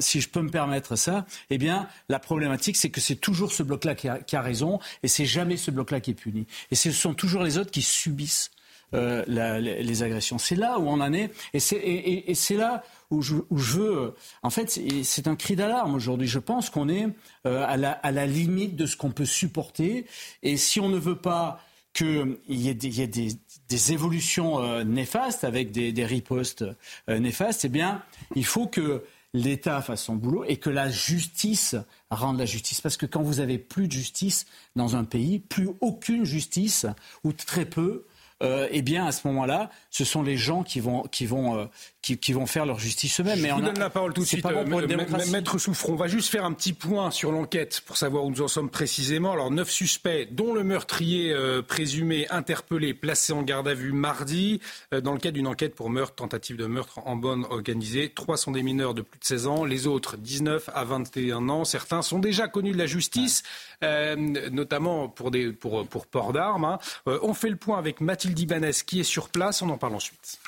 si 0.00 0.20
je 0.20 0.28
peux 0.28 0.42
me 0.42 0.50
permettre 0.50 0.96
ça, 0.96 1.26
eh 1.50 1.58
bien 1.58 1.88
la 2.08 2.18
problématique, 2.18 2.76
c'est 2.76 2.90
que 2.90 3.00
c'est 3.00 3.16
toujours 3.16 3.52
ce 3.52 3.62
bloc-là 3.62 3.94
qui 3.94 4.08
qui 4.26 4.36
a 4.36 4.42
raison 4.42 4.78
et 5.02 5.08
c'est 5.08 5.26
jamais 5.26 5.56
ce 5.56 5.70
bloc-là 5.70 6.00
qui 6.00 6.10
est 6.12 6.14
puni. 6.14 6.46
Et 6.70 6.74
ce 6.74 6.90
sont 6.90 7.14
toujours 7.14 7.42
les 7.42 7.58
autres 7.58 7.70
qui 7.70 7.82
subissent 7.82 8.50
euh, 8.94 9.22
les, 9.26 10.02
agressions. 10.02 10.38
C'est 10.38 10.54
là 10.54 10.78
où 10.78 10.88
on 10.88 11.00
en 11.00 11.12
est, 11.12 11.30
et 11.52 11.60
c'est 11.60 12.56
là 12.56 12.82
où 13.10 13.20
je, 13.20 13.34
veux. 13.50 14.14
En 14.42 14.48
fait, 14.48 14.80
c'est 15.02 15.28
un 15.28 15.36
cri 15.36 15.56
d'alarme 15.56 15.94
aujourd'hui. 15.94 16.26
Je 16.26 16.38
pense 16.38 16.70
qu'on 16.70 16.88
est 16.88 17.06
euh, 17.46 17.66
à, 17.66 17.76
la, 17.76 18.26
limite 18.26 18.76
de 18.76 18.86
ce 18.86 18.96
qu'on 18.96 19.10
peut 19.10 19.26
supporter, 19.26 20.06
et 20.42 20.56
si 20.56 20.80
on 20.80 20.88
ne 20.88 20.96
veut 20.96 21.18
pas 21.18 21.60
qu'il 21.92 22.38
y 22.48 22.68
ait 22.68 22.74
des, 22.74 23.92
évolutions 23.92 24.62
euh, 24.62 24.84
néfastes 24.84 25.44
avec 25.44 25.70
des, 25.70 26.04
ripostes 26.06 26.64
néfastes, 27.08 27.66
eh 27.66 27.68
bien, 27.68 28.02
il 28.36 28.46
faut 28.46 28.68
que 28.68 29.04
l'État 29.34 29.82
fasse 29.82 30.04
son 30.04 30.16
boulot 30.16 30.44
et 30.44 30.56
que 30.56 30.70
la 30.70 30.88
justice 30.88 31.76
rende 32.10 32.38
la 32.38 32.46
justice. 32.46 32.80
Parce 32.80 32.96
que 32.96 33.04
quand 33.04 33.22
vous 33.22 33.40
avez 33.40 33.58
plus 33.58 33.86
de 33.86 33.92
justice 33.92 34.46
dans 34.76 34.96
un 34.96 35.04
pays, 35.04 35.40
plus 35.40 35.68
aucune 35.82 36.24
justice, 36.24 36.86
ou 37.22 37.32
très 37.32 37.66
peu, 37.66 38.06
euh, 38.40 38.68
eh 38.70 38.82
bien, 38.82 39.04
à 39.06 39.12
ce 39.12 39.26
moment-là, 39.26 39.68
ce 39.90 40.04
sont 40.04 40.22
les 40.22 40.36
gens 40.36 40.62
qui 40.62 40.78
vont, 40.78 41.02
qui 41.02 41.26
vont, 41.26 41.58
euh, 41.58 41.64
qui, 42.02 42.32
vont 42.32 42.46
faire 42.46 42.66
leur 42.66 42.78
justice 42.78 43.20
eux-mêmes. 43.20 43.44
Je 43.44 43.52
vous 43.52 43.60
donne 43.60 43.78
la 43.80 43.90
parole 43.90 44.12
tout 44.12 44.22
de 44.22 44.26
suite, 44.26 44.46
euh, 44.46 45.26
Maître 45.32 45.58
Souffron. 45.58 45.94
On 45.94 45.96
va 45.96 46.06
juste 46.06 46.30
faire 46.30 46.44
un 46.44 46.52
petit 46.52 46.72
point 46.72 47.10
sur 47.10 47.32
l'enquête 47.32 47.82
pour 47.84 47.96
savoir 47.96 48.24
où 48.24 48.30
nous 48.30 48.40
en 48.40 48.48
sommes 48.48 48.70
précisément. 48.70 49.32
Alors, 49.32 49.50
neuf 49.50 49.70
suspects, 49.70 50.28
dont 50.30 50.54
le 50.54 50.62
meurtrier 50.62 51.34
présumé 51.66 52.28
interpellé, 52.30 52.94
placé 52.94 53.32
en 53.32 53.42
garde 53.42 53.66
à 53.66 53.74
vue 53.74 53.92
mardi, 53.92 54.60
dans 54.92 55.12
le 55.12 55.18
cadre 55.18 55.34
d'une 55.34 55.48
enquête 55.48 55.74
pour 55.74 55.90
meurtre, 55.90 56.14
tentative 56.14 56.56
de 56.56 56.66
meurtre 56.66 57.00
en 57.06 57.16
bonne 57.16 57.44
organisée. 57.50 58.10
Trois 58.14 58.36
sont 58.36 58.52
des 58.52 58.62
mineurs 58.62 58.94
de 58.94 59.02
plus 59.02 59.18
de 59.18 59.24
16 59.24 59.46
ans, 59.48 59.64
les 59.64 59.86
autres 59.86 60.16
19 60.16 60.70
à 60.72 60.84
21 60.84 61.48
ans. 61.48 61.64
Certains 61.64 62.02
sont 62.02 62.20
déjà 62.20 62.46
connus 62.46 62.72
de 62.72 62.78
la 62.78 62.86
justice, 62.86 63.42
notamment 63.82 65.08
pour, 65.08 65.30
des, 65.30 65.52
pour, 65.52 65.86
pour 65.86 66.06
port 66.06 66.32
d'armes. 66.32 66.64
Hein. 66.64 66.78
on 67.06 67.34
fait 67.34 67.50
le 67.50 67.56
point 67.56 67.78
avec 67.78 68.00
Mathilde 68.00 68.18
Mathilde 68.18 68.38
Ibanez 68.38 68.72
qui 68.86 69.00
est 69.00 69.04
sur 69.04 69.28
place. 69.28 69.62
On 69.62 69.70
en 69.70 69.78
parle 69.78 69.94
ensuite. 69.94 70.38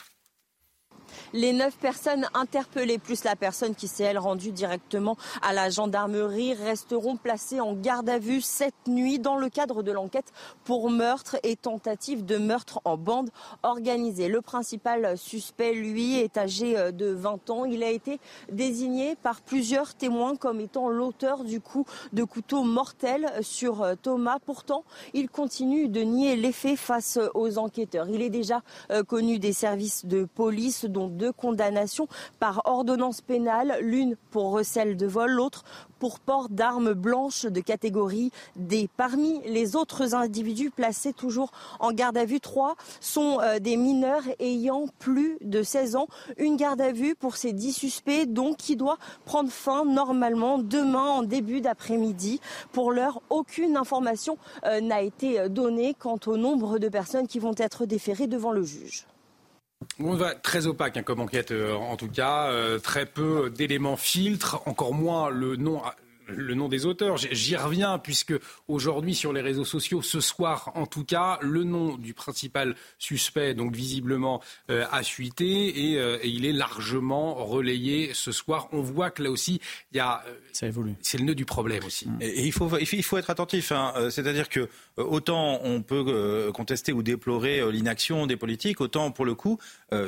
Les 1.33 1.53
neuf 1.53 1.77
personnes 1.77 2.27
interpellées, 2.35 2.99
plus 2.99 3.25
la 3.25 3.37
personne 3.37 3.75
qui 3.75 3.89
s'est, 3.89 4.05
elle, 4.05 4.19
rendue 4.19 4.53
directement 4.53 5.17
à 5.43 5.53
la 5.53 5.71
gendarmerie, 5.71 6.55
resteront 6.55 7.17
placées 7.17 7.61
en 7.61 7.75
garde 7.75 8.09
à 8.09 8.19
vue 8.19 8.41
cette 8.41 8.87
nuit 8.87 9.19
dans 9.19 9.37
le 9.37 9.49
cadre 9.49 9.83
de 9.83 9.93
l'enquête 9.93 10.33
pour 10.65 10.91
meurtre 10.91 11.37
et 11.43 11.57
tentative 11.57 12.25
de 12.25 12.37
meurtre 12.37 12.81
en 12.85 12.97
bande 12.97 13.31
organisée. 13.63 14.29
Le 14.29 14.41
principal 14.41 15.17
suspect, 15.17 15.75
lui, 15.75 16.19
est 16.19 16.37
âgé 16.37 16.77
euh, 16.77 16.91
de 16.91 17.07
20 17.07 17.51
ans. 17.51 17.65
Il 17.65 17.83
a 17.83 17.91
été 17.91 18.21
désigné 18.51 19.17
par 19.17 19.41
plusieurs 19.41 19.95
témoins 19.95 20.37
comme 20.37 20.61
étant 20.61 20.89
l'auteur 20.89 21.45
du 21.45 21.61
coup 21.61 21.85
de 22.13 22.25
couteau 22.25 22.63
mortel 22.63 23.31
sur 23.43 23.83
euh, 23.83 23.95
Thomas. 24.01 24.39
Pourtant, 24.45 24.85
il 25.15 25.29
continue 25.29 25.89
de 25.89 26.01
nier 26.01 26.37
les 26.37 26.53
faits 26.53 26.79
face 26.79 27.19
aux 27.35 27.59
enquêteurs. 27.59 28.09
Il 28.09 28.23
est 28.23 28.31
déjà 28.31 28.63
euh, 28.91 29.03
connu 29.03 29.39
des 29.39 29.53
services 29.53 30.07
de 30.07 30.25
police, 30.25 30.85
dont 30.85 31.09
deux 31.21 31.33
condamnations 31.33 32.09
par 32.39 32.63
ordonnance 32.65 33.21
pénale, 33.21 33.77
l'une 33.83 34.17
pour 34.31 34.53
recel 34.53 34.97
de 34.97 35.07
vol, 35.07 35.31
l'autre 35.31 35.65
pour 35.99 36.19
port 36.19 36.49
d'armes 36.49 36.95
blanches 36.95 37.45
de 37.45 37.61
catégorie 37.61 38.33
D. 38.57 38.89
Parmi 38.97 39.43
les 39.45 39.77
autres 39.77 40.15
individus 40.15 40.71
placés 40.71 41.13
toujours 41.13 41.53
en 41.79 41.93
garde 41.93 42.17
à 42.17 42.25
vue, 42.25 42.41
trois 42.41 42.77
sont 43.01 43.39
euh, 43.43 43.59
des 43.59 43.77
mineurs 43.77 44.23
ayant 44.39 44.87
plus 44.99 45.37
de 45.43 45.63
16 45.63 45.97
ans. 45.97 46.09
Une 46.39 46.57
garde 46.57 46.81
à 46.81 46.91
vue 46.91 47.15
pour 47.15 47.37
ces 47.37 47.53
dix 47.53 47.75
suspects, 47.75 48.25
donc 48.27 48.57
qui 48.57 48.77
doit 48.77 48.97
prendre 49.27 49.51
fin 49.51 49.85
normalement 49.85 50.57
demain 50.57 51.05
en 51.05 51.23
début 51.23 51.61
d'après-midi. 51.61 52.41
Pour 52.73 52.93
l'heure, 52.93 53.21
aucune 53.29 53.77
information 53.77 54.39
euh, 54.65 54.81
n'a 54.81 55.03
été 55.03 55.51
donnée 55.51 55.95
quant 55.99 56.19
au 56.27 56.39
nombre 56.39 56.79
de 56.79 56.89
personnes 56.89 57.29
qui 57.29 57.39
vont 57.39 57.55
être 57.59 57.85
déférées 57.85 58.27
devant 58.27 58.53
le 58.53 58.63
juge. 58.63 59.10
Très 60.43 60.67
opaque 60.67 60.97
hein, 60.97 61.03
comme 61.03 61.21
enquête 61.21 61.53
euh, 61.53 61.75
en 61.75 61.97
tout 61.97 62.09
cas, 62.09 62.49
euh, 62.49 62.79
très 62.79 63.07
peu 63.07 63.51
d'éléments 63.51 63.97
filtres, 63.97 64.63
encore 64.67 64.95
moins 64.95 65.31
le 65.31 65.57
nom 65.57 65.83
le 66.35 66.55
nom 66.55 66.69
des 66.69 66.87
auteurs. 66.87 67.17
J'y 67.17 67.57
reviens 67.57 67.99
puisque 67.99 68.35
aujourd'hui 68.69 69.15
sur 69.15 69.33
les 69.33 69.41
réseaux 69.41 69.65
sociaux, 69.65 70.03
ce 70.03 70.21
soir 70.21 70.73
en 70.75 70.87
tout 70.87 71.05
cas, 71.05 71.39
le 71.43 71.65
nom 71.65 71.97
du 71.97 72.15
principal 72.15 72.75
suspect, 72.99 73.55
donc 73.55 73.75
visiblement 73.75 74.43
euh, 74.71 74.85
a 74.91 75.03
fuité 75.03 75.97
euh, 75.97 76.19
et, 76.23 76.29
il 76.29 76.47
est 76.47 76.53
largement 76.53 77.35
relayé 77.35 78.11
ce 78.15 78.33
soir. 78.33 78.69
On 78.73 78.83
voit 78.83 79.11
que 79.11 79.23
là 79.23 79.31
aussi, 79.31 79.61
il 79.93 79.97
y 79.97 80.01
a. 80.01 80.23
Euh, 80.27 80.35
Ça 80.53 80.67
évolue. 80.67 80.95
C'est 81.01 81.19
le 81.19 81.25
nœud 81.25 81.35
du 81.35 81.45
problème 81.45 81.85
aussi. 81.85 82.09
Et, 82.21 82.47
il, 82.47 82.53
faut, 82.53 82.71
il 82.79 83.03
faut 83.03 83.19
être 83.19 83.31
attentif. 83.31 83.73
Hein. 83.73 83.93
C'est-à-dire 84.11 84.49
que 84.49 84.69
autant 84.97 85.61
on 85.63 85.83
peut 85.83 86.51
contester 86.55 86.93
ou 86.93 87.03
déplorer 87.03 87.71
l'inaction 87.71 88.27
des 88.27 88.37
politiques, 88.37 88.81
autant 88.81 89.11
pour 89.11 89.25
le 89.25 89.35
coup, 89.35 89.59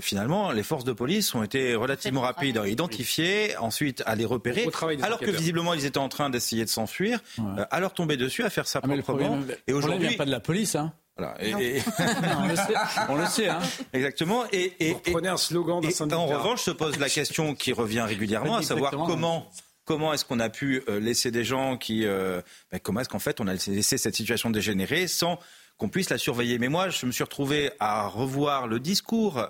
finalement, 0.01 0.53
les 0.53 0.63
forces 0.63 0.85
de 0.85 0.93
police 0.93 1.35
ont 1.35 1.43
été 1.43 1.75
relativement 1.75 2.21
rapides 2.21 2.59
à 2.59 2.69
identifier, 2.69 3.57
ensuite 3.59 4.03
à 4.07 4.15
les 4.15 4.25
repérer, 4.25 4.69
alors 5.03 5.19
que 5.19 5.31
visiblement 5.31 5.75
ils 5.75 5.85
étaient 5.85 5.99
en 5.99 6.09
train 6.09 6.31
d'essayer 6.31 6.65
de 6.65 6.71
s'enfuir, 6.71 7.21
euh, 7.39 7.65
à 7.71 7.81
leur 7.81 7.95
tomber 7.95 8.17
dessus, 8.17 8.43
à 8.45 8.51
faire 8.51 8.67
ça 8.67 8.81
ah, 8.83 8.89
proprement. 8.89 9.39
et 9.67 9.73
aujourd'hui, 9.73 10.09
vient 10.09 10.17
pas 10.17 10.25
de 10.25 10.31
la 10.31 10.41
police, 10.41 10.75
hein. 10.75 10.93
Voilà. 11.17 11.37
on, 13.11 13.17
le 13.17 13.27
sait, 13.27 13.49
hein. 13.49 13.59
Exactement. 13.93 14.45
Et, 14.51 14.73
et, 14.81 14.95
prenez 15.13 15.29
un 15.29 15.37
slogan 15.37 15.83
d'un 15.83 16.17
En 16.17 16.27
revanche, 16.27 16.63
se 16.63 16.71
pose 16.71 16.99
la 16.99 17.11
question 17.11 17.55
qui 17.55 17.73
revient 17.73 18.01
régulièrement, 18.01 18.57
à 18.57 18.63
savoir 18.63 18.91
comment. 18.91 19.51
Comment 19.85 20.13
est-ce 20.13 20.25
qu'on 20.25 20.39
a 20.39 20.49
pu 20.49 20.81
euh, 20.89 21.01
laisser 21.01 21.33
des 21.33 21.43
gens 21.43 21.77
qui... 21.77 22.07
Euh, 22.07 22.41
ben, 22.71 22.79
comment 22.79 23.01
est-ce 23.01 23.09
qu'en 23.09 23.19
fait 23.19 23.41
on 23.41 23.49
a 23.49 23.55
laissé 23.55 23.99
cette 23.99 24.15
situation 24.15 24.49
dégénérer 24.49 25.09
sans 25.09 25.41
qu'on 25.83 25.89
puisse 25.89 26.11
la 26.11 26.19
surveiller. 26.19 26.61
Mais 26.61 26.69
moi, 26.69 26.91
je 26.91 27.07
me 27.07 27.11
suis 27.11 27.25
retrouvé 27.25 27.73
à 27.81 28.07
revoir 28.07 28.69
le 28.69 28.79
discours 28.79 29.49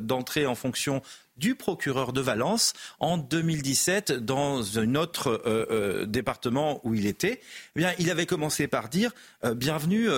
d'entrée 0.00 0.44
en 0.44 0.56
fonction 0.56 1.02
du 1.36 1.54
procureur 1.54 2.12
de 2.12 2.20
Valence 2.20 2.74
en 2.98 3.16
2017 3.16 4.12
dans 4.12 4.78
un 4.78 4.94
autre 4.96 5.40
euh, 5.46 5.66
euh, 5.70 6.04
département 6.04 6.80
où 6.84 6.94
il 6.94 7.06
était. 7.06 7.40
Eh 7.76 7.84
il 7.98 8.10
avait 8.10 8.26
commencé 8.26 8.66
par 8.66 8.88
dire 8.88 9.12
euh, 9.44 9.54
bienvenue. 9.54 10.08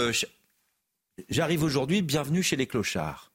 J'arrive 1.28 1.62
aujourd'hui, 1.62 2.00
bienvenue 2.00 2.42
chez 2.42 2.56
les 2.56 2.66
clochards. 2.66 3.29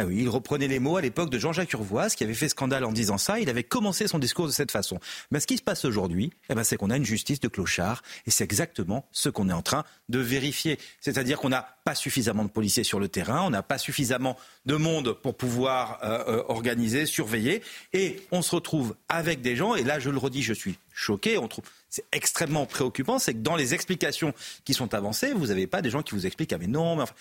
Ah 0.00 0.04
oui, 0.06 0.18
il 0.20 0.28
reprenait 0.28 0.68
les 0.68 0.78
mots 0.78 0.96
à 0.96 1.00
l'époque 1.00 1.28
de 1.28 1.40
Jean-Jacques 1.40 1.72
Urvoas, 1.72 2.10
qui 2.10 2.22
avait 2.22 2.32
fait 2.32 2.48
scandale 2.48 2.84
en 2.84 2.92
disant 2.92 3.18
ça. 3.18 3.40
Il 3.40 3.50
avait 3.50 3.64
commencé 3.64 4.06
son 4.06 4.20
discours 4.20 4.46
de 4.46 4.52
cette 4.52 4.70
façon. 4.70 5.00
Mais 5.32 5.40
ce 5.40 5.46
qui 5.48 5.56
se 5.56 5.62
passe 5.62 5.84
aujourd'hui, 5.84 6.32
eh 6.48 6.54
ben, 6.54 6.62
c'est 6.62 6.76
qu'on 6.76 6.90
a 6.90 6.96
une 6.96 7.04
justice 7.04 7.40
de 7.40 7.48
clochards. 7.48 8.04
Et 8.24 8.30
c'est 8.30 8.44
exactement 8.44 9.08
ce 9.10 9.28
qu'on 9.28 9.48
est 9.48 9.52
en 9.52 9.62
train 9.62 9.82
de 10.08 10.20
vérifier. 10.20 10.78
C'est-à-dire 11.00 11.40
qu'on 11.40 11.48
n'a 11.48 11.78
pas 11.84 11.96
suffisamment 11.96 12.44
de 12.44 12.48
policiers 12.48 12.84
sur 12.84 13.00
le 13.00 13.08
terrain, 13.08 13.42
on 13.42 13.50
n'a 13.50 13.64
pas 13.64 13.76
suffisamment 13.76 14.36
de 14.66 14.76
monde 14.76 15.14
pour 15.14 15.36
pouvoir 15.36 15.98
euh, 16.04 16.22
euh, 16.28 16.42
organiser, 16.46 17.04
surveiller. 17.04 17.60
Et 17.92 18.22
on 18.30 18.40
se 18.40 18.54
retrouve 18.54 18.94
avec 19.08 19.40
des 19.40 19.56
gens, 19.56 19.74
et 19.74 19.82
là, 19.82 19.98
je 19.98 20.10
le 20.10 20.18
redis, 20.18 20.44
je 20.44 20.54
suis 20.54 20.78
choqué. 20.92 21.38
On 21.38 21.48
trouve 21.48 21.64
c'est 21.90 22.04
extrêmement 22.12 22.66
préoccupant, 22.66 23.18
c'est 23.18 23.32
que 23.32 23.38
dans 23.38 23.56
les 23.56 23.74
explications 23.74 24.34
qui 24.64 24.74
sont 24.74 24.92
avancées, 24.94 25.32
vous 25.32 25.46
n'avez 25.46 25.66
pas 25.66 25.80
des 25.80 25.90
gens 25.90 26.02
qui 26.02 26.14
vous 26.14 26.26
expliquent 26.26 26.52
ah 26.52 26.58
mais 26.58 26.66
non, 26.66 26.96
mais 26.96 27.02
enfin, 27.02 27.14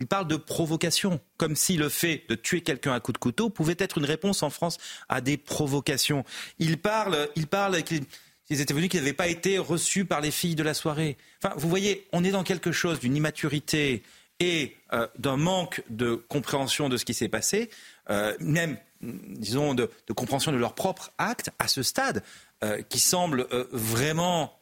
il 0.00 0.06
parle 0.06 0.26
de 0.26 0.36
provocation, 0.36 1.20
comme 1.36 1.54
si 1.54 1.76
le 1.76 1.88
fait 1.88 2.24
de 2.28 2.34
tuer 2.34 2.62
quelqu'un 2.62 2.92
à 2.92 3.00
coup 3.00 3.12
de 3.12 3.18
couteau 3.18 3.50
pouvait 3.50 3.76
être 3.78 3.98
une 3.98 4.06
réponse 4.06 4.42
en 4.42 4.50
France 4.50 4.78
à 5.08 5.20
des 5.20 5.36
provocations. 5.36 6.24
Il 6.58 6.78
parle, 6.78 7.28
il 7.36 7.46
parle 7.46 7.82
qu'ils 7.82 8.60
étaient 8.60 8.74
venus, 8.74 8.88
qu'ils 8.88 9.00
n'avaient 9.00 9.12
pas 9.12 9.28
été 9.28 9.58
reçus 9.58 10.06
par 10.06 10.22
les 10.22 10.30
filles 10.30 10.54
de 10.54 10.62
la 10.62 10.74
soirée. 10.74 11.18
Enfin, 11.42 11.54
vous 11.56 11.68
voyez, 11.68 12.08
on 12.12 12.24
est 12.24 12.30
dans 12.30 12.44
quelque 12.44 12.72
chose 12.72 12.98
d'une 12.98 13.14
immaturité 13.14 14.02
et 14.40 14.74
euh, 14.94 15.06
d'un 15.18 15.36
manque 15.36 15.82
de 15.90 16.14
compréhension 16.14 16.88
de 16.88 16.96
ce 16.96 17.04
qui 17.04 17.12
s'est 17.12 17.28
passé, 17.28 17.68
euh, 18.08 18.34
même, 18.40 18.78
disons, 19.02 19.74
de, 19.74 19.90
compréhension 20.16 20.50
de 20.50 20.56
leur 20.56 20.74
propre 20.74 21.12
acte 21.18 21.50
à 21.58 21.68
ce 21.68 21.82
stade, 21.82 22.22
euh, 22.64 22.80
qui 22.88 23.00
semble 23.00 23.46
vraiment 23.70 24.59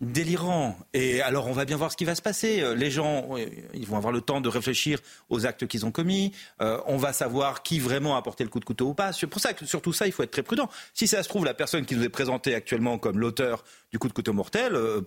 délirant. 0.00 0.78
Et 0.94 1.20
alors, 1.20 1.46
on 1.46 1.52
va 1.52 1.64
bien 1.64 1.76
voir 1.76 1.92
ce 1.92 1.96
qui 1.96 2.04
va 2.04 2.14
se 2.14 2.22
passer. 2.22 2.60
Euh, 2.60 2.74
les 2.74 2.90
gens, 2.90 3.36
ils 3.74 3.86
vont 3.86 3.96
avoir 3.96 4.12
le 4.12 4.20
temps 4.20 4.40
de 4.40 4.48
réfléchir 4.48 4.98
aux 5.28 5.46
actes 5.46 5.66
qu'ils 5.66 5.84
ont 5.84 5.90
commis. 5.90 6.32
Euh, 6.60 6.80
on 6.86 6.96
va 6.96 7.12
savoir 7.12 7.62
qui 7.62 7.78
vraiment 7.78 8.16
a 8.16 8.22
porté 8.22 8.44
le 8.44 8.50
coup 8.50 8.60
de 8.60 8.64
couteau 8.64 8.88
ou 8.88 8.94
pas. 8.94 9.12
C'est 9.12 9.26
pour 9.26 9.40
ça 9.40 9.52
que 9.52 9.66
sur 9.66 9.82
tout 9.82 9.92
ça, 9.92 10.06
il 10.06 10.12
faut 10.12 10.22
être 10.22 10.30
très 10.30 10.42
prudent. 10.42 10.70
Si 10.94 11.06
ça 11.06 11.22
se 11.22 11.28
trouve, 11.28 11.44
la 11.44 11.54
personne 11.54 11.84
qui 11.84 11.94
nous 11.96 12.02
est 12.02 12.08
présentée 12.08 12.54
actuellement 12.54 12.98
comme 12.98 13.18
l'auteur 13.18 13.64
du 13.92 13.98
coup 13.98 14.08
de 14.08 14.12
couteau 14.12 14.32
mortel, 14.32 14.74
euh, 14.74 15.02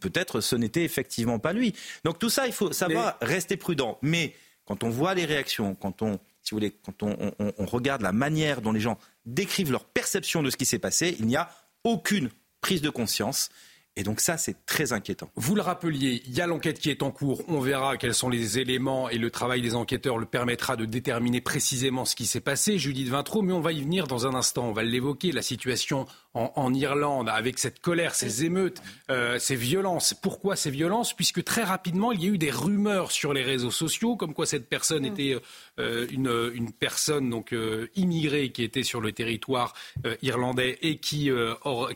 peut-être 0.00 0.40
ce 0.40 0.56
n'était 0.56 0.84
effectivement 0.84 1.38
pas 1.38 1.52
lui. 1.52 1.74
Donc 2.04 2.18
tout 2.18 2.30
ça, 2.30 2.46
il 2.46 2.52
faut 2.52 2.72
savoir 2.72 3.16
rester 3.22 3.56
prudent. 3.56 3.98
Mais 4.02 4.34
quand 4.66 4.84
on 4.84 4.90
voit 4.90 5.14
les 5.14 5.24
réactions, 5.24 5.74
quand 5.74 6.02
on, 6.02 6.18
si 6.42 6.50
vous 6.50 6.58
voulez, 6.58 6.72
quand 6.84 7.02
on, 7.02 7.32
on 7.38 7.66
regarde 7.66 8.02
la 8.02 8.12
manière 8.12 8.60
dont 8.60 8.72
les 8.72 8.80
gens 8.80 8.98
décrivent 9.24 9.72
leur 9.72 9.84
perception 9.84 10.42
de 10.42 10.50
ce 10.50 10.56
qui 10.58 10.66
s'est 10.66 10.78
passé, 10.78 11.16
il 11.18 11.26
n'y 11.26 11.36
a 11.36 11.48
aucune 11.84 12.28
prise 12.60 12.82
de 12.82 12.90
conscience. 12.90 13.50
Et 13.98 14.04
donc 14.04 14.20
ça, 14.20 14.36
c'est 14.36 14.64
très 14.64 14.92
inquiétant. 14.92 15.28
Vous 15.34 15.56
le 15.56 15.60
rappeliez, 15.60 16.22
il 16.24 16.32
y 16.32 16.40
a 16.40 16.46
l'enquête 16.46 16.78
qui 16.78 16.88
est 16.88 17.02
en 17.02 17.10
cours. 17.10 17.42
On 17.48 17.58
verra 17.58 17.96
quels 17.96 18.14
sont 18.14 18.28
les 18.28 18.60
éléments 18.60 19.08
et 19.08 19.18
le 19.18 19.28
travail 19.28 19.60
des 19.60 19.74
enquêteurs 19.74 20.18
le 20.18 20.24
permettra 20.24 20.76
de 20.76 20.84
déterminer 20.84 21.40
précisément 21.40 22.04
ce 22.04 22.14
qui 22.14 22.24
s'est 22.24 22.40
passé. 22.40 22.78
Judith 22.78 23.08
Vintraud, 23.08 23.42
mais 23.42 23.52
on 23.52 23.60
va 23.60 23.72
y 23.72 23.82
venir 23.82 24.06
dans 24.06 24.24
un 24.28 24.34
instant. 24.34 24.68
On 24.68 24.72
va 24.72 24.84
l'évoquer, 24.84 25.32
la 25.32 25.42
situation 25.42 26.06
en, 26.34 26.74
Irlande 26.74 27.28
avec 27.28 27.58
cette 27.58 27.80
colère, 27.80 28.14
ces 28.14 28.44
émeutes, 28.44 28.80
euh, 29.10 29.38
ces 29.38 29.56
violences. 29.56 30.14
Pourquoi 30.14 30.56
ces 30.56 30.70
violences? 30.70 31.14
Puisque 31.14 31.42
très 31.42 31.64
rapidement, 31.64 32.12
il 32.12 32.22
y 32.22 32.26
a 32.26 32.28
eu 32.28 32.38
des 32.38 32.50
rumeurs 32.50 33.10
sur 33.10 33.32
les 33.32 33.42
réseaux 33.42 33.70
sociaux 33.70 34.16
comme 34.16 34.34
quoi 34.34 34.46
cette 34.46 34.68
personne 34.68 35.02
mm. 35.02 35.12
était 35.12 35.36
euh, 35.78 36.06
une, 36.10 36.50
une, 36.54 36.72
personne 36.72 37.30
donc 37.30 37.52
euh, 37.52 37.88
immigrée 37.96 38.50
qui 38.52 38.62
était 38.62 38.82
sur 38.82 39.00
le 39.00 39.12
territoire 39.12 39.74
irlandais 40.22 40.78
et 40.82 40.98
qui, 40.98 41.30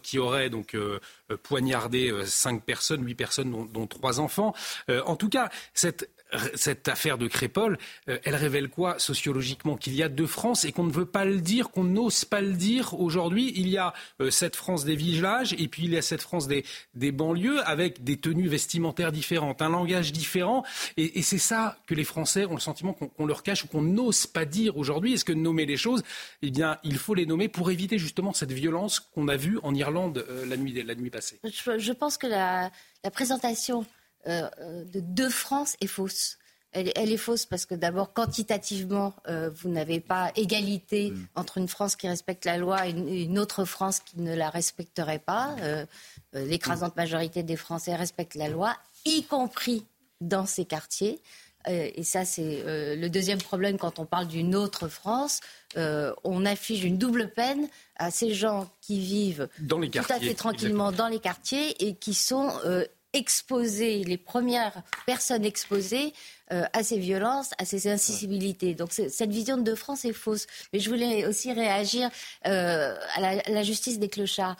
qui 0.02 0.18
aurait 0.18 0.50
donc 0.50 0.76
poignardé 1.42 2.12
cinq 2.24 2.64
personnes, 2.64 3.04
huit 3.04 3.14
personnes, 3.14 3.50
dont, 3.50 3.64
dont 3.64 3.86
trois 3.86 4.20
enfants. 4.20 4.54
en 4.88 5.16
tout 5.16 5.28
cas, 5.28 5.50
cette 5.74 6.10
cette 6.54 6.88
affaire 6.88 7.18
de 7.18 7.26
Crépol, 7.26 7.78
euh, 8.08 8.18
elle 8.24 8.34
révèle 8.34 8.68
quoi 8.68 8.98
sociologiquement 8.98 9.76
Qu'il 9.76 9.94
y 9.94 10.02
a 10.02 10.08
deux 10.08 10.26
France 10.26 10.64
et 10.64 10.72
qu'on 10.72 10.84
ne 10.84 10.92
veut 10.92 11.06
pas 11.06 11.24
le 11.24 11.40
dire, 11.40 11.70
qu'on 11.70 11.84
n'ose 11.84 12.24
pas 12.24 12.40
le 12.40 12.52
dire 12.52 12.98
aujourd'hui? 12.98 13.52
Il 13.56 13.68
y 13.68 13.78
a 13.78 13.92
euh, 14.20 14.30
cette 14.30 14.56
France 14.56 14.84
des 14.84 14.96
villages 14.96 15.54
et 15.58 15.68
puis 15.68 15.84
il 15.84 15.92
y 15.92 15.98
a 15.98 16.02
cette 16.02 16.22
France 16.22 16.48
des, 16.48 16.64
banlieues 17.12 17.60
avec 17.66 18.04
des 18.04 18.16
tenues 18.16 18.48
vestimentaires 18.48 19.12
différentes, 19.12 19.62
un 19.62 19.68
langage 19.68 20.12
différent. 20.12 20.64
Et, 20.96 21.22
c'est 21.22 21.38
ça 21.38 21.78
que 21.86 21.94
les 21.94 22.04
Français 22.04 22.46
ont 22.46 22.54
le 22.54 22.60
sentiment 22.60 22.92
qu'on 22.92 23.26
leur 23.26 23.42
cache 23.42 23.64
ou 23.64 23.68
qu'on 23.68 23.82
n'ose 23.82 24.26
pas 24.26 24.44
dire 24.44 24.76
aujourd'hui. 24.76 25.14
Est-ce 25.14 25.24
que 25.24 25.32
nommer 25.32 25.66
les 25.66 25.76
choses, 25.76 26.02
eh 26.42 26.50
bien, 26.50 26.78
il 26.82 26.98
faut 26.98 27.14
les 27.14 27.26
nommer 27.26 27.48
pour 27.48 27.70
éviter 27.70 27.98
justement 27.98 28.32
cette 28.32 28.52
violence 28.52 29.00
qu'on 29.00 29.28
a 29.28 29.36
vue 29.36 29.58
en 29.62 29.74
Irlande 29.74 30.24
euh, 30.28 30.44
la, 30.46 30.56
nuit, 30.56 30.82
la 30.82 30.94
nuit 30.94 31.10
passée? 31.10 31.38
Je, 31.44 31.92
pense 31.92 32.18
que 32.18 32.26
la 32.26 32.70
présentation 33.12 33.86
euh, 34.26 34.84
de 34.84 35.00
deux 35.00 35.30
France 35.30 35.76
est 35.80 35.86
fausse. 35.86 36.38
Elle, 36.74 36.88
est 36.96 37.18
fausse 37.18 37.44
parce 37.44 37.66
que 37.66 37.74
d'abord, 37.74 38.14
quantitativement, 38.14 39.14
euh, 39.28 39.50
vous 39.50 39.68
n'avez 39.68 40.00
pas 40.00 40.32
égalité 40.36 41.10
mm. 41.10 41.26
entre 41.34 41.58
une 41.58 41.68
France 41.68 41.96
qui 41.96 42.08
respecte 42.08 42.46
la 42.46 42.56
loi 42.56 42.86
et 42.86 42.92
une, 42.92 43.38
autre 43.38 43.66
France 43.66 44.00
qui 44.00 44.20
ne 44.20 44.34
la 44.34 44.48
respecterait 44.48 45.18
pas. 45.18 45.54
Euh, 45.60 45.84
L'écrasante 46.32 46.96
majorité 46.96 47.42
des 47.42 47.56
Français 47.56 47.94
respectent 47.94 48.36
la 48.36 48.48
loi, 48.48 48.74
y 49.04 49.22
compris 49.24 49.84
dans 50.22 50.46
ces 50.46 50.64
quartiers. 50.64 51.20
et 51.66 52.04
ça 52.04 52.24
c'est 52.24 52.62
le 52.64 53.08
deuxième 53.08 53.42
problème 53.42 53.76
quand 53.76 53.98
on 53.98 54.06
parle 54.06 54.28
d'une 54.28 54.54
autre 54.54 54.88
France, 54.88 55.40
on 55.76 56.46
affiche 56.46 56.84
une 56.84 56.96
double 56.96 57.28
peine 57.28 57.68
à 57.96 58.10
ces 58.10 58.32
gens 58.32 58.70
qui 58.80 58.98
vivent 58.98 59.48
dans 59.58 59.78
les 59.78 59.90
tout 59.90 60.00
à 60.08 60.20
fait 60.20 60.34
tranquillement 60.34 60.90
dans 60.90 61.08
les 61.08 61.18
quartiers 61.18 61.86
et 61.86 61.96
qui 61.96 62.14
sont 62.14 62.50
exposés, 63.12 64.04
les 64.04 64.18
premières 64.18 64.82
personnes 65.06 65.44
exposées 65.44 66.12
euh, 66.52 66.64
à 66.72 66.82
ces 66.82 66.98
violences, 66.98 67.50
à 67.58 67.64
ces 67.64 67.88
insensibilités. 67.88 68.74
Donc 68.74 68.92
cette 68.92 69.30
vision 69.30 69.56
de 69.56 69.74
France 69.74 70.04
est 70.04 70.12
fausse. 70.12 70.46
Mais 70.72 70.80
je 70.80 70.90
voulais 70.90 71.26
aussi 71.26 71.52
réagir 71.52 72.10
euh, 72.46 72.96
à, 73.14 73.50
la, 73.50 73.62
justice 73.62 73.98
des 73.98 74.08
clochards. 74.08 74.56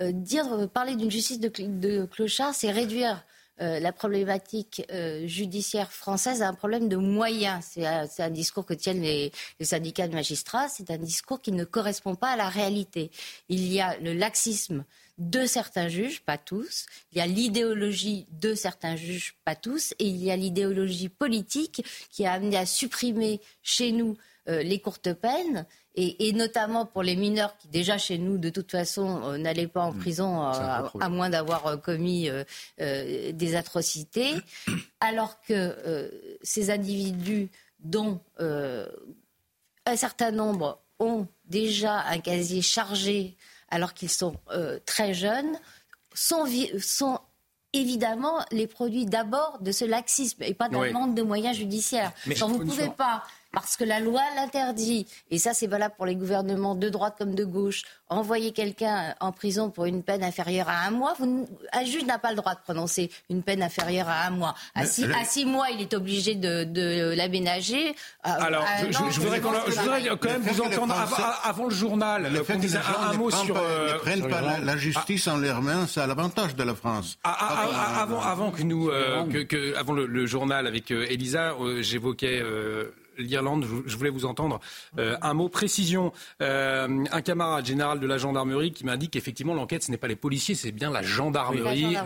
Euh, 0.00 0.10
dire, 0.12 0.68
parler 0.72 0.96
d'une 0.96 1.10
justice 1.10 1.38
de, 1.40 2.06
clochards, 2.06 2.54
c'est 2.54 2.70
réduire 2.70 3.24
la 3.58 3.92
problématique 3.92 4.82
judiciaire 5.24 5.92
française 5.92 6.42
à 6.42 6.48
un 6.48 6.54
problème 6.54 6.88
de 6.88 6.96
moyens. 6.96 7.64
C'est 7.70 7.86
un, 7.86 8.30
discours 8.30 8.66
que 8.66 8.74
tiennent 8.74 9.02
les 9.02 9.30
syndicats 9.60 10.08
de 10.08 10.14
magistrats. 10.14 10.68
C'est 10.68 10.90
un 10.90 10.98
discours 10.98 11.40
qui 11.40 11.52
ne 11.52 11.62
correspond 11.62 12.16
pas 12.16 12.30
à 12.30 12.36
la 12.36 12.48
réalité. 12.48 13.12
Il 13.48 13.72
y 13.72 13.80
a 13.80 13.96
le 13.98 14.14
laxisme 14.14 14.84
de 15.18 15.46
certains 15.46 15.88
juges, 15.88 16.22
pas 16.22 16.38
tous. 16.38 16.86
Il 17.12 17.18
y 17.18 17.20
a 17.20 17.26
l'idéologie 17.26 18.26
de 18.30 18.54
certains 18.54 18.96
juges, 18.96 19.34
pas 19.44 19.54
tous. 19.54 19.94
Et 19.98 20.06
il 20.06 20.22
y 20.22 20.30
a 20.30 20.36
l'idéologie 20.36 21.08
politique 21.08 21.84
qui 22.10 22.26
a 22.26 22.32
amené 22.32 22.56
à 22.56 22.66
supprimer 22.66 23.40
chez 23.62 23.92
nous 23.92 24.16
euh, 24.48 24.62
les 24.62 24.80
courtes 24.80 25.12
peines. 25.12 25.66
Et, 25.94 26.32
notamment 26.32 26.86
pour 26.86 27.02
les 27.02 27.16
mineurs 27.16 27.54
qui 27.58 27.68
déjà 27.68 27.98
chez 27.98 28.16
nous 28.16 28.38
de 28.38 28.48
toute 28.48 28.70
façon 28.70 29.22
euh, 29.24 29.36
n'allaient 29.36 29.66
pas 29.66 29.82
en 29.82 29.92
mmh. 29.92 29.98
prison 29.98 30.42
euh, 30.42 30.88
à, 31.00 31.08
moins 31.10 31.28
d'avoir 31.28 31.82
commis 31.82 32.30
des 32.78 33.54
atrocités, 33.54 34.32
alors 35.00 35.38
que 35.42 36.10
ces 36.42 36.70
individus 36.70 37.50
dont 37.80 38.20
un 38.38 39.96
certain 39.96 40.30
nombre 40.30 40.80
ont 40.98 41.26
déjà 41.44 42.00
un 42.06 42.20
casier 42.20 42.62
chargé 42.62 43.36
alors 43.72 43.94
qu'ils 43.94 44.10
sont 44.10 44.36
euh, 44.50 44.78
très 44.86 45.14
jeunes, 45.14 45.58
sont, 46.14 46.44
sont 46.78 47.18
évidemment 47.72 48.44
les 48.52 48.66
produits 48.66 49.06
d'abord 49.06 49.58
de 49.60 49.72
ce 49.72 49.84
laxisme 49.84 50.42
et 50.42 50.54
pas 50.54 50.68
d'un 50.68 50.92
manque 50.92 51.14
de 51.14 51.22
moyens 51.22 51.56
judiciaires. 51.56 52.12
Mais 52.26 52.34
vous 52.34 52.58
ne 52.58 52.70
pouvez 52.70 52.90
pas 52.90 53.24
parce 53.52 53.76
que 53.76 53.84
la 53.84 54.00
loi 54.00 54.22
l'interdit, 54.36 55.06
et 55.30 55.38
ça 55.38 55.52
c'est 55.54 55.66
valable 55.66 55.94
pour 55.96 56.06
les 56.06 56.16
gouvernements 56.16 56.74
de 56.74 56.88
droite 56.88 57.14
comme 57.18 57.34
de 57.34 57.44
gauche, 57.44 57.82
envoyer 58.08 58.52
quelqu'un 58.52 59.14
en 59.20 59.32
prison 59.32 59.70
pour 59.70 59.84
une 59.84 60.02
peine 60.02 60.24
inférieure 60.24 60.68
à 60.68 60.86
un 60.86 60.90
mois, 60.90 61.14
un 61.72 61.84
juge 61.84 62.04
n'a 62.04 62.18
pas 62.18 62.30
le 62.30 62.36
droit 62.36 62.54
de 62.54 62.60
prononcer 62.60 63.10
une 63.30 63.42
peine 63.42 63.62
inférieure 63.62 64.08
à 64.08 64.26
un 64.26 64.30
mois. 64.30 64.54
À, 64.74 64.84
six, 64.86 65.44
mois, 65.44 65.70
il 65.70 65.80
est 65.80 65.94
obligé 65.94 66.34
de, 66.34 67.14
l'aménager. 67.14 67.90
Euh, 67.90 68.30
Alors, 68.40 68.64
je, 68.90 69.20
voudrais, 69.20 69.40
quand 69.40 69.52
même 70.24 70.42
vous 70.42 70.60
entendre 70.62 70.94
avant, 71.44 71.66
le 71.66 71.74
journal, 71.74 72.32
le 72.32 72.42
fait 72.42 72.54
un, 72.54 73.12
mot 73.14 73.30
sur... 73.30 73.54
ne 73.54 73.98
prennent 73.98 74.28
pas 74.28 74.42
euh, 74.42 74.64
la, 74.64 74.76
justice 74.76 75.28
en 75.28 75.36
leurs 75.36 75.62
mains, 75.62 75.86
c'est 75.86 76.00
à 76.00 76.06
l'avantage 76.06 76.54
de 76.56 76.62
la 76.62 76.74
France. 76.74 77.18
Ah, 77.24 77.36
ah, 77.38 77.68
ah, 77.74 78.02
avant, 78.02 78.20
avant 78.20 78.50
que 78.50 78.62
nous, 78.62 78.88
euh, 78.88 79.44
que, 79.44 79.76
avant 79.76 79.92
le, 79.92 80.26
journal 80.26 80.66
avec 80.66 80.90
Elisa, 80.90 81.54
j'évoquais 81.80 82.42
l'Irlande, 83.18 83.66
je 83.86 83.96
voulais 83.96 84.10
vous 84.10 84.24
entendre 84.24 84.60
euh, 84.98 85.16
un 85.22 85.34
mot 85.34 85.48
précision. 85.48 86.12
Euh, 86.40 87.04
un 87.10 87.20
camarade 87.20 87.66
général 87.66 88.00
de 88.00 88.06
la 88.06 88.18
gendarmerie 88.18 88.72
qui 88.72 88.84
m'indique 88.84 89.12
qu'effectivement 89.12 89.54
l'enquête 89.54 89.82
ce 89.82 89.90
n'est 89.90 89.96
pas 89.96 90.08
les 90.08 90.16
policiers, 90.16 90.54
c'est 90.54 90.72
bien 90.72 90.90
la 90.90 91.02
gendarmerie, 91.02 91.96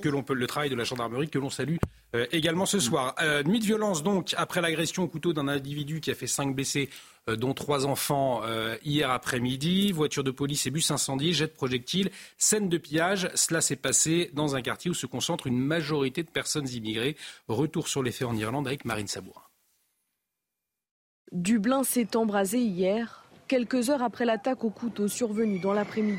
que 0.00 0.08
l'on 0.08 0.22
peut 0.22 0.34
le 0.34 0.46
travail 0.46 0.70
de 0.70 0.74
la 0.74 0.84
gendarmerie 0.84 1.28
que 1.28 1.38
l'on 1.38 1.50
salue 1.50 1.76
euh, 2.14 2.26
également 2.32 2.66
ce 2.66 2.78
soir. 2.78 3.14
nuit 3.46 3.60
de 3.60 3.64
violence 3.64 4.02
donc 4.02 4.34
après 4.36 4.60
l'agression 4.60 5.04
au 5.04 5.08
couteau 5.08 5.32
d'un 5.32 5.48
individu 5.48 6.00
qui 6.00 6.10
a 6.10 6.14
fait 6.14 6.26
cinq 6.26 6.54
blessés 6.54 6.88
dont 7.28 7.54
trois 7.54 7.86
enfants 7.86 8.42
hier 8.84 9.10
après-midi. 9.10 9.92
Voiture 9.92 10.24
de 10.24 10.32
police 10.32 10.66
et 10.66 10.70
bus 10.70 10.90
incendiés, 10.90 11.32
jet 11.32 11.46
de 11.46 11.52
projectiles, 11.52 12.10
scène 12.36 12.68
de 12.68 12.78
pillage. 12.78 13.30
Cela 13.36 13.60
s'est 13.60 13.76
passé 13.76 14.30
dans 14.34 14.56
un 14.56 14.62
quartier 14.62 14.90
où 14.90 14.94
se 14.94 15.06
concentre 15.06 15.46
une 15.46 15.58
majorité 15.58 16.24
de 16.24 16.30
personnes 16.30 16.68
immigrées. 16.68 17.16
Retour 17.46 17.86
sur 17.86 18.02
les 18.02 18.10
faits 18.10 18.26
en 18.26 18.36
Irlande 18.36 18.66
avec 18.66 18.84
Marine 18.84 19.06
Sabourin. 19.06 19.41
Dublin 21.32 21.82
s'est 21.82 22.14
embrasé 22.14 22.58
hier, 22.58 23.24
quelques 23.48 23.88
heures 23.88 24.02
après 24.02 24.26
l'attaque 24.26 24.64
au 24.64 24.70
couteau 24.70 25.08
survenue 25.08 25.60
dans 25.60 25.72
l'après-midi. 25.72 26.18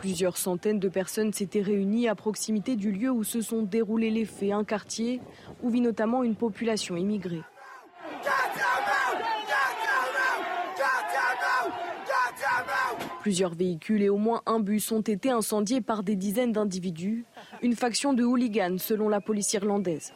Plusieurs 0.00 0.38
centaines 0.38 0.78
de 0.78 0.88
personnes 0.88 1.34
s'étaient 1.34 1.60
réunies 1.60 2.08
à 2.08 2.14
proximité 2.14 2.76
du 2.76 2.90
lieu 2.90 3.10
où 3.10 3.24
se 3.24 3.42
sont 3.42 3.60
déroulés 3.60 4.08
les 4.08 4.24
faits, 4.24 4.52
un 4.52 4.64
quartier 4.64 5.20
où 5.62 5.68
vit 5.68 5.82
notamment 5.82 6.22
une 6.22 6.34
population 6.34 6.96
immigrée. 6.96 7.42
Plusieurs 13.20 13.54
véhicules 13.54 14.02
et 14.02 14.08
au 14.08 14.16
moins 14.16 14.40
un 14.46 14.60
bus 14.60 14.90
ont 14.92 15.02
été 15.02 15.30
incendiés 15.30 15.82
par 15.82 16.02
des 16.02 16.16
dizaines 16.16 16.52
d'individus, 16.52 17.26
une 17.60 17.76
faction 17.76 18.14
de 18.14 18.24
hooligans 18.24 18.78
selon 18.78 19.10
la 19.10 19.20
police 19.20 19.52
irlandaise. 19.52 20.14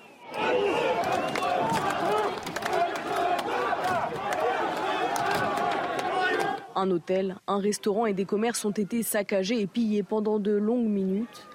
Un 6.80 6.90
hôtel, 6.92 7.36
un 7.46 7.58
restaurant 7.58 8.06
et 8.06 8.14
des 8.14 8.24
commerces 8.24 8.64
ont 8.64 8.70
été 8.70 9.02
saccagés 9.02 9.60
et 9.60 9.66
pillés 9.66 10.02
pendant 10.02 10.38
de 10.38 10.52
longues 10.52 10.88
minutes 10.88 11.46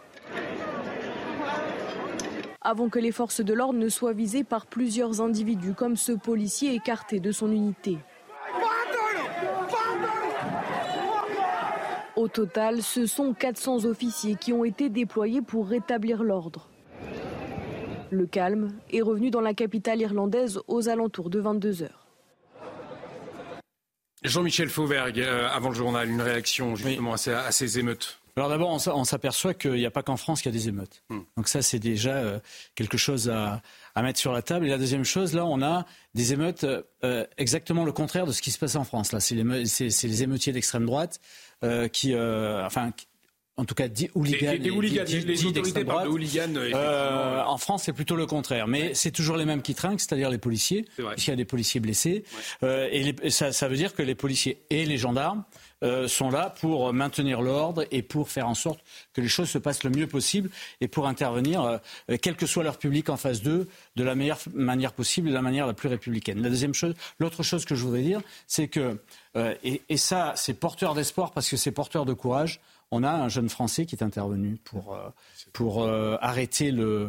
avant 2.62 2.90
que 2.90 3.00
les 3.00 3.12
forces 3.12 3.42
de 3.42 3.52
l'ordre 3.52 3.80
ne 3.80 3.90
soient 3.90 4.14
visées 4.14 4.44
par 4.44 4.68
plusieurs 4.68 5.22
individus 5.22 5.74
comme 5.74 5.96
ce 5.96 6.12
policier 6.12 6.76
écarté 6.76 7.20
de 7.20 7.32
son 7.32 7.52
unité. 7.52 7.98
Au 12.16 12.28
total, 12.28 12.84
ce 12.84 13.08
sont 13.08 13.34
400 13.34 13.86
officiers 13.86 14.36
qui 14.36 14.54
ont 14.54 14.64
été 14.64 14.90
déployés 14.90 15.42
pour 15.42 15.68
rétablir 15.68 16.22
l'ordre. 16.22 16.70
Le 18.12 18.28
calme 18.28 18.74
est 18.94 19.02
revenu 19.02 19.32
dans 19.32 19.42
la 19.42 19.56
capitale 19.56 20.02
irlandaise 20.02 20.60
aux 20.68 20.88
alentours 20.88 21.32
de 21.32 21.40
22 21.40 21.82
heures. 21.82 22.05
Jean-Michel 24.28 24.70
Fauvergue, 24.70 25.20
euh, 25.20 25.48
avant 25.50 25.70
le 25.70 25.76
journal, 25.76 26.10
une 26.10 26.22
réaction 26.22 26.76
justement 26.76 27.14
à, 27.14 27.52
ces, 27.52 27.80
émeutes. 27.80 28.20
Alors 28.38 28.50
d'abord, 28.50 28.70
on 28.70 29.04
s'aperçoit 29.06 29.54
qu'il 29.54 29.74
n'y 29.74 29.86
a 29.86 29.92
pas 29.92 30.04
qu'en 30.04 30.18
France 30.18 30.42
qu'il 30.42 30.54
y 30.54 30.56
a 30.56 30.60
des 30.60 30.68
émeutes. 30.68 31.04
Hmm. 31.10 31.22
Donc 31.38 31.48
ça, 31.48 31.62
c'est 31.62 31.80
déjà 31.80 32.16
euh, 32.16 32.40
quelque 32.76 32.98
chose 32.98 33.30
à, 33.30 33.62
mettre 34.02 34.20
sur 34.20 34.34
la 34.34 34.42
table. 34.42 34.66
Et 34.66 34.70
la 34.70 34.78
deuxième 34.78 35.06
chose, 35.06 35.34
là, 35.34 35.46
on 35.46 35.62
a 35.62 35.86
des 36.14 36.34
émeutes 36.34 36.66
euh, 37.04 37.26
exactement 37.38 37.86
le 37.86 37.94
contraire 37.94 38.26
de 38.26 38.34
ce 38.34 38.42
qui 38.42 38.52
se 38.52 38.60
passe 38.60 38.76
en 38.76 38.84
France. 38.84 39.14
Là, 39.14 39.22
c'est 39.22 39.36
les, 39.36 39.44
les, 39.44 40.24
émeutiers 40.24 40.52
d'extrême 40.52 40.86
droite 40.86 41.22
qui, 41.94 42.14
enfin, 42.16 42.92
en 43.58 43.66
tout 43.66 43.76
cas 43.76 43.88
dit 43.88 44.10
hooligans. 44.16 44.52
Les, 44.52 45.22
les, 45.22 45.46
autorités 45.46 45.86
parlent 45.86 46.08
de 46.08 46.10
hooligans. 46.10 46.56
Euh, 46.56 47.42
en 47.44 47.58
France, 47.58 47.84
c'est 47.84 47.94
plutôt 47.94 48.16
le 48.16 48.26
contraire. 48.26 48.68
Mais 48.68 48.94
c'est 48.94 49.12
toujours 49.12 49.38
les 49.38 49.46
mêmes 49.46 49.62
qui 49.62 49.76
trinquent, 49.76 50.02
c'est-à-dire 50.02 50.30
les 50.30 50.38
policiers, 50.38 50.86
puisqu'il 50.96 51.30
y 51.30 51.34
a 51.34 51.38
des 51.38 51.46
policiers 51.46 51.80
blessés. 51.80 52.24
Euh, 52.64 52.90
et 52.92 53.30
ça, 53.30 53.52
ça, 53.52 53.68
veut 53.68 53.78
dire 53.78 53.94
que 53.94 54.02
les 54.02 54.16
policiers 54.16 54.62
et 54.70 54.86
les 54.86 54.98
gendarmes 54.98 55.44
euh, 55.84 56.08
sont 56.08 56.30
là 56.30 56.50
pour 56.50 56.94
maintenir 56.94 57.42
l'ordre 57.42 57.86
et 57.92 58.02
pour 58.02 58.30
faire 58.30 58.48
en 58.48 58.56
sorte 58.56 58.80
que 59.14 59.20
les 59.20 59.28
choses 59.28 59.50
se 59.50 59.58
passent 59.58 59.84
le 59.84 59.90
mieux 59.90 60.08
possible 60.08 60.50
et 60.80 60.88
pour 60.88 61.06
intervenir, 61.06 61.64
euh, 61.64 61.78
quel 62.22 62.38
que 62.38 62.46
soit 62.46 62.64
leur 62.64 62.78
public 62.78 63.10
en 63.10 63.18
face 63.18 63.42
d'eux, 63.42 63.68
de 63.98 64.04
la 64.04 64.16
meilleure 64.16 64.40
manière 64.54 64.94
possible 64.94 65.28
de 65.28 65.34
la 65.34 65.42
manière 65.42 65.68
la 65.68 65.74
plus 65.74 65.90
républicaine. 65.90 66.42
La 66.42 66.50
deuxième 66.50 66.74
chose, 66.74 66.96
l'autre 67.20 67.44
chose 67.44 67.66
que 67.66 67.76
je 67.76 67.84
voudrais 67.84 68.04
dire, 68.04 68.22
c'est 68.48 68.70
que, 68.70 68.98
euh, 69.36 69.54
et, 69.66 69.82
et 69.90 69.98
ça, 69.98 70.34
c'est 70.38 70.54
porteur 70.54 70.96
d'espoir 70.96 71.32
parce 71.34 71.50
que 71.50 71.58
c'est 71.58 71.72
porteur 71.72 72.06
de 72.06 72.14
courage 72.14 72.62
on 72.96 73.04
a 73.04 73.12
un 73.12 73.30
jeune 73.30 73.50
Français 73.50 73.86
qui 73.86 73.96
est 73.96 74.04
intervenu 74.04 74.58
pour, 74.64 74.94
euh, 74.94 75.10
pour 75.52 75.84
euh, 75.84 76.16
arrêter 76.22 76.72
l'auteur 76.72 77.08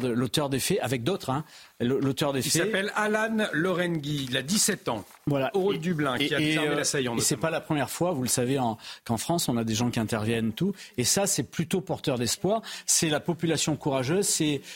le, 0.00 0.14
de, 0.14 0.48
des 0.48 0.60
faits, 0.60 0.78
avec 0.82 1.02
d'autres. 1.02 1.30
Hein, 1.30 1.44
l'auteur 1.80 2.34
des 2.34 2.42
faits. 2.42 2.54
Il 2.54 2.58
s'appelle 2.58 2.92
Alan 2.94 3.48
Lorengui, 3.52 4.26
il 4.28 4.36
a 4.36 4.42
17 4.42 4.88
ans. 4.88 5.04
Voilà. 5.26 5.50
Au 5.56 5.72
de 5.72 5.78
Dublin, 5.78 6.18
qui 6.18 6.34
a 6.34 6.38
fermé 6.38 6.74
l'assaillant. 6.74 7.16
Et 7.16 7.20
c'est 7.20 7.36
pas 7.36 7.50
la 7.50 7.62
première 7.62 7.88
fois, 7.88 8.12
vous 8.12 8.22
le 8.22 8.28
savez, 8.28 8.60
qu'en 9.04 9.16
France, 9.16 9.48
on 9.48 9.56
a 9.56 9.64
des 9.64 9.74
gens 9.74 9.90
qui 9.90 10.00
interviennent, 10.00 10.52
tout. 10.52 10.74
Et 10.98 11.04
ça, 11.04 11.26
c'est 11.26 11.44
plutôt 11.44 11.80
porteur 11.80 12.18
d'espoir. 12.18 12.60
C'est 12.84 13.08
la 13.08 13.20
population 13.20 13.76
courageuse, 13.76 14.26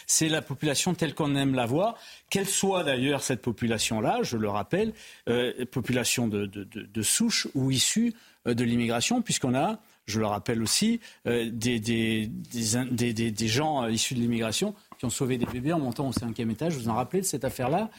c'est 0.06 0.28
la 0.28 0.40
population 0.42 0.94
telle 0.94 1.14
qu'on 1.14 1.34
aime 1.36 1.54
la 1.54 1.66
voir. 1.66 1.96
Quelle 2.30 2.48
soit 2.48 2.82
d'ailleurs 2.82 3.22
cette 3.22 3.42
population-là, 3.42 4.20
je 4.22 4.38
le 4.38 4.48
rappelle, 4.48 4.94
euh, 5.28 5.66
population 5.66 6.28
de, 6.28 6.46
de, 6.46 6.64
de 6.64 7.02
souche 7.02 7.46
ou 7.54 7.70
issue 7.70 8.14
euh, 8.14 8.14
de 8.46 8.64
l'immigration, 8.64 9.22
puisqu'on 9.22 9.54
a, 9.54 9.78
je 10.06 10.18
le 10.18 10.26
rappelle 10.26 10.62
aussi, 10.62 11.00
euh, 11.26 11.48
des, 11.52 11.78
des, 11.78 12.26
des, 12.26 13.48
gens 13.48 13.84
euh, 13.84 13.90
issus 13.90 14.14
de 14.14 14.20
l'immigration 14.20 14.74
qui 14.98 15.04
ont 15.04 15.10
sauvé 15.10 15.38
des 15.38 15.46
bébés 15.46 15.72
en 15.72 15.78
montant 15.78 16.08
au 16.08 16.12
cinquième 16.12 16.50
étage. 16.50 16.74
Vous 16.74 16.88
en 16.88 16.94
rappelez 16.94 17.22
de 17.22 17.26
cette 17.26 17.44
affaire-là 17.44 17.90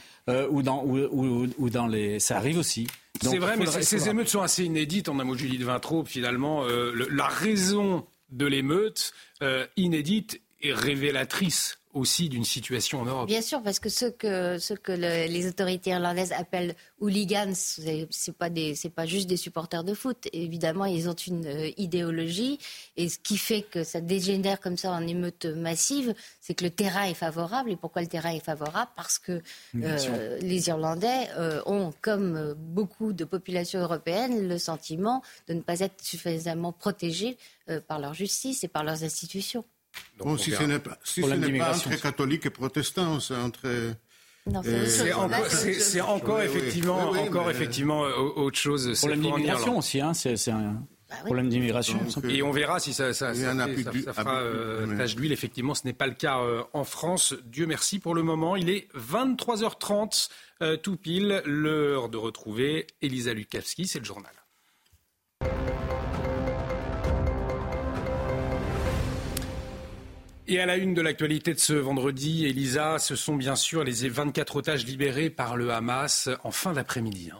ou, 0.50 0.62
dans, 0.62 0.84
ou, 0.84 1.70
dans 1.70 1.86
les... 1.86 2.18
Ça 2.18 2.36
arrive 2.36 2.58
aussi. 2.58 2.86
C'est 3.20 3.38
vrai, 3.38 3.56
mais 3.56 3.66
ces 3.66 4.08
émeutes 4.08 4.28
sont 4.28 4.42
assez 4.42 4.64
inédites. 4.64 5.08
En 5.08 5.18
un 5.18 5.24
mot, 5.24 5.34
Julie 5.34 5.58
de 5.58 5.64
Vintraube, 5.64 6.06
finalement, 6.06 6.64
la 6.64 7.26
raison 7.26 8.06
de 8.30 8.46
l'émeute 8.46 9.12
inédite 9.76 10.40
révélatrice 10.62 11.78
aussi 11.94 12.28
d'une 12.28 12.44
situation 12.44 13.00
en 13.00 13.04
Europe. 13.04 13.26
Bien 13.26 13.40
sûr, 13.40 13.62
parce 13.62 13.78
que 13.78 13.88
ce 13.88 14.06
que, 14.06 14.58
ce 14.58 14.74
que 14.74 14.92
les 14.92 15.46
autorités 15.46 15.90
irlandaises 15.90 16.32
appellent 16.32 16.74
hooligans, 17.00 17.54
c'est 17.54 18.36
pas 18.36 18.50
des, 18.50 18.74
c'est 18.74 18.90
pas 18.90 19.06
juste 19.06 19.28
des 19.28 19.36
supporters 19.36 19.84
de 19.84 19.94
foot. 19.94 20.28
Évidemment, 20.32 20.84
ils 20.84 21.08
ont 21.08 21.14
une 21.14 21.46
euh, 21.46 21.70
idéologie, 21.76 22.58
et 22.96 23.08
ce 23.08 23.18
qui 23.18 23.38
fait 23.38 23.62
que 23.62 23.84
ça 23.84 24.00
dégénère 24.00 24.60
comme 24.60 24.76
ça 24.76 24.90
en 24.92 25.06
émeute 25.06 25.46
massive, 25.46 26.14
c'est 26.40 26.54
que 26.54 26.64
le 26.64 26.70
terrain 26.70 27.04
est 27.04 27.14
favorable. 27.14 27.70
Et 27.70 27.76
pourquoi 27.76 28.02
le 28.02 28.08
terrain 28.08 28.30
est 28.30 28.44
favorable? 28.44 28.90
Parce 28.96 29.18
que 29.18 29.40
euh, 29.76 30.38
les 30.40 30.68
Irlandais 30.68 31.28
euh, 31.36 31.62
ont, 31.66 31.92
comme 32.02 32.54
beaucoup 32.54 33.12
de 33.12 33.24
populations 33.24 33.80
européennes, 33.80 34.48
le 34.48 34.58
sentiment 34.58 35.22
de 35.48 35.54
ne 35.54 35.60
pas 35.60 35.80
être 35.80 36.02
suffisamment 36.02 36.72
protégés 36.72 37.38
par 37.88 37.98
leur 37.98 38.12
justice 38.12 38.62
et 38.62 38.68
par 38.68 38.84
leurs 38.84 39.04
institutions 39.04 39.64
si 40.38 40.50
ce 40.50 40.62
n'est 40.62 40.78
pas, 40.78 40.98
si 41.04 41.22
entre 41.22 42.00
catholiques 42.00 42.46
et 42.46 42.50
protestants, 42.50 43.20
c'est 43.20 43.36
entre... 43.36 43.68
C'est 44.86 46.00
encore, 46.00 46.42
effectivement, 46.42 47.10
encore 47.10 47.50
effectivement 47.50 48.00
autre 48.02 48.58
chose. 48.58 48.98
Problème 48.98 49.22
d'immigration 49.22 49.78
aussi, 49.78 50.00
hein, 50.00 50.12
c'est 50.14 50.50
un 50.50 50.82
bah 51.08 51.16
problème 51.24 51.48
d'immigration. 51.48 52.00
Et 52.28 52.42
on 52.42 52.50
verra 52.50 52.80
si 52.80 52.94
ça, 52.94 53.12
ça, 53.12 53.34
ça, 53.34 53.54
ça 53.54 54.12
fera 54.12 54.40
euh, 54.40 54.96
tâche 54.96 55.16
d'huile. 55.16 55.32
Effectivement, 55.32 55.74
ce 55.74 55.82
n'est 55.84 55.92
pas 55.92 56.06
le 56.06 56.14
cas 56.14 56.40
euh, 56.40 56.62
en 56.72 56.84
France. 56.84 57.34
Dieu 57.44 57.66
merci 57.66 57.98
pour 57.98 58.14
le 58.14 58.22
moment. 58.22 58.56
Il 58.56 58.70
est 58.70 58.88
23h30, 58.94 60.28
euh, 60.62 60.76
tout 60.76 60.96
pile, 60.96 61.42
l'heure 61.44 62.08
de 62.08 62.16
retrouver 62.16 62.86
Elisa 63.02 63.34
Lukavski, 63.34 63.86
c'est 63.86 63.98
le 63.98 64.04
journal. 64.04 64.32
Et 70.46 70.60
à 70.60 70.66
la 70.66 70.76
une 70.76 70.92
de 70.92 71.00
l'actualité 71.00 71.54
de 71.54 71.58
ce 71.58 71.72
vendredi, 71.72 72.44
Elisa, 72.44 72.98
ce 72.98 73.16
sont 73.16 73.34
bien 73.34 73.56
sûr 73.56 73.82
les 73.82 74.06
24 74.08 74.56
otages 74.56 74.84
libérés 74.84 75.30
par 75.30 75.56
le 75.56 75.70
Hamas 75.70 76.28
en 76.42 76.50
fin 76.50 76.74
d'après-midi. 76.74 77.30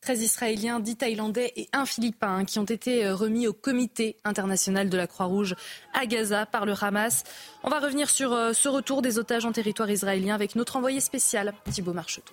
13 0.00 0.18
hein. 0.18 0.22
Israéliens, 0.22 0.80
10 0.80 0.96
Thaïlandais 0.96 1.52
et 1.56 1.68
un 1.74 1.84
Philippin 1.84 2.38
hein, 2.38 2.44
qui 2.46 2.58
ont 2.58 2.64
été 2.64 3.04
euh, 3.04 3.14
remis 3.14 3.46
au 3.46 3.52
comité 3.52 4.16
international 4.24 4.88
de 4.88 4.96
la 4.96 5.06
Croix-Rouge 5.06 5.56
à 5.92 6.06
Gaza 6.06 6.46
par 6.46 6.64
le 6.64 6.72
Hamas. 6.80 7.24
On 7.64 7.68
va 7.68 7.80
revenir 7.80 8.08
sur 8.08 8.32
euh, 8.32 8.54
ce 8.54 8.70
retour 8.70 9.02
des 9.02 9.18
otages 9.18 9.44
en 9.44 9.52
territoire 9.52 9.90
israélien 9.90 10.34
avec 10.34 10.56
notre 10.56 10.76
envoyé 10.76 11.00
spécial, 11.00 11.52
Thibault 11.70 11.92
Marcheteau. 11.92 12.32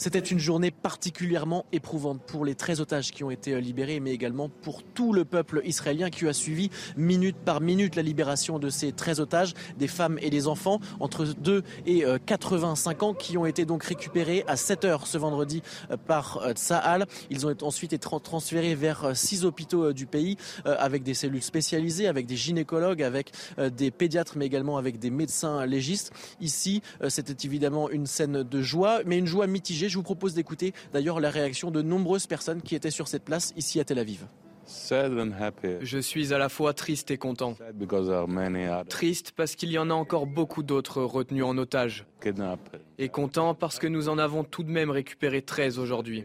C'était 0.00 0.20
une 0.20 0.38
journée 0.38 0.70
particulièrement 0.70 1.66
éprouvante 1.72 2.22
pour 2.22 2.44
les 2.44 2.54
13 2.54 2.80
otages 2.80 3.10
qui 3.10 3.24
ont 3.24 3.32
été 3.32 3.54
euh, 3.54 3.58
libérés, 3.58 3.98
mais 3.98 4.12
également 4.12 4.48
pour 4.48 4.84
tout 4.84 5.12
le 5.12 5.24
peuple 5.24 5.60
israélien 5.64 6.08
qui 6.08 6.28
a 6.28 6.32
suivi 6.32 6.70
minute 6.96 7.36
par 7.36 7.60
minute 7.60 7.96
la 7.96 8.02
libération 8.02 8.60
de 8.60 8.70
ces 8.70 8.92
13 8.92 9.18
otages, 9.18 9.54
des 9.76 9.88
femmes 9.88 10.16
et 10.22 10.30
des 10.30 10.46
enfants 10.46 10.78
entre 11.00 11.24
2 11.24 11.64
et 11.86 12.04
85 12.26 13.02
euh, 13.02 13.06
ans 13.06 13.14
qui 13.14 13.36
ont 13.36 13.44
été 13.44 13.64
donc 13.64 13.82
récupérés 13.82 14.44
à 14.46 14.54
7 14.54 14.84
heures 14.84 15.06
ce 15.08 15.18
vendredi 15.18 15.64
euh, 15.90 15.96
par 15.96 16.48
Tsahal. 16.54 17.06
Ils 17.30 17.48
ont 17.48 17.54
ensuite 17.62 17.92
été 17.92 17.98
transférés 17.98 18.76
vers 18.76 19.16
six 19.16 19.44
hôpitaux 19.44 19.92
du 19.92 20.06
pays 20.06 20.36
avec 20.64 21.02
des 21.02 21.14
cellules 21.14 21.42
spécialisées, 21.42 22.06
avec 22.06 22.26
des 22.26 22.36
gynécologues, 22.36 23.02
avec 23.02 23.32
des 23.72 23.90
pédiatres, 23.90 24.34
mais 24.36 24.46
également 24.46 24.78
avec 24.78 24.98
des 24.98 25.10
médecins 25.10 25.66
légistes. 25.66 26.12
Ici, 26.40 26.82
c'était 27.08 27.46
évidemment 27.46 27.90
une 27.90 28.06
scène 28.06 28.42
de 28.42 28.62
joie, 28.62 29.00
mais 29.04 29.18
une 29.18 29.26
joie 29.26 29.46
mitigée 29.46 29.87
je 29.88 29.96
vous 29.96 30.02
propose 30.02 30.34
d'écouter 30.34 30.72
d'ailleurs 30.92 31.20
la 31.20 31.30
réaction 31.30 31.70
de 31.70 31.82
nombreuses 31.82 32.26
personnes 32.26 32.62
qui 32.62 32.74
étaient 32.74 32.90
sur 32.90 33.08
cette 33.08 33.24
place 33.24 33.52
ici 33.56 33.80
à 33.80 33.84
Tel 33.84 33.98
Aviv. 33.98 34.26
Je 34.68 35.98
suis 35.98 36.34
à 36.34 36.38
la 36.38 36.48
fois 36.48 36.74
triste 36.74 37.10
et 37.10 37.16
content. 37.16 37.54
Triste 38.88 39.32
parce 39.32 39.56
qu'il 39.56 39.70
y 39.70 39.78
en 39.78 39.90
a 39.90 39.94
encore 39.94 40.26
beaucoup 40.26 40.62
d'autres 40.62 41.02
retenus 41.02 41.44
en 41.44 41.56
otage. 41.56 42.06
Et 42.98 43.08
content 43.08 43.54
parce 43.54 43.78
que 43.78 43.86
nous 43.86 44.08
en 44.08 44.18
avons 44.18 44.44
tout 44.44 44.62
de 44.62 44.70
même 44.70 44.90
récupéré 44.90 45.40
13 45.42 45.78
aujourd'hui. 45.78 46.24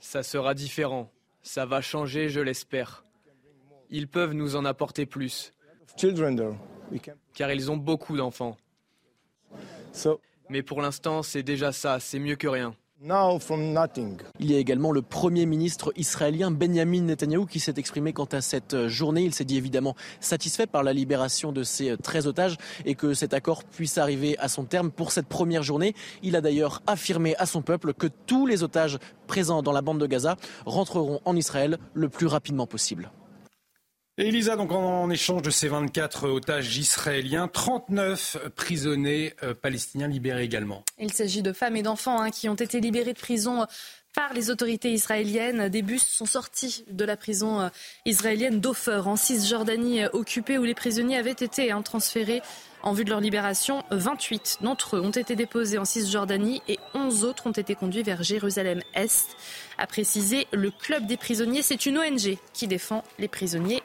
Ça 0.00 0.22
sera 0.22 0.54
différent. 0.54 1.10
Ça 1.42 1.66
va 1.66 1.80
changer, 1.80 2.28
je 2.28 2.40
l'espère. 2.40 3.04
Ils 3.90 4.06
peuvent 4.06 4.34
nous 4.34 4.54
en 4.54 4.64
apporter 4.64 5.06
plus. 5.06 5.52
Car 7.34 7.50
ils 7.52 7.70
ont 7.70 7.76
beaucoup 7.76 8.16
d'enfants. 8.16 8.56
Mais 10.48 10.62
pour 10.62 10.80
l'instant, 10.80 11.22
c'est 11.22 11.42
déjà 11.42 11.72
ça, 11.72 12.00
c'est 12.00 12.18
mieux 12.18 12.36
que 12.36 12.48
rien. 12.48 12.74
Il 14.40 14.50
y 14.50 14.56
a 14.56 14.58
également 14.58 14.90
le 14.90 15.02
Premier 15.02 15.46
ministre 15.46 15.92
israélien 15.96 16.50
Benjamin 16.50 17.02
Netanyahu 17.02 17.46
qui 17.46 17.60
s'est 17.60 17.74
exprimé 17.76 18.12
quant 18.12 18.24
à 18.24 18.40
cette 18.40 18.74
euh, 18.74 18.88
journée. 18.88 19.22
Il 19.22 19.32
s'est 19.32 19.44
dit 19.44 19.56
évidemment 19.56 19.94
satisfait 20.18 20.66
par 20.66 20.82
la 20.82 20.92
libération 20.92 21.52
de 21.52 21.62
ces 21.62 21.96
13 21.96 22.26
euh, 22.26 22.30
otages 22.30 22.56
et 22.86 22.96
que 22.96 23.14
cet 23.14 23.34
accord 23.34 23.62
puisse 23.62 23.98
arriver 23.98 24.36
à 24.38 24.48
son 24.48 24.64
terme 24.64 24.90
pour 24.90 25.12
cette 25.12 25.28
première 25.28 25.62
journée. 25.62 25.94
Il 26.24 26.34
a 26.34 26.40
d'ailleurs 26.40 26.82
affirmé 26.88 27.36
à 27.36 27.46
son 27.46 27.62
peuple 27.62 27.94
que 27.94 28.08
tous 28.26 28.46
les 28.46 28.64
otages 28.64 28.98
présents 29.28 29.62
dans 29.62 29.72
la 29.72 29.82
bande 29.82 30.00
de 30.00 30.06
Gaza 30.06 30.34
rentreront 30.66 31.20
en 31.24 31.36
Israël 31.36 31.78
le 31.94 32.08
plus 32.08 32.26
rapidement 32.26 32.66
possible. 32.66 33.12
Elisa, 34.18 34.56
donc 34.56 34.72
en, 34.72 35.08
échange 35.10 35.42
de 35.42 35.50
ces 35.50 35.68
24 35.68 36.28
otages 36.28 36.76
israéliens, 36.76 37.46
39 37.46 38.50
prisonniers 38.56 39.34
euh, 39.44 39.54
palestiniens 39.54 40.08
libérés 40.08 40.42
également. 40.42 40.82
Il 40.98 41.12
s'agit 41.12 41.40
de 41.40 41.52
femmes 41.52 41.76
et 41.76 41.82
d'enfants 41.82 42.20
hein, 42.20 42.30
qui 42.30 42.48
ont 42.48 42.56
été 42.56 42.80
libérés 42.80 43.12
de 43.12 43.18
prison 43.18 43.64
par 44.16 44.34
les 44.34 44.50
autorités 44.50 44.92
israéliennes. 44.92 45.68
Des 45.68 45.82
bus 45.82 46.04
sont 46.04 46.26
sortis 46.26 46.84
de 46.90 47.04
la 47.04 47.16
prison 47.16 47.60
euh, 47.60 47.68
israélienne 48.06 48.58
d'Ofer 48.58 49.02
en 49.06 49.14
Cisjordanie 49.14 50.02
euh, 50.02 50.08
occupée 50.12 50.58
où 50.58 50.64
les 50.64 50.74
prisonniers 50.74 51.16
avaient 51.16 51.30
été 51.30 51.70
hein, 51.70 51.82
transférés 51.82 52.42
en 52.82 52.92
vue 52.92 53.04
de 53.04 53.10
leur 53.10 53.20
libération. 53.20 53.84
28 53.92 54.58
d'entre 54.62 54.96
eux 54.96 55.00
ont 55.00 55.12
été 55.12 55.36
déposés 55.36 55.78
en 55.78 55.84
Cisjordanie 55.84 56.60
et 56.66 56.80
11 56.92 57.24
autres 57.24 57.46
ont 57.46 57.52
été 57.52 57.76
conduits 57.76 58.02
vers 58.02 58.24
Jérusalem-Est. 58.24 59.36
A 59.78 59.86
précisé 59.86 60.48
le 60.52 60.72
Club 60.72 61.06
des 61.06 61.16
prisonniers, 61.16 61.62
c'est 61.62 61.86
une 61.86 61.98
ONG 61.98 62.36
qui 62.52 62.66
défend 62.66 63.04
les 63.20 63.28
prisonniers 63.28 63.80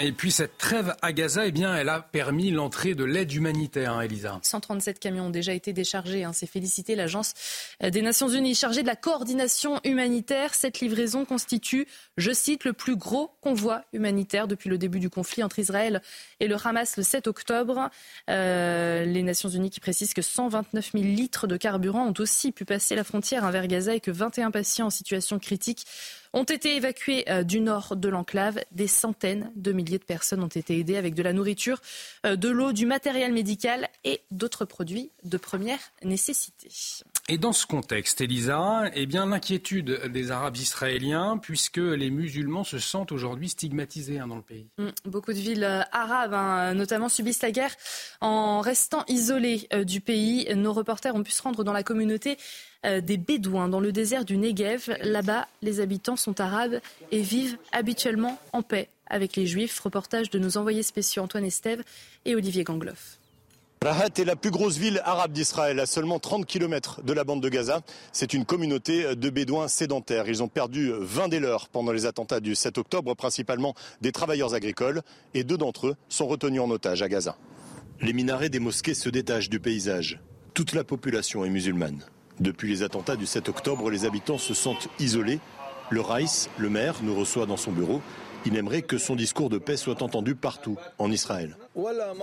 et 0.00 0.12
puis 0.12 0.30
cette 0.30 0.58
trêve 0.58 0.94
à 1.02 1.12
Gaza, 1.12 1.46
eh 1.46 1.52
bien, 1.52 1.74
elle 1.76 1.88
a 1.88 2.00
permis 2.00 2.50
l'entrée 2.50 2.94
de 2.94 3.04
l'aide 3.04 3.32
humanitaire, 3.32 3.94
hein, 3.94 4.00
Elisa. 4.00 4.38
137 4.42 4.98
camions 4.98 5.26
ont 5.26 5.30
déjà 5.30 5.52
été 5.52 5.72
déchargés. 5.72 6.24
Hein. 6.24 6.32
C'est 6.32 6.46
félicité 6.46 6.94
l'Agence 6.94 7.34
des 7.80 8.02
Nations 8.02 8.28
Unies 8.28 8.54
chargée 8.54 8.82
de 8.82 8.86
la 8.86 8.96
coordination 8.96 9.80
humanitaire. 9.84 10.54
Cette 10.54 10.80
livraison 10.80 11.24
constitue, 11.24 11.86
je 12.16 12.32
cite, 12.32 12.64
le 12.64 12.72
plus 12.72 12.96
gros 12.96 13.30
convoi 13.40 13.82
humanitaire 13.92 14.48
depuis 14.48 14.68
le 14.68 14.78
début 14.78 15.00
du 15.00 15.10
conflit 15.10 15.42
entre 15.42 15.58
Israël 15.58 16.02
et 16.40 16.48
le 16.48 16.56
Hamas 16.62 16.96
le 16.96 17.02
7 17.02 17.26
octobre. 17.26 17.90
Euh, 18.30 19.04
les 19.04 19.22
Nations 19.22 19.48
Unies 19.48 19.70
qui 19.70 19.80
précisent 19.80 20.14
que 20.14 20.22
129 20.22 20.92
000 20.92 21.04
litres 21.04 21.46
de 21.46 21.56
carburant 21.56 22.06
ont 22.06 22.14
aussi 22.18 22.52
pu 22.52 22.64
passer 22.64 22.94
la 22.94 23.04
frontière 23.04 23.50
vers 23.50 23.66
Gaza 23.66 23.94
et 23.94 24.00
que 24.00 24.10
21 24.10 24.50
patients 24.50 24.86
en 24.86 24.90
situation 24.90 25.38
critique 25.38 25.86
ont 26.32 26.44
été 26.44 26.76
évacués 26.76 27.24
euh, 27.28 27.42
du 27.42 27.60
nord 27.60 27.96
de 27.96 28.08
l'enclave. 28.08 28.60
Des 28.72 28.86
centaines 28.86 29.52
de 29.56 29.72
milliers 29.72 29.98
de 29.98 30.04
personnes 30.04 30.42
ont 30.42 30.48
été 30.48 30.78
aidées 30.78 30.96
avec 30.96 31.14
de 31.14 31.22
la 31.22 31.32
nourriture, 31.32 31.80
euh, 32.26 32.36
de 32.36 32.48
l'eau, 32.48 32.72
du 32.72 32.86
matériel 32.86 33.32
médical 33.32 33.88
et 34.04 34.22
d'autres 34.30 34.64
produits 34.64 35.10
de 35.24 35.36
première 35.36 35.80
nécessité. 36.02 36.68
Et 37.28 37.38
dans 37.38 37.52
ce 37.52 37.66
contexte, 37.66 38.20
Elisa, 38.20 38.90
eh 38.94 39.06
bien 39.06 39.26
l'inquiétude 39.26 40.06
des 40.06 40.30
Arabes 40.30 40.56
israéliens, 40.56 41.38
puisque 41.38 41.76
les 41.78 42.10
musulmans 42.10 42.64
se 42.64 42.78
sentent 42.78 43.12
aujourd'hui 43.12 43.48
stigmatisés 43.48 44.18
hein, 44.18 44.26
dans 44.26 44.36
le 44.36 44.42
pays. 44.42 44.68
Mm, 44.78 44.88
beaucoup 45.04 45.32
de 45.32 45.38
villes 45.38 45.64
euh, 45.64 45.82
arabes, 45.92 46.34
hein, 46.34 46.74
notamment, 46.74 47.08
subissent 47.08 47.42
la 47.42 47.50
guerre 47.50 47.74
en 48.20 48.60
restant 48.60 49.04
isolées 49.08 49.68
du 49.84 50.00
pays. 50.00 50.48
Nos 50.54 50.72
reporters 50.72 51.14
ont 51.14 51.22
pu 51.22 51.32
se 51.32 51.42
rendre 51.42 51.64
dans 51.64 51.72
la 51.72 51.82
communauté 51.82 52.38
des 52.84 53.16
Bédouins 53.16 53.68
dans 53.68 53.80
le 53.80 53.92
désert 53.92 54.24
du 54.24 54.36
Negev. 54.36 54.96
Là-bas, 55.02 55.46
les 55.62 55.80
habitants 55.80 56.16
sont 56.16 56.40
arabes 56.40 56.80
et 57.10 57.20
vivent 57.20 57.56
habituellement 57.72 58.38
en 58.52 58.62
paix 58.62 58.88
avec 59.06 59.36
les 59.36 59.46
Juifs. 59.46 59.78
Reportage 59.80 60.30
de 60.30 60.38
nos 60.38 60.56
envoyés 60.56 60.82
spéciaux 60.82 61.22
Antoine 61.22 61.44
Estève 61.44 61.82
et 62.24 62.34
Olivier 62.34 62.64
Gangloff. 62.64 63.18
Rahat 63.84 64.10
est 64.16 64.24
la 64.24 64.36
plus 64.36 64.52
grosse 64.52 64.76
ville 64.76 65.02
arabe 65.04 65.32
d'Israël, 65.32 65.80
à 65.80 65.86
seulement 65.86 66.20
30 66.20 66.46
km 66.46 67.02
de 67.02 67.12
la 67.12 67.24
bande 67.24 67.42
de 67.42 67.48
Gaza. 67.48 67.80
C'est 68.12 68.32
une 68.32 68.44
communauté 68.44 69.16
de 69.16 69.30
bédouins 69.30 69.66
sédentaires. 69.66 70.28
Ils 70.28 70.40
ont 70.40 70.46
perdu 70.46 70.92
20 70.96 71.26
des 71.26 71.40
leurs 71.40 71.68
pendant 71.68 71.90
les 71.90 72.06
attentats 72.06 72.38
du 72.38 72.54
7 72.54 72.78
octobre, 72.78 73.16
principalement 73.16 73.74
des 74.00 74.12
travailleurs 74.12 74.54
agricoles, 74.54 75.02
et 75.34 75.42
deux 75.42 75.56
d'entre 75.56 75.88
eux 75.88 75.96
sont 76.08 76.28
retenus 76.28 76.60
en 76.60 76.70
otage 76.70 77.02
à 77.02 77.08
Gaza. 77.08 77.36
Les 78.00 78.12
minarets 78.12 78.50
des 78.50 78.60
mosquées 78.60 78.94
se 78.94 79.08
détachent 79.08 79.50
du 79.50 79.58
paysage. 79.58 80.20
Toute 80.54 80.74
la 80.74 80.84
population 80.84 81.44
est 81.44 81.50
musulmane. 81.50 82.04
Depuis 82.42 82.68
les 82.68 82.82
attentats 82.82 83.14
du 83.14 83.24
7 83.24 83.48
octobre, 83.50 83.88
les 83.88 84.04
habitants 84.04 84.36
se 84.36 84.52
sentent 84.52 84.88
isolés. 84.98 85.38
Le 85.90 86.00
Raïs, 86.00 86.50
le 86.58 86.68
maire, 86.68 86.96
nous 87.04 87.14
reçoit 87.14 87.46
dans 87.46 87.56
son 87.56 87.70
bureau. 87.70 88.00
Il 88.44 88.56
aimerait 88.56 88.82
que 88.82 88.98
son 88.98 89.14
discours 89.14 89.48
de 89.48 89.58
paix 89.58 89.76
soit 89.76 90.02
entendu 90.02 90.34
partout 90.34 90.76
en 90.98 91.12
Israël. 91.12 91.56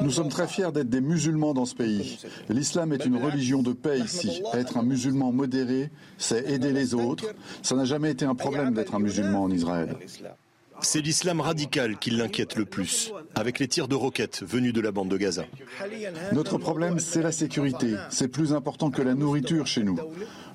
Nous 0.01 0.11
sommes 0.11 0.27
très 0.27 0.45
fiers 0.45 0.73
d'être 0.73 0.89
des 0.89 0.99
musulmans 0.99 1.53
dans 1.53 1.63
ce 1.63 1.73
pays. 1.73 2.19
L'islam 2.49 2.91
est 2.91 3.05
une 3.05 3.15
religion 3.15 3.61
de 3.61 3.71
paix 3.71 3.99
ici. 3.99 4.43
Être 4.53 4.75
un 4.75 4.83
musulman 4.83 5.31
modéré, 5.31 5.89
c'est 6.17 6.49
aider 6.49 6.73
les 6.73 6.93
autres. 6.93 7.33
Ça 7.61 7.75
n'a 7.75 7.85
jamais 7.85 8.11
été 8.11 8.25
un 8.25 8.35
problème 8.35 8.73
d'être 8.73 8.95
un 8.95 8.99
musulman 8.99 9.43
en 9.43 9.51
Israël. 9.51 9.95
C'est 10.81 11.01
l'islam 11.01 11.41
radical 11.41 11.97
qui 11.97 12.11
l'inquiète 12.11 12.55
le 12.55 12.65
plus, 12.65 13.11
avec 13.35 13.59
les 13.59 13.67
tirs 13.67 13.87
de 13.87 13.95
roquettes 13.95 14.43
venus 14.43 14.73
de 14.73 14.81
la 14.81 14.91
bande 14.91 15.09
de 15.09 15.17
Gaza. 15.17 15.45
Notre 16.33 16.57
problème, 16.57 16.99
c'est 16.99 17.21
la 17.21 17.31
sécurité. 17.31 17.95
C'est 18.09 18.27
plus 18.27 18.53
important 18.53 18.89
que 18.89 19.01
la 19.01 19.13
nourriture 19.13 19.67
chez 19.67 19.83
nous. 19.83 19.97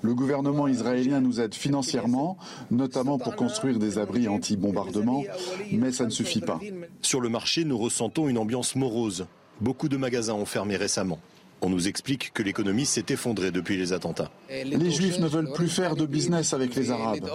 Le 0.03 0.15
gouvernement 0.15 0.69
israélien 0.69 1.21
nous 1.21 1.41
aide 1.41 1.55
financièrement, 1.55 2.37
notamment 2.71 3.19
pour 3.19 3.37
construire 3.37 3.79
des 3.79 3.99
abris 3.99 4.29
anti-bombardement, 4.29 5.25
mais 5.73 5.93
ça 5.93 6.05
ne 6.05 6.11
suffit 6.11 6.41
pas. 6.41 6.61
Sur 7.03 7.21
le 7.21 7.29
marché, 7.29 7.65
nous 7.65 7.79
ressentons 7.79 8.29
une 8.29 8.39
ambiance 8.39 8.77
morose. 8.77 9.27
Beaucoup 9.61 9.89
de 9.89 9.97
magasins 9.97 10.35
ont 10.35 10.47
fermé 10.47 10.77
récemment. 10.77 11.21
On 11.65 11.71
nous 11.71 11.89
explique 11.89 12.31
que 12.35 12.43
l'économie 12.43 12.85
s'est 12.85 13.07
effondrée 13.09 13.51
depuis 13.51 13.79
les 13.79 13.95
attentats. 13.95 14.31
Les 14.51 14.91
Juifs 14.91 15.19
ne 15.19 15.27
veulent 15.27 15.51
plus 15.51 15.69
faire 15.69 15.97
de 15.97 16.05
business 16.05 16.53
avec 16.53 16.75
les 16.75 16.91
Arabes. 16.91 17.27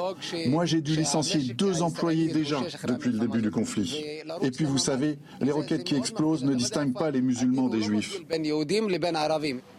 Moi, 0.46 0.66
j'ai 0.66 0.82
dû 0.82 0.96
licencier 0.96 1.54
deux 1.54 1.82
employés 1.82 2.32
déjà 2.32 2.60
depuis 2.88 3.10
le 3.10 3.18
début 3.18 3.42
du 3.42 3.50
conflit. 3.50 4.06
Et 4.44 4.52
puis, 4.52 4.66
vous 4.66 4.78
savez, 4.78 5.18
les 5.42 5.52
roquettes 5.52 5.84
qui 5.84 5.96
explosent 5.96 6.44
ne 6.44 6.54
distinguent 6.54 6.94
pas 6.94 7.10
les 7.10 7.22
musulmans 7.22 7.70
des 7.70 7.82
Juifs. 7.82 8.22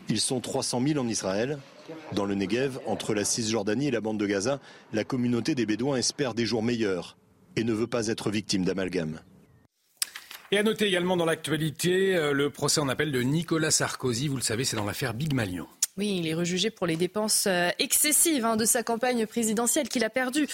Ils 0.08 0.20
sont 0.20 0.40
300 0.40 0.82
000 0.84 0.98
en 0.98 1.06
Israël. 1.06 1.58
Dans 2.12 2.24
le 2.24 2.34
Negev, 2.34 2.80
entre 2.86 3.14
la 3.14 3.24
Cisjordanie 3.24 3.86
et 3.86 3.92
la 3.92 4.00
bande 4.00 4.18
de 4.18 4.26
Gaza, 4.26 4.58
la 4.92 5.04
communauté 5.04 5.54
des 5.54 5.66
Bédouins 5.66 5.96
espère 5.96 6.34
des 6.34 6.44
jours 6.44 6.64
meilleurs 6.64 7.16
et 7.54 7.62
ne 7.62 7.72
veut 7.72 7.86
pas 7.86 8.08
être 8.08 8.30
victime 8.30 8.64
d'amalgame. 8.64 9.20
Et 10.52 10.58
à 10.58 10.64
noter 10.64 10.86
également 10.86 11.16
dans 11.16 11.26
l'actualité 11.26 12.16
euh, 12.16 12.32
le 12.32 12.50
procès 12.50 12.80
en 12.80 12.88
appel 12.88 13.12
de 13.12 13.22
Nicolas 13.22 13.70
Sarkozy. 13.70 14.26
Vous 14.26 14.34
le 14.34 14.42
savez, 14.42 14.64
c'est 14.64 14.74
dans 14.74 14.84
l'affaire 14.84 15.14
Big 15.14 15.32
Malion. 15.32 15.68
Oui, 15.96 16.16
il 16.18 16.26
est 16.26 16.34
rejugé 16.34 16.70
pour 16.70 16.88
les 16.88 16.96
dépenses 16.96 17.44
euh, 17.46 17.68
excessives 17.78 18.44
hein, 18.44 18.56
de 18.56 18.64
sa 18.64 18.82
campagne 18.82 19.26
présidentielle 19.26 19.88
qu'il 19.88 20.02
a 20.02 20.10
perdue. 20.10 20.48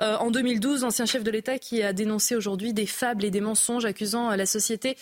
Euh, 0.00 0.16
en 0.16 0.30
2012, 0.30 0.82
l'ancien 0.82 1.06
chef 1.06 1.22
de 1.22 1.30
l'État 1.30 1.58
qui 1.58 1.82
a 1.82 1.92
dénoncé 1.92 2.34
aujourd'hui 2.34 2.72
des 2.72 2.86
fables 2.86 3.24
et 3.24 3.30
des 3.30 3.40
mensonges 3.40 3.84
accusant 3.84 4.30
la 4.30 4.46
société 4.46 4.96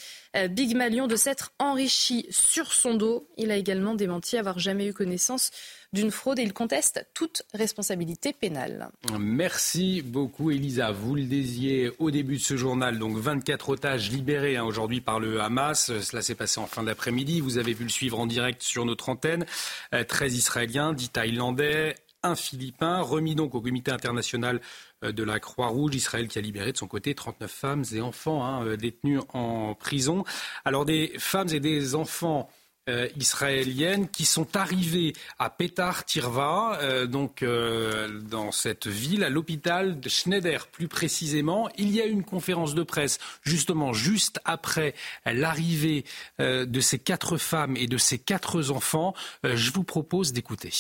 Big 0.51 0.77
Malion 0.77 1.09
de 1.09 1.17
s'être 1.17 1.53
enrichi 1.59 2.27
sur 2.31 2.73
son 2.73 2.95
dos. 2.95 3.27
Il 3.37 3.51
a 3.51 3.57
également 3.57 3.95
démenti 3.95 4.37
avoir 4.37 4.61
jamais 4.61 4.87
eu 4.87 4.93
connaissance 4.93 5.51
d'une 5.93 6.11
fraude 6.11 6.39
et 6.39 6.43
il 6.43 6.53
conteste 6.53 7.07
toute 7.15 7.43
responsabilité 7.53 8.33
pénale. 8.33 8.91
Merci 9.19 10.03
beaucoup 10.03 10.51
Elisa. 10.51 10.93
Vous 10.93 11.15
le 11.15 11.25
disiez 11.25 11.91
au 11.99 12.11
début 12.11 12.37
de 12.37 12.43
ce 12.43 12.57
journal, 12.57 12.99
donc 12.99 13.17
24 13.17 13.71
otages 13.71 14.11
libérés 14.11 14.57
hein, 14.57 14.65
aujourd'hui 14.65 15.01
par 15.01 15.19
le 15.19 15.41
Hamas. 15.41 15.99
Cela 16.01 16.23
s'est 16.23 16.35
passé 16.35 16.61
en 16.61 16.67
fin 16.67 16.85
d'après-midi. 16.85 17.41
Vous 17.41 17.59
avez 17.59 17.75
pu 17.75 17.83
le 17.83 17.89
suivre 17.89 18.21
en 18.21 18.27
direct 18.27 18.63
sur 18.63 18.85
notre 18.85 19.09
antenne. 19.09 19.47
13 19.91 20.33
euh, 20.33 20.37
Israéliens, 20.37 20.93
10 20.93 21.11
Thaïlandais, 21.11 21.97
un 22.23 22.35
Philippin, 22.35 23.01
remis 23.01 23.35
donc 23.35 23.55
au 23.55 23.61
comité 23.61 23.91
international 23.91 24.61
euh, 25.05 25.13
de 25.13 25.23
la 25.23 25.41
Croix-Rouge, 25.41 25.95
Israël 25.95 26.29
qui 26.29 26.39
a 26.39 26.43
libéré 26.43 26.73
de 26.73 26.77
son 26.77 26.89
côté 26.89 27.15
39 27.15 27.51
femmes 27.51 27.85
et 27.93 28.01
enfants 28.01 28.45
hein, 28.45 28.65
euh, 28.65 28.77
détenus 28.77 29.21
en 29.33 29.75
prison. 29.75 30.25
Alors 30.65 30.85
des 30.85 31.13
femmes 31.19 31.49
et 31.51 31.61
des 31.61 31.95
enfants 31.95 32.51
euh, 32.89 33.09
israéliennes 33.17 34.09
qui 34.09 34.25
sont 34.25 34.57
arrivées 34.57 35.13
à 35.39 35.51
Petar 35.51 36.05
Tirva, 36.05 37.07
donc 37.07 37.45
dans 37.45 38.53
cette 38.53 38.87
ville, 38.87 39.23
à 39.23 39.29
l'hôpital 39.29 40.01
de 40.01 40.09
Schneider 40.09 40.67
plus 40.67 40.89
précisément. 40.89 41.69
Il 41.77 41.91
y 41.91 42.01
a 42.01 42.07
eu 42.07 42.11
une 42.11 42.25
conférence 42.25 42.75
de 42.75 42.83
presse 42.83 43.19
justement 43.43 43.93
juste 43.93 44.41
après 44.45 44.95
l'arrivée 45.27 46.05
de 46.39 46.81
ces 46.81 46.99
quatre 46.99 47.37
femmes 47.37 47.77
et 47.77 47.87
de 47.87 47.99
ces 47.99 48.19
quatre 48.19 48.71
enfants. 48.71 49.15
je 49.45 49.71
vous 49.73 49.85
propose 49.85 50.33
d'écouter. 50.33 50.73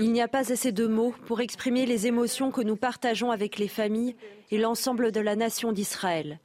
Il 0.00 0.12
n'y 0.12 0.20
a 0.20 0.28
pas 0.28 0.52
assez 0.52 0.72
de 0.72 0.86
mots 0.86 1.14
pour 1.26 1.40
exprimer 1.40 1.86
les 1.86 2.06
émotions 2.06 2.50
que 2.50 2.60
nous 2.60 2.76
partageons 2.76 3.30
avec 3.30 3.58
les 3.58 3.68
familles 3.68 4.16
et 4.50 4.58
l'ensemble 4.58 5.12
de 5.12 5.20
la 5.20 5.36
nation 5.36 5.72
d'Israël. 5.72 6.40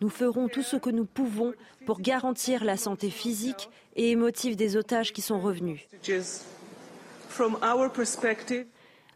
Nous 0.00 0.08
ferons 0.08 0.48
tout 0.48 0.62
ce 0.62 0.76
que 0.76 0.90
nous 0.90 1.04
pouvons 1.04 1.52
pour 1.86 2.00
garantir 2.00 2.64
la 2.64 2.76
santé 2.76 3.10
physique 3.10 3.70
et 3.96 4.10
émotive 4.10 4.56
des 4.56 4.76
otages 4.76 5.12
qui 5.12 5.22
sont 5.22 5.40
revenus. 5.40 5.80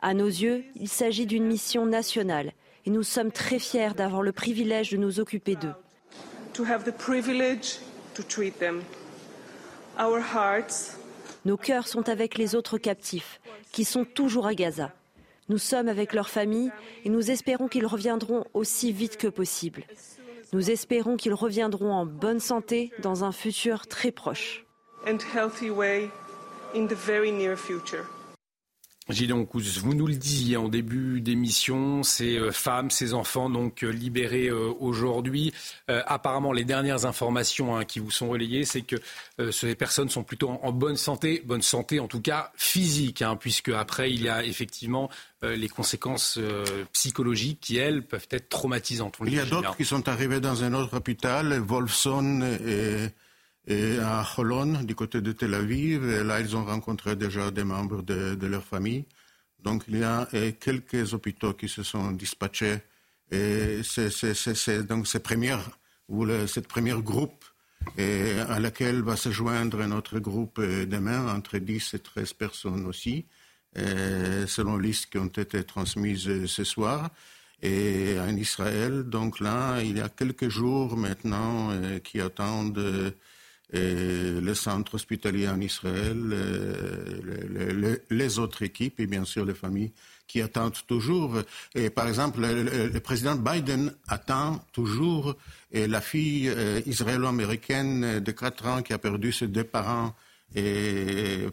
À 0.02 0.14
nos 0.14 0.26
yeux, 0.26 0.64
il 0.76 0.88
s'agit 0.88 1.26
d'une 1.26 1.46
mission 1.46 1.86
nationale 1.86 2.52
et 2.84 2.90
nous 2.90 3.02
sommes 3.02 3.32
très 3.32 3.58
fiers 3.58 3.94
d'avoir 3.96 4.22
le 4.22 4.32
privilège 4.32 4.90
de 4.90 4.96
nous 4.96 5.20
occuper 5.20 5.56
d'eux. 5.56 5.74
Nos 11.44 11.56
cœurs 11.56 11.86
sont 11.86 12.08
avec 12.08 12.38
les 12.38 12.54
autres 12.54 12.78
captifs, 12.78 13.40
qui 13.72 13.84
sont 13.84 14.04
toujours 14.04 14.46
à 14.46 14.54
Gaza. 14.54 14.92
Nous 15.48 15.58
sommes 15.58 15.88
avec 15.88 16.12
leurs 16.12 16.28
familles 16.28 16.72
et 17.04 17.08
nous 17.08 17.30
espérons 17.30 17.68
qu'ils 17.68 17.86
reviendront 17.86 18.44
aussi 18.52 18.90
vite 18.90 19.16
que 19.16 19.28
possible. 19.28 19.84
Nous 20.52 20.70
espérons 20.70 21.16
qu'ils 21.16 21.34
reviendront 21.34 21.92
en 21.92 22.06
bonne 22.06 22.40
santé 22.40 22.90
dans 23.00 23.24
un 23.24 23.32
futur 23.32 23.86
très 23.86 24.10
proche. 24.10 24.64
Gideon 29.08 29.46
vous 29.82 29.94
nous 29.94 30.06
le 30.06 30.16
disiez 30.16 30.56
en 30.56 30.68
début 30.68 31.20
d'émission, 31.20 32.02
ces 32.02 32.36
euh, 32.36 32.50
femmes, 32.50 32.90
ces 32.90 33.14
enfants 33.14 33.48
donc 33.48 33.84
euh, 33.84 33.88
libérés 33.88 34.48
euh, 34.48 34.72
aujourd'hui. 34.80 35.52
apparemment, 35.88 36.52
les 36.52 36.64
dernières 36.64 37.06
informations 37.06 37.76
hein, 37.76 37.84
qui 37.84 38.00
vous 38.00 38.10
sont 38.10 38.28
relayées, 38.28 38.64
c'est 38.64 38.82
que 38.82 38.96
ces 39.50 39.74
personnes 39.74 40.08
sont 40.08 40.24
plutôt 40.24 40.50
en, 40.50 40.72
bonne 40.72 40.96
santé, 40.96 41.42
bonne 41.44 41.62
santé 41.62 42.00
en 42.00 42.08
tout 42.08 42.20
cas 42.20 42.52
physique, 42.56 43.22
hein, 43.22 43.36
puisque 43.36 43.68
après 43.68 44.10
il 44.10 44.22
y 44.22 44.28
a 44.28 44.44
effectivement 44.44 45.08
les 45.42 45.68
conséquences 45.68 46.38
psychologiques 46.92 47.60
qui 47.60 47.76
elles 47.76 48.02
peuvent 48.02 48.26
être 48.30 48.48
traumatisantes. 48.48 49.16
il 49.26 49.34
y 49.34 49.40
a 49.40 49.44
d'autres 49.44 49.76
qui 49.76 49.84
sont 49.84 50.08
arrivés 50.08 50.40
dans 50.40 50.64
un 50.64 50.74
autre 50.74 50.96
hôpital, 50.96 51.58
Wolfson 51.60 52.42
et 52.66 53.08
à 53.68 54.24
Holon, 54.36 54.82
du 54.82 54.94
côté 54.94 55.20
de 55.20 55.32
Tel 55.32 55.54
Aviv. 55.54 56.06
Là, 56.22 56.40
ils 56.40 56.56
ont 56.56 56.64
rencontré 56.64 57.16
déjà 57.16 57.50
des 57.50 57.64
membres 57.64 58.02
de, 58.02 58.46
leur 58.46 58.64
famille. 58.64 59.04
Donc, 59.62 59.84
il 59.88 59.98
y 59.98 60.04
a 60.04 60.28
quelques 60.60 61.14
hôpitaux 61.14 61.54
qui 61.54 61.68
se 61.68 61.82
sont 61.82 62.12
dispatchés. 62.12 62.78
Et 63.30 63.80
c'est 63.82 64.86
donc 64.86 65.08
cette 65.08 65.24
première, 65.24 65.60
ou 66.08 66.26
cette 66.46 66.68
première 66.68 67.02
groupe 67.02 67.44
à 67.98 68.60
laquelle 68.60 69.02
va 69.02 69.16
se 69.16 69.30
joindre 69.30 69.84
notre 69.86 70.18
groupe 70.18 70.60
demain, 70.60 71.34
entre 71.34 71.58
10 71.58 71.94
et 71.94 71.98
13 71.98 72.32
personnes 72.34 72.86
aussi, 72.86 73.26
selon 73.74 74.76
les 74.76 74.88
listes 74.88 75.06
qui 75.10 75.18
ont 75.18 75.26
été 75.26 75.64
transmises 75.64 76.46
ce 76.46 76.64
soir 76.64 77.10
et 77.62 78.16
en 78.20 78.36
Israël. 78.36 79.04
Donc 79.04 79.40
là, 79.40 79.80
il 79.82 79.98
y 79.98 80.00
a 80.00 80.08
quelques 80.08 80.48
jours 80.48 80.96
maintenant 80.96 81.70
qui 82.04 82.20
attendent 82.20 83.12
et 83.72 84.40
le 84.40 84.54
centre 84.54 84.94
hospitalier 84.94 85.48
en 85.48 85.60
Israël, 85.60 86.16
euh, 86.32 87.96
les, 88.10 88.38
autres 88.38 88.62
équipes 88.62 89.00
et 89.00 89.06
bien 89.06 89.24
sûr 89.24 89.44
les 89.44 89.54
familles 89.54 89.92
qui 90.28 90.40
attendent 90.40 90.78
toujours. 90.86 91.38
Et 91.74 91.90
par 91.90 92.06
exemple, 92.06 92.40
le, 92.42 92.98
président 93.00 93.34
Biden 93.34 93.92
attend 94.06 94.64
toujours 94.72 95.36
la 95.72 96.00
fille 96.00 96.48
euh, 96.48 96.80
israélo-américaine 96.86 98.20
de 98.20 98.32
4 98.32 98.66
ans 98.66 98.82
qui 98.82 98.92
a 98.92 98.98
perdu 98.98 99.32
ses 99.32 99.48
deux 99.48 99.64
parents 99.64 100.14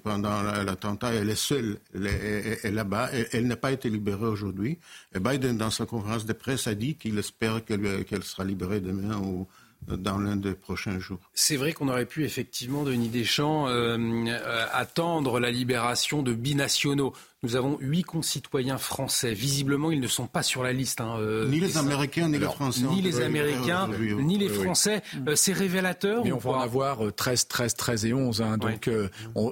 pendant 0.04 0.44
l'attentat, 0.44 1.14
elle 1.14 1.30
est 1.30 1.36
seule 1.36 1.80
là-bas. 1.94 3.10
Elle, 3.32 3.48
n'a 3.48 3.58
pas 3.58 3.72
été 3.72 3.90
libérée 3.90 4.28
aujourd'hui. 4.28 4.80
Biden, 5.14 5.58
dans 5.58 5.72
sa 5.72 5.86
conférence 5.86 6.26
de 6.26 6.32
presse, 6.32 6.68
a 6.68 6.76
dit 6.76 6.96
qu'il 6.96 7.18
espère 7.18 7.66
qu'elle 7.66 8.24
sera 8.24 8.46
libérée 8.46 8.80
demain 8.80 9.18
ou 9.18 9.48
dans 9.88 10.18
l'un 10.18 10.36
des 10.36 10.54
prochains 10.54 11.00
jours. 11.00 11.20
C'est 11.34 11.58
vrai 11.58 11.74
qu'on 11.74 11.88
aurait 11.90 12.06
pu 12.06 12.26
effectivement, 12.26 12.84
Denis 12.84 13.10
Deschamps, 13.10 13.68
euh, 13.68 13.98
euh, 13.98 14.66
attendre 14.72 15.40
la 15.40 15.52
libération 15.52 16.24
de 16.24 16.34
binationaux. 16.34 17.14
Nous 17.44 17.58
avons 17.58 17.78
huit 17.82 18.04
concitoyens 18.04 18.78
français. 18.78 19.34
Visiblement, 19.34 19.92
ils 19.92 20.00
ne 20.00 20.08
sont 20.08 20.28
pas 20.28 20.44
sur 20.44 20.64
la 20.64 20.72
liste. 20.72 21.02
Hein, 21.02 21.18
euh, 21.20 21.48
ni 21.50 21.60
les 21.60 21.78
Américains, 21.78 22.30
ni 22.30 22.40
les 22.40 22.46
Français. 22.46 22.84
Ni 22.84 23.02
les 23.02 23.20
Américains, 23.20 23.90
ni 24.00 24.38
les 24.38 24.50
Français. 24.50 25.02
c'est 25.36 25.54
révélateur. 25.54 26.24
Mais 26.24 26.32
on 26.32 26.38
va 26.38 26.52
en 26.52 26.62
avoir 26.62 27.00
13, 27.14 27.48
13, 27.48 27.76
13 27.76 28.06
et 28.06 28.14
11. 28.14 28.42
Hein, 28.42 28.58
donc, 28.58 28.90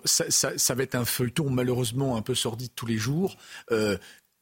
ça, 0.05 0.75
va 0.75 0.83
être 0.83 0.95
un 0.95 1.05
feuilleton 1.05 1.49
malheureusement 1.49 2.15
un 2.15 2.21
peu 2.21 2.35
sordide 2.35 2.71
tous 2.75 2.85
les 2.85 2.97
jours 2.97 3.35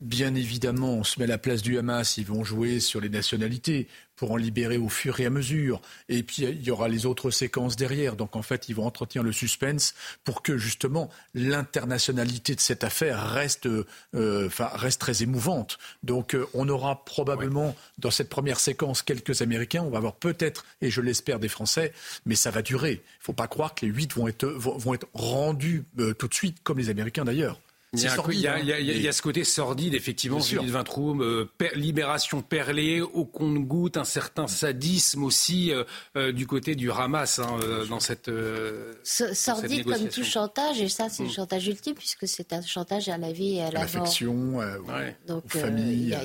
Bien 0.02 0.34
évidemment, 0.34 0.94
on 0.94 1.04
se 1.04 1.20
met 1.20 1.26
à 1.26 1.28
la 1.28 1.38
place 1.38 1.62
du 1.62 1.78
Hamas, 1.78 2.16
ils 2.16 2.26
vont 2.26 2.46
jouer 2.46 2.80
sur 2.80 3.02
les 3.02 3.10
nationalités 3.10 3.90
pour 4.16 4.32
en 4.32 4.38
libérer 4.38 4.78
au 4.78 4.88
fur 4.88 5.20
et 5.20 5.26
à 5.26 5.30
mesure. 5.30 5.82
Et 6.08 6.24
puis, 6.24 6.44
il 6.44 6.64
y 6.64 6.72
aura 6.72 6.88
les 6.88 7.06
autres 7.06 7.32
séquences 7.32 7.76
derrière. 7.76 8.16
Donc, 8.16 8.38
en 8.38 8.42
fait, 8.42 8.70
ils 8.70 8.76
vont 8.76 8.86
entretenir 8.86 9.24
le 9.24 9.34
suspense 9.34 9.96
pour 10.24 10.42
que, 10.42 10.58
justement, 10.58 11.10
l'internationalité 11.34 12.56
de 12.56 12.62
cette 12.62 12.86
affaire 12.86 13.30
reste, 13.32 13.66
euh, 13.66 14.48
enfin, 14.48 14.70
reste 14.74 15.02
très 15.02 15.22
émouvante. 15.22 15.78
Donc, 16.04 16.34
euh, 16.34 16.48
on 16.54 16.70
aura 16.70 17.04
probablement, 17.04 17.76
dans 17.98 18.12
cette 18.12 18.30
première 18.30 18.62
séquence, 18.62 19.02
quelques 19.02 19.42
Américains. 19.42 19.84
On 19.84 19.90
va 19.90 19.98
avoir 19.98 20.16
peut-être, 20.16 20.66
et 20.82 20.90
je 20.92 21.02
l'espère, 21.02 21.40
des 21.40 21.50
Français. 21.50 21.92
Mais 22.26 22.36
ça 22.36 22.52
va 22.52 22.62
durer. 22.62 22.92
Il 22.92 23.20
ne 23.20 23.24
faut 23.24 23.34
pas 23.34 23.48
croire 23.48 23.76
que 23.76 23.86
les 23.86 23.92
huit 23.92 24.14
vont 24.14 24.30
être, 24.30 24.48
vont, 24.48 24.94
être 24.94 25.08
rendus 25.14 25.84
euh, 26.00 26.14
tout 26.14 26.30
de 26.30 26.34
suite, 26.34 26.58
comme 26.64 26.78
les 26.78 26.90
Américains 26.90 27.26
d'ailleurs. 27.26 27.60
Il 27.94 28.02
y, 28.02 28.08
a, 28.08 28.60
il, 28.60 28.66
y 28.68 28.72
a, 28.72 28.80
il, 28.80 29.02
y 29.02 29.08
a, 29.08 29.12
ce 29.12 29.24
côté 29.24 29.44
sordide, 29.44 29.96
effectivement, 29.96 30.40
Judith 30.40 30.70
Vintroum, 30.70 31.24
euh, 31.24 31.50
per, 31.58 31.72
libération 31.74 32.44
perlée, 32.44 33.02
au 33.02 33.26
compte-goutte, 33.26 33.98
un 33.98 34.04
certain 34.04 34.46
sadisme 34.46 35.24
aussi 35.24 35.72
euh, 35.72 35.84
euh, 36.16 36.32
du 36.32 36.46
côté 36.46 36.76
du 36.76 36.92
Hamas 36.92 37.40
hein, 37.40 37.58
dans 37.90 38.00
cette. 38.00 38.30
Euh, 38.30 38.94
sordide 39.04 39.86
dans 39.86 39.94
cette 39.94 40.02
comme 40.02 40.10
tout 40.10 40.24
chantage, 40.24 40.80
et 40.82 40.88
ça, 40.88 41.10
c'est 41.10 41.24
mm. 41.24 41.28
le 41.28 41.32
chantage 41.32 41.68
ultime, 41.68 41.96
puisque 41.96 42.28
c'est 42.28 42.54
un 42.54 42.62
chantage 42.62 43.10
à 43.10 43.18
la 43.18 43.32
vie 43.32 43.56
et 43.56 43.64
à 43.64 43.72
la 43.72 43.80
L'affection, 43.80 44.36
mort. 44.36 44.64
Ouais. 44.88 45.18
Donc, 45.28 45.48
famille. 45.48 46.16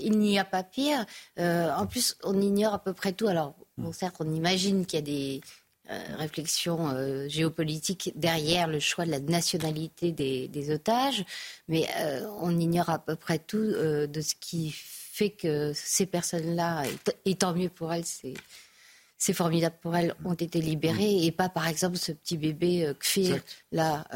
il 0.00 0.18
n'y 0.18 0.38
a 0.38 0.44
pas 0.44 0.64
pire. 0.64 1.06
en 1.38 1.86
plus, 1.86 2.16
on 2.24 2.40
ignore 2.40 2.74
à 2.74 2.82
peu 2.82 2.92
près 2.92 3.12
tout. 3.12 3.28
Alors, 3.28 3.54
bon, 3.78 3.92
certes, 3.92 4.16
on 4.18 4.34
imagine 4.34 4.84
qu'il 4.84 4.98
y 4.98 5.02
a 5.02 5.04
des 5.04 5.40
euh, 5.90 5.98
réflexion 6.16 6.88
euh, 6.88 7.28
géopolitique 7.28 8.12
derrière 8.16 8.68
le 8.68 8.80
choix 8.80 9.04
de 9.04 9.10
la 9.10 9.20
nationalité 9.20 10.12
des, 10.12 10.48
des 10.48 10.70
otages, 10.70 11.26
mais 11.68 11.86
euh, 11.98 12.26
on 12.40 12.58
ignore 12.58 12.88
à 12.88 12.98
peu 12.98 13.16
près 13.16 13.38
tout 13.38 13.58
de 13.58 14.20
ce 14.22 14.34
qui 14.34 14.74
fait 14.74 15.28
que 15.28 15.72
ces 15.74 16.06
personnes-là, 16.06 16.84
et, 16.86 17.30
et, 17.30 17.34
tant 17.34 17.52
mieux 17.54 17.68
pour 17.68 17.92
elles, 17.92 18.06
c'est 18.06 18.32
c'est 19.18 19.34
formidable 19.34 19.76
pour 19.82 19.94
elles, 19.94 20.14
ont 20.24 20.32
été 20.32 20.60
libérées 20.62 21.24
et 21.24 21.30
pas 21.30 21.50
par 21.50 21.68
exemple 21.68 21.96
ce 21.96 22.12
petit 22.12 22.38
bébé 22.38 22.90
Kfir 22.98 23.40
là. 23.70 24.06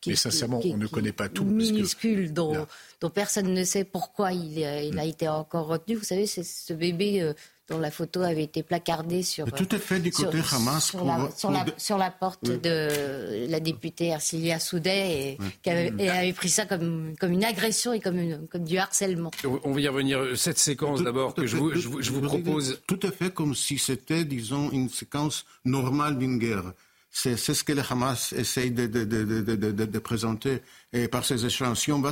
Qui, 0.00 0.10
Mais 0.10 0.16
sincèrement, 0.16 0.58
qui, 0.58 0.72
on 0.72 0.76
ne 0.76 0.88
connaît 0.88 1.12
pas 1.12 1.28
tout. 1.28 1.44
Minuscule, 1.44 2.32
dont, 2.32 2.66
dont, 3.00 3.10
personne 3.10 3.52
ne 3.52 3.64
sait 3.64 3.84
pourquoi 3.84 4.32
il, 4.32 4.58
il 4.58 4.98
a 4.98 5.04
été 5.04 5.28
encore 5.28 5.68
retenu. 5.68 5.94
Vous 5.94 6.04
savez, 6.04 6.26
c'est 6.26 6.44
ce 6.44 6.72
bébé 6.74 7.32
dont 7.68 7.78
la 7.78 7.90
photo 7.90 8.22
avait 8.22 8.44
été 8.44 8.62
placardée 8.62 9.22
sur, 9.22 9.50
tout 9.50 9.74
est 9.74 9.78
fait 9.78 9.98
du 9.98 10.10
côté 10.10 10.42
sur, 10.42 10.54
Hamas 10.54 10.84
sur, 10.84 11.04
la, 11.04 11.30
sur, 11.34 11.50
la, 11.50 11.64
sur 11.78 11.98
la 11.98 12.10
porte 12.10 12.40
oui. 12.42 12.58
de 12.58 13.46
la 13.48 13.58
députée 13.60 14.08
Ercilia 14.08 14.58
Soudet 14.58 15.30
et, 15.30 15.36
oui. 15.40 15.46
qui 15.62 15.70
avait, 15.70 15.92
et 15.98 16.10
avait, 16.10 16.32
pris 16.34 16.50
ça 16.50 16.66
comme, 16.66 17.14
comme 17.18 17.32
une 17.32 17.44
agression 17.44 17.92
et 17.94 18.00
comme, 18.00 18.18
une, 18.18 18.46
comme 18.48 18.64
du 18.64 18.76
harcèlement. 18.76 19.30
On 19.64 19.72
va 19.72 19.80
y 19.80 19.88
revenir. 19.88 20.36
Cette 20.36 20.58
séquence 20.58 21.02
d'abord 21.02 21.34
que 21.34 21.46
je 21.46 21.56
vous, 21.56 21.72
je, 21.74 21.88
je 22.00 22.10
vous 22.12 22.20
propose. 22.20 22.80
Tout 22.86 23.00
à 23.02 23.10
fait 23.10 23.32
comme 23.32 23.54
si 23.54 23.78
c'était, 23.78 24.24
disons, 24.24 24.70
une 24.70 24.90
séquence 24.90 25.46
normale 25.64 26.18
d'une 26.18 26.38
guerre. 26.38 26.72
C'est 27.10 27.36
ce 27.36 27.62
que 27.62 27.72
le 27.72 27.82
Hamas 27.88 28.32
essaye 28.32 28.72
de, 28.72 28.86
de, 28.86 29.04
de, 29.04 29.84
de 29.84 29.98
présenter. 30.00 30.60
Et 30.92 31.06
par 31.08 31.24
ces 31.24 31.46
échanges, 31.46 31.78
si 31.78 31.92
on 31.92 32.00
va 32.00 32.10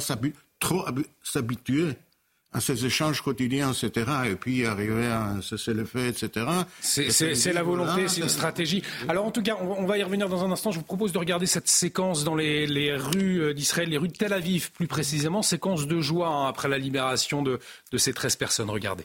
trop 0.61 0.85
s'habituer 1.25 1.97
à 2.53 2.61
ces 2.61 2.85
échanges 2.87 3.23
quotidiens, 3.23 3.73
etc., 3.73 4.11
et 4.31 4.37
puis 4.37 4.67
arriver 4.67 5.07
à 5.07 5.23
un 5.23 5.43
cessez-le-feu, 5.43 6.07
etc. 6.07 6.47
C'est 6.81 7.53
la 7.53 7.63
volonté, 7.63 8.09
c'est 8.09 8.21
une 8.21 8.29
stratégie. 8.29 8.83
Alors 9.09 9.27
en 9.27 9.31
tout 9.31 9.43
cas, 9.43 9.57
on, 9.61 9.83
on, 9.83 9.87
va 9.87 9.99
y 9.99 10.03
revenir 10.03 10.29
dans 10.29 10.45
un 10.45 10.51
instant. 10.51 10.71
Je 10.71 10.79
vous 10.79 10.85
propose 10.85 11.13
de 11.13 11.19
regarder 11.19 11.47
cette 11.47 11.69
séquence 11.69 12.25
dans 12.25 12.35
les, 12.35 12.67
les 12.67 12.95
rues 12.95 13.55
d'Israël, 13.55 13.89
les 13.89 13.99
rues 13.99 14.09
de 14.09 14.17
Tel 14.17 14.33
Aviv 14.33 14.71
plus 14.73 14.87
précisément, 14.87 15.43
séquence 15.43 15.87
de 15.87 16.01
joie 16.01 16.29
hein, 16.29 16.49
après 16.49 16.69
la 16.69 16.79
libération 16.79 17.43
de, 17.43 17.59
de 17.91 17.99
ces 17.99 18.13
13 18.13 18.37
personnes. 18.37 18.71
Regardez. 18.71 19.05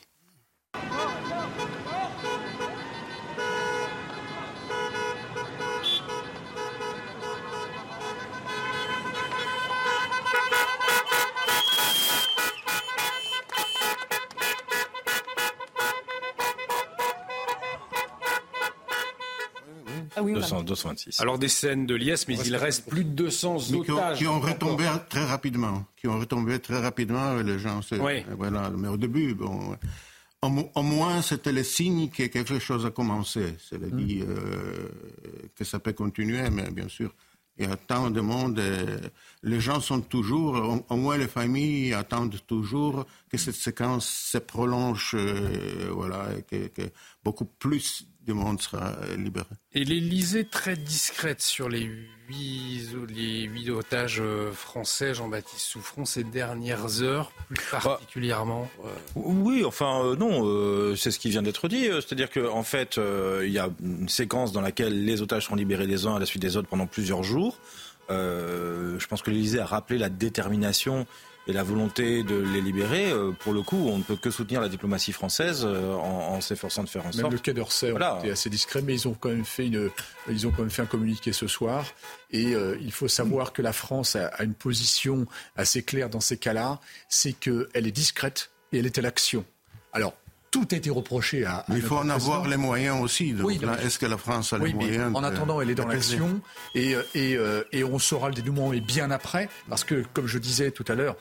Ah 20.18 20.24
oui, 20.24 20.34
200, 20.34 20.64
226. 20.64 21.22
Alors 21.22 21.38
des 21.38 21.48
scènes 21.48 21.86
de 21.86 21.94
liesse, 21.94 22.28
mais 22.28 22.38
il 22.40 22.56
reste 22.56 22.90
plus 22.90 23.04
de 23.04 23.12
200 23.12 23.58
mais 23.70 23.78
otages. 23.78 24.18
Qui 24.18 24.26
ont, 24.26 24.40
qui 24.40 24.40
ont 24.40 24.40
retombé 24.40 24.86
très 25.10 25.24
rapidement. 25.24 25.86
Qui 25.96 26.08
ont 26.08 26.18
retombé 26.18 26.58
très 26.58 26.80
rapidement, 26.80 27.36
les 27.36 27.60
gens. 27.60 27.82
Oui. 28.00 28.26
Voilà. 28.36 28.72
Mais 28.72 28.88
au 28.88 28.98
début, 28.98 29.36
bon. 29.36 29.78
Au, 30.42 30.82
moins, 30.82 31.22
c'était 31.22 31.52
le 31.52 31.64
signe 31.64 32.10
que 32.10 32.24
quelque 32.24 32.58
chose 32.58 32.86
a 32.86 32.92
commencé. 32.92 33.56
Cela 33.60 33.88
dit 33.92 34.22
mm. 34.22 34.30
euh, 34.30 34.90
que 35.56 35.64
ça 35.64 35.80
peut 35.80 35.94
continuer, 35.94 36.50
mais 36.50 36.70
bien 36.72 36.88
sûr, 36.88 37.14
il 37.58 37.68
y 37.68 37.72
a 37.72 37.76
tant 37.76 38.10
de 38.10 38.22
monde. 38.22 38.62
les 39.44 39.60
gens 39.60 39.82
sont 39.82 40.02
toujours, 40.02 40.84
au, 40.90 40.96
moins 40.96 41.18
les 41.18 41.28
familles 41.28 41.94
attendent 41.94 42.40
toujours 42.48 43.06
que 43.30 43.38
cette 43.38 43.56
séquence 43.56 44.08
se 44.08 44.38
prolonge, 44.38 45.12
euh, 45.16 45.90
voilà, 45.92 46.28
et 46.38 46.44
que, 46.44 46.68
que 46.68 46.90
beaucoup 47.24 47.46
plus 47.46 48.08
du 48.28 48.34
monde 48.34 48.62
sera 48.62 48.94
libéré. 49.18 49.46
Et 49.74 49.84
l'Elysée 49.84 50.46
très 50.46 50.76
discrète 50.76 51.42
sur 51.42 51.70
les 51.70 51.90
huit, 52.28 52.90
les 53.10 53.44
huit 53.44 53.70
otages 53.70 54.22
français, 54.52 55.14
Jean-Baptiste 55.14 55.66
Souffron, 55.66 56.04
ces 56.06 56.24
dernières 56.24 57.02
heures, 57.02 57.32
plus 57.48 57.58
particulièrement 57.82 58.70
bah, 58.84 58.90
Oui, 59.16 59.64
enfin 59.66 60.04
euh, 60.04 60.16
non, 60.16 60.46
euh, 60.46 60.96
c'est 60.96 61.12
ce 61.12 61.20
qui 61.20 61.30
vient 61.30 61.42
d'être 61.42 61.68
dit. 61.68 61.86
C'est-à-dire 61.86 62.30
qu'en 62.30 62.58
en 62.58 62.64
fait, 62.64 62.98
euh, 62.98 63.44
il 63.46 63.52
y 63.52 63.60
a 63.60 63.70
une 63.82 64.10
séquence 64.10 64.52
dans 64.52 64.62
laquelle 64.62 65.06
les 65.06 65.22
otages 65.22 65.46
seront 65.46 65.56
libérés 65.56 65.88
les 65.88 66.06
uns 66.06 66.16
à 66.16 66.20
la 66.20 66.26
suite 66.26 66.42
des 66.42 66.58
autres 66.58 66.68
pendant 66.68 66.88
plusieurs 66.88 67.24
jours. 67.24 67.58
je 68.10 69.08
pense 69.08 69.22
que 69.22 69.32
l'Elysée 69.32 69.60
a 69.60 69.66
rappelé 69.66 69.98
la 69.98 70.10
détermination 70.10 71.06
et 71.48 71.54
la 71.54 71.64
volonté 71.64 72.24
de 72.24 72.36
les 72.36 72.62
libérer, 72.62 73.12
euh, 73.12 73.32
pour 73.32 73.54
le 73.54 73.62
coup, 73.62 73.88
on 73.88 73.98
ne 73.98 74.04
peut 74.04 74.18
que 74.18 74.30
soutenir 74.30 74.60
la 74.60 74.70
diplomatie 74.70 75.14
française 75.14 75.64
euh, 75.66 75.94
en, 75.94 76.36
en 76.36 76.42
s'efforçant 76.42 76.84
de 76.84 76.90
faire 76.90 77.06
en 77.06 77.12
sorte. 77.12 77.24
Même 77.24 77.32
le 77.32 77.40
Quai 77.40 77.54
d'Orsay 77.54 77.92
voilà. 77.92 78.20
assez 78.32 78.50
discret, 78.50 78.82
mais 78.82 78.94
ils 78.94 79.08
ont 79.08 79.14
quand 79.14 79.30
même 79.30 79.46
fait 79.46 79.68
une, 79.68 79.90
ils 80.30 80.46
ont 80.46 80.52
quand 80.52 80.64
même 80.64 80.70
fait 80.70 80.82
un 80.82 80.88
communiqué 80.88 81.32
ce 81.32 81.48
soir. 81.48 81.86
Et 82.32 82.54
euh, 82.54 82.78
il 82.82 82.92
faut 82.92 83.08
savoir 83.08 83.54
que 83.54 83.62
la 83.62 83.74
France 83.74 84.16
a, 84.16 84.28
a 84.28 84.44
une 84.44 84.56
position 84.56 85.26
assez 85.56 85.84
claire 85.84 86.10
dans 86.10 86.20
ces 86.20 86.38
cas-là, 86.38 86.80
c'est 87.08 87.34
qu'elle 87.34 87.68
est 87.74 87.92
discrète 87.92 88.52
et 88.74 88.80
elle 88.80 88.86
est 88.86 88.98
à 88.98 89.02
l'action. 89.02 89.46
Alors, 89.94 90.14
tout 90.52 90.68
a 90.72 90.76
été 90.76 90.90
reproché 90.90 91.46
à. 91.46 91.66
Mais 91.68 91.76
il 91.78 91.82
faut 91.82 91.98
en 91.98 92.10
avoir 92.10 92.48
les 92.48 92.58
moyens 92.58 93.02
aussi. 93.02 93.36
Oui, 93.42 93.60
Est-ce 93.84 94.00
que 94.00 94.06
la 94.06 94.18
France 94.18 94.54
a 94.54 94.58
oui, 94.58 94.70
les 94.70 94.76
moyens 94.76 95.16
En 95.16 95.24
attendant, 95.24 95.62
elle 95.62 95.70
est 95.70 95.76
dans 95.76 95.88
l'action 95.88 96.42
et, 96.76 96.96
et, 97.16 97.38
et, 97.72 97.84
on 97.84 98.00
saura 98.00 98.30
le 98.30 98.36
dénouement 98.36 98.74
et 98.74 98.82
bien 98.82 99.12
après, 99.12 99.50
parce 99.70 99.84
que, 99.84 100.04
comme 100.14 100.28
je 100.28 100.38
disais 100.38 100.72
tout 100.72 100.86
à 100.88 100.96
l'heure, 100.96 101.16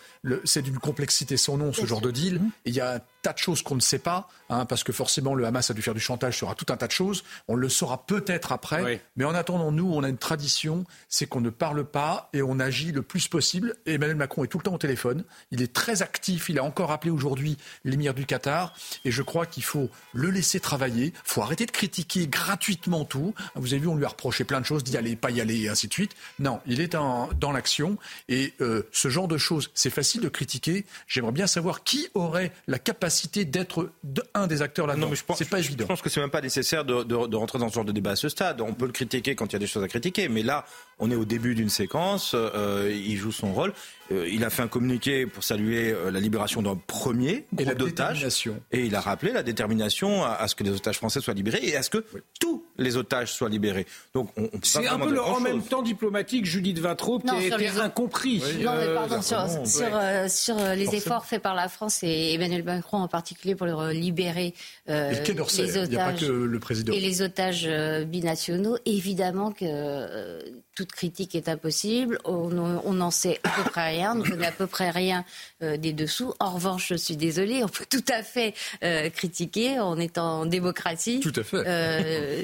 c'est 0.44 0.62
d'une 0.62 0.78
complexité 0.78 1.36
sans 1.36 1.56
nom 1.56 1.72
ce 1.72 1.86
genre 1.86 2.00
de 2.00 2.10
deal. 2.10 2.40
Et 2.64 2.70
il 2.70 2.74
y 2.74 2.80
a 2.80 3.00
tas 3.26 3.32
de 3.32 3.38
choses 3.38 3.62
qu'on 3.62 3.74
ne 3.74 3.80
sait 3.80 3.98
pas, 3.98 4.28
hein, 4.50 4.66
parce 4.66 4.84
que 4.84 4.92
forcément 4.92 5.34
le 5.34 5.44
Hamas 5.44 5.68
a 5.68 5.74
dû 5.74 5.82
faire 5.82 5.94
du 5.94 6.00
chantage 6.00 6.36
sur 6.36 6.54
tout 6.54 6.72
un 6.72 6.76
tas 6.76 6.86
de 6.86 6.92
choses. 6.92 7.24
On 7.48 7.56
le 7.56 7.68
saura 7.68 8.06
peut-être 8.06 8.52
après, 8.52 8.84
oui. 8.84 9.00
mais 9.16 9.24
en 9.24 9.34
attendant, 9.34 9.72
nous, 9.72 9.92
on 9.92 10.04
a 10.04 10.08
une 10.08 10.16
tradition, 10.16 10.84
c'est 11.08 11.26
qu'on 11.26 11.40
ne 11.40 11.50
parle 11.50 11.84
pas 11.84 12.30
et 12.32 12.40
on 12.40 12.60
agit 12.60 12.92
le 12.92 13.02
plus 13.02 13.26
possible. 13.26 13.74
Et 13.84 13.94
Emmanuel 13.94 14.16
Macron 14.16 14.44
est 14.44 14.46
tout 14.46 14.58
le 14.58 14.62
temps 14.62 14.74
au 14.74 14.78
téléphone, 14.78 15.24
il 15.50 15.60
est 15.60 15.72
très 15.72 16.02
actif, 16.02 16.48
il 16.50 16.60
a 16.60 16.62
encore 16.62 16.92
appelé 16.92 17.10
aujourd'hui 17.10 17.56
l'émir 17.84 18.14
du 18.14 18.26
Qatar, 18.26 18.74
et 19.04 19.10
je 19.10 19.22
crois 19.22 19.44
qu'il 19.44 19.64
faut 19.64 19.90
le 20.12 20.30
laisser 20.30 20.60
travailler, 20.60 21.06
il 21.06 21.12
faut 21.24 21.42
arrêter 21.42 21.66
de 21.66 21.72
critiquer 21.72 22.28
gratuitement 22.28 23.04
tout. 23.04 23.34
Vous 23.56 23.72
avez 23.72 23.80
vu, 23.80 23.88
on 23.88 23.96
lui 23.96 24.04
a 24.04 24.08
reproché 24.08 24.44
plein 24.44 24.60
de 24.60 24.66
choses, 24.66 24.84
d'y 24.84 24.96
aller, 24.96 25.16
pas 25.16 25.32
y 25.32 25.40
aller, 25.40 25.62
et 25.62 25.68
ainsi 25.68 25.88
de 25.88 25.92
suite. 25.92 26.14
Non, 26.38 26.60
il 26.64 26.80
est 26.80 26.94
en, 26.94 27.28
dans 27.40 27.50
l'action, 27.50 27.98
et 28.28 28.54
euh, 28.60 28.84
ce 28.92 29.08
genre 29.08 29.26
de 29.26 29.36
choses, 29.36 29.72
c'est 29.74 29.90
facile 29.90 30.20
de 30.20 30.28
critiquer. 30.28 30.86
J'aimerais 31.08 31.32
bien 31.32 31.48
savoir 31.48 31.82
qui 31.82 32.08
aurait 32.14 32.52
la 32.68 32.78
capacité 32.78 33.15
d'être 33.44 33.90
un 34.34 34.46
des 34.46 34.62
acteurs 34.62 34.86
là-dedans. 34.86 35.10
C'est 35.36 35.48
pas 35.48 35.58
évident. 35.58 35.84
Je 35.84 35.88
pense 35.88 36.02
que 36.02 36.08
c'est 36.08 36.20
même 36.20 36.30
pas 36.30 36.40
nécessaire 36.40 36.84
de, 36.84 37.02
de, 37.02 37.26
de, 37.26 37.36
rentrer 37.36 37.58
dans 37.58 37.68
ce 37.68 37.74
genre 37.74 37.84
de 37.84 37.92
débat 37.92 38.12
à 38.12 38.16
ce 38.16 38.28
stade. 38.28 38.60
On 38.60 38.74
peut 38.74 38.86
le 38.86 38.92
critiquer 38.92 39.34
quand 39.34 39.46
il 39.46 39.52
y 39.54 39.56
a 39.56 39.58
des 39.58 39.66
choses 39.66 39.82
à 39.82 39.88
critiquer, 39.88 40.28
mais 40.28 40.42
là, 40.42 40.64
on 40.98 41.10
est 41.10 41.16
au 41.16 41.24
début 41.24 41.54
d'une 41.54 41.68
séquence. 41.68 42.32
Euh, 42.34 42.90
il 42.92 43.16
joue 43.16 43.32
son 43.32 43.52
rôle. 43.52 43.72
Euh, 44.12 44.28
il 44.30 44.44
a 44.44 44.50
fait 44.50 44.62
un 44.62 44.68
communiqué 44.68 45.26
pour 45.26 45.42
saluer 45.42 45.92
euh, 45.92 46.10
la 46.10 46.20
libération 46.20 46.62
d'un 46.62 46.76
premier 46.76 47.46
groupe 47.52 47.74
d'otages. 47.74 48.26
Et 48.70 48.84
il 48.84 48.94
a 48.94 49.00
rappelé 49.00 49.32
la 49.32 49.42
détermination 49.42 50.24
à, 50.24 50.30
à, 50.30 50.48
ce 50.48 50.54
que 50.54 50.62
les 50.62 50.70
otages 50.70 50.96
français 50.96 51.20
soient 51.20 51.34
libérés 51.34 51.60
et 51.62 51.76
à 51.76 51.82
ce 51.82 51.90
que 51.90 52.04
oui. 52.14 52.20
tous 52.38 52.64
les 52.78 52.96
otages 52.96 53.32
soient 53.32 53.48
libérés. 53.48 53.86
Donc, 54.14 54.30
on, 54.36 54.44
on 54.44 54.60
c'est 54.62 54.86
un 54.86 54.98
peu 54.98 55.10
le 55.10 55.20
en 55.20 55.40
même 55.40 55.62
temps 55.62 55.82
diplomatique 55.82 56.44
Judith 56.44 56.78
Vatrop 56.78 57.22
qui 57.22 57.30
a 57.30 57.42
été 57.42 57.56
les... 57.56 57.80
incompris. 57.80 58.42
Oui, 58.44 58.64
non, 58.64 58.72
mais 58.76 58.94
pardon, 58.94 59.22
sur, 59.22 59.66
sur, 59.66 59.88
euh, 59.92 60.28
sur, 60.28 60.56
les 60.56 60.84
Forcément. 60.84 60.92
efforts 60.92 61.26
faits 61.26 61.42
par 61.42 61.54
la 61.54 61.68
France 61.68 62.02
et 62.02 62.34
Emmanuel 62.34 62.62
Macron 62.62 62.98
en 62.98 63.08
particulier 63.08 63.54
pour 63.54 63.66
libérer 63.66 64.54
euh, 64.88 65.10
et 65.10 65.32
le 65.32 65.44
les 65.56 65.76
otages 65.78 66.22
le 66.22 66.94
et 66.94 67.00
les 67.00 67.22
otages 67.22 67.68
binationaux, 68.06 68.78
évidemment 68.84 69.52
que 69.52 70.38
toute 70.76 70.92
critique 70.92 71.34
est 71.34 71.48
impossible. 71.48 72.18
On 72.24 72.50
n'en 72.50 73.10
sait 73.10 73.40
à 73.42 73.48
peu 73.48 73.70
près 73.70 73.88
rien. 73.96 74.12
On 74.12 74.16
ne 74.16 74.22
connaît 74.28 74.46
à 74.46 74.52
peu 74.52 74.66
près 74.66 74.90
rien 74.90 75.24
euh, 75.62 75.76
des 75.76 75.92
dessous. 75.92 76.34
En 76.38 76.52
revanche, 76.52 76.88
je 76.90 76.94
suis 76.94 77.16
désolée, 77.16 77.64
on 77.64 77.68
peut 77.68 77.86
tout 77.88 78.04
à 78.12 78.22
fait 78.22 78.54
euh, 78.84 79.10
critiquer. 79.10 79.80
On 79.80 79.96
est 79.96 80.18
en 80.18 80.46
démocratie. 80.46 81.20
Tout 81.20 81.32
à 81.34 81.42
fait. 81.42 81.56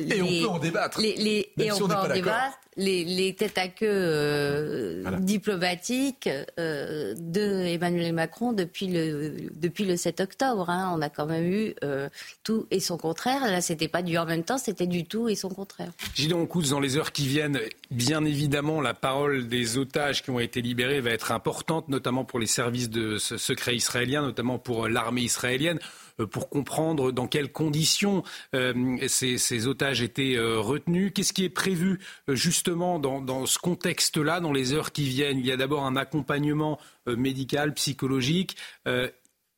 et 0.09 0.23
on 0.23 0.27
peut 0.27 0.49
en 0.49 0.59
débattre. 0.59 1.01
et 1.01 1.73
on 1.73 1.79
peut 1.79 1.95
en 1.95 2.09
débattre 2.09 2.59
les, 2.77 3.35
têtes 3.35 3.59
à 3.59 3.69
queue 3.69 3.87
euh, 3.89 5.19
diplomatiques 5.19 6.29
euh, 6.59 7.15
de 7.19 7.67
Emmanuel 7.67 8.13
Macron 8.13 8.53
depuis 8.53 8.87
le, 8.87 9.51
depuis 9.55 9.85
le 9.85 9.97
7 9.97 10.21
octobre. 10.21 10.71
Hein. 10.71 10.93
On 10.97 11.03
a 11.03 11.11
quand 11.11 11.27
même 11.27 11.45
eu 11.45 11.75
euh, 11.85 12.09
tout 12.45 12.67
et 12.71 12.81
son 12.81 12.97
contraire. 12.97 13.43
Là, 13.43 13.61
c'était 13.61 13.89
pas 13.89 14.03
du 14.03 14.17
en 14.17 14.25
même 14.25 14.45
temps, 14.45 14.59
c'était 14.59 14.87
du 14.87 15.05
tout 15.05 15.29
et 15.29 15.35
son 15.35 15.51
contraire. 15.51 15.91
Gidon 16.15 16.47
Koutz, 16.47 16.71
dans 16.71 16.81
les 16.81 16.97
heures 16.97 17.13
qui 17.13 17.27
viennent, 17.27 17.61
bien 17.91 18.25
évidemment, 18.25 18.81
la 18.81 18.95
parole 18.95 19.49
des 19.49 19.77
otages 19.77 20.23
qui 20.23 20.31
ont 20.31 20.41
été 20.41 20.63
libérés 20.63 21.01
va 21.01 21.11
être 21.11 21.33
importante, 21.33 21.89
notamment 21.89 22.25
pour 22.25 22.39
les 22.39 22.47
services 22.47 22.91
de 22.91 23.19
secret 23.19 23.77
israéliens, 23.77 24.23
notamment 24.23 24.59
pour 24.59 24.89
l'armée 24.89 25.23
israélienne. 25.23 25.79
Euh, 26.21 26.27
pour 26.27 26.49
comprendre 26.49 27.13
dans 27.13 27.27
quelles 27.27 27.53
conditions 27.53 28.23
euh, 28.55 28.97
ces, 29.09 29.67
otages 29.67 30.03
étaient 30.03 30.37
euh, 30.37 30.59
retenus. 30.59 31.13
Qu'est-ce 31.15 31.33
qui 31.33 31.45
est 31.45 31.51
prévu 31.51 32.01
justement 32.29 32.99
dans, 32.99 33.47
ce 33.47 33.59
contexte-là, 33.59 34.41
dans 34.41 34.53
les 34.53 34.73
heures 34.73 34.93
qui 34.93 35.05
viennent? 35.05 35.39
Il 35.39 35.47
y 35.47 35.53
a 35.53 35.57
d'abord 35.57 35.85
un 35.85 35.97
accompagnement 35.97 36.79
médical, 37.07 37.75
psychologique 37.75 38.57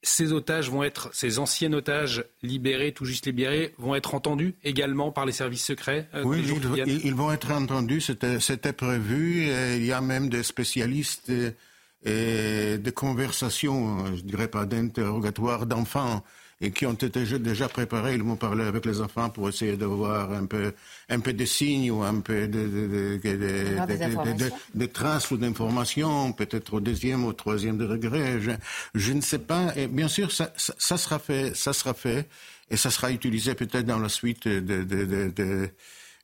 ces 0.06 0.34
otages 0.34 0.68
vont 0.68 0.82
être, 0.82 1.08
ces 1.14 1.38
anciens 1.38 1.72
otages 1.72 2.26
libérés, 2.42 2.92
tout 2.92 3.06
juste 3.06 3.24
libérés, 3.24 3.74
vont 3.78 3.94
être 3.94 4.14
entendus 4.14 4.54
également 4.62 5.10
par 5.10 5.24
les 5.24 5.32
services 5.32 5.64
secrets 5.64 6.10
Oui, 6.24 6.44
ils, 6.86 7.14
vont 7.14 7.32
être 7.32 7.50
entendus, 7.50 8.02
c'était 8.02 8.72
prévu. 8.74 9.46
il 9.46 9.84
y 9.84 9.92
a 9.92 10.02
même 10.02 10.28
des 10.28 10.42
spécialistes 10.42 11.32
et 12.04 12.76
des 12.76 12.92
conversations, 12.92 14.14
je 14.14 14.20
dirais 14.20 14.48
pas 14.48 14.66
d'interrogatoire 14.66 15.64
d'enfants 15.64 16.22
et 16.64 16.70
qui 16.70 16.86
ont 16.86 16.94
été 16.94 17.38
déjà 17.38 17.68
préparés. 17.68 18.14
Ils 18.14 18.22
m'ont 18.22 18.36
parlé 18.36 18.64
avec 18.64 18.86
les 18.86 19.00
enfants 19.00 19.28
pour 19.28 19.48
essayer 19.48 19.76
de 19.76 19.84
voir 19.84 20.32
un 20.32 20.46
peu, 20.46 20.72
un 21.10 21.20
peu 21.20 21.32
de 21.32 21.44
signes 21.44 21.90
ou 21.90 22.02
un 22.02 22.20
peu 22.20 22.48
de, 22.48 23.20
de, 24.74 24.86
traces 24.86 25.30
ou 25.30 25.36
d'informations, 25.36 26.32
peut-être 26.32 26.74
au 26.74 26.80
deuxième 26.80 27.24
ou 27.24 27.28
au 27.28 27.32
troisième 27.32 27.76
degré. 27.76 28.40
Je, 28.40 28.52
je 28.94 29.12
ne 29.12 29.20
sais 29.20 29.38
pas. 29.38 29.76
Et 29.76 29.86
bien 29.86 30.08
sûr, 30.08 30.32
ça, 30.32 30.52
ça, 30.56 30.96
sera 30.96 31.18
fait, 31.18 31.54
ça 31.54 31.72
sera 31.72 31.92
fait, 31.92 32.28
et 32.70 32.76
ça 32.76 32.90
sera 32.90 33.10
utilisé 33.10 33.54
peut-être 33.54 33.86
dans 33.86 33.98
la 33.98 34.08
suite 34.08 34.48
de, 34.48 35.68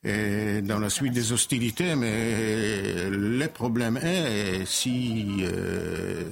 et 0.02 0.62
dans 0.62 0.78
la 0.78 0.88
suite 0.88 1.12
des 1.12 1.32
hostilités, 1.32 1.94
mais 1.94 3.10
le 3.10 3.46
problème 3.48 3.98
est 3.98 4.64
si 4.64 5.42
euh, 5.42 6.24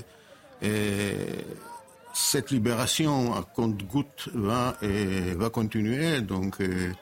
cette 2.19 2.51
libération 2.51 3.35
à 3.35 3.43
compte-goutte 3.43 4.29
va, 4.35 4.77
va 4.83 5.51
continuer. 5.51 6.21
Donc, 6.21 6.61
euh, 6.61 6.93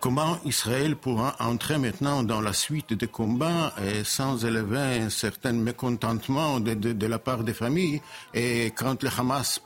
comment 0.00 0.38
Israël 0.44 0.96
pourra 0.96 1.36
entrer 1.40 1.78
maintenant 1.78 2.22
dans 2.22 2.40
la 2.40 2.54
suite 2.54 2.94
des 2.94 3.06
combats 3.06 3.74
et 3.84 4.04
sans 4.04 4.44
élever 4.44 5.02
un 5.02 5.10
certain 5.10 5.52
mécontentement 5.52 6.58
de, 6.58 6.74
de, 6.74 7.06
la 7.06 7.18
part 7.18 7.44
des 7.44 7.52
familles? 7.52 8.00
Et 8.32 8.72
quand 8.74 9.02
le 9.02 9.10
Hamas 9.16 9.60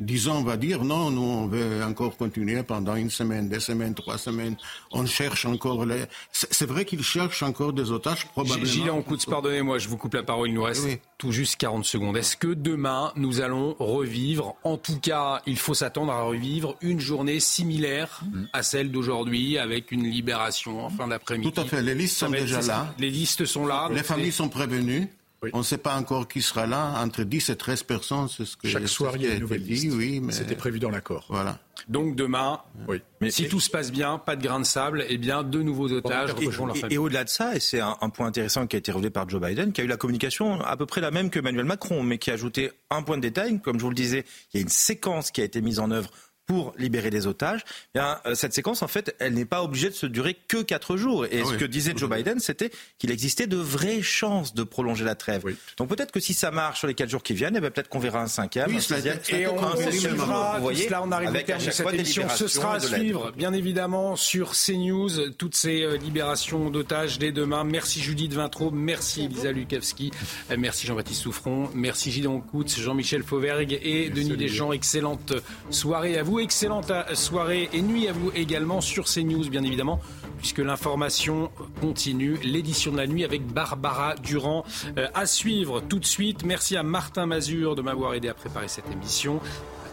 disons, 0.00 0.32
on 0.32 0.42
va 0.42 0.56
dire, 0.56 0.82
non, 0.84 1.10
nous, 1.10 1.22
on 1.22 1.46
veut 1.46 1.84
encore 1.84 2.16
continuer 2.16 2.62
pendant 2.62 2.96
une 2.96 3.10
semaine, 3.10 3.48
deux 3.48 3.60
semaines, 3.60 3.94
trois 3.94 4.18
semaines. 4.18 4.56
On 4.92 5.06
cherche 5.06 5.44
encore 5.44 5.84
les... 5.84 6.04
C'est 6.32 6.66
vrai 6.66 6.84
qu'ils 6.84 7.02
cherchent 7.02 7.42
encore 7.42 7.72
des 7.72 7.90
otages, 7.90 8.26
probablement. 8.26 8.64
Gilles 8.64 8.90
Ancoutz, 8.90 9.26
pardonnez-moi, 9.26 9.78
je 9.78 9.88
vous 9.88 9.96
coupe 9.96 10.14
la 10.14 10.22
parole, 10.22 10.48
il 10.48 10.54
nous 10.54 10.62
reste 10.62 10.86
tout 11.18 11.32
juste 11.32 11.56
40 11.56 11.84
secondes. 11.84 12.16
Est-ce 12.16 12.36
que 12.36 12.48
demain, 12.48 13.12
nous 13.16 13.40
allons 13.40 13.76
revivre, 13.78 14.56
en 14.64 14.76
tout 14.76 14.98
cas, 14.98 15.42
il 15.46 15.58
faut 15.58 15.74
s'attendre 15.74 16.12
à 16.12 16.22
revivre 16.22 16.76
une 16.80 16.98
journée 16.98 17.40
similaire 17.40 18.22
mm. 18.24 18.44
à 18.52 18.62
celle 18.62 18.90
d'aujourd'hui, 18.90 19.58
avec 19.58 19.92
une 19.92 20.04
libération 20.04 20.84
en 20.84 20.90
fin 20.90 21.08
d'après-midi? 21.08 21.52
Tout 21.52 21.60
à 21.60 21.64
fait, 21.64 21.82
les 21.82 21.94
listes 21.94 22.16
sont 22.16 22.30
déjà 22.30 22.62
là. 22.62 22.94
Les 22.98 23.10
listes 23.10 23.44
sont 23.44 23.66
là. 23.66 23.88
Les 23.92 24.02
familles 24.02 24.32
sont 24.32 24.48
prévenues. 24.48 25.08
On 25.52 25.58
ne 25.58 25.62
sait 25.62 25.78
pas 25.78 25.96
encore 25.96 26.28
qui 26.28 26.42
sera 26.42 26.66
là, 26.66 26.94
entre 27.02 27.22
10 27.22 27.50
et 27.50 27.56
13 27.56 27.82
personnes, 27.84 28.28
c'est 28.28 28.44
ce 28.44 28.56
que 28.56 28.68
Chaque 28.68 28.88
soir, 28.88 29.16
il 29.16 29.22
y 29.22 29.26
a 29.26 29.34
une 29.34 29.40
nouvelle 29.40 29.64
liste. 29.64 29.88
Oui, 29.92 30.20
mais... 30.20 30.32
C'était 30.32 30.54
prévu 30.54 30.78
dans 30.78 30.90
l'accord. 30.90 31.26
Voilà. 31.30 31.58
Donc 31.88 32.14
demain, 32.14 32.60
oui. 32.88 33.00
mais 33.22 33.30
si 33.30 33.48
tout 33.48 33.58
se 33.58 33.70
passe 33.70 33.90
bien, 33.90 34.18
pas 34.18 34.36
de 34.36 34.42
grain 34.42 34.60
de 34.60 34.66
sable, 34.66 35.06
eh 35.08 35.16
bien 35.16 35.42
deux 35.42 35.62
nouveaux 35.62 35.90
otages 35.90 36.30
et, 36.38 36.94
et, 36.94 36.98
au-delà 36.98 37.24
de 37.24 37.30
ça, 37.30 37.56
et 37.56 37.60
c'est 37.60 37.80
un, 37.80 37.96
point 38.10 38.26
intéressant 38.26 38.66
qui 38.66 38.76
a 38.76 38.78
été 38.78 38.92
relevé 38.92 39.08
par 39.08 39.26
Joe 39.26 39.40
Biden, 39.40 39.72
qui 39.72 39.80
a 39.80 39.84
eu 39.84 39.86
la 39.86 39.96
communication 39.96 40.60
à 40.60 40.76
peu 40.76 40.84
près 40.84 41.00
la 41.00 41.10
même 41.10 41.30
que 41.30 41.38
Emmanuel 41.38 41.64
Macron, 41.64 42.02
mais 42.02 42.18
qui 42.18 42.30
a 42.30 42.34
ajouté 42.34 42.70
un 42.90 43.02
point 43.02 43.16
de 43.16 43.22
détail. 43.22 43.60
Comme 43.60 43.78
je 43.78 43.84
vous 43.84 43.90
le 43.90 43.94
disais, 43.94 44.26
il 44.52 44.58
y 44.58 44.60
a 44.60 44.62
une 44.62 44.68
séquence 44.68 45.30
qui 45.30 45.40
a 45.40 45.44
été 45.44 45.62
mise 45.62 45.80
en 45.80 45.90
œuvre 45.90 46.10
pour 46.50 46.74
libérer 46.78 47.10
des 47.10 47.28
otages, 47.28 47.60
eh 47.94 48.00
bien, 48.00 48.18
euh, 48.26 48.34
cette 48.34 48.52
séquence, 48.52 48.82
en 48.82 48.88
fait, 48.88 49.14
elle 49.20 49.34
n'est 49.34 49.44
pas 49.44 49.62
obligée 49.62 49.88
de 49.88 49.94
se 49.94 50.06
durer 50.06 50.36
que 50.48 50.60
quatre 50.62 50.96
jours. 50.96 51.24
Et 51.26 51.42
ah 51.42 51.48
ce 51.48 51.54
que 51.54 51.64
disait 51.64 51.92
Joe 51.94 52.10
Biden, 52.10 52.40
c'était 52.40 52.72
qu'il 52.98 53.12
existait 53.12 53.46
de 53.46 53.56
vraies 53.56 54.02
chances 54.02 54.52
de 54.52 54.64
prolonger 54.64 55.04
la 55.04 55.14
trêve. 55.14 55.44
Donc 55.76 55.88
peut-être 55.90 56.10
que 56.10 56.18
si 56.18 56.34
ça 56.34 56.50
marche 56.50 56.80
sur 56.80 56.88
les 56.88 56.94
quatre 56.94 57.08
jours 57.08 57.22
qui 57.22 57.34
viennent, 57.34 57.54
eh 57.56 57.60
ben, 57.60 57.70
peut-être 57.70 57.88
qu'on 57.88 58.00
verra 58.00 58.20
un 58.20 58.26
cinquième, 58.26 58.74
un 58.74 58.80
sixième, 58.80 59.20
et 59.28 59.46
on, 59.46 59.90
suivra. 59.92 60.56
Vous 60.56 60.62
voyez, 60.62 60.88
là, 60.88 61.02
on 61.04 61.12
arrive 61.12 61.30
au 61.30 61.34
terme 61.34 61.64
de 61.64 61.70
cette 61.70 61.94
émission. 61.94 62.28
Ce 62.34 62.48
sera 62.48 62.74
à 62.74 62.80
suivre, 62.80 63.30
bien 63.36 63.52
évidemment, 63.52 64.16
sur 64.16 64.50
CNews, 64.50 65.30
toutes 65.38 65.54
ces 65.54 65.82
euh, 65.82 65.98
libérations 65.98 66.68
d'otages 66.68 67.20
dès 67.20 67.30
demain. 67.30 67.62
Merci 67.62 68.00
Judith 68.00 68.32
Vintraud, 68.32 68.72
merci 68.72 69.26
Elisa 69.26 69.52
Lukavski, 69.52 70.10
euh, 70.50 70.56
merci 70.58 70.88
Jean-Baptiste 70.88 71.22
Souffron, 71.22 71.70
merci 71.74 72.10
Gidon 72.10 72.40
Coutts, 72.40 72.76
Jean-Michel 72.76 73.22
Fauvergue 73.22 73.78
et 73.84 74.10
Denis 74.10 74.36
Deschamps. 74.36 74.72
Excellente 74.72 75.32
soirée 75.70 76.18
à 76.18 76.24
vous 76.24 76.39
excellente 76.40 76.92
soirée 77.14 77.68
et 77.72 77.82
nuit 77.82 78.08
à 78.08 78.12
vous 78.12 78.30
également 78.34 78.80
sur 78.80 79.04
CNews, 79.04 79.48
bien 79.48 79.62
évidemment, 79.62 80.00
puisque 80.38 80.58
l'information 80.58 81.50
continue. 81.80 82.38
L'édition 82.42 82.92
de 82.92 82.96
la 82.96 83.06
nuit 83.06 83.24
avec 83.24 83.46
Barbara 83.46 84.14
Durand 84.16 84.64
euh, 84.98 85.06
à 85.14 85.26
suivre 85.26 85.80
tout 85.80 85.98
de 85.98 86.04
suite. 86.04 86.44
Merci 86.44 86.76
à 86.76 86.82
Martin 86.82 87.26
Mazur 87.26 87.74
de 87.76 87.82
m'avoir 87.82 88.14
aidé 88.14 88.28
à 88.28 88.34
préparer 88.34 88.68
cette 88.68 88.90
émission. 88.90 89.40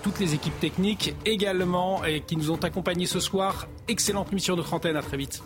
Toutes 0.03 0.19
les 0.19 0.33
équipes 0.33 0.59
techniques 0.59 1.15
également 1.25 2.01
qui 2.27 2.37
nous 2.37 2.51
ont 2.51 2.63
accompagnés 2.63 3.07
ce 3.07 3.19
soir. 3.19 3.67
Excellente 3.87 4.31
nuit 4.31 4.39
sur 4.39 4.55
notre. 4.55 4.73
À 4.73 5.01
très 5.01 5.17
vite. 5.17 5.43